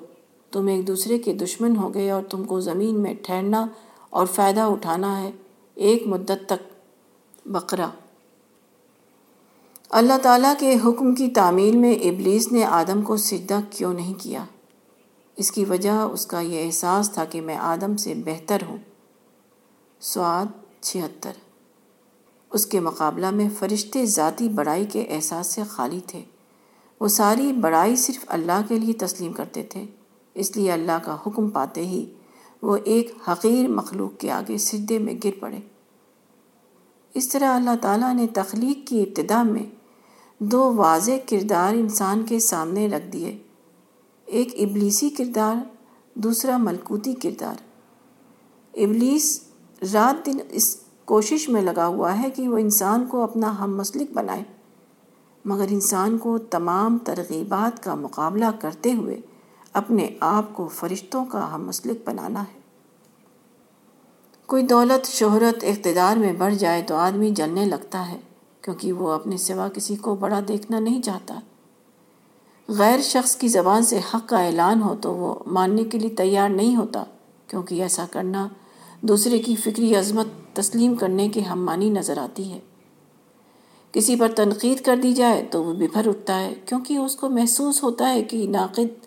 تم 0.53 0.67
ایک 0.67 0.87
دوسرے 0.87 1.19
کے 1.19 1.35
دشمن 1.35 1.77
ہو 1.77 1.95
گئے 1.95 2.11
اور 2.11 2.23
تم 2.23 2.45
کو 2.45 2.61
زمین 2.61 3.01
میں 3.01 3.15
ٹھہرنا 3.23 3.67
اور 4.11 4.27
فائدہ 4.27 4.61
اٹھانا 4.61 5.23
ہے 5.23 5.31
ایک 5.75 6.07
مدت 6.07 6.47
تک۔ 6.47 6.73
بقرہ۔ 7.47 7.87
اللہ 9.91 10.19
تعالیٰ 10.23 10.55
کے 10.59 10.75
حکم 10.85 11.15
کی 11.15 11.29
تعمیل 11.29 11.77
میں 11.77 11.95
ابلیس 11.95 12.53
نے 12.53 12.65
آدم 12.65 13.03
کو 13.03 13.17
سجدہ 13.17 13.61
کیوں 13.71 13.95
نہیں 13.95 14.15
کیا؟ 14.19 14.45
اس 15.37 15.51
کی 15.51 15.65
وجہ 15.65 15.91
اس 15.91 16.27
کا 16.27 16.41
یہ 16.41 16.67
احساس 16.67 17.11
تھا 17.11 17.25
کہ 17.25 17.41
میں 17.41 17.57
آدم 17.57 17.97
سے 17.97 18.15
بہتر 18.15 18.59
ہوں۔ 18.69 18.77
سواد۔ 20.01 20.66
چھہتر۔ 20.81 21.33
اس 22.51 22.67
کے 22.67 22.81
مقابلہ 22.81 23.31
میں 23.31 23.49
فرشتے 23.59 24.07
ذاتی 24.07 24.49
بڑائی 24.49 24.85
کے 24.85 25.07
احساس 25.09 25.47
سے 25.47 25.63
خالی 25.71 26.01
تھے۔ 26.07 26.25
وہ 27.01 27.09
ساری 27.09 27.53
بڑائی 27.53 27.97
صرف 27.97 28.25
اللہ 28.27 28.61
کے 28.69 28.79
لیے 28.79 28.93
تسلیم 28.93 29.33
کرتے 29.33 29.63
تھے۔ 29.63 29.87
اس 30.35 30.57
لیے 30.57 30.73
اللہ 30.73 30.99
کا 31.05 31.17
حکم 31.27 31.51
پاتے 31.51 31.87
ہی 31.87 32.15
وہ 32.63 32.77
ایک 32.85 33.13
حقیر 33.29 33.69
مخلوق 33.69 34.21
کے 34.21 34.31
آگے 34.31 34.59
سجدے 34.59 34.99
میں 34.99 35.15
گر 35.25 35.31
پڑے۔ 35.41 35.59
اس 37.15 37.29
طرح 37.29 37.57
اللہ 37.57 37.71
تعالیٰ 37.81 38.15
نے 38.15 38.27
تخلیق 38.27 38.89
کی 38.89 39.03
ابتدا 39.03 39.43
میں 39.43 39.63
دو 40.39 40.75
واضح 40.75 41.13
کردار 41.29 41.75
انسان 41.75 42.23
کے 42.23 42.39
سامنے 42.39 42.89
رکھ 42.89 43.07
دیے۔ 43.07 43.39
ایک 44.25 44.55
ابلیسی 44.59 45.11
کردار، 45.11 45.57
دوسرا 46.15 46.57
ملکوتی 46.57 47.15
کردار۔ 47.15 47.55
ابلیس 48.75 49.46
رات 49.83 50.27
دن 50.27 50.39
اس 50.51 50.77
کوشش 51.05 51.49
میں 51.49 51.63
لگا 51.63 51.87
ہوا 51.87 52.23
ہے 52.23 52.31
کہ 52.31 52.49
وہ 52.49 52.59
انسان 52.59 53.07
کو 53.07 53.23
اپنا 53.23 53.59
ہم 53.59 53.77
مسلک 53.77 54.13
بنائے۔ 54.13 54.43
مگر 55.45 55.65
انسان 55.69 56.19
کو 56.19 56.39
تمام 56.39 56.99
ترغیبات 57.05 57.83
کا 57.83 57.95
مقابلہ 57.95 58.45
کرتے 58.61 58.93
ہوئے 58.93 59.21
اپنے 59.73 60.09
آپ 60.21 60.45
کو 60.53 60.69
فرشتوں 60.69 61.25
کا 61.25 61.55
ہم 61.55 61.67
مسلک 61.67 62.09
بنانا 62.09 62.43
ہے۔ 62.43 62.61
کوئی 64.47 64.63
دولت، 64.63 65.07
شہرت، 65.07 65.65
اقتدار 65.65 66.17
میں 66.17 66.33
بڑھ 66.33 66.55
جائے 66.55 66.83
تو 66.83 66.95
آدمی 66.95 67.31
جلنے 67.31 67.65
لگتا 67.65 68.09
ہے، 68.09 68.21
کیونکہ 68.61 68.93
وہ 68.93 69.11
اپنے 69.11 69.37
سوا 69.37 69.69
کسی 69.69 69.97
کو 69.97 70.15
بڑا 70.15 70.41
دیکھنا 70.49 70.79
نہیں 70.79 71.03
چاہتا۔ 71.03 71.41
غیر 72.69 73.01
شخص 73.01 73.37
کی 73.37 73.49
زبان 73.49 73.83
سے 73.83 74.01
حق 74.15 74.29
کا 74.29 74.39
اعلان 74.39 74.83
ہو 74.83 74.95
تو 75.01 75.15
وہ 75.15 75.35
ماننے 75.47 75.85
کے 75.85 75.99
لیے 75.99 76.11
تیار 76.11 76.49
نہیں 76.49 76.77
ہوتا، 76.77 77.05
کیونکہ 77.47 77.83
ایسا 77.83 78.05
کرنا 78.11 78.49
دوسرے 79.09 79.39
کی 79.39 79.57
فکری 79.57 79.95
عظمت 79.95 80.27
تسلیم 80.53 80.95
کرنے 80.95 81.29
کے 81.29 81.41
ہم 81.41 81.65
مانی 81.65 81.91
نظر 81.91 82.19
آتی 82.19 82.53
ہے۔ 82.53 82.59
کسی 83.93 84.17
پر 84.17 84.33
تنقید 84.37 84.81
کر 84.81 84.97
دی 84.97 85.13
جائے 85.13 85.49
تو 85.51 85.65
وہ 85.65 85.73
بفر 85.75 86.09
اٹھتا 86.09 86.41
ہے، 86.41 86.55
کیونکہ 86.67 86.97
اس 86.97 87.17
کو 87.17 87.29
محسوس 87.29 87.83
ہوتا 87.83 88.13
ہے 88.13 88.23
کہ 88.23 88.47
ناقد 88.49 89.07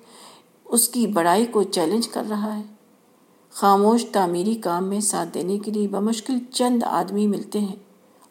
اس 0.66 0.90
کی 0.90 1.08
بڑائی 1.08 1.46
کو 1.46 1.64
چیلنج 1.64 2.08
کر 2.08 2.24
رہا 2.30 2.58
ہے۔ 2.58 2.64
خاموش، 3.52 4.06
تعمیری 4.12 4.56
کام 4.56 4.86
میں 4.86 5.00
ساتھ 5.00 5.30
دینے 5.34 5.60
کے 5.60 5.72
لیے 5.72 5.88
بمشکل 5.88 6.38
چند 6.52 6.84
آدمی 6.84 7.28
ملتے 7.28 7.60
ہیں 7.60 7.76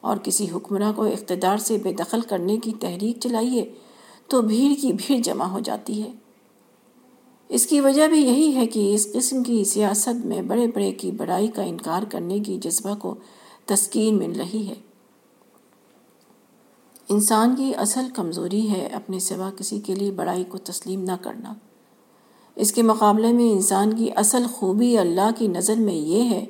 اور 0.01 0.17
کسی 0.17 0.47
حکمراں 0.55 0.93
کو 0.93 1.03
اقتدار 1.03 1.57
سے 1.57 1.79
بے 1.83 1.93
دخل 1.93 2.21
کرنے 2.21 2.57
کی 2.57 2.73
تحریک 2.81 3.21
چلائیے 3.21 3.73
تو 4.27 4.43
بھیڑ 4.43 4.81
کی 4.81 4.93
بھیڑ 4.93 5.21
جمع 5.21 5.45
ہو 5.45 5.61
جاتی 5.61 6.03
ہے۔ 6.03 6.11
اس 7.49 7.67
کی 7.67 7.81
وجہ 7.81 8.09
بھی 8.09 8.21
یہی 8.21 8.55
ہے 8.55 8.67
کہ 8.67 8.95
اس 8.95 9.13
قسم 9.13 9.43
کی 9.43 9.65
سیاست 9.65 10.27
میں 10.27 10.43
بڑے 10.43 10.67
بڑے 10.67 10.93
کی 10.93 11.11
بڑائی 11.11 11.49
کا 11.49 11.63
انکار 11.63 12.03
کرنے 12.03 12.39
کی 12.39 12.59
جذبہ 12.59 12.95
کو 12.95 13.15
تسکین 13.67 14.19
مل 14.19 14.41
رہی 14.41 14.69
ہے۔ 14.69 14.75
انسان 17.09 17.57
کی 17.57 17.73
اصل 17.77 18.07
کمزوری 18.15 18.71
ہے 18.71 18.87
اپنے 18.87 19.19
سوا 19.19 19.51
کسی 19.57 19.81
کے 19.81 19.95
لیے 19.95 20.11
بڑائی 20.11 20.45
کو 20.45 20.59
تسلیم 20.59 21.01
نہ 21.01 21.13
کرنا۔ 21.23 21.55
اس 22.57 22.73
کے 22.73 22.83
مقابلے 22.83 23.33
میں 23.33 23.51
انسان 23.51 23.93
کی 23.93 24.09
اصل 24.17 24.43
خوبی 24.53 24.99
اللہ 24.99 25.31
کی 25.39 25.47
نظر 25.47 25.77
میں 25.77 25.95
یہ 25.95 26.23
ہے 26.23 26.45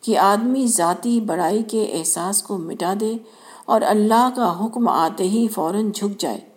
کہ 0.00 0.18
آدمی 0.18 0.66
ذاتی 0.66 1.20
بڑائی 1.20 1.62
کے 1.62 1.84
احساس 1.84 2.42
کو 2.42 2.58
مٹا 2.58 2.94
دے 3.00 3.14
اور 3.64 3.80
اللہ 3.80 4.30
کا 4.36 4.64
حکم 4.64 4.88
آتے 4.88 5.24
ہی 5.24 5.48
فوراً 5.48 5.90
جھک 5.90 6.20
جائے۔ 6.20 6.51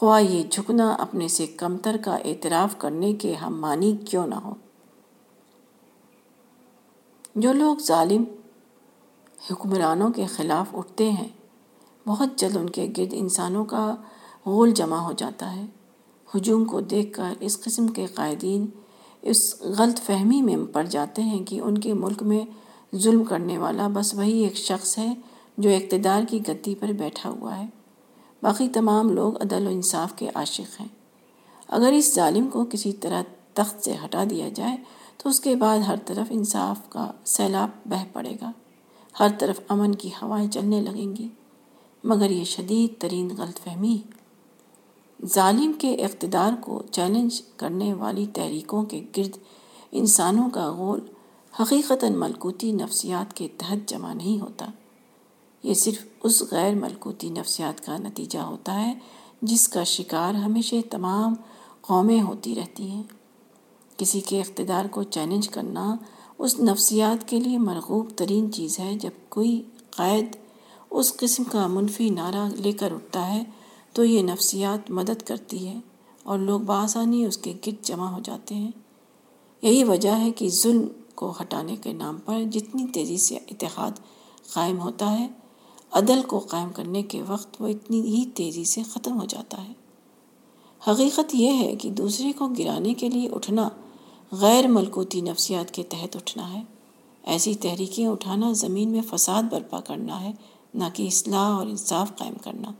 خواہ 0.00 0.22
یہ 0.22 0.42
جھکنا 0.50 0.92
اپنے 0.92 1.28
سے 1.28 1.46
کمتر 1.46 1.96
کا 2.04 2.16
اعتراف 2.16 2.78
کرنے 2.78 3.12
کے 3.12 3.34
ہم 3.34 3.60
مانی 3.60 3.96
کیوں 3.96 4.26
نہ 4.26 4.34
ہو۔ 4.34 4.54
جو 7.36 7.52
لوگ 7.52 7.76
ظالم، 7.76 8.24
حکمرانوں 9.50 10.10
کے 10.10 10.26
خلاف 10.26 10.74
اٹھتے 10.74 11.10
ہیں، 11.10 11.28
بہت 12.06 12.28
جلد 12.36 12.56
ان 12.56 12.70
کے 12.70 12.92
گرد 12.98 13.08
انسانوں 13.12 13.64
کا 13.64 13.94
غول 14.46 14.70
جمع 14.70 14.96
ہو 14.96 15.12
جاتا 15.12 15.56
ہے۔ 15.56 15.64
ہجوم 16.34 16.64
کو 16.64 16.80
دیکھ 16.80 17.12
کر 17.12 17.34
اس 17.40 17.60
قسم 17.60 17.88
کے 17.88 18.06
قائدین 18.06 18.66
اس 19.22 19.60
غلط 19.60 20.00
فہمی 20.00 20.42
میں 20.42 20.56
پڑ 20.72 20.84
جاتے 20.84 21.22
ہیں 21.22 21.44
کہ 21.44 21.60
ان 21.60 21.78
کے 21.78 21.94
ملک 21.94 22.22
میں 22.22 22.44
ظلم 22.96 23.24
کرنے 23.24 23.58
والا 23.58 23.88
بس 23.88 24.14
وہی 24.14 24.38
ایک 24.38 24.56
شخص 24.56 24.98
ہے 24.98 25.14
جو 25.58 25.70
اقتدار 25.70 26.22
کی 26.28 26.38
گدی 26.48 26.74
پر 26.74 26.88
بیٹھا 26.88 27.30
ہوا 27.30 27.58
ہے۔ 27.58 27.79
باقی 28.42 28.68
تمام 28.68 29.10
لوگ 29.10 29.42
عدل 29.42 29.66
و 29.66 29.70
انصاف 29.70 30.12
کے 30.16 30.30
عاشق 30.34 30.80
ہیں۔ 30.80 30.88
اگر 31.68 31.92
اس 31.92 32.14
ظالم 32.14 32.48
کو 32.48 32.64
کسی 32.70 32.92
طرح 32.92 33.22
تخت 33.54 33.84
سے 33.84 33.96
ہٹا 34.04 34.24
دیا 34.30 34.48
جائے، 34.48 34.76
تو 35.16 35.28
اس 35.28 35.40
کے 35.40 35.56
بعد 35.56 35.78
ہر 35.78 35.94
طرف 36.06 36.26
انصاف 36.30 36.78
کا 36.88 37.10
سیلاب 37.24 37.68
بہہ 37.86 38.04
پڑے 38.12 38.36
گا۔ 38.40 38.52
ہر 39.20 39.28
طرف 39.38 39.60
امن 39.68 39.94
کی 39.94 40.08
ہوائیں 40.08 40.50
چلنے 40.50 40.80
لگیں 40.80 41.16
گی۔ 41.16 41.28
مگر 42.04 42.30
یہ 42.30 42.44
شدید 42.44 43.00
ترین 43.00 43.30
غلط 43.38 43.60
فہمی۔ 43.60 44.02
ظالم 45.26 45.72
کے 45.72 45.94
اقتدار 45.94 46.52
کو 46.60 46.82
چیلنج 46.90 47.42
کرنے 47.56 47.94
والی 47.94 48.26
تحریکوں 48.26 48.82
کے 48.82 49.02
گرد 49.16 49.36
انسانوں 49.92 50.50
کا 50.50 50.72
غول 50.72 51.00
حقیقتاً 51.60 52.14
ملکوتی 52.14 52.72
نفسیات 52.72 53.34
کے 53.34 53.48
تحت 53.58 53.88
جمع 53.88 54.14
نہیں 54.14 54.40
ہوتا۔ 54.40 54.66
یہ 55.62 55.74
صرف 55.74 56.04
اس 56.24 56.42
غیر 56.50 56.74
ملکوتی 56.74 57.30
نفسیات 57.30 57.86
کا 57.86 57.96
نتیجہ 57.96 58.38
ہوتا 58.38 58.86
ہے 58.86 58.94
جس 59.42 59.68
کا 59.68 59.84
شکار 59.84 60.34
ہمیشہ 60.34 60.76
تمام 60.90 61.34
قومیں 61.80 62.22
ہوتی 62.22 62.54
رہتی 62.54 62.90
ہیں۔ 62.90 63.02
کسی 63.96 64.20
کے 64.20 64.40
اقتدار 64.40 64.84
کو 64.84 65.02
چیلنج 65.02 65.48
کرنا 65.48 65.96
اس 66.38 66.60
نفسیات 66.60 67.28
کے 67.28 67.40
لیے 67.40 67.58
مرغوب 67.58 68.10
ترین 68.16 68.52
چیز 68.52 68.78
ہے۔ 68.78 68.94
جب 68.94 69.10
کوئی 69.28 69.62
قائد 69.90 70.36
اس 70.90 71.16
قسم 71.16 71.44
کا 71.44 71.66
منفی 71.66 72.10
نعرہ 72.10 72.48
لے 72.56 72.72
کر 72.72 72.92
اٹھتا 72.92 73.34
ہے 73.34 73.44
تو 73.92 74.04
یہ 74.04 74.22
نفسیات 74.22 74.90
مدد 74.90 75.22
کرتی 75.22 75.68
ہے 75.68 75.80
اور 76.22 76.38
لوگ 76.38 76.60
بآسانی 76.60 77.24
اس 77.24 77.38
کے 77.38 77.52
گرد 77.66 77.84
جمع 77.84 78.06
ہو 78.06 78.18
جاتے 78.20 78.54
ہیں۔ 78.54 78.70
یہی 79.62 79.84
وجہ 79.84 80.10
ہے 80.10 80.30
کہ 80.30 80.48
ظلم 80.48 80.86
کو 81.14 81.34
ہٹانے 81.40 81.76
کے 81.76 81.92
نام 81.92 82.18
پر 82.24 82.42
جتنی 82.42 82.86
تیزی 82.86 83.18
سے 83.18 83.36
اتحاد 83.36 83.90
قائم 84.52 84.80
ہوتا 84.80 85.18
ہے 85.18 85.28
عدل 85.92 86.20
کو 86.26 86.38
قائم 86.38 86.68
کرنے 86.74 87.02
کے 87.02 87.22
وقت 87.28 87.56
وہ 87.60 87.68
اتنی 87.68 88.00
ہی 88.00 88.24
تیزی 88.34 88.64
سے 88.64 88.82
ختم 88.82 89.20
ہو 89.20 89.24
جاتا 89.24 89.68
ہے۔ 89.68 89.72
حقیقت 90.90 91.34
یہ 91.34 91.52
ہے 91.52 91.76
کہ 91.76 91.90
دوسرے 91.90 92.32
کو 92.32 92.48
گرانے 92.48 92.94
کے 92.94 93.08
لیے 93.08 93.28
اٹھنا 93.28 93.68
غیر 94.32 94.68
ملکوتی 94.68 95.20
نفسیات 95.20 95.70
کے 95.70 95.82
تحت 95.82 96.16
اٹھنا 96.16 96.52
ہے۔ 96.52 96.62
ایسی 97.24 97.54
تحریکیں 97.54 98.06
اٹھانا، 98.06 98.52
زمین 98.52 98.88
میں 98.88 99.00
فساد 99.10 99.42
برپا 99.42 99.80
کرنا 99.80 100.20
ہے، 100.20 100.32
نہ 100.74 100.84
کہ 100.94 101.02
اصلاح 101.02 101.56
اور 101.56 101.66
انصاف 101.66 102.16
قائم 102.16 102.34
کرنا۔ 102.42 102.70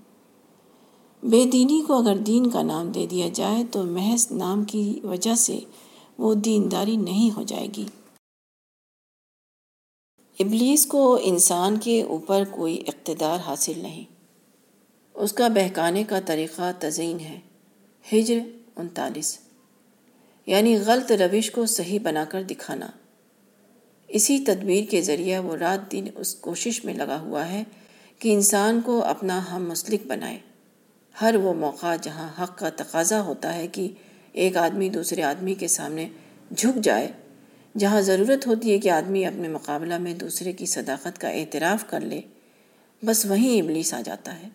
بے 1.22 1.44
دینی 1.44 1.82
کو 1.86 1.94
اگر 1.94 2.16
دین 2.16 2.50
کا 2.50 2.62
نام 2.62 2.88
دے 2.88 3.06
دیا 3.06 3.28
جائے 3.28 3.64
تو 3.64 3.82
محض 3.82 4.32
نام 4.32 4.64
کی 4.64 5.00
وجہ 5.04 5.34
سے 5.34 5.58
وہ 6.18 6.34
دینداری 6.34 6.96
نہیں 6.96 7.30
ہو 7.36 7.42
جائے 7.42 7.68
گی۔ 7.76 7.84
ابلیس 10.40 10.86
کو 10.86 11.18
انسان 11.22 11.78
کے 11.78 12.02
اوپر 12.02 12.44
کوئی 12.50 12.82
اقتدار 12.86 13.38
حاصل 13.46 13.78
نہیں۔ 13.78 14.04
اس 15.14 15.32
کا 15.32 15.48
بہکانے 15.48 16.04
کا 16.04 16.20
طریقہ 16.26 16.72
تزئین 16.78 17.20
ہے۔ 17.20 17.40
ہجر 18.12 18.38
انتالیس۔ 18.76 19.38
یعنی 20.46 20.76
غلط 20.76 21.12
روش 21.12 21.50
کو 21.50 21.66
صحیح 21.66 21.98
بنا 22.02 22.24
کر 22.24 22.42
دکھانا۔ 22.42 22.86
اسی 24.08 24.38
تدبیر 24.38 24.84
کے 24.90 25.02
ذریعے 25.02 25.38
وہ 25.38 25.56
رات 25.56 25.92
دن 25.92 26.04
اس 26.14 26.34
کوشش 26.34 26.84
میں 26.84 26.94
لگا 26.94 27.20
ہوا 27.20 27.48
ہے 27.48 27.64
کہ 28.18 28.34
انسان 28.34 28.80
کو 28.80 29.04
اپنا 29.04 29.56
ہم 29.56 29.68
مسلک 29.68 30.06
بنائے۔ 30.06 30.38
ہر 31.20 31.34
وہ 31.34 31.54
موقع 31.54 31.96
جہاں 32.02 32.42
حق 32.42 32.58
کا 32.58 32.68
تقاضا 32.68 33.22
ہوتا 33.22 33.54
ہے 33.54 33.66
کہ 33.66 33.88
ایک 34.32 34.56
آدمی 34.56 34.88
دوسرے 34.88 35.22
آدمی 35.22 35.54
کے 35.54 35.68
سامنے 35.68 36.08
جھک 36.56 36.78
جائے۔ 36.82 37.12
جہاں 37.78 38.00
ضرورت 38.00 38.46
ہوتی 38.46 38.72
ہے 38.72 38.78
کہ 38.78 38.90
آدمی 38.90 39.26
اپنے 39.26 39.48
مقابلہ 39.48 39.98
میں 39.98 40.14
دوسرے 40.14 40.52
کی 40.52 40.66
صداقت 40.66 41.20
کا 41.20 41.28
اعتراف 41.28 41.84
کر 41.86 42.00
لے، 42.00 42.20
بس 43.02 43.26
وہیں 43.26 43.62
ابلیس 43.62 43.94
آ 43.94 44.00
جاتا 44.04 44.40
ہے۔ 44.40 44.48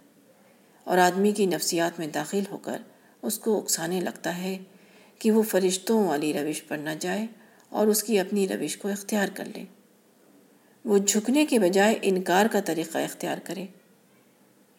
اور 0.83 0.97
آدمی 0.97 1.31
کی 1.31 1.45
نفسیات 1.45 1.99
میں 1.99 2.07
داخل 2.07 2.43
ہو 2.51 2.57
کر 2.57 2.81
اس 3.21 3.39
کو 3.39 3.57
اکسانے 3.57 4.01
لگتا 4.01 4.37
ہے 4.37 4.57
کہ 5.19 5.31
وہ 5.31 5.43
فرشتوں 5.43 6.07
والی 6.07 6.33
روش 6.33 6.67
پر 6.67 6.77
نہ 6.77 6.89
جائے 6.99 7.27
اور 7.69 7.87
اس 7.87 8.03
کی 8.03 8.19
اپنی 8.19 8.47
روش 8.47 8.77
کو 8.77 8.87
اختیار 8.87 9.27
کر 9.33 9.45
لے۔ 9.55 9.63
وہ 10.85 10.97
جھکنے 10.97 11.45
کے 11.45 11.59
بجائے 11.59 11.99
انکار 12.01 12.45
کا 12.51 12.59
طریقہ 12.65 12.97
اختیار 12.97 13.37
کرے۔ 13.43 13.65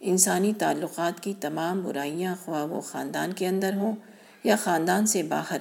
انسانی 0.00 0.52
تعلقات 0.58 1.22
کی 1.22 1.34
تمام 1.40 1.82
برائیاں 1.82 2.36
خواہ 2.44 2.66
وہ 2.66 2.80
خاندان 2.80 3.32
کے 3.32 3.46
اندر 3.46 3.74
ہوں 3.74 3.96
یا 4.44 4.56
خاندان 4.56 5.06
سے 5.06 5.22
باہر 5.22 5.58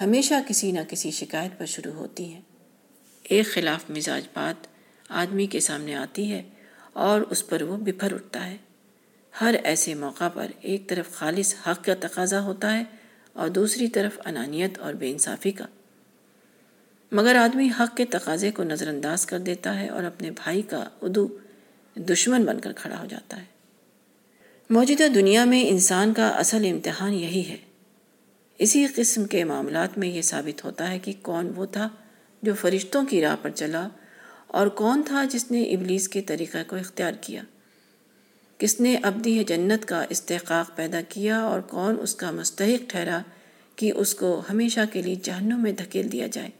ہمیشہ 0.00 0.34
کسی 0.46 0.72
نہ 0.72 0.80
کسی 0.88 1.10
شکایت 1.10 1.58
پر 1.58 1.66
شروع 1.66 1.92
ہوتی 1.92 2.32
ہیں 2.34 2.40
ایک 3.22 3.46
خلاف 3.46 3.90
مزاج 3.90 4.22
بات 4.34 4.66
آدمی 5.08 5.46
کے 5.46 5.60
سامنے 5.60 5.94
آتی 5.94 6.32
ہے 6.32 6.42
اور 6.92 7.20
اس 7.20 7.46
پر 7.46 7.62
وہ 7.62 7.76
بپھر 7.76 8.14
اٹھتا 8.14 8.46
ہے۔ 8.46 8.56
ہر 9.40 9.54
ایسے 9.64 9.94
موقع 9.94 10.28
پر 10.28 10.46
ایک 10.60 10.88
طرف 10.88 11.10
خالص 11.12 11.54
حق 11.66 11.84
کا 11.84 11.92
تقاضا 12.00 12.40
ہوتا 12.40 12.78
ہے 12.78 12.84
اور 13.32 13.48
دوسری 13.48 13.88
طرف 13.88 14.20
انانیت 14.24 14.78
اور 14.78 14.94
بے 14.94 15.10
انصافی 15.10 15.50
کا۔ 15.50 15.64
مگر 17.12 17.34
آدمی 17.34 17.68
حق 17.80 17.96
کے 17.96 18.04
تقاضے 18.04 18.50
کو 18.50 18.64
نظر 18.64 18.88
انداز 18.88 19.26
کر 19.26 19.38
دیتا 19.38 19.80
ہے 19.80 19.88
اور 19.88 20.02
اپنے 20.02 20.30
بھائی 20.30 20.62
کا 20.62 20.88
ادو 21.02 21.28
دشمن 21.96 22.44
بن 22.44 22.60
کر 22.60 22.72
کھڑا 22.72 23.00
ہو 23.00 23.06
جاتا 23.06 23.36
ہے۔ 23.36 23.44
موجودہ 24.70 25.08
دنیا 25.08 25.44
میں 25.44 25.68
انسان 25.68 26.14
کا 26.14 26.28
اصل 26.28 26.66
امتحان 26.70 27.14
یہی 27.14 27.48
ہے۔ 27.48 27.56
اسی 28.58 28.86
قسم 28.94 29.24
کے 29.24 29.44
معاملات 29.44 29.98
میں 29.98 30.08
یہ 30.08 30.22
ثابت 30.22 30.64
ہوتا 30.64 30.90
ہے 30.90 30.98
کہ 30.98 31.12
کون 31.22 31.52
وہ 31.56 31.66
تھا 31.66 31.88
جو 32.42 32.54
فرشتوں 32.54 33.04
کی 33.04 33.20
راہ 33.20 33.36
پر 33.42 33.50
چلا 33.50 33.88
اور 34.46 34.66
کون 34.66 35.02
تھا 35.06 35.24
جس 35.30 35.50
نے 35.50 35.62
ابلیس 35.62 36.08
کے 36.08 36.20
طریقہ 36.20 36.58
کو 36.66 36.76
اختیار 36.76 37.12
کیا۔ 37.20 37.42
کس 38.58 38.80
نے 38.80 38.96
ابدی 39.02 39.44
جنت 39.44 39.84
کا 39.84 40.04
استحقاق 40.08 40.76
پیدا 40.76 41.00
کیا 41.08 41.38
اور 41.38 41.60
کون 41.60 41.96
اس 42.00 42.14
کا 42.14 42.30
مستحق 42.30 42.90
ٹھہرا 42.90 43.20
کہ 43.76 43.92
اس 43.96 44.14
کو 44.14 44.42
ہمیشہ 44.50 44.80
کے 44.92 45.02
لیے 45.02 45.14
جہنم 45.22 45.62
میں 45.62 45.72
دھکیل 45.72 46.12
دیا 46.12 46.26
جائے۔ 46.26 46.50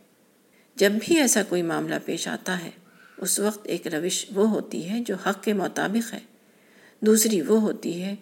جب 0.77 0.93
بھی 1.01 1.21
ایسا 1.21 1.43
کوئی 1.43 1.63
معاملہ 1.63 1.95
پیش 2.05 2.29
آتا 2.29 2.65
ہے، 2.65 2.71
اس 3.19 3.39
وقت 3.39 3.67
ایک 3.67 3.87
روش 3.87 4.27
وہ 4.35 4.51
ہوتی 4.51 4.91
ہے 4.91 5.01
جو 5.01 5.15
حق 5.15 5.43
کے 5.43 5.53
مطابق 5.53 6.15
ہے۔ 6.15 6.21
دوسری 7.01 7.41
وہ 7.41 7.61
ہوتی 7.61 8.03
ہے 8.03 8.15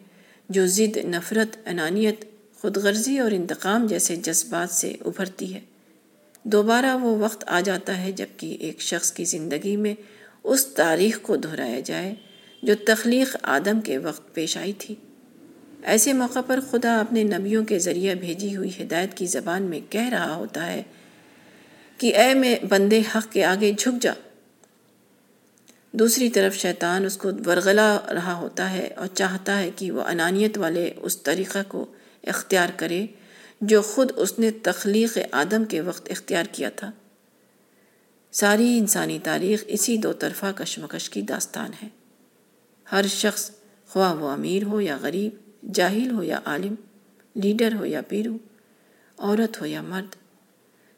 جو 0.49 0.67
ضد، 0.67 0.97
نفرت، 0.97 1.57
انانیت 1.67 2.34
خود 2.65 2.77
غرضی 2.77 3.19
اور 3.19 3.31
انتقام 3.31 3.87
جیسے 3.87 4.17
جذبات 4.17 4.71
سے 4.71 4.95
ابھرتی 5.01 5.55
ہے۔ 5.55 5.61
دوبارہ 6.43 6.97
وہ 6.97 7.19
وقت 7.19 7.45
آ 7.47 7.61
جاتا 7.61 7.99
ہے 7.99 8.13
جبکہ 8.13 8.57
ایک 8.61 8.81
شخص 8.81 9.13
کی 9.13 9.25
زندگی 9.25 9.77
میں 9.77 9.95
اس 10.45 10.67
تاریخ 10.67 11.19
کو 11.23 11.37
دہرایا 11.37 11.81
جائے 11.81 12.15
جو 12.63 12.75
تخلیق 12.87 13.37
آدم 13.43 13.81
کے 13.81 13.99
وقت 13.99 14.35
پیش 14.35 14.57
آئی 14.57 14.73
تھی۔ 14.73 14.95
ایسے 15.83 16.13
موقع 16.13 16.39
پر 16.47 16.61
خدا 16.71 17.01
اپنے 17.01 17.23
نبیوں 17.23 17.65
کے 17.65 17.79
ذریعے 17.79 18.15
بھیجی 18.15 18.57
ہوئی 18.57 18.71
ہدایت 18.81 19.15
کی 19.15 19.27
زبان 19.27 19.63
میں 19.63 19.81
کہہ 19.91 20.09
رہا 20.09 20.35
ہوتا 20.35 20.73
ہے 20.73 20.83
کہ 21.99 22.17
اے 22.17 22.35
میں 22.35 22.57
بندے 22.69 23.03
حق 23.15 23.33
کے 23.33 23.45
آگے 23.45 23.73
جھک 23.79 24.03
جا۔ 24.03 24.13
دوسری 25.93 26.31
طرف 26.31 26.55
شیطان 26.55 27.05
اس 27.05 27.17
کو 27.17 27.31
ورغلا 27.47 27.99
رہا 28.15 28.35
ہوتا 28.35 28.73
ہے 28.73 28.87
اور 28.87 29.07
چاہتا 29.07 29.59
ہے 29.59 29.71
کہ 29.77 29.91
وہ 29.91 30.03
انانیت 30.03 30.59
والے 30.59 30.93
اس 30.97 31.23
طریقہ 31.23 31.59
کو 31.69 31.87
اختیار 32.27 32.69
کرے 32.77 33.07
جو 33.61 33.83
خود 33.83 34.13
اس 34.17 34.39
نے 34.39 34.51
تخلیق 34.51 35.19
آدم 35.33 35.65
کے 35.65 35.81
وقت 35.81 36.11
اختیار 36.11 36.45
کیا 36.53 36.69
تھا۔ 36.69 36.91
ساری 38.33 38.79
انسانی 38.79 39.19
تاریخ 39.23 39.65
اسی 39.67 39.97
دو 39.97 40.13
طرفہ 40.13 40.47
کشمکش 40.57 41.11
کی 41.11 41.23
داستان 41.23 41.71
ہے۔ 41.83 41.89
ہر 42.93 43.07
شخص 43.07 43.51
خواہ 43.89 44.15
وہ 44.15 44.31
امیر 44.31 44.63
ہو 44.63 44.81
یا 44.81 44.99
غریب، 45.01 45.33
جاہل 45.75 46.11
ہو 46.11 46.23
یا 46.23 46.41
عالم، 46.45 46.75
لیڈر 47.35 47.75
ہو 47.75 47.85
یا 47.85 48.01
پیرو، 48.09 48.37
عورت 49.19 49.61
ہو 49.61 49.67
یا 49.67 49.83
مرد، 49.83 50.17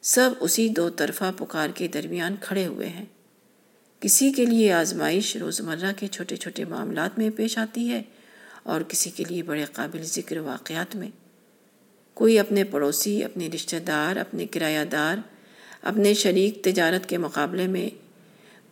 سب 0.02 0.30
اسی 0.40 0.68
دو 0.68 0.90
طرفہ 0.90 1.24
پکار 1.38 1.68
کے 1.74 1.88
درمیان 1.88 2.34
کھڑے 2.40 2.66
ہوئے 2.66 2.88
ہیں۔ 2.88 3.04
کسی 4.00 4.32
کے 4.32 4.46
لیے 4.46 4.72
آزمائش 4.72 5.36
روزمرہ 5.36 5.92
کے 5.96 6.06
چھوٹے 6.06 6.36
چھوٹے 6.36 6.64
معاملات 6.64 7.18
میں 7.18 7.30
پیش 7.30 7.58
آتی 7.58 7.90
ہے 7.90 8.02
اور 8.66 8.80
کسی 8.88 9.10
کے 9.10 9.24
لیے 9.28 9.42
بڑے 9.42 9.64
قابل 9.64 10.02
ذکر 10.02 10.38
واقعات 10.38 10.96
میں۔ 10.96 11.10
کوئی 12.14 12.38
اپنے 12.38 12.64
پڑوسی، 12.64 13.24
اپنے 13.24 13.48
رشتہ 13.54 13.76
دار، 13.76 14.16
اپنے 14.16 14.46
کرایہ 14.46 14.84
دار، 14.84 15.16
اپنے 15.82 16.14
شریک 16.14 16.64
تجارت 16.64 17.08
کے 17.08 17.18
مقابلے 17.18 17.66
میں 17.66 17.88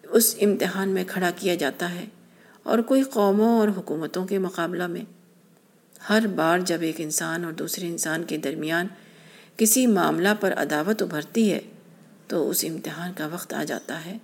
اس 0.02 0.36
امتحان 0.40 0.88
میں 0.88 1.04
کھڑا 1.08 1.30
کیا 1.36 1.54
جاتا 1.54 1.94
ہے 1.94 2.04
اور 2.62 2.78
کوئی 2.78 3.02
قوموں 3.02 3.60
اور 3.60 3.68
حکومتوں 3.68 4.26
کے 4.26 4.38
مقابلہ 4.38 4.86
میں۔ 4.86 5.04
ہر 6.08 6.26
بار 6.26 6.58
جب 6.58 6.78
ایک 6.80 6.94
انسان 6.98 7.44
اور 7.44 7.52
دوسرے 7.52 7.86
انسان 7.86 8.24
کے 8.24 8.36
درمیان 8.36 8.86
کسی 9.56 9.86
معاملہ 9.86 10.28
پر 10.40 10.54
عداوت 10.56 11.02
ابھرتی 11.02 11.52
ہے، 11.52 11.60
تو 12.26 12.50
اس 12.50 12.64
امتحان 12.68 13.12
کا 13.16 13.26
وقت 13.26 13.52
آ 13.52 13.64
جاتا 13.64 14.04
ہے۔ 14.04 14.18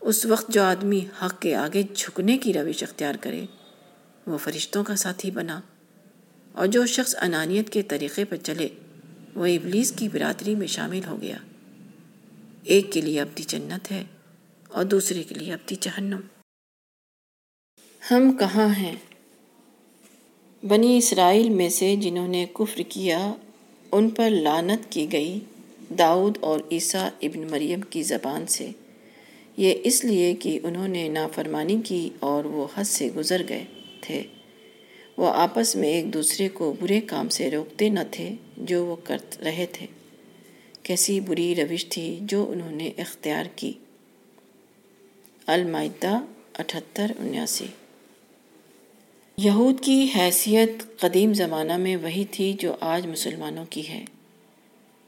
اس 0.00 0.26
وقت 0.26 0.48
جو 0.48 0.62
آدمی 0.62 1.06
حق 1.22 1.40
کے 1.40 1.54
آگے 1.54 1.82
جھکنے 1.94 2.38
کی 2.38 2.52
روش 2.52 2.82
اختیار 2.82 3.14
کرے 3.20 3.46
وہ 4.28 4.38
فرشتوں 4.38 4.84
کا 4.84 4.96
ساتھی 4.96 5.30
بنا۔ 5.30 5.60
اور 6.52 6.66
جو 6.66 6.86
شخص 6.86 7.16
انانیت 7.20 7.70
کے 7.70 7.82
طریقے 7.82 8.24
پر 8.24 8.36
چلے، 8.36 8.68
وہ 9.34 9.46
ابلیس 9.46 9.92
کی 9.92 10.08
برادری 10.08 10.54
میں 10.54 10.66
شامل 10.66 11.00
ہو 11.06 11.22
گیا۔ 11.22 11.36
ایک 12.64 12.92
کے 12.92 13.00
لیے 13.00 13.20
اپنی 13.20 13.44
جنت 13.48 13.92
ہے 13.92 14.04
اور 14.68 14.84
دوسرے 14.84 15.22
کے 15.22 15.34
لیے 15.34 15.52
اپنی 15.52 15.76
جہنم۔ 15.80 16.20
ہم 18.10 18.36
کہاں 18.36 18.68
ہیں؟ 18.68 18.94
بنی 20.62 20.98
اسرائیل 20.98 21.48
میں 21.48 21.68
سے 21.68 21.96
جنہوں 21.96 22.28
نے 22.28 22.46
کفر 22.52 22.80
کیا، 22.88 23.32
ان 23.92 24.10
پر 24.10 24.30
لانت 24.30 24.92
کی 24.92 25.12
گئی 25.12 25.40
داؤد 25.98 26.38
اور 26.40 26.60
عیسیٰ 26.72 27.08
ابن 27.22 27.50
مریم 27.50 27.80
کی 27.80 28.02
زبان 28.02 28.46
سے۔ 28.46 28.70
یہ 29.56 29.74
اس 29.84 30.04
لیے 30.04 30.34
کہ 30.34 30.60
انہوں 30.62 30.88
نے 30.88 31.08
نافرمانی 31.08 31.76
کی 31.84 32.10
اور 32.20 32.44
وہ 32.44 32.66
حد 32.74 32.84
سے 32.84 33.08
گزر 33.16 33.42
گئے۔ 33.48 33.64
تھے۔ 34.00 34.22
وہ 35.16 35.28
آپس 35.28 35.76
میں 35.76 35.88
ایک 35.88 36.14
دوسرے 36.14 36.48
کو 36.48 36.74
برے 36.80 37.00
کام 37.00 37.28
سے 37.28 37.50
روکتے 37.50 37.88
نہ 37.88 38.00
تھے 38.10 38.30
جو 38.56 38.86
وہ 38.86 38.96
کر 39.04 39.16
رہے 39.44 39.66
تھے۔ 39.72 39.86
کیسی 40.82 41.20
بری 41.20 41.54
روش 41.56 41.86
تھی 41.86 42.18
جو 42.22 42.50
انہوں 42.50 42.70
نے 42.70 42.90
اختیار 42.98 43.44
کی۔ 43.56 43.72
المائدہ 45.46 46.20
اٹھتر 46.54 47.12
انیاسی۔ 47.18 47.66
یہود 49.36 49.80
کی 49.80 50.08
حیثیت 50.16 51.00
قدیم 51.00 51.34
زمانہ 51.34 51.76
میں 51.76 51.96
وہی 51.96 52.24
تھی 52.30 52.52
جو 52.52 52.76
آج 52.80 53.06
مسلمانوں 53.06 53.64
کی 53.70 53.88
ہے۔ 53.88 54.04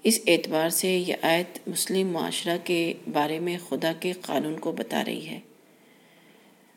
اس 0.02 0.20
اعتبار 0.26 0.68
سے 0.68 0.88
یہ 1.06 1.14
آیت 1.22 1.68
مسلم 1.68 2.08
معاشرہ 2.08 2.58
کے 2.64 2.92
بارے 3.12 3.38
میں 3.38 3.58
خدا 3.68 3.92
کے 4.00 4.12
قانون 4.12 4.58
کو 4.58 4.72
بتا 4.72 5.04
رہی 5.04 5.26
ہے۔ 5.26 5.40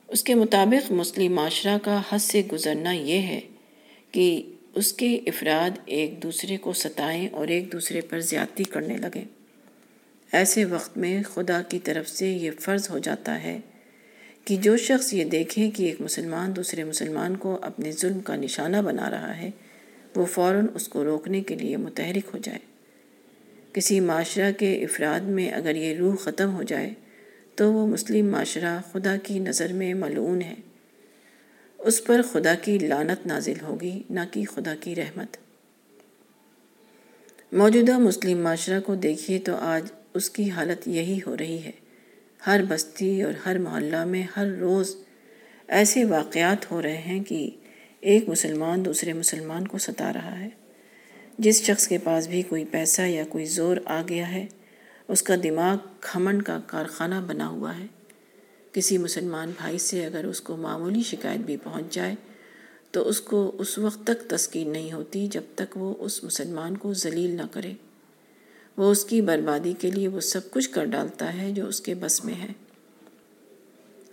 اس 0.08 0.24
کے 0.24 0.36
مطابق 0.36 0.92
مسلم 0.92 1.34
معاشرہ 1.34 1.78
کا 1.84 2.02
حد 2.12 2.20
سے 2.20 2.42
گزرنا 2.52 2.92
یہ 2.92 3.22
ہے 3.22 3.40
کہ 4.12 4.42
اس 4.76 4.94
کے 4.94 5.16
افراد 5.16 5.78
ایک 5.86 6.24
دوسرے 6.24 6.58
کو 6.58 6.74
ستائیں 6.74 7.30
اور 7.32 7.48
ایک 7.48 7.72
دوسرے 7.72 8.02
پر 8.02 8.20
زیادتی 8.20 8.64
کرنے 8.64 8.98
لگیں۔ 8.98 9.26
ایسے 10.32 10.66
وقت 10.66 10.98
میں 10.98 11.24
خدا 11.24 11.62
کی 11.62 11.80
طرف 11.80 12.10
سے 12.10 12.28
یہ 12.30 12.52
فرض 12.60 12.90
ہو 12.90 12.98
جاتا 12.98 13.44
ہے 13.44 13.60
کہ 14.46 14.56
جو 14.56 14.78
شخص 14.78 15.14
یہ 15.14 15.24
دیکھیں 15.24 15.72
کہ 15.72 15.84
ایک 15.84 16.02
مسلمان 16.02 16.56
دوسرے 16.56 16.84
مسلمان 16.84 17.38
کو 17.38 17.60
اپنے 17.62 17.92
ظلم 17.92 18.20
کا 18.20 18.36
نشانہ 18.36 18.78
بنا 18.78 19.10
رہا 19.10 19.38
ہے، 19.38 19.50
وہ 20.16 20.26
فوراً 20.26 20.68
اس 20.76 20.88
کو 20.88 21.04
روکنے 21.04 21.42
کے 21.42 21.56
لیے 21.56 21.78
متحرک 21.78 22.30
ہو 22.34 22.38
جائے۔ 22.38 22.60
کسی 23.74 24.00
معاشرہ 24.00 24.52
کے 24.52 24.84
افراد 24.84 25.20
میں 25.20 25.52
اگر 25.52 25.76
یہ 25.76 25.96
روح 25.96 26.16
ختم 26.16 26.56
ہو 26.56 26.64
جائے 26.64 26.94
تو 27.56 27.74
وہ 27.74 27.88
مسلم 27.88 28.32
معاشرہ 28.32 28.80
خدا 28.92 29.18
کی 29.24 29.40
نظر 29.40 29.74
میں 29.74 29.94
ملعون 29.94 30.42
ہے۔ 30.42 30.56
اس 31.78 32.04
پر 32.04 32.22
خدا 32.32 32.56
کی 32.56 32.78
لانت 32.80 33.28
نازل 33.28 33.54
ہوگی، 33.62 34.04
نہ 34.10 34.20
کہ 34.32 34.46
خدا 34.46 34.76
کی 34.80 34.96
رحمت۔ 34.96 35.38
موجودہ 37.52 37.98
مسلم 37.98 38.44
معاشرہ 38.44 38.80
کو 38.80 38.96
دیکھیے 38.96 39.40
تو 39.40 39.56
آج 39.56 39.92
اس 40.14 40.30
کی 40.30 40.52
حالت 40.52 40.88
یہی 40.88 41.20
ہو 41.28 41.38
رہی 41.38 41.64
ہے۔ 41.64 41.72
ہر 42.48 42.62
بستی 42.68 43.24
اور 43.24 43.34
ہر 43.46 43.58
محلہ 43.58 44.06
میں 44.06 44.24
ہر 44.36 44.48
روز 44.48 44.96
ایسے 45.68 46.06
واقعات 46.06 46.72
ہو 46.72 46.82
رہے 46.82 46.98
ہیں 46.98 47.24
کہ 47.24 47.50
ایک 48.00 48.30
مسلمان 48.30 48.86
دوسرے 48.86 49.14
مسلمان 49.14 49.68
کو 49.68 49.78
ستا 49.78 50.14
رہا 50.14 50.40
ہے۔ 50.40 50.50
جس 51.38 51.64
شخص 51.64 51.88
کے 51.88 51.98
پاس 51.98 52.28
بھی 52.28 52.42
کوئی 52.42 52.66
پیسہ 52.66 53.02
یا 53.02 53.24
کوئی 53.30 53.46
زور 53.46 53.78
آ 53.86 54.02
گیا 54.10 54.32
ہے 54.32 54.46
اس 55.14 55.24
کا 55.24 55.36
دماغ 55.44 55.78
کھمن 56.02 56.42
کا 56.42 56.60
کارخانہ 56.68 57.16
بنا 57.28 57.48
ہوا 57.48 57.78
ہے۔ 57.78 57.86
کسی 58.72 58.98
مسلمان 58.98 59.52
بھائی 59.58 59.78
سے 59.78 60.06
اگر 60.06 60.26
اس 60.26 60.42
کو 60.42 60.58
معمولی 60.58 61.04
شکایت 61.04 61.40
بھی 61.40 61.58
پہنچ 61.58 61.94
جائے، 61.94 62.16
تو 62.92 63.10
اس 63.10 63.22
کو 63.22 63.52
اس 63.58 63.78
وقت 63.78 64.04
تک 64.04 64.30
تسکین 64.30 64.70
نہیں 64.70 64.92
ہوتی 64.92 65.28
جب 65.28 65.42
تک 65.56 65.78
وہ 65.78 65.94
اس 66.00 66.24
مسلمان 66.24 66.78
کو 66.78 66.94
ذلیل 66.94 67.30
نہ 67.30 67.42
کرے۔ 67.52 67.74
وہ 68.78 68.92
اس 68.92 69.06
کی 69.06 69.22
بربادی 69.22 69.74
کے 69.80 69.92
لیے 69.92 70.08
وہ 70.08 70.20
سب 70.20 70.52
کچھ 70.52 70.70
کر 70.70 70.86
ڈالتا 70.86 71.34
ہے 71.34 71.52
جو 71.52 71.68
اس 71.68 71.82
کے 71.82 71.96
بس 71.96 72.26
میں 72.26 72.34
ہے۔ 72.34 72.54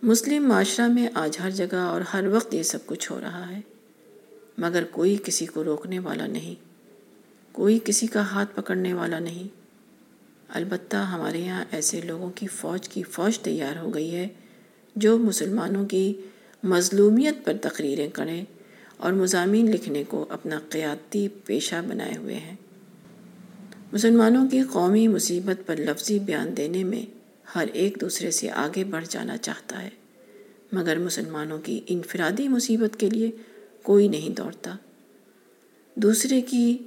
مسلم 0.03 0.49
معاشرہ 0.49 0.87
میں 0.87 1.09
آج 1.15 1.39
ہر 1.41 1.51
جگہ 1.51 1.77
اور 1.77 2.01
ہر 2.01 2.27
وقت 2.27 2.55
یہ 2.55 2.63
سب 2.63 2.79
کچھ 2.87 3.13
ہو 3.13 3.21
رہا 3.21 3.51
ہے۔ 3.51 3.61
مگر 4.59 4.85
کوئی 4.85 5.17
کسی 5.25 5.47
کو 5.47 5.65
روکنے 5.65 5.99
والا 5.99 6.27
نہیں، 6.27 6.55
کوئی 7.53 7.79
کسی 7.85 8.07
کا 8.07 8.21
ہاتھ 8.21 8.57
پکڑنے 8.57 8.95
والا 8.95 9.19
نہیں۔ 9.19 9.60
البتہ 10.53 10.97
ہمارے 10.97 11.39
یہاں 11.39 11.65
ایسے 11.71 12.01
لوگوں 12.01 12.31
کی 12.31 12.47
فوج 12.47 12.89
کی 12.89 13.03
فوج 13.03 13.39
تیار 13.39 13.77
ہو 13.77 13.95
گئی 13.95 14.15
ہے 14.15 14.29
جو 14.97 15.19
مسلمانوں 15.19 15.85
کی 15.85 16.13
مظلومیت 16.63 17.35
پر 17.45 17.53
تقریریں 17.61 18.09
کریں 18.09 18.45
اور 18.97 19.13
مضامین 19.13 19.71
لکھنے 19.71 20.05
کو 20.09 20.27
اپنا 20.29 20.61
قیادتی 20.69 21.29
پیشہ 21.29 21.75
بنائے 21.89 22.17
ہوئے 22.17 22.35
ہیں۔ 22.35 22.57
مسلمانوں 23.93 24.49
کی 24.49 24.63
قومی 24.63 25.09
مصیبت 25.09 25.67
پر 25.67 25.77
لفظی 25.77 26.19
بیان 26.19 26.57
دینے 26.57 26.85
میں 26.85 27.07
ہر 27.55 27.65
ایک 27.73 27.99
دوسرے 28.01 28.31
سے 28.31 28.51
آگے 28.51 28.85
بڑھ 28.85 29.05
جانا 29.09 29.37
چاہتا 29.37 29.83
ہے، 29.83 29.91
مگر 30.73 30.99
مسلمانوں 30.99 31.59
کی 31.59 31.81
انفرادی 31.87 32.49
مصیبت 32.49 33.01
کے 33.01 33.11
لیے 33.11 33.31
کوئی 33.83 34.09
نہیں 34.09 34.31
دوڑتا۔ 34.31 34.77
دوسرے 35.95 36.41
کی 36.41 36.79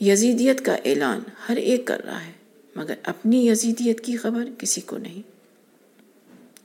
یزیدیت 0.00 0.64
کا 0.64 0.76
اعلان 0.84 1.20
ہر 1.48 1.56
ایک 1.56 1.84
کر 1.84 2.04
رہا 2.04 2.24
ہے۔ 2.24 2.43
مگر 2.76 2.94
اپنی 3.02 3.48
یزیدیت 3.48 4.00
کی 4.00 4.16
خبر 4.16 4.44
کسی 4.58 4.80
کو 4.80 4.98
نہیں۔ 4.98 5.22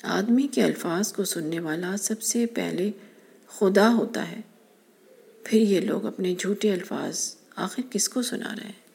آدمی 0.03 0.47
کے 0.51 0.63
الفاظ 0.63 1.13
کو 1.13 1.23
سننے 1.23 1.59
والا 1.59 1.95
سب 1.97 2.21
سے 2.21 2.45
پہلے 2.45 2.91
خدا 3.47 3.93
ہوتا 3.93 4.31
ہے۔ 4.31 4.39
پھر 5.43 5.61
یہ 5.61 5.79
لوگ 5.79 6.05
اپنے 6.05 6.35
جھوٹے 6.35 6.73
الفاظ 6.73 7.35
آخر 7.55 7.81
کس 7.91 8.09
کو 8.09 8.21
سنا 8.21 8.55
رہے 8.55 8.65
ہیں؟ 8.65 8.89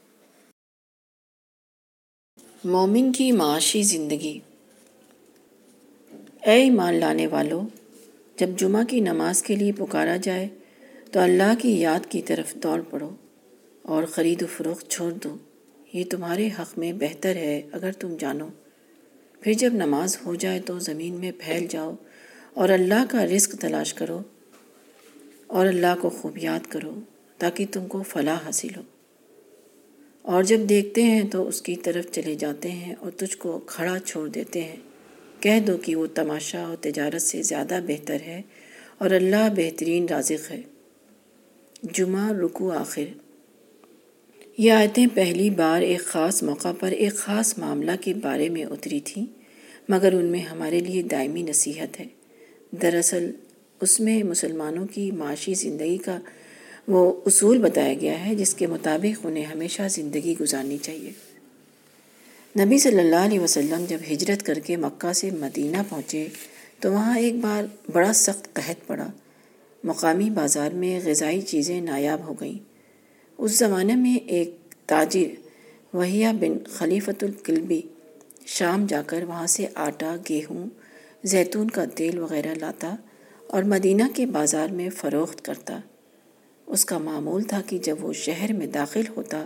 مومن 2.64 3.12
کی 3.12 3.32
معاشی 3.32 3.82
زندگی۔ 3.82 4.40
اے 6.42 6.52
ایمان 6.52 6.94
لانے 6.94 7.26
والوں 7.26 7.66
جب 8.36 8.48
جمعہ 8.56 8.84
کی 8.84 9.00
نماز 9.00 9.42
کے 9.42 9.56
لیے 9.56 9.72
پکارا 9.72 10.16
جائے 10.16 10.48
تو 11.12 11.20
اللہ 11.20 11.54
کی 11.58 11.80
یاد 11.80 12.10
کی 12.10 12.22
طرف 12.22 12.54
دوڑ 12.54 12.80
پڑو 12.90 13.10
اور 13.82 14.04
خرید 14.04 14.42
و 14.42 14.46
فروخت 14.46 14.90
چھوڑ 14.90 15.12
دو۔ 15.12 15.36
یہ 15.94 16.04
تمہارے 16.10 16.48
حق 16.58 16.78
میں 16.78 16.92
بہتر 16.92 17.36
ہے، 17.36 17.62
اگر 17.72 17.92
تم 17.92 18.16
جانو۔ 18.18 18.48
پھر 19.40 19.52
جب 19.52 19.70
نماز 19.72 20.16
ہو 20.26 20.34
جائے 20.34 20.60
تو 20.60 20.78
زمین 20.78 21.14
میں 21.14 21.32
پھیل 21.38 21.66
جاؤ 21.70 21.94
اور 22.54 22.68
اللہ 22.68 23.04
کا 23.10 23.26
رزق 23.26 23.56
تلاش 23.60 23.94
کرو 23.94 24.20
اور 25.46 25.66
اللہ 25.66 25.94
کو 26.00 26.10
خوب 26.10 26.38
یاد 26.38 26.60
کرو 26.68 26.94
تاکہ 27.38 27.66
تم 27.72 27.86
کو 27.86 28.02
فلاح 28.02 28.38
حاصل 28.44 28.68
ہو۔ 28.76 28.82
اور 30.22 30.42
جب 30.42 30.58
دیکھتے 30.68 31.02
ہیں 31.02 31.22
تو 31.28 31.48
اس 31.48 31.62
کی 31.62 31.76
طرف 31.76 32.06
چلے 32.12 32.34
جاتے 32.34 32.70
ہیں 32.70 32.94
اور 32.94 33.10
تجھ 33.10 33.36
کو 33.36 33.58
کھڑا 33.58 33.98
چھوڑ 33.98 34.28
دیتے 34.28 34.64
ہیں۔ 34.64 34.76
کہہ 35.40 35.60
دو 35.60 35.76
کہ 35.76 35.96
وہ 35.96 36.06
تماشا 36.14 36.66
اور 36.66 36.76
تجارت 36.76 37.22
سے 37.22 37.42
زیادہ 37.42 37.80
بہتر 37.86 38.20
ہے 38.20 38.42
اور 38.98 39.10
اللہ 39.10 39.48
بہترین 39.56 40.06
رازق 40.10 40.50
ہے۔ 40.50 40.62
جمعہ 41.82 42.32
رکو 42.32 42.70
آخر۔ 42.70 43.23
یہ 44.58 44.72
آیتیں 44.72 45.06
پہلی 45.14 45.50
بار 45.50 45.82
ایک 45.82 46.00
خاص 46.00 46.42
موقع 46.42 46.72
پر 46.80 46.90
ایک 46.90 47.14
خاص 47.14 47.58
معاملہ 47.58 47.90
کے 48.00 48.14
بارے 48.14 48.48
میں 48.48 48.64
اتری 48.64 49.00
تھیں، 49.00 49.26
مگر 49.88 50.12
ان 50.12 50.24
میں 50.24 50.40
ہمارے 50.40 50.80
لیے 50.80 51.02
دائمی 51.02 51.42
نصیحت 51.42 52.00
ہے۔ 52.00 52.04
دراصل، 52.82 53.30
اس 53.80 54.00
میں 54.00 54.22
مسلمانوں 54.22 54.86
کی 54.86 55.10
معاشی 55.10 55.54
زندگی 55.54 55.98
کا 55.98 56.18
وہ 56.88 57.20
اصول 57.26 57.58
بتایا 57.58 57.94
گیا 57.94 58.26
ہے، 58.26 58.34
جس 58.34 58.54
کے 58.54 58.66
مطابق 58.66 59.26
انہیں 59.26 59.44
ہمیشہ 59.44 59.82
زندگی 59.90 60.34
گزارنی 60.40 60.78
چاہیے۔ 60.82 61.10
نبی 62.64 62.78
صلی 62.78 63.00
اللہ 63.00 63.16
علیہ 63.16 63.40
وسلم 63.40 63.84
جب 63.88 63.98
ہجرت 64.12 64.42
کر 64.42 64.54
کے 64.54 64.76
مکہ 64.76 65.12
سے 65.12 65.30
مدینہ 65.30 65.76
پہنچے، 65.88 66.26
تو 66.80 66.92
وہاں 66.92 67.18
ایک 67.18 67.34
بار 67.34 67.90
بڑا 67.92 68.12
سخت 68.12 68.54
قحط 68.54 68.86
پڑا۔ 68.86 69.06
مقامی 69.84 70.30
بازار 70.30 70.70
میں 70.70 71.00
غذائی 71.04 71.40
چیزیں 71.40 71.80
نایاب 71.80 72.20
ہو 72.26 72.34
گئیں۔ 72.40 72.73
اس 73.38 73.58
زمانے 73.58 73.94
میں 73.94 74.16
ایک 74.16 74.56
تاجر 74.86 75.40
وحیہ 75.96 76.28
بن 76.40 76.64
خلیفۃ 76.64 77.22
القلبی، 77.22 77.82
شام 78.46 78.86
جا 78.86 79.02
کر 79.02 79.22
وہاں 79.22 79.46
سے 79.46 79.66
آٹا، 79.74 80.16
گیہوں، 80.28 80.66
زیتون 81.24 81.68
کا 81.68 81.84
تیل 81.84 82.18
وغیرہ 82.18 82.54
لاتا 82.60 82.96
اور 83.46 83.62
مدینہ 83.62 84.02
کے 84.14 84.26
بازار 84.26 84.68
میں 84.68 84.90
فروخت 84.90 85.44
کرتا۔ 85.44 85.80
اس 86.66 86.84
کا 86.84 86.98
معمول 86.98 87.42
تھا 87.42 87.60
کہ 87.66 87.78
جب 87.78 88.04
وہ 88.04 88.12
شہر 88.12 88.52
میں 88.52 88.66
داخل 88.66 89.02
ہوتا 89.16 89.44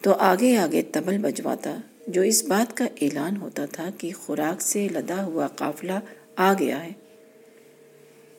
تو 0.00 0.12
آگے 0.12 0.56
آگے 0.56 0.82
تبل 0.82 1.18
بجواتا، 1.18 1.76
جو 2.06 2.22
اس 2.22 2.44
بات 2.44 2.76
کا 2.76 2.84
اعلان 3.00 3.36
ہوتا 3.36 3.66
تھا 3.66 3.90
کہ 3.98 4.10
خوراک 4.12 4.62
سے 4.62 4.88
لدا 4.88 5.24
ہوا 5.24 5.46
قافلہ 5.46 5.98
آ 6.36 6.52
گیا 6.52 6.84
ہے۔ 6.84 6.92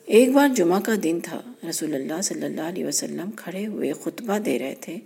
ایک 0.06 0.32
بار 0.32 0.48
جمعہ 0.56 0.80
کا 0.80 0.92
دن 1.02 1.18
تھا۔ 1.22 1.51
رسول 1.68 1.94
اللہ 1.94 2.20
صلی 2.22 2.44
اللہ 2.44 2.60
علیہ 2.60 2.84
وسلم 2.84 3.30
کھڑے 3.36 3.66
ہوئے 3.66 3.92
خطبہ 3.92 4.38
دے 4.38 4.58
رہے 4.58 4.74
تھے 4.80 4.96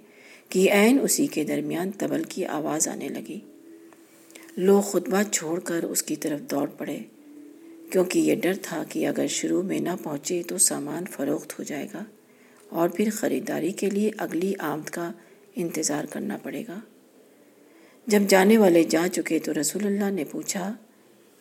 کہ 0.48 0.72
عین 0.72 0.98
اسی 1.02 1.26
کے 1.26 1.44
درمیان 1.44 1.90
تبل 1.90 2.22
کی 2.22 2.46
آواز 2.46 2.88
آنے 2.88 3.08
لگی۔ 3.08 3.40
لوگ 4.56 4.80
خطبہ 4.80 5.22
چھوڑ 5.32 5.60
کر 5.60 5.82
اس 5.82 6.02
کی 6.02 6.16
طرف 6.16 6.40
دوڑ 6.40 6.68
پڑے، 6.78 6.98
کیونکہ 7.90 8.18
یہ 8.18 8.34
ڈر 8.34 8.52
تھا 8.62 8.84
کہ 8.88 9.06
اگر 9.06 9.26
شروع 9.26 9.62
میں 9.62 9.80
نہ 9.80 9.90
پہنچے 10.02 10.42
تو 10.48 10.58
سامان 10.58 11.04
فروخت 11.04 11.58
ہو 11.58 11.64
جائے 11.64 11.86
گا 11.94 12.04
اور 12.68 12.88
پھر 12.88 13.08
خریداری 13.12 13.72
کے 13.72 13.90
لیے 13.90 14.10
اگلی 14.18 14.52
آمد 14.58 14.90
کا 14.90 15.12
انتظار 15.56 16.04
کرنا 16.04 16.36
پڑے 16.36 16.64
گا۔ 16.68 16.80
جب 18.06 18.20
جانے 18.28 18.58
والے 18.58 18.84
جا 18.84 19.06
چکے 19.12 19.38
تو 19.38 19.52
رسول 19.60 19.86
اللہ 19.86 20.10
نے 20.10 20.24
پوچھا، 20.24 20.74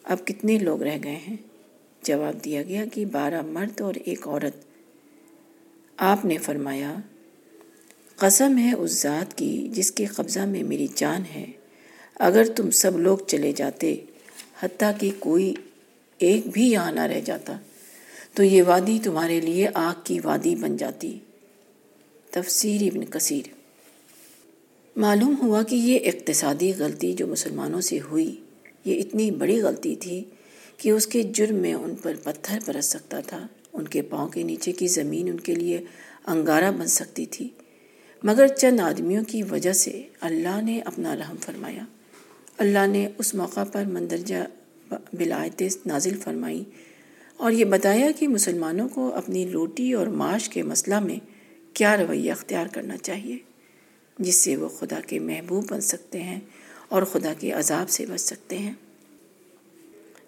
اب 0.04 0.28
کتنے 0.28 0.58
لوگ 0.58 0.82
رہ 0.82 0.98
گئے 1.04 1.20
ہیں؟ 1.28 1.38
جواب 2.04 2.46
دیا 2.46 2.64
گیا 2.64 2.86
کہ 2.94 3.06
بارہ 3.06 3.42
مرد 3.42 3.82
اور 3.82 3.94
ایک 4.06 4.28
عورت۔ 4.28 4.65
آپ 5.98 6.26
نے 6.26 6.38
فرمایا، 6.38 6.96
قسم 8.16 8.58
ہے 8.58 8.74
اس 8.74 9.02
ذات 9.02 9.38
کی 9.38 9.68
جس 9.72 9.92
کے 9.92 10.06
قبضہ 10.06 10.40
میں 10.40 10.64
میری 10.64 10.88
جان 10.96 11.22
ہے۔ 11.36 11.46
اگر 12.16 12.44
تم 12.56 12.72
سب 12.72 13.00
لوگ 13.00 13.18
چلے 13.28 13.52
جاتے، 13.52 13.96
حتیٰ 14.60 14.92
کہ 15.00 15.12
کوئی 15.20 15.54
ایک 16.18 16.48
بھی 16.48 16.72
یہاں 16.72 16.92
نہ 16.92 17.00
رہ 17.00 17.20
جاتا، 17.20 17.58
تو 18.34 18.44
یہ 18.44 18.64
وادی 18.64 19.00
تمہارے 19.04 19.42
لیے 19.42 19.68
آگ 19.74 20.02
کی 20.04 20.20
وادی 20.24 20.56
بن 20.56 20.78
جاتی۔ 20.78 21.20
تفسیر 22.32 22.82
ابن 22.82 23.06
کثیر۔ 23.06 23.50
معلوم 24.96 25.36
ہوا 25.42 25.64
کہ 25.64 25.76
یہ 25.76 26.00
اقتصادی 26.06 26.74
غلطی 26.78 27.14
جو 27.14 27.28
مسلمانوں 27.28 27.82
سے 27.82 28.00
ہوئی، 28.00 28.36
یہ 28.86 29.00
اتنی 29.00 29.32
بڑی 29.32 29.62
غلطی 29.62 29.96
تھی 29.96 30.24
کہ 30.78 30.90
اس 30.90 31.08
کے 31.08 31.24
جرم 31.24 31.56
میں 31.56 31.74
ان 31.74 31.96
پر 31.96 32.14
پتھر 32.24 32.60
برس 32.66 32.86
سکتا 32.86 33.20
تھا۔ 33.20 33.48
ان 33.76 33.88
کے 33.88 34.02
پاؤں 34.02 34.30
کے 34.30 34.44
نیچے 34.44 34.72
کی 34.72 34.88
زمین 34.88 35.30
ان 35.30 35.40
کے 35.40 35.56
لیے 35.56 35.84
انگارہ 36.26 36.72
بن 36.72 36.88
سکتی 36.88 37.26
تھی۔ 37.26 37.50
مگر 38.24 38.48
چند 38.48 38.80
آدمیوں 38.80 39.24
کی 39.24 39.44
وجہ 39.44 39.74
سے 39.74 40.04
اللہ 40.22 40.62
نے 40.62 40.82
اپنا 40.82 41.16
رحم 41.16 41.36
فرمایا۔ 41.38 41.86
اللہ 42.58 42.88
نے 42.88 43.08
اس 43.18 43.36
موقع 43.36 43.64
پر 43.64 43.84
مندرجہ 43.86 44.46
بلایت 45.14 45.64
نازل 45.86 46.18
فرمائی 46.18 46.64
اور 47.38 47.52
یہ 47.52 47.66
بتایا 47.66 48.12
کہ 48.20 48.28
مسلمانوں 48.28 48.90
کو 48.90 49.14
اپنی 49.14 49.52
روٹی 49.52 49.94
اور 49.94 50.08
معاش 50.08 50.50
کے 50.50 50.64
مسئلہ 50.64 51.00
میں 51.00 51.20
کیا 51.74 51.98
رویہ 51.98 52.32
اختیار 52.32 52.68
کرنا 52.68 52.98
چاہیے، 52.98 53.38
جس 54.20 54.36
سے 54.36 54.56
وہ 54.56 54.70
خدا 54.70 55.00
کے 55.08 55.20
محبوب 55.20 55.70
بن 55.70 55.82
سکتے 55.82 56.24
ہیں 56.24 56.40
اور 56.90 57.04
خدا 57.04 57.34
کے 57.40 57.52
عذاب 57.52 57.90
سے 57.90 58.06
بچ 58.06 58.22
سکتے 58.22 58.58
ہیں۔ 58.58 58.74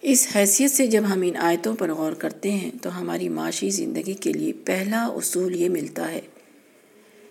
اس 0.09 0.27
حیثیت 0.35 0.71
سے 0.71 0.87
جب 0.87 1.03
ہم 1.09 1.21
ان 1.21 1.37
آیتوں 1.37 1.75
پر 1.75 1.91
غور 1.93 2.11
کرتے 2.11 2.51
ہیں 2.51 2.71
تو 2.81 3.01
ہماری 3.01 3.29
معاشی 3.29 3.69
زندگی 3.69 4.13
کے 4.13 4.33
لیے 4.33 4.53
پہلا 4.53 5.05
اصول 5.05 5.55
یہ 5.55 5.69
ملتا 5.69 6.11
ہے 6.11 6.21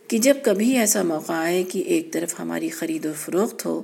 کہ 0.08 0.18
جب 0.18 0.34
کبھی 0.42 0.78
ایسا 0.78 1.02
موقع 1.02 1.32
آئے 1.32 1.62
کہ 1.62 1.78
ایک 1.78 2.12
طرف 2.12 2.40
ہماری 2.40 2.68
خرید 2.68 3.06
و 3.06 3.12
فروخت 3.20 3.66
ہو 3.66 3.82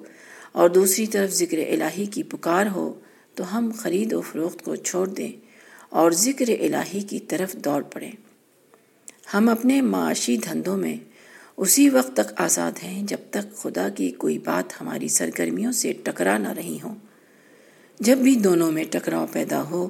اور 0.52 0.68
دوسری 0.68 1.06
طرف 1.06 1.30
ذکر 1.30 1.58
الہی 1.58 2.06
کی 2.06 2.22
پکار 2.22 2.66
ہو 2.66 2.92
تو 3.34 3.58
ہم 3.58 3.70
خرید 3.78 4.12
و 4.12 4.20
فروخت 4.20 4.62
کو 4.62 4.76
چھوڑ 4.76 5.08
دیں 5.08 5.32
اور 5.88 6.10
ذکر 6.10 6.48
الہی 6.48 7.00
کی 7.00 7.20
طرف 7.20 7.52
دوڑ 7.52 7.82
پڑیں۔ 7.82 8.12
ہم 9.34 9.48
اپنے 9.48 9.80
معاشی 9.80 10.36
دھندوں 10.36 10.76
میں 10.76 10.96
اسی 11.56 11.88
وقت 11.88 12.16
تک 12.16 12.40
آزاد 12.40 12.72
ہیں 12.82 13.02
جب 13.02 13.30
تک 13.30 13.56
خدا 13.56 13.88
کی 13.88 14.10
کوئی 14.10 14.38
بات 14.38 14.80
ہماری 14.80 15.08
سرگرمیوں 15.08 15.72
سے 15.72 15.92
ٹکرا 15.92 16.38
نہ 16.38 16.52
رہی 16.52 16.78
ہوں۔ 16.84 16.94
جب 18.00 18.18
بھی 18.18 18.34
دونوں 18.36 18.72
میں 18.72 18.84
ٹکراؤ 18.90 19.26
پیدا 19.32 19.62
ہو 19.62 19.88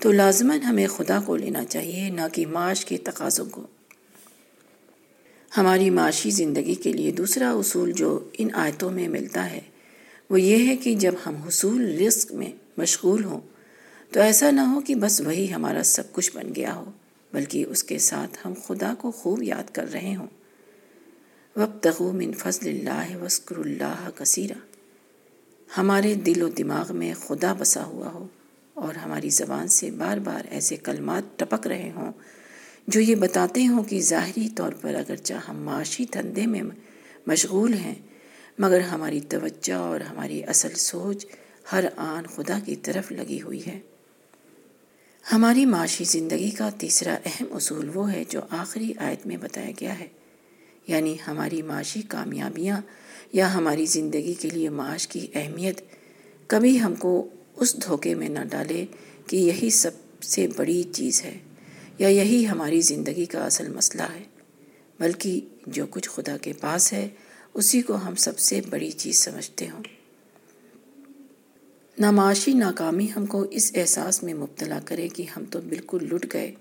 تو 0.00 0.12
لازماً 0.12 0.62
ہمیں 0.62 0.86
خدا 0.86 1.20
کو 1.26 1.36
لینا 1.36 1.64
چاہیے، 1.64 2.10
نہ 2.10 2.20
کہ 2.32 2.46
معاش 2.46 2.84
کے 2.84 2.96
تقاضوں 2.96 3.46
کو۔ 3.46 3.66
ہماری 5.56 5.90
معاشی 5.90 6.30
زندگی 6.30 6.74
کے 6.74 6.92
لیے 6.92 7.10
دوسرا 7.10 7.50
اصول 7.52 7.92
جو 7.92 8.28
ان 8.38 8.48
آیتوں 8.54 8.90
میں 8.90 9.08
ملتا 9.08 9.50
ہے، 9.50 9.60
وہ 10.30 10.40
یہ 10.40 10.68
ہے 10.68 10.76
کہ 10.76 10.94
جب 10.94 11.12
ہم 11.26 11.34
حصول 11.36 11.98
رزق 11.98 12.32
میں 12.32 12.52
مشغول 12.76 13.24
ہوں، 13.24 13.40
تو 14.10 14.20
ایسا 14.20 14.50
نہ 14.50 14.60
ہو 14.60 14.80
کہ 14.80 14.94
بس 14.94 15.20
وہی 15.20 15.52
ہمارا 15.52 15.82
سب 15.82 16.12
کچھ 16.12 16.36
بن 16.36 16.54
گیا 16.56 16.74
ہو، 16.74 16.90
بلکہ 17.32 17.64
اس 17.68 17.84
کے 17.84 17.98
ساتھ 17.98 18.38
ہم 18.44 18.54
خدا 18.66 18.94
کو 18.98 19.10
خوب 19.10 19.42
یاد 19.42 19.74
کر 19.74 19.92
رہے 19.92 20.14
ہوں۔ 20.14 20.26
وبتغو 21.56 22.12
من 22.12 22.32
فضل 22.32 22.68
اللہ 22.68 23.24
وسکر 23.24 23.56
اللہ 23.56 24.08
کثیرہ 24.14 24.67
ہمارے 25.76 26.14
دل 26.14 26.42
و 26.42 26.48
دماغ 26.48 26.96
میں 26.96 27.14
خدا 27.14 27.52
بسا 27.52 27.84
ہوا 27.84 28.12
ہو 28.12 28.26
اور 28.74 28.94
ہماری 28.94 29.30
زبان 29.30 29.68
سے 29.68 29.90
بار 29.90 30.18
بار 30.18 30.46
ایسے 30.50 30.76
کلمات 30.76 31.38
ٹپک 31.38 31.66
رہے 31.66 31.90
ہوں 31.96 32.12
جو 32.86 33.00
یہ 33.00 33.14
بتاتے 33.14 33.66
ہوں 33.66 33.84
کہ 33.84 34.00
ظاہری 34.00 34.48
طور 34.48 34.72
پر 34.80 34.94
اگرچہ 34.94 35.34
ہم 35.48 35.56
معاشی 35.56 36.04
دھندے 36.14 36.46
میں 36.46 36.62
مشغول 37.26 37.74
ہیں، 37.74 37.94
مگر 38.58 38.80
ہماری 38.80 39.20
توجہ 39.20 39.74
اور 39.74 40.00
ہماری 40.00 40.44
اصل 40.44 40.74
سوچ 40.74 41.26
ہر 41.72 41.84
آن 41.96 42.26
خدا 42.26 42.58
کی 42.64 42.76
طرف 42.76 43.12
لگی 43.12 43.42
ہوئی 43.42 43.66
ہے۔ 43.66 43.80
ہماری 45.32 45.64
معاشی 45.66 46.04
زندگی 46.04 46.50
کا 46.50 46.70
تیسرا 46.78 47.16
اہم 47.24 47.46
اصول 47.50 47.90
وہ 47.94 48.12
ہے 48.12 48.24
جو 48.28 48.40
آخری 48.50 48.92
آیت 48.96 49.26
میں 49.26 49.36
بتایا 49.36 49.70
گیا 49.80 49.98
ہے 49.98 50.08
یعنی 50.86 51.16
ہماری 51.26 51.62
معاشی 51.62 52.02
کامیابیاں 52.02 52.80
یا 53.32 53.54
ہماری 53.54 53.86
زندگی 53.86 54.34
کے 54.34 54.50
لیے 54.50 54.68
معاش 54.68 55.08
کی 55.08 55.26
اہمیت، 55.34 55.80
کبھی 56.46 56.80
ہم 56.80 56.94
کو 56.94 57.28
اس 57.56 57.82
دھوکے 57.82 58.14
میں 58.14 58.28
نہ 58.28 58.38
ڈالے 58.50 58.86
کہ 59.26 59.36
یہی 59.36 59.70
سب 59.70 59.90
سے 60.22 60.46
بڑی 60.56 60.82
چیز 60.82 61.24
ہے 61.24 61.38
یا 61.98 62.08
یہی 62.08 62.48
ہماری 62.48 62.80
زندگی 62.80 63.24
کا 63.24 63.44
اصل 63.44 63.68
مسئلہ 63.68 64.02
ہے، 64.02 64.22
بلکہ 65.00 65.40
جو 65.66 65.86
کچھ 65.90 66.08
خدا 66.08 66.36
کے 66.36 66.52
پاس 66.52 66.92
ہے، 66.92 67.08
اسی 67.54 67.82
کو 67.82 67.94
ہم 67.94 68.14
سب 68.14 68.38
سے 68.38 68.60
بڑی 68.70 68.90
چیز 68.90 69.16
سمجھتے 69.16 69.68
ہوں۔ 69.68 69.82
نامعاشی 71.98 72.52
ناکامی 72.52 73.06
ہم 73.16 73.26
کو 73.26 73.44
اس 73.50 73.72
احساس 73.74 74.22
میں 74.22 74.34
مبتلا 74.34 74.78
کرے 74.84 75.08
کہ 75.08 75.24
ہم 75.36 75.44
تو 75.44 75.60
بالکل 75.60 76.08
لٹ 76.12 76.26
گئے 76.32 76.54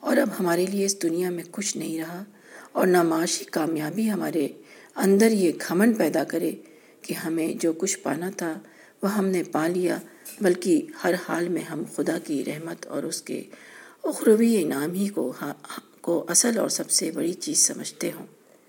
اور 0.00 0.16
اب 0.16 0.28
ہمارے 0.38 0.66
لیے 0.66 0.84
اس 0.84 1.02
دنیا 1.02 1.30
میں 1.30 1.44
کچھ 1.50 1.76
نہیں 1.76 1.98
رہا 1.98 2.24
اور 2.72 2.86
نامعاشی 2.86 3.44
کامیابی 3.44 4.10
ہمارے 4.10 4.48
اندر 4.96 5.30
یہ 5.30 5.52
گھمن 5.68 5.94
پیدا 5.94 6.24
کرے 6.24 6.52
کہ 7.02 7.14
ہمیں 7.14 7.52
جو 7.60 7.72
کچھ 7.72 7.98
پانا 7.98 8.30
تھا 8.36 8.58
وہ 9.02 9.14
ہم 9.14 9.26
نے 9.26 9.42
پا 9.42 9.66
لیا، 9.66 9.98
بلکہ 10.40 10.86
ہر 11.04 11.14
حال 11.28 11.48
میں 11.48 11.62
ہم 11.62 11.82
خدا 11.96 12.18
کی 12.24 12.44
رحمت 12.44 12.86
اور 12.86 13.02
اس 13.02 13.22
کے 13.22 13.42
اخروی 14.04 14.62
انعام 14.62 14.92
ہی 14.92 15.08
کو 15.08 15.32
ہاں، 15.42 15.52
کو 16.00 16.24
اصل 16.28 16.58
اور 16.58 16.68
سب 16.68 16.90
سے 16.90 17.10
بڑی 17.10 17.32
چیز 17.32 17.58
سمجھتے 17.58 18.10
ہوں۔ 18.12 18.26